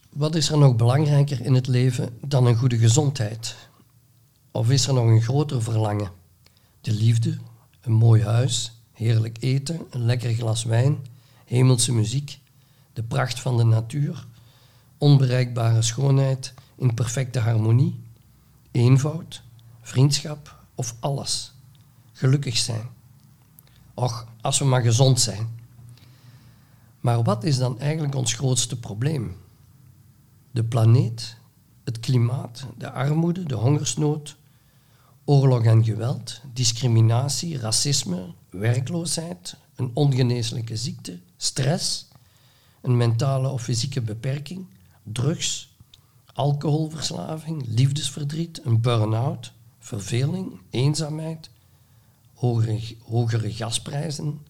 Wat 0.09 0.35
is 0.35 0.51
er 0.51 0.59
nog 0.59 0.77
belangrijker 0.77 1.41
in 1.41 1.55
het 1.55 1.67
leven 1.67 2.19
dan 2.21 2.47
een 2.47 2.57
goede 2.57 2.79
gezondheid? 2.79 3.57
Of 4.51 4.71
is 4.71 4.87
er 4.87 4.95
nog 4.95 5.05
een 5.05 5.23
groter 5.23 5.63
verlangen? 5.63 6.11
De 6.81 6.93
liefde, 6.93 7.39
een 7.81 7.93
mooi 7.93 8.23
huis, 8.23 8.73
heerlijk 8.93 9.37
eten, 9.41 9.81
een 9.91 10.05
lekker 10.05 10.35
glas 10.35 10.65
wijn, 10.65 11.07
hemelse 11.45 11.93
muziek, 11.93 12.39
de 12.93 13.03
pracht 13.03 13.41
van 13.41 13.57
de 13.57 13.65
natuur, 13.65 14.27
onbereikbare 14.99 15.83
schoonheid 15.83 16.55
in 16.77 16.95
perfecte 16.95 17.39
harmonie, 17.39 18.01
eenvoud, 18.71 19.43
vriendschap 19.81 20.57
of 20.75 20.95
alles. 21.01 21.53
Gelukkig 22.13 22.57
zijn. 22.57 22.89
Och, 23.95 24.27
als 24.43 24.59
we 24.59 24.65
maar 24.65 24.83
gezond 24.83 25.21
zijn. 25.21 25.61
Maar 27.01 27.23
wat 27.23 27.45
is 27.45 27.59
dan 27.59 27.81
eigenlijk 27.81 28.15
ons 28.15 28.35
grootste 28.35 28.79
probleem? 28.79 29.37
De 30.51 30.65
planeet, 30.65 31.37
het 31.85 32.01
klimaat, 32.01 32.67
de 32.79 32.91
armoede, 32.91 33.43
de 33.43 33.55
hongersnood, 33.55 34.37
oorlog 35.25 35.65
en 35.65 35.85
geweld, 35.85 36.41
discriminatie, 36.53 37.59
racisme, 37.59 38.35
werkloosheid, 38.51 39.57
een 39.77 39.91
ongeneeslijke 39.95 40.77
ziekte, 40.77 41.19
stress, 41.37 42.09
een 42.81 42.97
mentale 42.97 43.49
of 43.49 43.63
fysieke 43.63 44.01
beperking, 44.01 44.67
drugs, 45.03 45.77
alcoholverslaving, 46.35 47.65
liefdesverdriet, 47.67 48.65
een 48.65 48.81
burn-out, 48.81 49.53
verveling, 49.79 50.61
eenzaamheid, 50.71 51.51
hogere, 53.01 53.53
gasprijzen, 53.53 54.41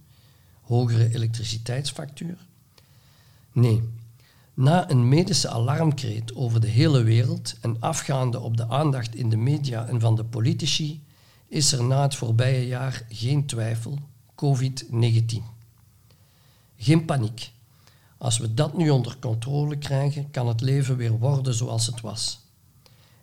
hogere 0.61 1.15
elektriciteitsfactuur. 1.15 2.47
Nee, 3.53 3.83
na 4.55 4.91
een 4.91 5.09
medische 5.09 5.49
alarmkreet 5.49 6.35
over 6.35 6.61
de 6.61 6.67
hele 6.67 7.03
wereld 7.03 7.55
en 7.61 7.77
afgaande 7.81 8.41
op 8.41 8.57
de 8.57 8.69
aandacht 8.69 9.15
in 9.15 9.29
de 9.29 9.37
media 9.37 9.87
en 9.87 10.01
van 10.01 10.17
de 10.17 10.25
politici, 10.25 11.05
is 11.49 11.73
er 11.73 11.85
na 11.85 12.03
het 12.03 12.15
voorbije 12.15 12.67
jaar 12.67 13.07
geen 13.09 13.47
twijfel 13.47 13.99
COVID-19. 14.35 15.37
Geen 16.77 17.05
paniek. 17.05 17.53
Als 18.19 18.39
we 18.39 18.55
dat 18.55 18.77
nu 18.77 18.91
onder 18.91 19.17
controle 19.19 19.79
krijgen, 19.79 20.31
kan 20.31 20.49
het 20.49 20.61
leven 20.61 20.97
weer 20.97 21.19
worden 21.19 21.55
zoals 21.55 21.87
het 21.87 22.01
was. 22.01 22.41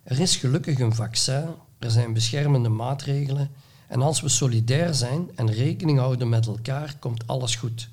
Er 0.02 0.20
is 0.20 0.36
gelukkig 0.36 0.78
een 0.78 0.94
vaccin, 0.94 1.48
er 1.78 1.90
zijn 1.90 2.12
beschermende 2.12 2.68
maatregelen 2.68 3.50
en 3.90 4.02
als 4.02 4.20
we 4.20 4.28
solidair 4.28 4.94
zijn 4.94 5.30
en 5.34 5.52
rekening 5.52 5.98
houden 5.98 6.28
met 6.28 6.46
elkaar, 6.46 6.96
komt 6.98 7.26
alles 7.26 7.56
goed. 7.56 7.88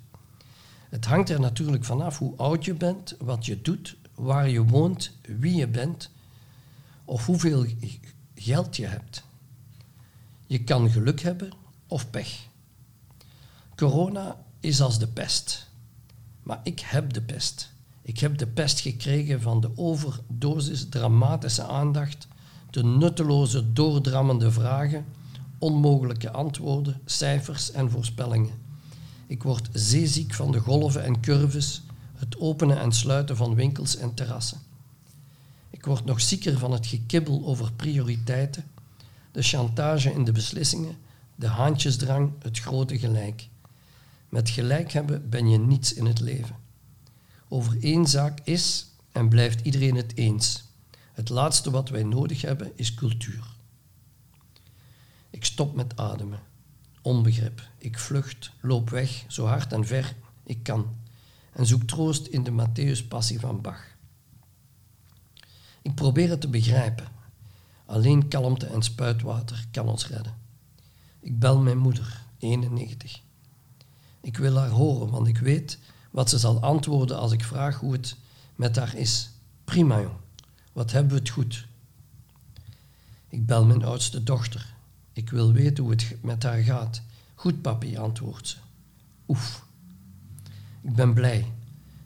Het 0.89 1.05
hangt 1.05 1.29
er 1.29 1.39
natuurlijk 1.39 1.85
vanaf 1.85 2.17
hoe 2.17 2.35
oud 2.35 2.65
je 2.65 2.73
bent, 2.73 3.15
wat 3.19 3.45
je 3.45 3.61
doet, 3.61 3.95
waar 4.15 4.49
je 4.49 4.63
woont, 4.63 5.11
wie 5.21 5.55
je 5.55 5.67
bent 5.67 6.09
of 7.05 7.25
hoeveel 7.25 7.65
geld 8.35 8.75
je 8.75 8.85
hebt. 8.85 9.23
Je 10.45 10.63
kan 10.63 10.89
geluk 10.89 11.21
hebben 11.21 11.51
of 11.87 12.09
pech. 12.09 12.47
Corona 13.75 14.37
is 14.59 14.81
als 14.81 14.99
de 14.99 15.07
pest. 15.07 15.69
Maar 16.43 16.59
ik 16.63 16.79
heb 16.79 17.13
de 17.13 17.21
pest. 17.21 17.71
Ik 18.01 18.19
heb 18.19 18.37
de 18.37 18.47
pest 18.47 18.79
gekregen 18.79 19.41
van 19.41 19.61
de 19.61 19.71
overdosis 19.75 20.89
dramatische 20.89 21.63
aandacht, 21.63 22.27
de 22.69 22.83
nutteloze 22.83 23.73
doordrammende 23.73 24.51
vragen, 24.51 25.05
onmogelijke 25.57 26.31
antwoorden, 26.31 27.01
cijfers 27.05 27.71
en 27.71 27.89
voorspellingen. 27.89 28.65
Ik 29.27 29.43
word 29.43 29.69
zeeziek 29.73 30.33
van 30.33 30.51
de 30.51 30.59
golven 30.59 31.03
en 31.03 31.19
curves, 31.19 31.81
het 32.15 32.39
openen 32.39 32.79
en 32.79 32.91
sluiten 32.91 33.37
van 33.37 33.55
winkels 33.55 33.95
en 33.95 34.13
terrassen. 34.13 34.57
Ik 35.69 35.85
word 35.85 36.05
nog 36.05 36.21
zieker 36.21 36.57
van 36.57 36.71
het 36.71 36.87
gekibbel 36.87 37.45
over 37.45 37.71
prioriteiten, 37.71 38.65
de 39.31 39.41
chantage 39.41 40.11
in 40.11 40.23
de 40.23 40.31
beslissingen, 40.31 40.97
de 41.35 41.47
haantjesdrang, 41.47 42.31
het 42.41 42.59
grote 42.59 42.99
gelijk. 42.99 43.47
Met 44.29 44.49
gelijk 44.49 44.91
hebben 44.91 45.29
ben 45.29 45.49
je 45.49 45.57
niets 45.57 45.93
in 45.93 46.05
het 46.05 46.19
leven. 46.19 46.55
Over 47.47 47.83
één 47.83 48.07
zaak 48.07 48.39
is 48.43 48.87
en 49.11 49.29
blijft 49.29 49.65
iedereen 49.65 49.95
het 49.95 50.17
eens. 50.17 50.63
Het 51.13 51.29
laatste 51.29 51.71
wat 51.71 51.89
wij 51.89 52.03
nodig 52.03 52.41
hebben 52.41 52.71
is 52.75 52.93
cultuur. 52.93 53.56
Ik 55.37 55.45
stop 55.45 55.75
met 55.75 55.97
ademen. 55.97 56.39
Onbegrip. 57.01 57.69
Ik 57.77 57.99
vlucht, 57.99 58.51
loop 58.61 58.89
weg, 58.89 59.25
zo 59.27 59.45
hard 59.45 59.73
en 59.73 59.85
ver 59.85 60.15
ik 60.43 60.63
kan. 60.63 60.95
En 61.53 61.65
zoek 61.65 61.83
troost 61.83 62.27
in 62.27 62.43
de 62.43 62.51
Matthäus-passie 62.51 63.39
van 63.39 63.61
Bach. 63.61 63.85
Ik 65.81 65.95
probeer 65.95 66.29
het 66.29 66.41
te 66.41 66.47
begrijpen. 66.47 67.07
Alleen 67.85 68.27
kalmte 68.27 68.65
en 68.65 68.81
spuitwater 68.81 69.65
kan 69.71 69.87
ons 69.87 70.07
redden. 70.07 70.35
Ik 71.19 71.39
bel 71.39 71.59
mijn 71.59 71.77
moeder, 71.77 72.23
91. 72.39 73.21
Ik 74.21 74.37
wil 74.37 74.57
haar 74.57 74.69
horen, 74.69 75.09
want 75.09 75.27
ik 75.27 75.37
weet 75.37 75.79
wat 76.11 76.29
ze 76.29 76.37
zal 76.37 76.61
antwoorden 76.61 77.17
als 77.17 77.31
ik 77.31 77.43
vraag 77.43 77.79
hoe 77.79 77.91
het 77.91 78.15
met 78.55 78.75
haar 78.75 78.95
is. 78.95 79.29
Prima, 79.63 79.99
jong. 80.01 80.17
Wat 80.73 80.91
hebben 80.91 81.11
we 81.13 81.19
het 81.19 81.29
goed? 81.29 81.67
Ik 83.29 83.45
bel 83.45 83.65
mijn 83.65 83.83
oudste 83.83 84.23
dochter. 84.23 84.75
Ik 85.17 85.29
wil 85.29 85.51
weten 85.53 85.83
hoe 85.83 85.93
het 85.93 86.15
met 86.21 86.43
haar 86.43 86.61
gaat. 86.61 87.01
Goed, 87.35 87.61
papi, 87.61 87.97
antwoordt 87.97 88.47
ze. 88.47 88.57
Oef. 89.27 89.65
Ik 90.81 90.95
ben 90.95 91.13
blij. 91.13 91.51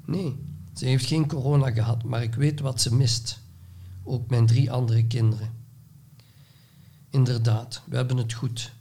Nee, 0.05 0.35
ze 0.73 0.85
heeft 0.85 1.05
geen 1.05 1.27
corona 1.27 1.71
gehad, 1.71 2.03
maar 2.03 2.23
ik 2.23 2.35
weet 2.35 2.59
wat 2.59 2.81
ze 2.81 2.95
mist. 2.95 3.39
Ook 4.03 4.29
mijn 4.29 4.45
drie 4.45 4.71
andere 4.71 5.05
kinderen. 5.05 5.49
Inderdaad, 7.09 7.81
we 7.85 7.95
hebben 7.95 8.17
het 8.17 8.33
goed. 8.33 8.73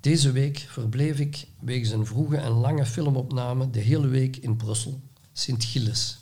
Deze 0.00 0.32
week 0.32 0.58
verbleef 0.58 1.18
ik 1.18 1.46
wegens 1.58 1.90
een 1.90 2.06
vroege 2.06 2.36
en 2.36 2.50
lange 2.50 2.86
filmopname 2.86 3.70
de 3.70 3.80
hele 3.80 4.08
week 4.08 4.36
in 4.36 4.56
Brussel, 4.56 5.00
Sint-Gilles. 5.32 6.18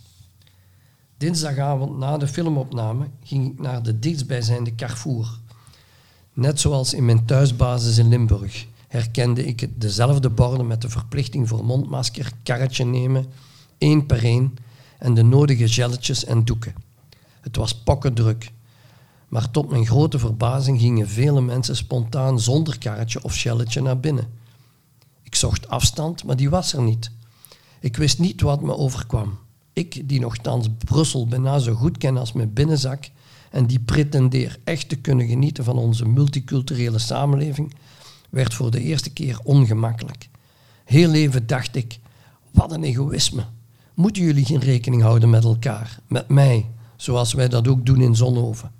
Dinsdagavond 1.16 1.98
na 1.98 2.16
de 2.16 2.28
filmopname 2.28 3.10
ging 3.23 3.52
ik 3.52 3.60
naar 3.60 3.82
de 3.82 3.98
dichtstbijzijnde 3.98 4.74
Carrefour. 4.74 5.40
Net 6.39 6.60
zoals 6.60 6.94
in 6.94 7.05
mijn 7.05 7.24
thuisbasis 7.24 7.98
in 7.98 8.09
Limburg 8.09 8.66
herkende 8.89 9.47
ik 9.47 9.81
dezelfde 9.81 10.31
borden 10.31 10.66
met 10.66 10.82
de 10.82 10.89
verplichting 10.89 11.48
voor 11.48 11.65
mondmasker, 11.65 12.32
karretje 12.43 12.85
nemen, 12.85 13.27
één 13.78 14.06
per 14.06 14.24
één, 14.24 14.56
en 14.98 15.15
de 15.15 15.23
nodige 15.23 15.69
gelletjes 15.69 16.24
en 16.24 16.44
doeken. 16.44 16.74
Het 17.40 17.56
was 17.56 17.82
pokkendruk. 17.82 18.52
Maar 19.28 19.51
tot 19.51 19.70
mijn 19.70 19.86
grote 19.86 20.19
verbazing 20.19 20.81
gingen 20.81 21.09
vele 21.09 21.40
mensen 21.40 21.77
spontaan 21.77 22.40
zonder 22.40 22.78
karretje 22.78 23.23
of 23.23 23.35
shelletje 23.35 23.81
naar 23.81 24.01
binnen. 24.01 24.28
Ik 25.23 25.35
zocht 25.35 25.69
afstand, 25.69 26.24
maar 26.24 26.36
die 26.36 26.51
was 26.51 26.73
er 26.73 26.82
niet. 26.82 27.10
Ik 27.81 27.97
wist 27.97 28.19
niet 28.19 28.40
wat 28.40 28.62
me 28.62 28.77
overkwam. 28.77 29.39
Ik, 29.73 30.09
die 30.09 30.20
nogthans 30.20 30.69
Brussel 30.85 31.27
bijna 31.27 31.59
zo 31.59 31.74
goed 31.74 31.98
ken 31.98 32.16
als 32.16 32.32
mijn 32.32 32.52
binnenzak 32.52 33.10
en 33.50 33.66
die 33.66 33.80
pretendeer 33.80 34.58
echt 34.64 34.88
te 34.88 34.96
kunnen 34.96 35.26
genieten 35.26 35.64
van 35.64 35.76
onze 35.78 36.08
multiculturele 36.08 36.98
samenleving, 36.98 37.74
werd 38.30 38.54
voor 38.54 38.70
de 38.70 38.80
eerste 38.80 39.10
keer 39.10 39.38
ongemakkelijk. 39.42 40.28
Heel 40.84 41.12
even 41.12 41.46
dacht 41.46 41.76
ik, 41.76 41.98
wat 42.50 42.72
een 42.72 42.84
egoïsme. 42.84 43.44
Moeten 43.94 44.22
jullie 44.22 44.44
geen 44.44 44.60
rekening 44.60 45.02
houden 45.02 45.30
met 45.30 45.44
elkaar, 45.44 45.98
met 46.06 46.28
mij, 46.28 46.66
zoals 46.96 47.32
wij 47.32 47.48
dat 47.48 47.68
ook 47.68 47.86
doen 47.86 48.00
in 48.00 48.16
Zonhoven? 48.16 48.70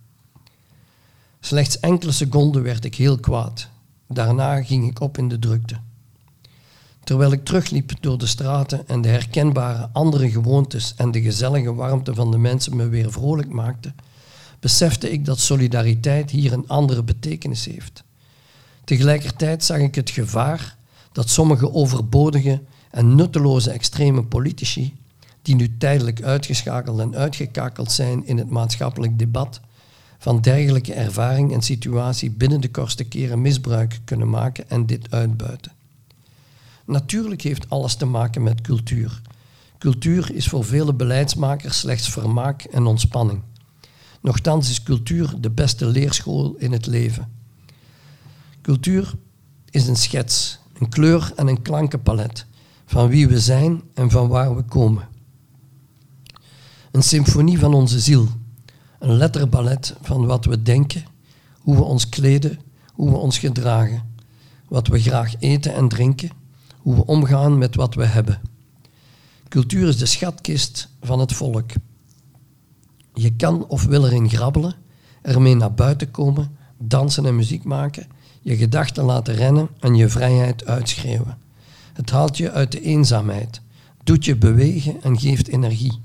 Slechts 1.41 1.81
enkele 1.81 2.13
seconden 2.13 2.63
werd 2.63 2.85
ik 2.85 2.95
heel 2.95 3.19
kwaad. 3.19 3.69
Daarna 4.09 4.63
ging 4.63 4.89
ik 4.89 5.01
op 5.01 5.19
in 5.19 5.29
de 5.29 5.39
drukte. 5.39 5.77
Terwijl 7.05 7.33
ik 7.33 7.45
terugliep 7.45 7.93
door 8.01 8.19
de 8.19 8.27
straten 8.27 8.89
en 8.89 9.01
de 9.01 9.09
herkenbare 9.09 9.89
andere 9.93 10.31
gewoontes 10.31 10.95
en 10.97 11.11
de 11.11 11.23
gezellige 11.23 11.75
warmte 11.75 12.15
van 12.15 12.31
de 12.31 12.39
mensen 12.39 12.77
me 12.77 12.89
weer 12.89 13.13
vrolijk 13.13 13.49
maakten, 13.49 13.95
besefte 14.61 15.11
ik 15.11 15.25
dat 15.25 15.39
solidariteit 15.39 16.31
hier 16.31 16.53
een 16.53 16.69
andere 16.69 17.03
betekenis 17.03 17.65
heeft. 17.65 18.05
Tegelijkertijd 18.85 19.65
zag 19.65 19.79
ik 19.79 19.95
het 19.95 20.11
gevaar 20.11 20.77
dat 21.13 21.31
sommige 21.31 21.73
overbodige 21.73 22.61
en 22.91 23.15
nutteloze 23.15 23.71
extreme 23.71 24.25
politici, 24.25 24.97
die 25.43 25.55
nu 25.55 25.77
tijdelijk 25.79 26.23
uitgeschakeld 26.23 27.01
en 27.01 27.17
uitgekakeld 27.17 27.93
zijn 27.93 28.27
in 28.27 28.39
het 28.39 28.51
maatschappelijk 28.51 29.19
debat, 29.19 29.61
van 30.19 30.41
dergelijke 30.41 30.95
ervaring 30.95 31.53
en 31.53 31.63
situatie 31.63 32.31
binnen 32.31 32.61
de 32.61 32.71
kortste 32.71 33.05
keren 33.05 33.41
misbruik 33.41 34.01
kunnen 34.05 34.31
maken 34.31 34.71
en 34.71 34.87
dit 34.87 35.11
uitbuiten. 35.11 35.73
Natuurlijk 36.85 37.43
heeft 37.43 37.71
alles 37.71 37.95
te 37.95 38.05
maken 38.05 38.43
met 38.43 38.61
cultuur. 38.61 39.21
Cultuur 39.79 40.35
is 40.35 40.49
voor 40.49 40.65
vele 40.65 40.95
beleidsmakers 40.95 41.79
slechts 41.79 42.09
vermaak 42.09 42.63
en 42.63 42.87
ontspanning. 42.87 43.41
Nochtans 44.21 44.71
is 44.71 44.83
cultuur 44.83 45.35
de 45.41 45.51
beste 45.51 45.87
leerschool 45.87 46.55
in 46.57 46.73
het 46.73 46.87
leven. 46.87 47.33
Cultuur 48.63 49.15
is 49.71 49.87
een 49.87 49.97
schets, 49.97 50.59
een 50.79 50.89
kleur 50.89 51.33
en 51.37 51.47
een 51.47 51.63
klankenpalet 51.63 52.47
van 52.87 53.09
wie 53.09 53.29
we 53.29 53.41
zijn 53.41 53.83
en 53.95 54.11
van 54.11 54.29
waar 54.29 54.57
we 54.57 54.63
komen. 54.63 55.09
Een 56.91 57.03
symfonie 57.03 57.59
van 57.59 57.75
onze 57.75 58.01
ziel, 58.01 58.29
een 58.99 59.17
letterballet 59.17 59.95
van 60.03 60.27
wat 60.27 60.45
we 60.45 60.63
denken, 60.63 61.05
hoe 61.59 61.77
we 61.77 61.83
ons 61.83 62.09
kleden, 62.09 62.59
hoe 62.93 63.11
we 63.11 63.17
ons 63.17 63.39
gedragen, 63.39 64.03
wat 64.69 64.87
we 64.87 65.01
graag 65.01 65.35
eten 65.39 65.75
en 65.75 65.89
drinken, 65.89 66.31
hoe 66.79 66.95
we 66.95 67.07
omgaan 67.07 67.59
met 67.59 67.75
wat 67.75 67.95
we 67.95 68.05
hebben. 68.05 68.41
Cultuur 69.49 69.89
is 69.89 69.97
de 69.97 70.07
schatkist 70.07 70.89
van 71.01 71.21
het 71.21 71.33
volk. 71.33 71.71
Je 73.21 73.37
kan 73.37 73.67
of 73.67 73.85
wil 73.85 74.07
erin 74.07 74.29
grabbelen, 74.29 74.75
ermee 75.23 75.55
naar 75.55 75.75
buiten 75.75 76.11
komen, 76.11 76.57
dansen 76.77 77.27
en 77.27 77.37
muziek 77.37 77.65
maken, 77.65 78.07
je 78.41 78.57
gedachten 78.57 79.05
laten 79.05 79.35
rennen 79.35 79.69
en 79.81 79.95
je 79.95 80.09
vrijheid 80.09 80.67
uitschreeuwen. 80.67 81.39
Het 81.93 82.11
haalt 82.11 82.37
je 82.37 82.51
uit 82.51 82.73
de 82.73 82.81
eenzaamheid, 82.81 83.61
doet 84.05 84.25
je 84.25 84.37
bewegen 84.37 85.03
en 85.03 85.19
geeft 85.19 85.49
energie. 85.49 86.01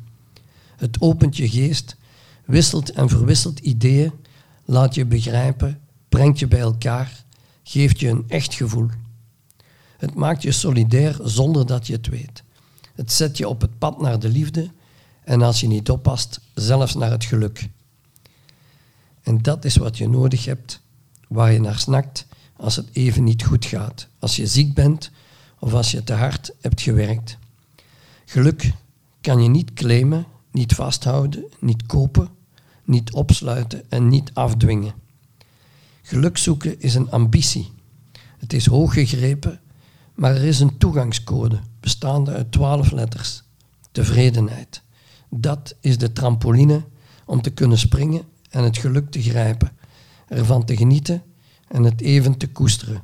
Het 0.75 1.01
opent 1.01 1.37
je 1.37 1.49
geest 1.49 1.95
wisselt 2.45 2.91
en 2.91 3.09
verwisselt 3.09 3.59
ideeën, 3.59 4.11
laat 4.65 4.95
je 4.95 5.05
begrijpen, 5.05 5.79
brengt 6.09 6.39
je 6.39 6.47
bij 6.47 6.59
elkaar, 6.59 7.23
geeft 7.63 7.99
je 7.99 8.09
een 8.09 8.25
echt 8.27 8.53
gevoel. 8.53 8.87
Het 9.97 10.13
maakt 10.15 10.41
je 10.41 10.51
solidair 10.51 11.19
zonder 11.23 11.65
dat 11.65 11.87
je 11.87 11.93
het 11.93 12.07
weet. 12.07 12.43
Het 12.95 13.11
zet 13.11 13.37
je 13.37 13.47
op 13.47 13.61
het 13.61 13.77
pad 13.77 14.01
naar 14.01 14.19
de 14.19 14.29
liefde 14.29 14.69
en 15.23 15.41
als 15.41 15.59
je 15.59 15.67
niet 15.67 15.89
oppast, 15.89 16.39
zelfs 16.53 16.95
naar 16.95 17.11
het 17.11 17.25
geluk. 17.25 17.69
En 19.21 19.41
dat 19.41 19.65
is 19.65 19.75
wat 19.75 19.97
je 19.97 20.09
nodig 20.09 20.45
hebt, 20.45 20.81
waar 21.27 21.51
je 21.51 21.59
naar 21.59 21.79
snakt 21.79 22.25
als 22.57 22.75
het 22.75 22.89
even 22.91 23.23
niet 23.23 23.43
goed 23.43 23.65
gaat, 23.65 24.07
als 24.19 24.35
je 24.35 24.47
ziek 24.47 24.73
bent 24.73 25.11
of 25.59 25.73
als 25.73 25.91
je 25.91 26.03
te 26.03 26.13
hard 26.13 26.51
hebt 26.61 26.81
gewerkt. 26.81 27.37
Geluk 28.25 28.73
kan 29.21 29.43
je 29.43 29.49
niet 29.49 29.73
claimen, 29.73 30.25
niet 30.51 30.73
vasthouden, 30.73 31.45
niet 31.59 31.85
kopen, 31.85 32.29
niet 32.83 33.13
opsluiten 33.13 33.89
en 33.89 34.07
niet 34.07 34.31
afdwingen. 34.33 34.93
Geluk 36.01 36.37
zoeken 36.37 36.79
is 36.79 36.95
een 36.95 37.11
ambitie. 37.11 37.71
Het 38.37 38.53
is 38.53 38.65
hoog 38.65 38.93
gegrepen, 38.93 39.59
maar 40.15 40.35
er 40.35 40.43
is 40.43 40.59
een 40.59 40.77
toegangscode 40.77 41.59
bestaande 41.79 42.31
uit 42.31 42.51
twaalf 42.51 42.91
letters. 42.91 43.43
Tevredenheid. 43.91 44.82
Dat 45.35 45.75
is 45.79 45.97
de 45.97 46.13
trampoline 46.13 46.83
om 47.25 47.41
te 47.41 47.49
kunnen 47.49 47.77
springen 47.77 48.23
en 48.49 48.63
het 48.63 48.77
geluk 48.77 49.11
te 49.11 49.21
grijpen, 49.21 49.71
ervan 50.27 50.65
te 50.65 50.77
genieten 50.77 51.23
en 51.67 51.83
het 51.83 52.01
even 52.01 52.37
te 52.37 52.47
koesteren. 52.47 53.01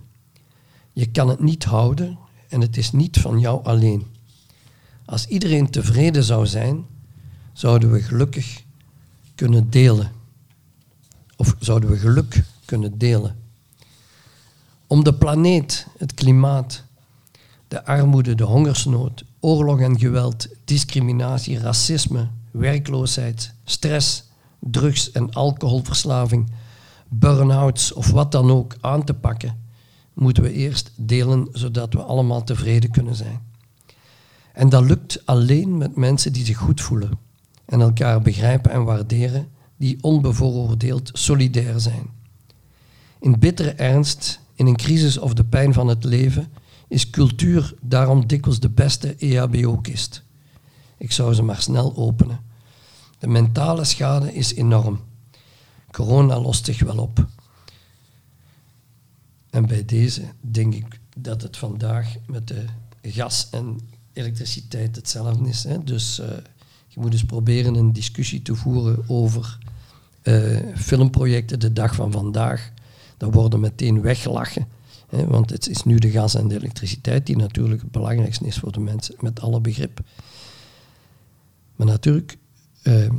Je 0.94 1.12
kan 1.12 1.30
het 1.30 1.40
niet 1.40 1.64
houden 1.64 2.18
en 2.50 2.62
het 2.62 2.78
is 2.78 2.92
niet 2.92 3.18
van 3.18 3.40
jou 3.40 3.64
alleen. 3.64 4.08
Als 5.06 5.28
iedereen 5.28 5.70
tevreden 5.70 6.24
zou 6.24 6.48
zijn, 6.48 6.86
zouden 7.54 7.92
we 7.92 8.02
gelukkig 8.02 8.64
kunnen 9.36 9.70
delen. 9.70 10.12
Of 11.36 11.56
zouden 11.60 11.90
we 11.90 11.98
geluk 11.98 12.44
kunnen 12.66 12.98
delen. 12.98 13.38
Om 14.88 15.04
de 15.04 15.14
planeet, 15.14 15.88
het 15.98 16.14
klimaat, 16.14 16.84
de 17.68 17.86
armoede, 17.86 18.36
de 18.36 18.44
hongersnood, 18.44 19.24
oorlog 19.40 19.80
en 19.80 20.00
geweld, 20.00 20.48
discriminatie, 20.66 21.60
racisme, 21.60 22.28
werkloosheid, 22.52 23.54
stress, 23.64 24.24
drugs- 24.60 25.12
en 25.12 25.34
alcoholverslaving, 25.34 26.52
burn-outs 27.08 27.94
of 27.94 28.12
wat 28.12 28.32
dan 28.32 28.52
ook 28.52 28.76
aan 28.82 29.04
te 29.04 29.14
pakken, 29.14 29.58
moeten 30.14 30.44
we 30.44 30.52
eerst 30.52 30.92
delen 30.96 31.48
zodat 31.52 31.94
we 31.94 32.02
allemaal 32.02 32.44
tevreden 32.44 32.92
kunnen 32.92 33.16
zijn. 33.16 33.42
En 34.54 34.70
dat 34.70 34.84
lukt 34.84 35.26
alleen 35.26 35.78
met 35.78 35.96
mensen 35.96 36.34
die 36.34 36.46
zich 36.46 36.58
goed 36.58 36.82
voelen 36.82 37.12
en 37.66 37.82
elkaar 37.82 38.22
begrijpen 38.22 38.72
en 38.72 38.84
waarderen, 38.84 39.48
die 39.78 39.98
onbevooroordeeld 40.02 41.10
solidair 41.14 41.80
zijn. 41.80 42.10
In 43.20 43.40
bittere 43.40 43.72
ernst, 43.72 44.40
in 44.56 44.68
een 44.68 44.76
crisis 44.76 45.18
of 45.18 45.34
de 45.34 45.44
pijn 45.44 45.74
van 45.74 45.88
het 45.88 46.04
leven, 46.04 46.48
is 46.90 47.10
cultuur 47.10 47.74
daarom 47.82 48.28
dikwijls 48.28 48.60
de 48.60 48.70
beste 48.70 49.16
EHBO-kist. 49.16 50.24
Ik 50.98 51.12
zou 51.12 51.34
ze 51.34 51.44
maar 51.44 51.62
snel 51.62 51.96
openen. 51.96 52.40
De 53.20 53.28
mentale 53.28 53.84
schade 53.84 54.34
is 54.34 54.54
enorm. 54.54 55.00
Corona 55.92 56.40
lost 56.40 56.66
zich 56.66 56.80
wel 56.80 56.98
op. 56.98 57.28
En 59.50 59.66
bij 59.66 59.86
deze 59.86 60.22
denk 60.42 60.74
ik 60.74 61.00
dat 61.18 61.42
het 61.42 61.58
vandaag 61.58 62.16
met 62.28 62.48
de 62.48 62.66
gas 63.02 63.48
en 63.52 63.80
elektriciteit 64.14 64.96
hetzelfde 64.96 65.50
is. 65.50 65.64
Hè. 65.64 65.84
Dus 65.84 66.20
uh, 66.20 66.28
je 66.88 67.00
moet 67.00 67.14
eens 67.14 67.26
proberen 67.26 67.76
een 67.76 67.94
discussie 67.94 68.42
te 68.42 68.56
voeren 68.56 69.04
over 69.08 69.58
uh, 70.24 70.60
filmprojecten 70.76 71.60
de 71.60 71.74
dag 71.74 71.96
van 71.96 72.12
vandaag. 72.12 72.72
Daar 73.18 73.32
worden 73.32 73.60
meteen 73.60 74.02
weggelachen. 74.02 74.68
Want 75.10 75.50
het 75.50 75.68
is 75.68 75.84
nu 75.84 75.98
de 75.98 76.12
gas 76.12 76.36
en 76.36 76.48
de 76.48 76.56
elektriciteit 76.56 77.26
die 77.26 77.38
natuurlijk 77.38 77.82
het 77.82 77.92
belangrijkste 77.92 78.46
is 78.46 78.58
voor 78.58 78.72
de 78.72 78.80
mensen, 78.80 79.16
met 79.20 79.42
alle 79.42 79.62
begrip. 79.62 80.00
Maar 81.76 81.88
natuurlijk, 81.88 82.38
uh, 82.84 83.10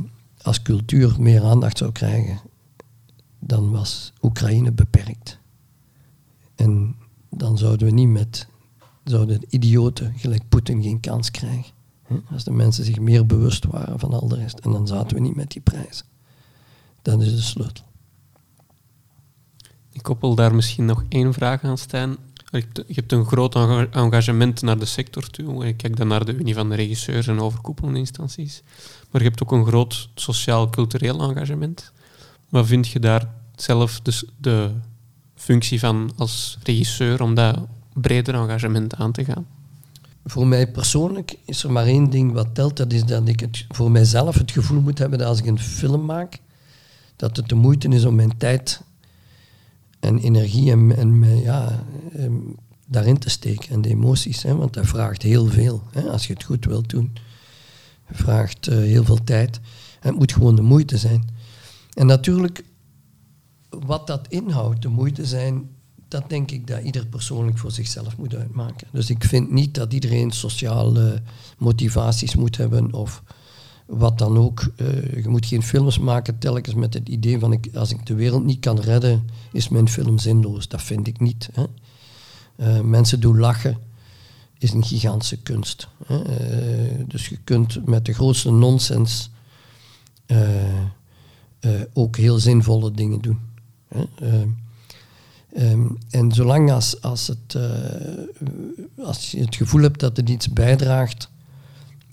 als 0.41 0.61
cultuur 0.61 1.15
meer 1.19 1.43
aandacht 1.43 1.77
zou 1.77 1.91
krijgen, 1.91 2.39
dan 3.39 3.71
was 3.71 4.13
Oekraïne 4.21 4.71
beperkt. 4.71 5.39
En 6.55 6.95
dan 7.29 7.57
zouden 7.57 7.87
we 7.87 7.93
niet 7.93 8.07
met 8.07 8.47
zouden 9.03 9.41
idioten 9.49 10.13
gelijk 10.17 10.49
Poetin 10.49 10.83
geen 10.83 10.99
kans 10.99 11.31
krijgen. 11.31 11.73
Als 12.31 12.43
de 12.43 12.51
mensen 12.51 12.85
zich 12.85 12.99
meer 12.99 13.25
bewust 13.25 13.65
waren 13.65 13.99
van 13.99 14.13
al 14.13 14.27
de 14.27 14.35
rest. 14.35 14.59
En 14.59 14.71
dan 14.71 14.87
zaten 14.87 15.15
we 15.15 15.21
niet 15.21 15.35
met 15.35 15.51
die 15.51 15.61
prijzen. 15.61 16.05
Dat 17.01 17.21
is 17.21 17.35
de 17.35 17.41
sleutel. 17.41 17.83
Ik 19.91 20.03
koppel 20.03 20.35
daar 20.35 20.55
misschien 20.55 20.85
nog 20.85 21.03
één 21.09 21.33
vraag 21.33 21.63
aan, 21.63 21.77
Stijn. 21.77 22.17
Je 22.51 22.83
hebt 22.87 23.11
een 23.11 23.25
groot 23.25 23.55
engagement 23.91 24.61
naar 24.61 24.79
de 24.79 24.85
sector 24.85 25.29
toe. 25.29 25.65
Ik 25.65 25.77
kijk 25.77 25.97
dan 25.97 26.07
naar 26.07 26.25
de 26.25 26.33
Unie 26.33 26.53
van 26.53 26.69
de 26.69 26.75
Regisseurs 26.75 27.27
en 27.27 27.39
overkoepelende 27.39 27.99
instanties. 27.99 28.61
Maar 29.11 29.21
je 29.21 29.27
hebt 29.27 29.43
ook 29.43 29.51
een 29.51 29.65
groot 29.65 30.09
sociaal-cultureel 30.15 31.21
engagement. 31.21 31.91
Wat 32.49 32.65
vind 32.67 32.87
je 32.87 32.99
daar 32.99 33.27
zelf 33.55 33.99
dus 33.99 34.23
de 34.37 34.71
functie 35.35 35.79
van 35.79 36.11
als 36.17 36.57
regisseur 36.63 37.21
om 37.21 37.35
dat 37.35 37.59
breder 37.93 38.35
engagement 38.35 38.95
aan 38.95 39.11
te 39.11 39.25
gaan? 39.25 39.45
Voor 40.25 40.47
mij 40.47 40.71
persoonlijk 40.71 41.35
is 41.45 41.63
er 41.63 41.71
maar 41.71 41.85
één 41.85 42.09
ding 42.09 42.33
wat 42.33 42.55
telt. 42.55 42.77
Dat 42.77 42.93
is 42.93 43.03
dat 43.03 43.27
ik 43.27 43.39
het, 43.39 43.65
voor 43.69 43.91
mijzelf 43.91 44.35
het 44.35 44.51
gevoel 44.51 44.81
moet 44.81 44.97
hebben 44.97 45.19
dat 45.19 45.27
als 45.27 45.39
ik 45.39 45.45
een 45.45 45.59
film 45.59 46.05
maak, 46.05 46.39
dat 47.15 47.37
het 47.37 47.49
de 47.49 47.55
moeite 47.55 47.87
is 47.87 48.05
om 48.05 48.15
mijn 48.15 48.37
tijd 48.37 48.81
en 50.01 50.17
energie 50.17 50.71
en, 50.71 50.97
en 50.97 51.41
ja, 51.41 51.85
ehm, 52.13 52.33
daarin 52.87 53.17
te 53.17 53.29
steken 53.29 53.69
en 53.69 53.81
de 53.81 53.89
emoties. 53.89 54.43
Hè, 54.43 54.55
want 54.55 54.73
dat 54.73 54.87
vraagt 54.87 55.21
heel 55.21 55.45
veel. 55.45 55.83
Hè, 55.91 56.01
als 56.01 56.27
je 56.27 56.33
het 56.33 56.43
goed 56.43 56.65
wilt 56.65 56.89
doen. 56.89 57.13
Het 58.03 58.17
vraagt 58.17 58.69
uh, 58.69 58.75
heel 58.75 59.03
veel 59.03 59.23
tijd. 59.23 59.59
En 59.99 60.09
het 60.09 60.17
moet 60.17 60.33
gewoon 60.33 60.55
de 60.55 60.61
moeite 60.61 60.97
zijn. 60.97 61.29
En 61.93 62.05
natuurlijk, 62.05 62.63
wat 63.69 64.07
dat 64.07 64.27
inhoudt, 64.27 64.81
de 64.81 64.87
moeite 64.87 65.25
zijn, 65.25 65.69
dat 66.07 66.29
denk 66.29 66.51
ik 66.51 66.67
dat 66.67 66.83
ieder 66.83 67.07
persoonlijk 67.07 67.57
voor 67.57 67.71
zichzelf 67.71 68.17
moet 68.17 68.35
uitmaken. 68.35 68.87
Dus 68.91 69.09
ik 69.09 69.23
vind 69.23 69.51
niet 69.51 69.73
dat 69.73 69.93
iedereen 69.93 70.31
sociale 70.31 71.21
motivaties 71.57 72.35
moet 72.35 72.57
hebben 72.57 72.93
of 72.93 73.23
wat 73.91 74.17
dan 74.17 74.37
ook. 74.37 74.71
Uh, 74.75 75.23
je 75.23 75.29
moet 75.29 75.45
geen 75.45 75.63
films 75.63 75.99
maken 75.99 76.37
telkens 76.37 76.75
met 76.75 76.93
het 76.93 77.09
idee 77.09 77.39
van 77.39 77.51
ik, 77.51 77.69
als 77.73 77.91
ik 77.91 78.05
de 78.05 78.13
wereld 78.13 78.43
niet 78.43 78.59
kan 78.59 78.79
redden, 78.79 79.29
is 79.51 79.69
mijn 79.69 79.89
film 79.89 80.19
zinloos. 80.19 80.67
Dat 80.67 80.81
vind 80.81 81.07
ik 81.07 81.19
niet. 81.19 81.49
Hè. 81.53 81.65
Uh, 82.55 82.81
mensen 82.81 83.19
doen 83.19 83.39
lachen 83.39 83.77
is 84.57 84.71
een 84.71 84.83
gigantische 84.83 85.37
kunst. 85.37 85.87
Hè. 86.05 86.19
Uh, 86.19 87.03
dus 87.07 87.27
je 87.27 87.37
kunt 87.43 87.85
met 87.85 88.05
de 88.05 88.13
grootste 88.13 88.51
nonsens 88.51 89.29
ook 91.93 92.17
heel 92.17 92.39
zinvolle 92.39 92.91
dingen 92.91 93.21
doen. 93.21 93.39
Hè. 93.87 94.05
Um, 95.57 95.97
en 96.09 96.31
zolang 96.31 96.71
als, 96.71 97.01
als, 97.01 97.27
het, 97.27 97.57
als 98.97 99.31
je 99.31 99.39
het 99.39 99.55
gevoel 99.55 99.81
hebt 99.81 99.99
dat 99.99 100.17
het 100.17 100.29
iets 100.29 100.49
bijdraagt 100.49 101.29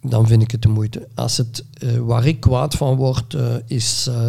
dan 0.08 0.26
vind 0.26 0.42
ik 0.42 0.50
het 0.50 0.62
de 0.62 0.68
moeite. 0.68 1.08
Als 1.14 1.36
het, 1.36 1.64
uh, 1.82 1.98
waar 1.98 2.26
ik 2.26 2.40
kwaad 2.40 2.74
van 2.74 2.96
word, 2.96 3.34
uh, 3.34 3.54
is 3.66 4.06
uh, 4.10 4.28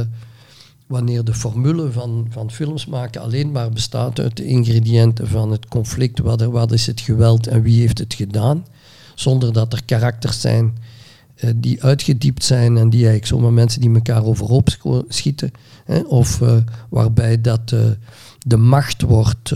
wanneer 0.88 1.24
de 1.24 1.34
formule 1.34 1.92
van, 1.92 2.28
van 2.30 2.52
films 2.52 2.86
maken 2.86 3.22
alleen 3.22 3.52
maar 3.52 3.70
bestaat 3.70 4.20
uit 4.20 4.38
de 4.38 4.46
ingrediënten 4.46 5.28
van 5.28 5.52
het 5.52 5.68
conflict, 5.68 6.20
wat, 6.20 6.42
er, 6.42 6.52
wat 6.52 6.72
is 6.72 6.88
het 6.88 7.02
geweld 7.02 7.48
en 7.48 7.62
wie 7.62 7.80
heeft 7.80 7.98
het 7.98 8.14
gedaan, 8.14 8.66
zonder 9.16 9.54
dat 9.54 9.74
er 9.74 9.86
karakters 9.86 10.42
zijn 10.42 10.78
die 11.56 11.84
uitgediept 11.84 12.44
zijn 12.44 12.78
en 12.78 12.90
die 12.90 13.00
eigenlijk 13.00 13.28
zomaar 13.28 13.54
mensen 13.54 13.82
die 13.82 13.94
elkaar 13.94 14.24
overhoop 14.24 14.70
schieten, 15.08 15.52
hè, 15.86 16.00
of 16.00 16.42
waarbij 16.90 17.42
dat 17.42 17.76
de 18.40 18.58
macht 18.58 19.02
wordt 19.02 19.54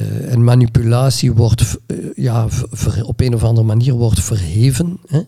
uh, 0.00 0.32
en 0.32 0.44
manipulatie 0.44 1.32
wordt 1.32 1.76
uh, 1.86 1.96
ja, 2.14 2.48
op 3.02 3.20
een 3.20 3.34
of 3.34 3.44
andere 3.44 3.66
manier 3.66 3.94
wordt 3.94 4.20
verheven. 4.20 4.98
Hè? 5.06 5.20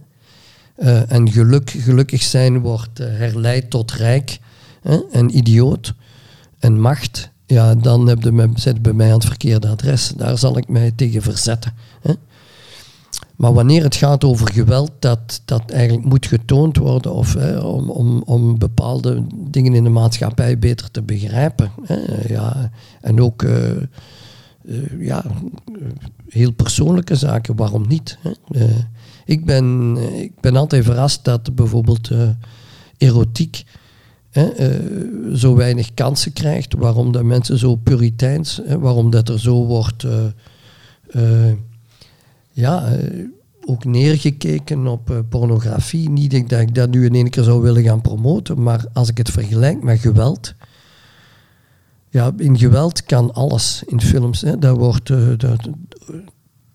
Uh, 0.78 1.12
en 1.12 1.30
geluk, 1.30 1.70
gelukkig 1.70 2.22
zijn 2.22 2.60
wordt 2.60 2.98
herleid 2.98 3.70
tot 3.70 3.92
rijk 3.92 4.38
hè? 4.82 4.98
en 5.12 5.36
idioot 5.36 5.94
en 6.58 6.80
macht. 6.80 7.30
Ja, 7.46 7.74
dan 7.74 8.06
heb 8.06 8.22
je 8.22 8.50
zit 8.54 8.82
bij 8.82 8.92
mij 8.92 9.06
aan 9.06 9.18
het 9.18 9.24
verkeerde 9.24 9.68
adres. 9.68 10.12
Daar 10.16 10.38
zal 10.38 10.56
ik 10.56 10.68
mij 10.68 10.92
tegen 10.96 11.22
verzetten. 11.22 11.74
Hè? 12.00 12.12
Maar 13.36 13.52
wanneer 13.52 13.82
het 13.82 13.94
gaat 13.94 14.24
over 14.24 14.52
geweld 14.52 14.90
dat, 14.98 15.42
dat 15.44 15.70
eigenlijk 15.70 16.08
moet 16.08 16.26
getoond 16.26 16.76
worden 16.76 17.12
of, 17.12 17.34
hè, 17.34 17.58
om, 17.58 17.90
om, 17.90 18.22
om 18.22 18.58
bepaalde 18.58 19.22
dingen 19.34 19.74
in 19.74 19.84
de 19.84 19.90
maatschappij 19.90 20.58
beter 20.58 20.90
te 20.90 21.02
begrijpen. 21.02 21.70
Hè, 21.82 21.96
ja, 22.28 22.70
en 23.00 23.20
ook 23.20 23.44
ja, 24.98 25.24
heel 26.28 26.52
persoonlijke 26.52 27.14
zaken, 27.14 27.56
waarom 27.56 27.88
niet? 27.88 28.18
Hè? 28.20 28.30
Uh, 28.50 28.76
ik, 29.24 29.44
ben, 29.44 29.96
ik 30.22 30.40
ben 30.40 30.56
altijd 30.56 30.84
verrast 30.84 31.24
dat 31.24 31.54
bijvoorbeeld 31.54 32.10
erotiek 32.98 33.64
zo 35.34 35.54
weinig 35.54 35.94
kansen 35.94 36.32
krijgt, 36.32 36.74
waarom 36.74 37.12
dat 37.12 37.22
mensen 37.22 37.58
zo 37.58 37.74
puriteins, 37.76 38.60
waarom 38.78 39.10
dat 39.10 39.28
er 39.28 39.40
zo 39.40 39.64
wordt 39.64 40.06
ja, 42.52 42.98
ook 43.64 43.84
neergekeken 43.84 44.86
op 44.86 45.24
pornografie. 45.28 46.10
Niet 46.10 46.48
dat 46.48 46.60
ik 46.60 46.74
dat 46.74 46.90
nu 46.90 47.04
in 47.04 47.14
één 47.14 47.30
keer 47.30 47.42
zou 47.42 47.62
willen 47.62 47.82
gaan 47.82 48.00
promoten, 48.00 48.62
maar 48.62 48.84
als 48.92 49.08
ik 49.08 49.18
het 49.18 49.30
vergelijk 49.30 49.82
met 49.82 50.00
geweld, 50.00 50.54
ja, 52.16 52.32
in 52.36 52.58
geweld 52.58 53.04
kan 53.04 53.34
alles 53.34 53.82
in 53.86 54.00
films. 54.00 54.40
Hè. 54.40 54.58
Daar, 54.58 54.74
wordt, 54.74 55.08
uh, 55.08 55.28
daar, 55.36 55.66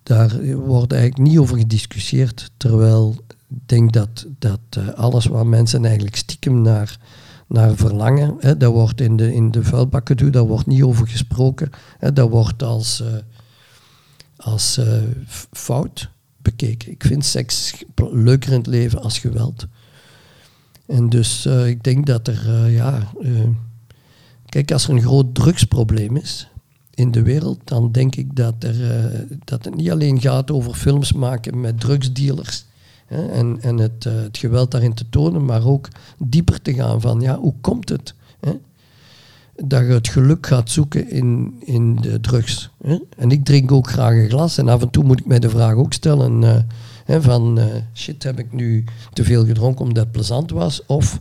daar 0.02 0.56
wordt 0.56 0.92
eigenlijk 0.92 1.30
niet 1.30 1.38
over 1.38 1.56
gediscussieerd. 1.58 2.50
Terwijl 2.56 3.14
ik 3.28 3.36
denk 3.66 3.92
dat, 3.92 4.26
dat 4.38 4.60
uh, 4.78 4.88
alles 4.88 5.26
waar 5.26 5.46
mensen 5.46 5.84
eigenlijk 5.84 6.16
stiekem 6.16 6.62
naar, 6.62 6.98
naar 7.48 7.76
verlangen, 7.76 8.36
hè, 8.38 8.56
daar 8.56 8.70
wordt 8.70 9.00
in 9.00 9.16
de, 9.16 9.34
in 9.34 9.50
de 9.50 9.64
vuilbakken 9.64 10.16
doen, 10.16 10.30
daar 10.30 10.46
wordt 10.46 10.66
niet 10.66 10.82
over 10.82 11.08
gesproken. 11.08 11.70
Hè, 11.98 12.12
dat 12.12 12.30
wordt 12.30 12.62
als, 12.62 13.00
uh, 13.00 13.08
als 14.36 14.80
fout 15.50 16.10
bekeken. 16.36 16.92
Ik 16.92 17.04
vind 17.04 17.24
seks 17.24 17.84
leuker 18.12 18.52
in 18.52 18.58
het 18.58 18.66
leven 18.66 19.02
als 19.02 19.18
geweld. 19.18 19.66
En 20.86 21.08
dus 21.08 21.46
ik 21.46 21.82
denk 21.82 22.06
dat 22.06 22.28
er, 22.28 22.70
ja 22.70 23.12
Kijk, 24.52 24.72
als 24.72 24.84
er 24.84 24.90
een 24.90 25.02
groot 25.02 25.34
drugsprobleem 25.34 26.16
is 26.16 26.48
in 26.94 27.10
de 27.10 27.22
wereld, 27.22 27.58
dan 27.64 27.92
denk 27.92 28.16
ik 28.16 28.36
dat, 28.36 28.54
er, 28.58 28.80
uh, 28.80 29.20
dat 29.44 29.64
het 29.64 29.74
niet 29.74 29.90
alleen 29.90 30.20
gaat 30.20 30.50
over 30.50 30.74
films 30.74 31.12
maken 31.12 31.60
met 31.60 31.80
drugsdealers 31.80 32.64
hè, 33.06 33.26
en, 33.28 33.58
en 33.60 33.78
het, 33.78 34.04
uh, 34.04 34.14
het, 34.14 34.38
geweld 34.38 34.70
daarin 34.70 34.94
te 34.94 35.08
tonen, 35.08 35.44
maar 35.44 35.66
ook 35.66 35.88
dieper 36.18 36.62
te 36.62 36.74
gaan 36.74 37.00
van, 37.00 37.20
ja, 37.20 37.38
hoe 37.38 37.54
komt 37.60 37.88
het? 37.88 38.14
Hè? 38.40 38.52
dat 39.64 39.86
je 39.86 39.92
het 39.92 40.08
geluk 40.08 40.46
gaat 40.46 40.70
zoeken 40.70 41.10
in, 41.10 41.54
in 41.64 41.96
de 41.96 42.20
drugs. 42.20 42.70
Hè? 42.82 42.98
En 43.16 43.30
ik 43.30 43.44
drink 43.44 43.72
ook 43.72 43.88
graag 43.88 44.12
een 44.12 44.28
glas 44.28 44.58
en 44.58 44.68
af 44.68 44.82
en 44.82 44.90
toe 44.90 45.04
moet 45.04 45.20
ik 45.20 45.26
mij 45.26 45.38
de 45.38 45.50
vraag 45.50 45.74
ook 45.74 45.92
stellen 45.92 46.44
eh, 46.44 46.56
hè, 47.04 47.22
van 47.22 47.58
eh, 47.58 47.66
shit, 47.94 48.22
heb 48.22 48.38
ik 48.38 48.52
nu 48.52 48.84
te 49.12 49.24
veel 49.24 49.46
gedronken 49.46 49.84
omdat 49.84 50.02
het 50.02 50.12
plezant 50.12 50.50
was? 50.50 50.86
Of 50.86 51.20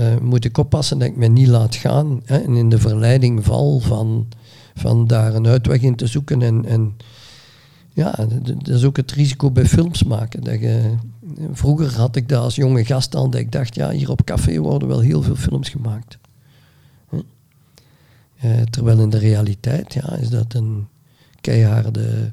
eh, 0.00 0.18
moet 0.20 0.44
ik 0.44 0.58
oppassen 0.58 0.98
dat 0.98 1.08
ik 1.08 1.16
me 1.16 1.26
niet 1.26 1.48
laat 1.48 1.76
gaan 1.76 2.20
hè, 2.24 2.38
en 2.38 2.54
in 2.54 2.68
de 2.68 2.78
verleiding 2.78 3.44
val 3.44 3.80
van, 3.80 4.28
van 4.74 5.06
daar 5.06 5.34
een 5.34 5.46
uitweg 5.46 5.80
in 5.80 5.96
te 5.96 6.06
zoeken 6.06 6.42
en, 6.42 6.64
en 6.64 6.96
ja, 7.92 8.26
dat 8.42 8.68
is 8.68 8.84
ook 8.84 8.96
het 8.96 9.12
risico 9.12 9.50
bij 9.50 9.66
films 9.66 10.02
maken. 10.04 10.44
Dat 10.44 10.60
je, 10.60 10.94
vroeger 11.52 11.96
had 11.96 12.16
ik 12.16 12.28
dat 12.28 12.42
als 12.42 12.54
jonge 12.54 12.84
gast 12.84 13.14
al, 13.14 13.30
dat 13.30 13.40
ik 13.40 13.52
dacht, 13.52 13.74
ja, 13.74 13.90
hier 13.90 14.10
op 14.10 14.24
café 14.24 14.58
worden 14.58 14.88
wel 14.88 15.00
heel 15.00 15.22
veel 15.22 15.36
films 15.36 15.68
gemaakt. 15.68 16.18
Uh, 18.44 18.60
terwijl 18.70 19.00
in 19.00 19.10
de 19.10 19.18
realiteit 19.18 19.94
ja, 19.94 20.16
is 20.16 20.28
dat 20.28 20.54
een 20.54 20.86
keiharde, 21.40 22.28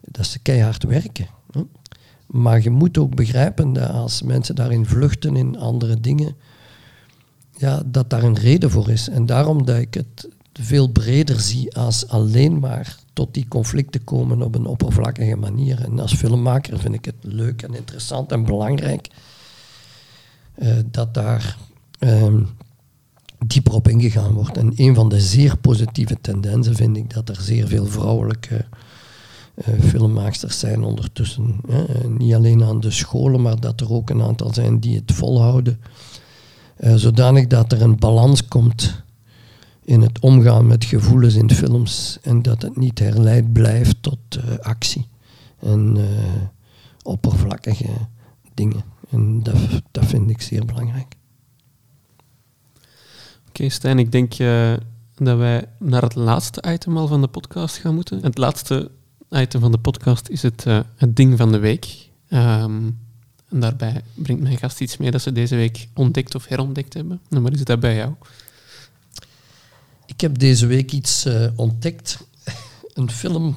dat 0.00 0.24
is 0.24 0.38
keihard 0.42 0.82
werken. 0.82 1.26
Maar 2.26 2.62
je 2.62 2.70
moet 2.70 2.98
ook 2.98 3.14
begrijpen 3.14 3.72
dat 3.72 3.90
als 3.90 4.22
mensen 4.22 4.54
daarin 4.54 4.86
vluchten 4.86 5.36
in 5.36 5.58
andere 5.58 6.00
dingen, 6.00 6.34
ja, 7.62 7.82
dat 7.86 8.10
daar 8.10 8.22
een 8.22 8.38
reden 8.38 8.70
voor 8.70 8.90
is. 8.90 9.08
En 9.08 9.26
daarom 9.26 9.64
dat 9.64 9.76
ik 9.76 9.94
het 9.94 10.28
veel 10.52 10.88
breder 10.88 11.40
zie 11.40 11.76
als 11.76 12.08
alleen 12.08 12.58
maar 12.58 12.96
tot 13.12 13.34
die 13.34 13.48
conflicten 13.48 14.04
komen 14.04 14.42
op 14.42 14.54
een 14.54 14.66
oppervlakkige 14.66 15.36
manier. 15.36 15.84
En 15.84 15.98
als 15.98 16.14
filmmaker 16.14 16.78
vind 16.78 16.94
ik 16.94 17.04
het 17.04 17.14
leuk 17.20 17.62
en 17.62 17.74
interessant 17.74 18.32
en 18.32 18.44
belangrijk 18.44 19.08
uh, 20.58 20.74
dat 20.90 21.14
daar 21.14 21.56
um, 21.98 22.48
dieper 23.46 23.72
op 23.72 23.88
ingegaan 23.88 24.32
wordt. 24.32 24.56
En 24.56 24.72
een 24.76 24.94
van 24.94 25.08
de 25.08 25.20
zeer 25.20 25.56
positieve 25.56 26.16
tendensen 26.20 26.74
vind 26.74 26.96
ik 26.96 27.14
dat 27.14 27.28
er 27.28 27.40
zeer 27.40 27.68
veel 27.68 27.86
vrouwelijke 27.86 28.64
uh, 29.54 29.80
filmmaaksters 29.80 30.58
zijn 30.58 30.82
ondertussen. 30.82 31.60
Hè. 31.68 32.08
Niet 32.08 32.34
alleen 32.34 32.64
aan 32.64 32.80
de 32.80 32.90
scholen, 32.90 33.42
maar 33.42 33.60
dat 33.60 33.80
er 33.80 33.92
ook 33.92 34.10
een 34.10 34.22
aantal 34.22 34.54
zijn 34.54 34.80
die 34.80 34.96
het 34.96 35.12
volhouden. 35.12 35.80
Uh, 36.82 36.94
zodanig 36.94 37.46
dat 37.46 37.72
er 37.72 37.82
een 37.82 37.98
balans 37.98 38.48
komt 38.48 39.02
in 39.84 40.00
het 40.00 40.18
omgaan 40.20 40.66
met 40.66 40.84
gevoelens 40.84 41.34
in 41.34 41.50
films 41.50 42.18
en 42.22 42.42
dat 42.42 42.62
het 42.62 42.76
niet 42.76 42.98
herleid 42.98 43.52
blijft 43.52 44.02
tot 44.02 44.18
uh, 44.36 44.58
actie 44.58 45.08
en 45.58 45.96
uh, 45.96 46.04
oppervlakkige 47.02 47.90
dingen. 48.54 48.84
En 49.10 49.42
dat, 49.42 49.56
dat 49.90 50.04
vind 50.04 50.30
ik 50.30 50.42
zeer 50.42 50.64
belangrijk. 50.64 51.14
Oké, 52.74 52.84
okay, 53.48 53.68
Stijn, 53.68 53.98
ik 53.98 54.12
denk 54.12 54.36
dat 55.14 55.38
wij 55.38 55.64
naar 55.78 56.02
het 56.02 56.14
laatste 56.14 56.64
item 56.72 56.96
al 56.96 57.06
van 57.06 57.20
de 57.20 57.28
podcast 57.28 57.76
gaan 57.76 57.94
moeten. 57.94 58.22
Het 58.22 58.38
laatste 58.38 58.90
item 59.30 59.60
van 59.60 59.72
de 59.72 59.78
podcast 59.78 60.28
is 60.28 60.42
het, 60.42 60.64
het 60.96 61.16
ding 61.16 61.38
van 61.38 61.52
de 61.52 61.58
week. 61.58 62.10
Um, 62.28 62.98
en 63.52 63.60
daarbij 63.60 64.02
brengt 64.14 64.42
mijn 64.42 64.58
gast 64.58 64.80
iets 64.80 64.96
mee 64.96 65.10
dat 65.10 65.22
ze 65.22 65.32
deze 65.32 65.56
week 65.56 65.88
ontdekt 65.94 66.34
of 66.34 66.46
herontdekt 66.46 66.94
hebben. 66.94 67.20
Nou, 67.28 67.42
maar 67.42 67.52
is 67.52 67.64
dat 67.64 67.80
bij 67.80 67.94
jou? 67.94 68.12
Ik 70.06 70.20
heb 70.20 70.38
deze 70.38 70.66
week 70.66 70.92
iets 70.92 71.26
uh, 71.26 71.46
ontdekt. 71.56 72.18
Een 72.94 73.10
film 73.10 73.56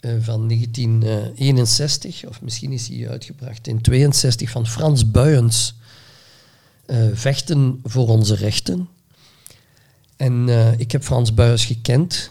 uh, 0.00 0.12
van 0.20 0.48
1961, 0.48 2.24
of 2.24 2.42
misschien 2.42 2.72
is 2.72 2.88
hij 2.88 3.08
uitgebracht 3.08 3.66
in 3.66 3.80
62, 3.80 4.50
van 4.50 4.66
Frans 4.66 5.10
Buyens. 5.10 5.74
Uh, 6.86 7.06
Vechten 7.12 7.80
voor 7.84 8.08
onze 8.08 8.34
rechten. 8.34 8.88
En 10.16 10.48
ik 10.78 10.92
heb 10.92 11.04
Frans 11.04 11.34
Buyens 11.34 11.64
gekend. 11.64 12.30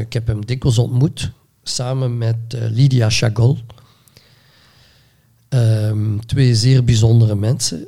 ik 0.00 0.12
heb 0.12 0.26
hem 0.26 0.46
dikwijls 0.46 0.78
ontmoet, 0.78 1.30
samen 1.62 2.18
met 2.18 2.36
Lydia 2.48 3.10
Chagall. 3.10 3.56
Um, 5.54 6.26
twee 6.26 6.54
zeer 6.54 6.84
bijzondere 6.84 7.34
mensen. 7.34 7.86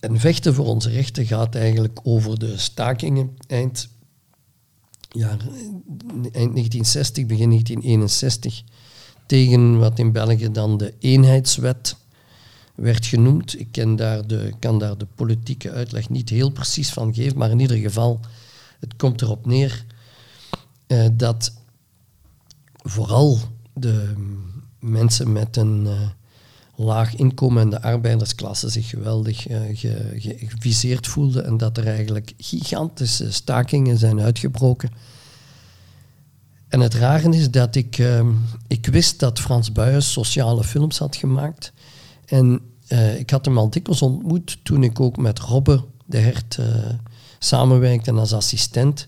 En 0.00 0.20
vechten 0.20 0.54
voor 0.54 0.66
onze 0.66 0.90
rechten 0.90 1.26
gaat 1.26 1.54
eigenlijk 1.54 2.00
over 2.02 2.38
de 2.38 2.58
stakingen 2.58 3.36
eind, 3.46 3.88
jaar, 5.10 5.38
eind 6.32 6.32
1960, 6.32 7.26
begin 7.26 7.48
1961 7.48 8.62
tegen 9.26 9.78
wat 9.78 9.98
in 9.98 10.12
België 10.12 10.50
dan 10.50 10.76
de 10.76 10.94
eenheidswet 10.98 11.96
werd 12.74 13.06
genoemd. 13.06 13.60
Ik 13.60 13.68
ken 13.70 13.96
daar 13.96 14.26
de, 14.26 14.52
kan 14.58 14.78
daar 14.78 14.98
de 14.98 15.06
politieke 15.14 15.70
uitleg 15.70 16.08
niet 16.08 16.28
heel 16.28 16.50
precies 16.50 16.90
van 16.90 17.14
geven, 17.14 17.38
maar 17.38 17.50
in 17.50 17.60
ieder 17.60 17.76
geval, 17.76 18.20
het 18.80 18.96
komt 18.96 19.22
erop 19.22 19.46
neer 19.46 19.84
uh, 20.86 21.06
dat 21.12 21.52
vooral 22.82 23.38
de 23.72 24.12
mensen 24.80 25.32
met 25.32 25.56
een 25.56 25.84
uh, 25.84 26.08
laag 26.76 27.16
inkomen 27.16 27.62
en 27.62 27.70
de 27.70 27.82
arbeidersklasse 27.82 28.68
zich 28.68 28.88
geweldig 28.88 29.48
uh, 29.48 29.60
geviseerd 30.48 31.06
voelden 31.06 31.44
en 31.44 31.56
dat 31.56 31.76
er 31.76 31.86
eigenlijk 31.86 32.32
gigantische 32.38 33.32
stakingen 33.32 33.98
zijn 33.98 34.20
uitgebroken. 34.20 34.90
En 36.68 36.80
het 36.80 36.94
rare 36.94 37.28
is 37.28 37.50
dat 37.50 37.74
ik, 37.74 37.98
uh, 37.98 38.28
ik 38.66 38.86
wist 38.86 39.20
dat 39.20 39.40
Frans 39.40 39.72
Buijs 39.72 40.12
sociale 40.12 40.64
films 40.64 40.98
had 40.98 41.16
gemaakt. 41.16 41.72
En 42.24 42.60
uh, 42.88 43.18
ik 43.18 43.30
had 43.30 43.44
hem 43.44 43.58
al 43.58 43.70
dikwijls 43.70 44.02
ontmoet 44.02 44.58
toen 44.62 44.82
ik 44.82 45.00
ook 45.00 45.16
met 45.16 45.38
Robbe 45.38 45.84
de 46.04 46.18
Hert 46.18 46.56
uh, 46.60 46.66
samenwerkte 47.38 48.12
als 48.12 48.32
assistent. 48.32 49.06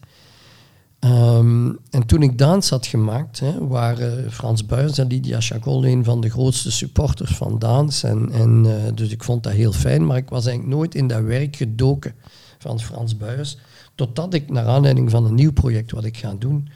Um, 1.01 1.79
en 1.91 2.07
toen 2.07 2.23
ik 2.23 2.39
Daans 2.39 2.71
had 2.71 2.87
gemaakt, 2.87 3.41
hè, 3.41 3.67
waren 3.67 4.33
Frans 4.33 4.67
Buijs 4.67 4.99
en 4.99 5.07
Lydia 5.07 5.41
Chagol 5.41 5.87
een 5.87 6.05
van 6.05 6.21
de 6.21 6.31
grootste 6.31 6.71
supporters 6.71 7.37
van 7.37 7.59
Daans. 7.59 8.03
En, 8.03 8.33
en, 8.33 8.65
uh, 8.65 8.75
dus 8.95 9.11
ik 9.11 9.25
vond 9.25 9.43
dat 9.43 9.53
heel 9.53 9.73
fijn, 9.73 10.07
maar 10.07 10.17
ik 10.17 10.29
was 10.29 10.47
eigenlijk 10.47 10.77
nooit 10.77 10.95
in 10.95 11.07
dat 11.07 11.23
werk 11.23 11.57
gedoken 11.57 12.15
van 12.59 12.81
Frans 12.81 13.17
Buijs. 13.17 13.59
Totdat 13.95 14.35
ik, 14.35 14.51
naar 14.51 14.67
aanleiding 14.67 15.11
van 15.11 15.25
een 15.25 15.35
nieuw 15.35 15.53
project 15.53 15.91
wat 15.91 16.05
ik 16.05 16.17
ga 16.17 16.35
doen, 16.39 16.69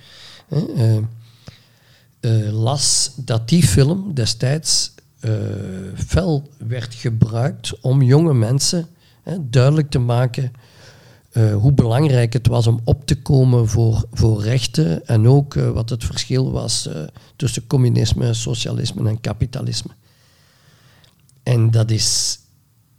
hè, 0.49 0.67
uh, 0.77 0.97
uh, 2.21 2.53
las 2.53 3.13
dat 3.17 3.49
die 3.49 3.63
film 3.63 4.15
destijds 4.15 4.95
fel 5.95 6.49
werd 6.67 6.95
gebruikt 6.95 7.81
om 7.81 8.03
jonge 8.03 8.35
mensen 8.35 8.87
hè, 9.23 9.37
duidelijk 9.51 9.91
te 9.91 9.99
maken 9.99 10.53
uh, 11.33 11.55
hoe 11.55 11.73
belangrijk 11.73 12.33
het 12.33 12.47
was 12.47 12.67
om 12.67 12.81
op 12.85 13.07
te 13.07 13.23
komen 13.23 13.69
voor, 13.69 14.05
voor 14.13 14.43
rechten 14.43 15.07
en 15.07 15.29
ook 15.29 15.55
uh, 15.55 15.71
wat 15.71 15.91
het 15.91 16.05
verschil 16.05 16.51
was 16.51 16.87
uh, 16.87 17.03
tussen 17.37 17.67
communisme, 17.67 18.35
socialisme 18.35 19.09
en 19.09 19.21
kapitalisme. 19.21 19.91
En 21.43 21.71
dat 21.71 21.91
is, 21.91 22.39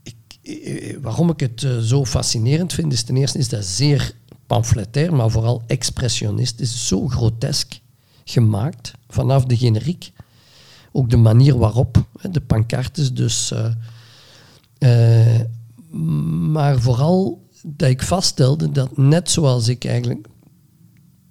ik, 0.04 0.98
waarom 1.02 1.30
ik 1.30 1.40
het 1.40 1.68
zo 1.82 2.06
fascinerend 2.06 2.74
vind, 2.74 2.94
is 2.94 3.04
ten 3.04 3.18
eerste 3.18 3.38
is 3.38 3.50
dat 3.50 3.66
zeer 3.66 4.16
pamfletair, 4.48 5.14
maar 5.14 5.30
vooral 5.30 5.64
expressionistisch, 5.68 6.88
zo 6.88 7.08
grotesk 7.08 7.80
gemaakt 8.24 8.94
vanaf 9.08 9.46
de 9.46 9.58
generiek. 9.58 10.12
Ook 10.92 11.10
de 11.10 11.18
manier 11.18 11.58
waarop, 11.58 12.06
de 12.32 12.42
pancartes 12.42 13.14
dus. 13.14 13.54
maar 16.52 16.80
vooral 16.80 17.44
dat 17.64 17.90
ik 17.90 18.02
vaststelde 18.02 18.72
dat 18.72 18.98
net 18.98 19.32
zoals 19.32 19.68
ik 19.68 19.86
eigenlijk 19.86 20.28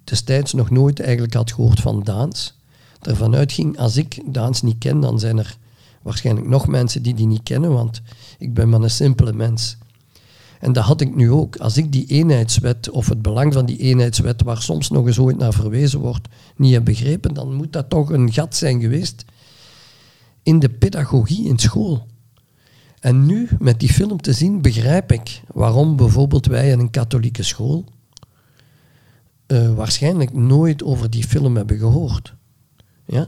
destijds 0.03 0.53
nog 0.53 0.69
nooit 0.69 0.99
eigenlijk 0.99 1.33
had 1.33 1.51
gehoord 1.51 1.79
van 1.79 2.03
Daans, 2.03 2.57
ervan 3.01 3.35
uitging, 3.35 3.77
als 3.77 3.97
ik 3.97 4.33
Daans 4.33 4.61
niet 4.61 4.77
ken, 4.77 4.99
dan 4.99 5.19
zijn 5.19 5.37
er 5.37 5.57
waarschijnlijk 6.01 6.47
nog 6.47 6.67
mensen 6.67 7.01
die 7.03 7.13
die 7.13 7.27
niet 7.27 7.43
kennen, 7.43 7.73
want 7.73 8.01
ik 8.37 8.53
ben 8.53 8.69
maar 8.69 8.81
een 8.81 8.89
simpele 8.89 9.33
mens. 9.33 9.77
En 10.59 10.73
dat 10.73 10.83
had 10.83 11.01
ik 11.01 11.15
nu 11.15 11.31
ook. 11.31 11.55
Als 11.55 11.77
ik 11.77 11.91
die 11.91 12.05
eenheidswet 12.05 12.89
of 12.89 13.09
het 13.09 13.21
belang 13.21 13.53
van 13.53 13.65
die 13.65 13.77
eenheidswet, 13.77 14.43
waar 14.43 14.61
soms 14.61 14.89
nog 14.89 15.07
eens 15.07 15.19
ooit 15.19 15.37
naar 15.37 15.53
verwezen 15.53 15.99
wordt, 15.99 16.27
niet 16.55 16.73
heb 16.73 16.85
begrepen, 16.85 17.33
dan 17.33 17.53
moet 17.53 17.73
dat 17.73 17.89
toch 17.89 18.09
een 18.09 18.33
gat 18.33 18.55
zijn 18.55 18.81
geweest 18.81 19.25
in 20.43 20.59
de 20.59 20.69
pedagogie 20.69 21.47
in 21.47 21.59
school. 21.59 22.05
En 23.03 23.25
nu, 23.25 23.47
met 23.59 23.79
die 23.79 23.93
film 23.93 24.21
te 24.21 24.33
zien, 24.33 24.61
begrijp 24.61 25.11
ik 25.11 25.41
waarom 25.53 25.95
bijvoorbeeld 25.95 26.45
wij 26.45 26.69
in 26.69 26.79
een 26.79 26.89
katholieke 26.89 27.43
school 27.43 27.85
uh, 29.47 29.73
waarschijnlijk 29.73 30.33
nooit 30.33 30.83
over 30.83 31.09
die 31.09 31.23
film 31.23 31.55
hebben 31.55 31.77
gehoord. 31.77 32.33
Ja? 33.05 33.27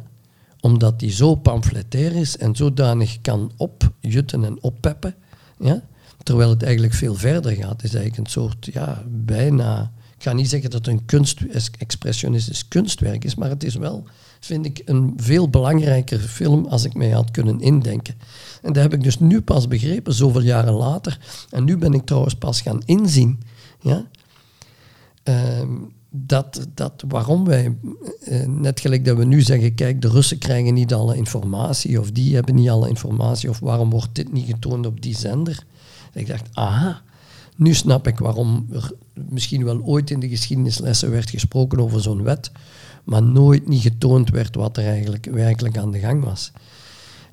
Omdat 0.59 0.99
die 0.99 1.11
zo 1.11 1.35
pamfletair 1.35 2.15
is 2.15 2.37
en 2.37 2.55
zodanig 2.55 3.21
kan 3.21 3.51
opjutten 3.57 4.43
en 4.43 4.63
oppeppen. 4.63 5.15
Ja? 5.59 5.83
Terwijl 6.23 6.49
het 6.49 6.63
eigenlijk 6.63 6.93
veel 6.93 7.15
verder 7.15 7.51
gaat. 7.51 7.71
Het 7.71 7.83
is 7.83 7.93
eigenlijk 7.93 8.17
een 8.17 8.31
soort, 8.31 8.69
ja, 8.71 9.03
bijna... 9.07 9.91
Ga 10.25 10.33
niet 10.33 10.49
zeggen 10.49 10.69
dat 10.69 10.87
een 10.87 11.05
kunst, 11.05 11.41
expressionistisch 11.77 12.67
kunstwerk 12.67 13.23
is, 13.23 13.35
maar 13.35 13.49
het 13.49 13.63
is 13.63 13.75
wel, 13.75 14.03
vind 14.39 14.65
ik, 14.65 14.81
een 14.85 15.13
veel 15.17 15.49
belangrijker 15.49 16.19
film 16.19 16.65
als 16.65 16.83
ik 16.83 16.93
mij 16.93 17.09
had 17.09 17.31
kunnen 17.31 17.59
indenken. 17.59 18.15
En 18.61 18.73
dat 18.73 18.83
heb 18.83 18.93
ik 18.93 19.03
dus 19.03 19.19
nu 19.19 19.41
pas 19.41 19.67
begrepen, 19.67 20.13
zoveel 20.13 20.41
jaren 20.41 20.73
later. 20.73 21.19
En 21.49 21.63
nu 21.63 21.77
ben 21.77 21.93
ik 21.93 22.05
trouwens 22.05 22.33
pas 22.35 22.61
gaan 22.61 22.81
inzien 22.85 23.39
Ja? 23.81 24.07
Ehm, 25.23 25.73
dat, 26.09 26.67
dat 26.73 27.03
waarom 27.07 27.45
wij, 27.45 27.77
eh, 28.23 28.45
net 28.45 28.79
gelijk 28.79 29.05
dat 29.05 29.17
we 29.17 29.25
nu 29.25 29.41
zeggen, 29.41 29.75
kijk, 29.75 30.01
de 30.01 30.09
Russen 30.09 30.37
krijgen 30.37 30.73
niet 30.73 30.93
alle 30.93 31.15
informatie, 31.15 31.99
of 31.99 32.11
die 32.11 32.35
hebben 32.35 32.55
niet 32.55 32.69
alle 32.69 32.89
informatie, 32.89 33.49
of 33.49 33.59
waarom 33.59 33.89
wordt 33.89 34.15
dit 34.15 34.33
niet 34.33 34.45
getoond 34.45 34.85
op 34.85 35.01
die 35.01 35.15
zender? 35.15 35.65
ik 36.13 36.27
dacht, 36.27 36.49
aha, 36.53 37.01
nu 37.55 37.73
snap 37.73 38.07
ik 38.07 38.19
waarom 38.19 38.67
misschien 39.29 39.63
wel 39.63 39.81
ooit 39.81 40.11
in 40.11 40.19
de 40.19 40.29
geschiedenislessen 40.29 41.11
werd 41.11 41.29
gesproken 41.29 41.79
over 41.79 42.01
zo'n 42.01 42.23
wet, 42.23 42.51
maar 43.03 43.23
nooit 43.23 43.67
niet 43.67 43.81
getoond 43.81 44.29
werd 44.29 44.55
wat 44.55 44.77
er 44.77 44.85
eigenlijk 44.85 45.25
werkelijk 45.31 45.77
aan 45.77 45.91
de 45.91 45.99
gang 45.99 46.23
was. 46.23 46.51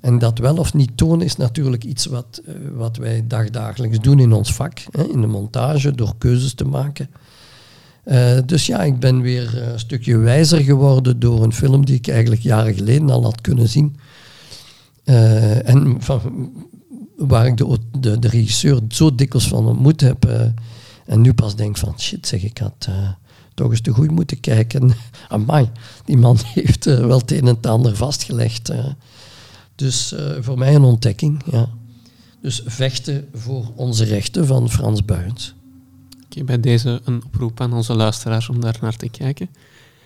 En 0.00 0.18
dat 0.18 0.38
wel 0.38 0.56
of 0.56 0.74
niet 0.74 0.90
tonen 0.94 1.26
is 1.26 1.36
natuurlijk 1.36 1.84
iets 1.84 2.06
wat, 2.06 2.40
eh, 2.44 2.54
wat 2.74 2.96
wij 2.96 3.24
dagdagelijks 3.26 4.00
doen 4.00 4.18
in 4.18 4.32
ons 4.32 4.54
vak, 4.54 4.78
hè, 4.90 5.04
in 5.04 5.20
de 5.20 5.26
montage, 5.26 5.94
door 5.94 6.14
keuzes 6.18 6.54
te 6.54 6.64
maken. 6.64 7.08
Uh, 8.04 8.38
dus 8.46 8.66
ja, 8.66 8.82
ik 8.82 8.98
ben 8.98 9.20
weer 9.20 9.62
een 9.62 9.78
stukje 9.78 10.16
wijzer 10.16 10.60
geworden 10.60 11.20
door 11.20 11.42
een 11.42 11.52
film 11.52 11.84
die 11.84 11.94
ik 11.94 12.08
eigenlijk 12.08 12.42
jaren 12.42 12.74
geleden 12.74 13.10
al 13.10 13.22
had 13.22 13.40
kunnen 13.40 13.68
zien. 13.68 13.96
Uh, 15.04 15.68
en 15.68 15.96
van, 15.98 16.50
waar 17.16 17.46
ik 17.46 17.56
de, 17.56 17.78
de, 18.00 18.28
regisseur 18.28 18.80
zo 18.88 19.14
dikwijls 19.14 19.48
van 19.48 19.66
ontmoet 19.66 20.00
heb. 20.00 20.52
En 21.06 21.20
nu 21.20 21.34
pas 21.34 21.56
denk 21.56 21.76
van, 21.76 22.00
shit 22.00 22.26
zeg, 22.26 22.42
ik 22.42 22.58
had 22.58 22.88
toch 23.54 23.70
eens 23.70 23.80
te 23.80 23.90
goed 23.90 24.10
moeten 24.10 24.40
kijken. 24.40 24.92
Amai, 25.28 25.70
die 26.04 26.16
man 26.16 26.38
heeft 26.54 26.84
wel 26.84 27.18
het 27.18 27.30
een 27.30 27.38
en 27.38 27.46
het 27.46 27.66
ander 27.66 27.96
vastgelegd. 27.96 28.72
dus 29.74 30.14
voor 30.40 30.58
mij 30.58 30.74
een 30.74 30.82
ontdekking, 30.82 31.42
ja. 31.50 31.68
Dus 32.40 32.62
vechten 32.64 33.28
voor 33.32 33.72
onze 33.74 34.04
rechten 34.04 34.46
van 34.46 34.70
Frans 34.70 35.04
Buijens 35.04 35.54
bij 36.44 36.60
deze 36.60 37.00
een 37.04 37.24
oproep 37.24 37.60
aan 37.60 37.72
onze 37.72 37.94
luisteraars 37.94 38.48
om 38.48 38.60
daar 38.60 38.78
naar 38.80 38.96
te 38.96 39.08
kijken. 39.08 39.48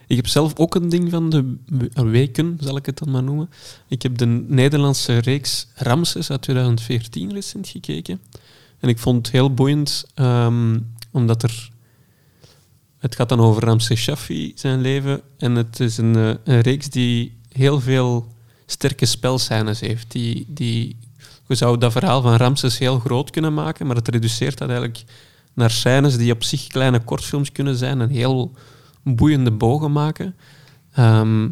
Ik 0.06 0.16
heb 0.16 0.26
zelf 0.26 0.58
ook 0.58 0.74
een 0.74 0.88
ding 0.88 1.10
van 1.10 1.30
de 1.30 1.56
weken, 1.92 2.58
zal 2.60 2.76
ik 2.76 2.86
het 2.86 2.98
dan 2.98 3.10
maar 3.10 3.22
noemen. 3.22 3.50
Ik 3.88 4.02
heb 4.02 4.18
de 4.18 4.26
Nederlandse 4.26 5.18
reeks 5.18 5.66
Ramses 5.74 6.30
uit 6.30 6.42
2014 6.42 7.32
recent 7.32 7.68
gekeken. 7.68 8.20
En 8.80 8.88
ik 8.88 8.98
vond 8.98 9.16
het 9.16 9.34
heel 9.34 9.54
boeiend, 9.54 10.06
um, 10.14 10.94
omdat 11.10 11.42
er... 11.42 11.70
Het 12.98 13.14
gaat 13.14 13.28
dan 13.28 13.40
over 13.40 13.64
Ramses 13.64 14.00
Shaffi, 14.00 14.52
zijn 14.54 14.80
leven. 14.80 15.20
En 15.38 15.54
het 15.54 15.80
is 15.80 15.96
een, 15.96 16.16
eh, 16.16 16.28
een 16.44 16.60
reeks 16.60 16.90
die 16.90 17.38
heel 17.52 17.80
veel 17.80 18.26
sterke 18.66 19.06
spelscènes 19.06 19.80
heeft. 19.80 20.12
Die, 20.12 20.46
die, 20.48 20.96
je 21.46 21.54
zou 21.54 21.78
dat 21.78 21.92
verhaal 21.92 22.22
van 22.22 22.36
Ramses 22.36 22.78
heel 22.78 22.98
groot 22.98 23.30
kunnen 23.30 23.54
maken, 23.54 23.86
maar 23.86 23.96
het 23.96 24.08
reduceert 24.08 24.58
dat 24.58 24.68
eigenlijk 24.68 25.04
naar 25.54 25.70
scènes 25.70 26.16
die 26.16 26.32
op 26.32 26.44
zich 26.44 26.66
kleine 26.66 27.00
kortfilms 27.00 27.52
kunnen 27.52 27.76
zijn 27.76 28.00
en 28.00 28.08
heel 28.08 28.52
boeiende 29.02 29.50
bogen 29.50 29.92
maken. 29.92 30.34
Ehm, 30.92 31.48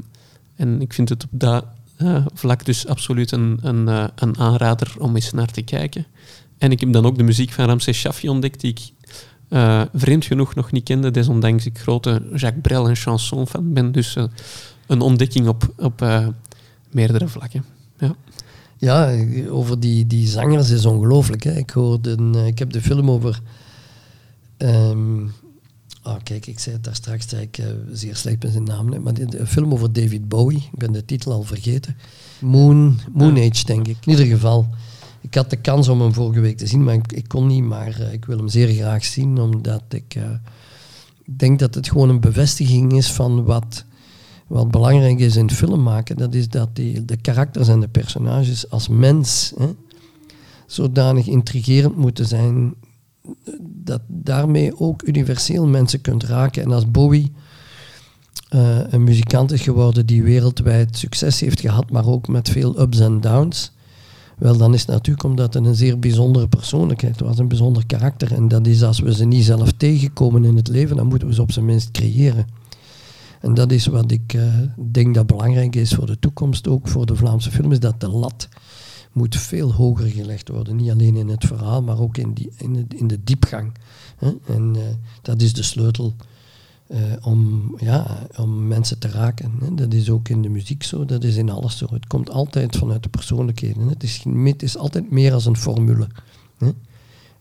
en 0.56 0.80
ik 0.80 0.92
vind 0.92 1.08
het 1.08 1.24
op 1.24 1.30
dat 1.32 1.64
uh, 1.98 2.26
vlak 2.34 2.64
dus 2.64 2.86
absoluut 2.86 3.32
een, 3.32 3.58
een, 3.62 3.88
uh, 3.88 4.04
een 4.14 4.38
aanrader 4.38 4.94
om 4.98 5.14
eens 5.14 5.32
naar 5.32 5.50
te 5.50 5.62
kijken. 5.62 6.06
En 6.64 6.70
ik 6.70 6.80
heb 6.80 6.92
dan 6.92 7.06
ook 7.06 7.16
de 7.16 7.22
muziek 7.22 7.50
van 7.50 7.66
Ramses 7.66 7.98
Shaffi 7.98 8.28
ontdekt, 8.28 8.60
die 8.60 8.70
ik 8.70 8.80
uh, 9.50 9.82
vreemd 9.94 10.24
genoeg 10.24 10.54
nog 10.54 10.72
niet 10.72 10.84
kende, 10.84 11.10
desondanks 11.10 11.66
ik 11.66 11.78
grote 11.78 12.22
Jacques 12.34 12.62
Brel 12.62 12.88
en 12.88 12.96
chanson 12.96 13.46
fan 13.46 13.72
ben. 13.72 13.92
Dus 13.92 14.16
een 14.86 15.00
ontdekking 15.00 15.48
op, 15.48 15.74
op 15.76 16.04
meerdere 16.90 17.28
vlakken. 17.28 17.64
Ja. 17.98 18.14
Ja, 18.78 19.24
over 19.48 19.80
die, 19.80 20.06
die 20.06 20.28
zangers 20.28 20.70
is 20.70 20.86
ongelooflijk. 20.86 21.44
Ik, 21.44 21.70
hoorde 21.70 22.16
ik 22.46 22.58
heb 22.58 22.72
de 22.72 22.80
film 22.80 23.10
over 23.10 23.40
Um, 24.58 25.32
oh, 26.02 26.16
kijk, 26.22 26.46
ik 26.46 26.58
zei 26.58 26.74
het 26.74 26.84
daar 26.84 26.94
straks, 26.94 27.28
zei 27.28 27.42
ik 27.42 27.62
zeer 27.92 28.16
slecht 28.16 28.42
met 28.42 28.52
zijn 28.52 28.64
naam, 28.64 29.02
maar 29.02 29.12
een 29.18 29.46
film 29.46 29.72
over 29.72 29.92
David 29.92 30.28
Bowie, 30.28 30.68
ik 30.72 30.78
ben 30.78 30.92
de 30.92 31.04
titel 31.04 31.32
al 31.32 31.42
vergeten. 31.42 31.96
Moon, 32.40 32.98
Moon 33.12 33.36
Age, 33.36 33.64
denk 33.64 33.88
ik. 33.88 33.96
In 34.04 34.10
ieder 34.10 34.26
geval, 34.26 34.68
ik 35.24 35.34
had 35.34 35.50
de 35.50 35.56
kans 35.56 35.88
om 35.88 36.00
hem 36.00 36.12
vorige 36.12 36.40
week 36.40 36.56
te 36.56 36.66
zien, 36.66 36.84
maar 36.84 36.94
ik, 36.94 37.28
kon 37.28 37.46
niet, 37.46 37.64
maar 37.64 38.00
uh, 38.00 38.12
ik 38.12 38.24
wil 38.24 38.36
hem 38.36 38.48
zeer 38.48 38.68
graag 38.68 39.04
zien, 39.04 39.38
omdat 39.38 39.82
ik 39.88 40.14
uh, 40.14 40.24
denk 41.36 41.58
dat 41.58 41.74
het 41.74 41.88
gewoon 41.88 42.08
een 42.08 42.20
bevestiging 42.20 42.92
is 42.92 43.12
van 43.12 43.44
wat, 43.44 43.84
wat 44.46 44.70
belangrijk 44.70 45.18
is 45.18 45.36
in 45.36 45.50
film 45.50 45.82
maken. 45.82 46.16
Dat 46.16 46.34
is 46.34 46.48
dat 46.48 46.76
de 46.76 47.16
karakters 47.20 47.68
en 47.68 47.80
de 47.80 47.88
personages 47.88 48.70
als 48.70 48.88
mens 48.88 49.52
hè, 49.58 49.68
zodanig 50.66 51.26
intrigerend 51.26 51.96
moeten 51.96 52.26
zijn 52.26 52.74
dat 53.60 54.00
daarmee 54.06 54.80
ook 54.80 55.02
universeel 55.02 55.66
mensen 55.66 56.00
kunt 56.00 56.24
raken. 56.24 56.62
En 56.62 56.72
als 56.72 56.90
Bowie 56.90 57.32
een 58.88 59.04
muzikant 59.04 59.52
is 59.52 59.60
geworden 59.62 60.06
die 60.06 60.22
wereldwijd 60.22 60.96
succes 60.96 61.40
heeft 61.40 61.60
gehad, 61.60 61.90
maar 61.90 62.06
ook 62.06 62.28
met 62.28 62.50
veel 62.50 62.80
ups 62.80 63.00
en 63.00 63.20
downs, 63.20 63.73
wel, 64.38 64.56
dan 64.56 64.74
is 64.74 64.80
het 64.80 64.90
natuurlijk 64.90 65.24
omdat 65.24 65.54
het 65.54 65.66
een 65.66 65.74
zeer 65.74 65.98
bijzondere 65.98 66.48
persoonlijkheid 66.48 67.20
was, 67.20 67.38
een 67.38 67.48
bijzonder 67.48 67.86
karakter. 67.86 68.32
En 68.32 68.48
dat 68.48 68.66
is 68.66 68.82
als 68.82 69.00
we 69.00 69.14
ze 69.14 69.24
niet 69.24 69.44
zelf 69.44 69.72
tegenkomen 69.72 70.44
in 70.44 70.56
het 70.56 70.68
leven, 70.68 70.96
dan 70.96 71.06
moeten 71.06 71.28
we 71.28 71.34
ze 71.34 71.42
op 71.42 71.52
zijn 71.52 71.64
minst 71.64 71.90
creëren. 71.90 72.46
En 73.40 73.54
dat 73.54 73.72
is 73.72 73.86
wat 73.86 74.10
ik 74.10 74.32
uh, 74.32 74.54
denk 74.92 75.14
dat 75.14 75.26
belangrijk 75.26 75.76
is 75.76 75.94
voor 75.94 76.06
de 76.06 76.18
toekomst, 76.18 76.68
ook 76.68 76.88
voor 76.88 77.06
de 77.06 77.16
Vlaamse 77.16 77.50
film, 77.50 77.72
is 77.72 77.80
dat 77.80 78.00
de 78.00 78.08
lat 78.08 78.48
moet 79.12 79.36
veel 79.36 79.72
hoger 79.72 80.06
gelegd 80.06 80.48
worden. 80.48 80.76
Niet 80.76 80.90
alleen 80.90 81.16
in 81.16 81.28
het 81.28 81.44
verhaal, 81.44 81.82
maar 81.82 82.00
ook 82.00 82.16
in, 82.16 82.32
die, 82.32 82.50
in, 82.96 83.06
de, 83.06 83.24
diepgang. 83.24 83.72
Hè? 84.16 84.32
En 84.46 84.74
uh, 84.76 84.82
dat 85.22 85.42
is 85.42 85.52
de 85.52 85.62
sleutel 85.62 86.14
om, 87.22 87.74
ja, 87.78 88.26
om 88.36 88.66
mensen 88.66 88.98
te 88.98 89.08
raken. 89.08 89.52
Hè? 89.60 89.74
Dat 89.74 89.92
is 89.92 90.10
ook 90.10 90.28
in 90.28 90.42
de 90.42 90.48
muziek 90.48 90.82
zo, 90.82 91.04
dat 91.04 91.24
is 91.24 91.36
in 91.36 91.50
alles 91.50 91.78
zo. 91.78 91.86
Het 91.90 92.06
komt 92.06 92.30
altijd 92.30 92.76
vanuit 92.76 93.02
de 93.02 93.08
persoonlijkheden. 93.08 93.88
Het 93.88 94.02
is, 94.02 94.24
het 94.44 94.62
is 94.62 94.76
altijd 94.76 95.10
meer 95.10 95.32
als 95.32 95.46
een 95.46 95.56
formule. 95.56 96.08
Hè? 96.58 96.70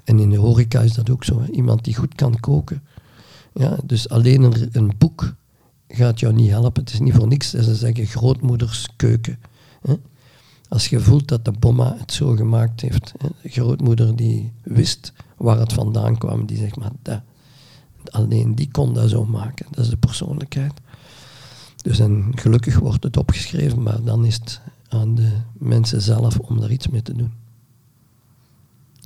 En 0.04 0.20
in 0.20 0.30
de 0.30 0.38
horeca 0.38 0.82
is 0.82 0.94
dat 0.94 1.10
ook 1.10 1.24
zo. 1.24 1.42
Hè? 1.42 1.52
Iemand 1.52 1.84
die 1.84 1.96
goed 1.96 2.16
kan 2.16 2.40
koken. 2.40 2.84
Ja, 3.54 3.78
dus 3.84 4.10
alleen 4.10 4.44
een, 4.44 4.70
een 4.72 4.92
boek 4.98 5.34
gaat 5.88 6.20
jou 6.20 6.34
niet 6.34 6.50
helpen. 6.50 6.84
Het 6.84 6.94
is 6.94 7.00
niet 7.00 7.14
voor 7.14 7.28
niks 7.28 7.52
dat 7.52 7.64
ze 7.64 7.76
zeggen 7.76 8.06
grootmoeders 8.06 8.88
keuken. 8.96 9.40
Hè? 9.82 9.94
Als 10.70 10.88
je 10.88 11.00
voelt 11.00 11.28
dat 11.28 11.46
de 11.46 11.52
bomma 11.52 11.96
het 12.00 12.12
zo 12.12 12.36
gemaakt 12.36 12.82
heeft. 12.82 13.14
Hè, 13.18 13.28
de 13.42 13.50
grootmoeder 13.50 14.16
die 14.16 14.52
wist 14.64 15.14
waar 15.38 15.60
het 15.60 15.74
vandaan 15.74 16.18
kwam, 16.18 16.46
die 16.46 16.58
zegt 16.58 16.78
maar, 16.78 16.92
dat, 17.02 17.22
alleen 18.14 18.56
die 18.56 18.72
kon 18.72 18.94
dat 18.94 19.10
zo 19.10 19.26
maken. 19.26 19.66
Dat 19.70 19.84
is 19.84 19.90
de 19.90 19.98
persoonlijkheid. 19.98 20.74
Dus 21.82 22.00
en 22.00 22.32
gelukkig 22.36 22.80
wordt 22.80 23.04
het 23.04 23.18
opgeschreven, 23.18 23.84
maar 23.84 24.04
dan 24.04 24.26
is 24.26 24.36
het 24.36 24.62
aan 24.90 25.16
de 25.16 25.32
mensen 25.54 26.02
zelf 26.02 26.40
om 26.40 26.60
daar 26.60 26.72
iets 26.72 26.88
mee 26.88 27.02
te 27.02 27.14
doen. 27.14 27.32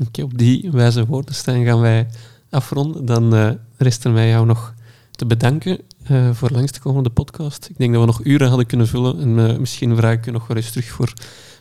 Oké, 0.06 0.24
op 0.24 0.38
die 0.38 0.72
wijze 0.72 1.06
woorden, 1.06 1.36
Stijn, 1.36 1.66
gaan 1.66 1.80
wij 1.80 2.08
afronden. 2.50 3.06
Dan 3.06 3.36
uh, 3.36 3.52
rest 3.77 4.03
er 4.03 4.11
mij 4.11 4.30
jou 4.30 4.45
nog 4.45 4.74
te 5.11 5.26
bedanken 5.26 5.80
uh, 6.11 6.34
voor 6.34 6.50
langs 6.50 6.72
te 6.72 6.80
komen 6.80 6.98
op 6.98 7.03
de 7.03 7.10
podcast. 7.10 7.69
Ik 7.69 7.77
denk 7.77 7.92
dat 7.92 8.02
we 8.02 8.08
nog 8.08 8.24
uren 8.24 8.48
hadden 8.48 8.66
kunnen 8.66 8.88
vullen 8.88 9.19
en 9.19 9.38
uh, 9.38 9.58
misschien 9.58 9.95
vraag 9.95 10.14
ik 10.14 10.26
je 10.26 10.32
nog 10.32 10.48
wel 10.48 10.58
eens 10.58 10.72
terug 10.72 10.90
voor 10.90 11.14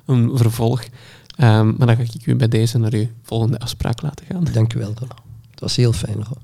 een 0.05 0.39
vervolg. 0.39 0.83
Um, 0.83 1.75
maar 1.77 1.87
dan 1.87 1.97
ga 1.97 2.03
ik 2.03 2.27
u 2.27 2.37
bij 2.37 2.49
deze 2.49 2.79
naar 2.79 2.93
uw 2.93 3.07
volgende 3.23 3.59
afspraak 3.59 4.03
laten 4.03 4.27
gaan. 4.27 4.45
Dank 4.53 4.75
u 4.75 4.79
wel, 4.79 4.95
Het 5.51 5.61
was 5.61 5.77
heel 5.77 5.93
fijn, 5.93 6.23
hoor. 6.23 6.39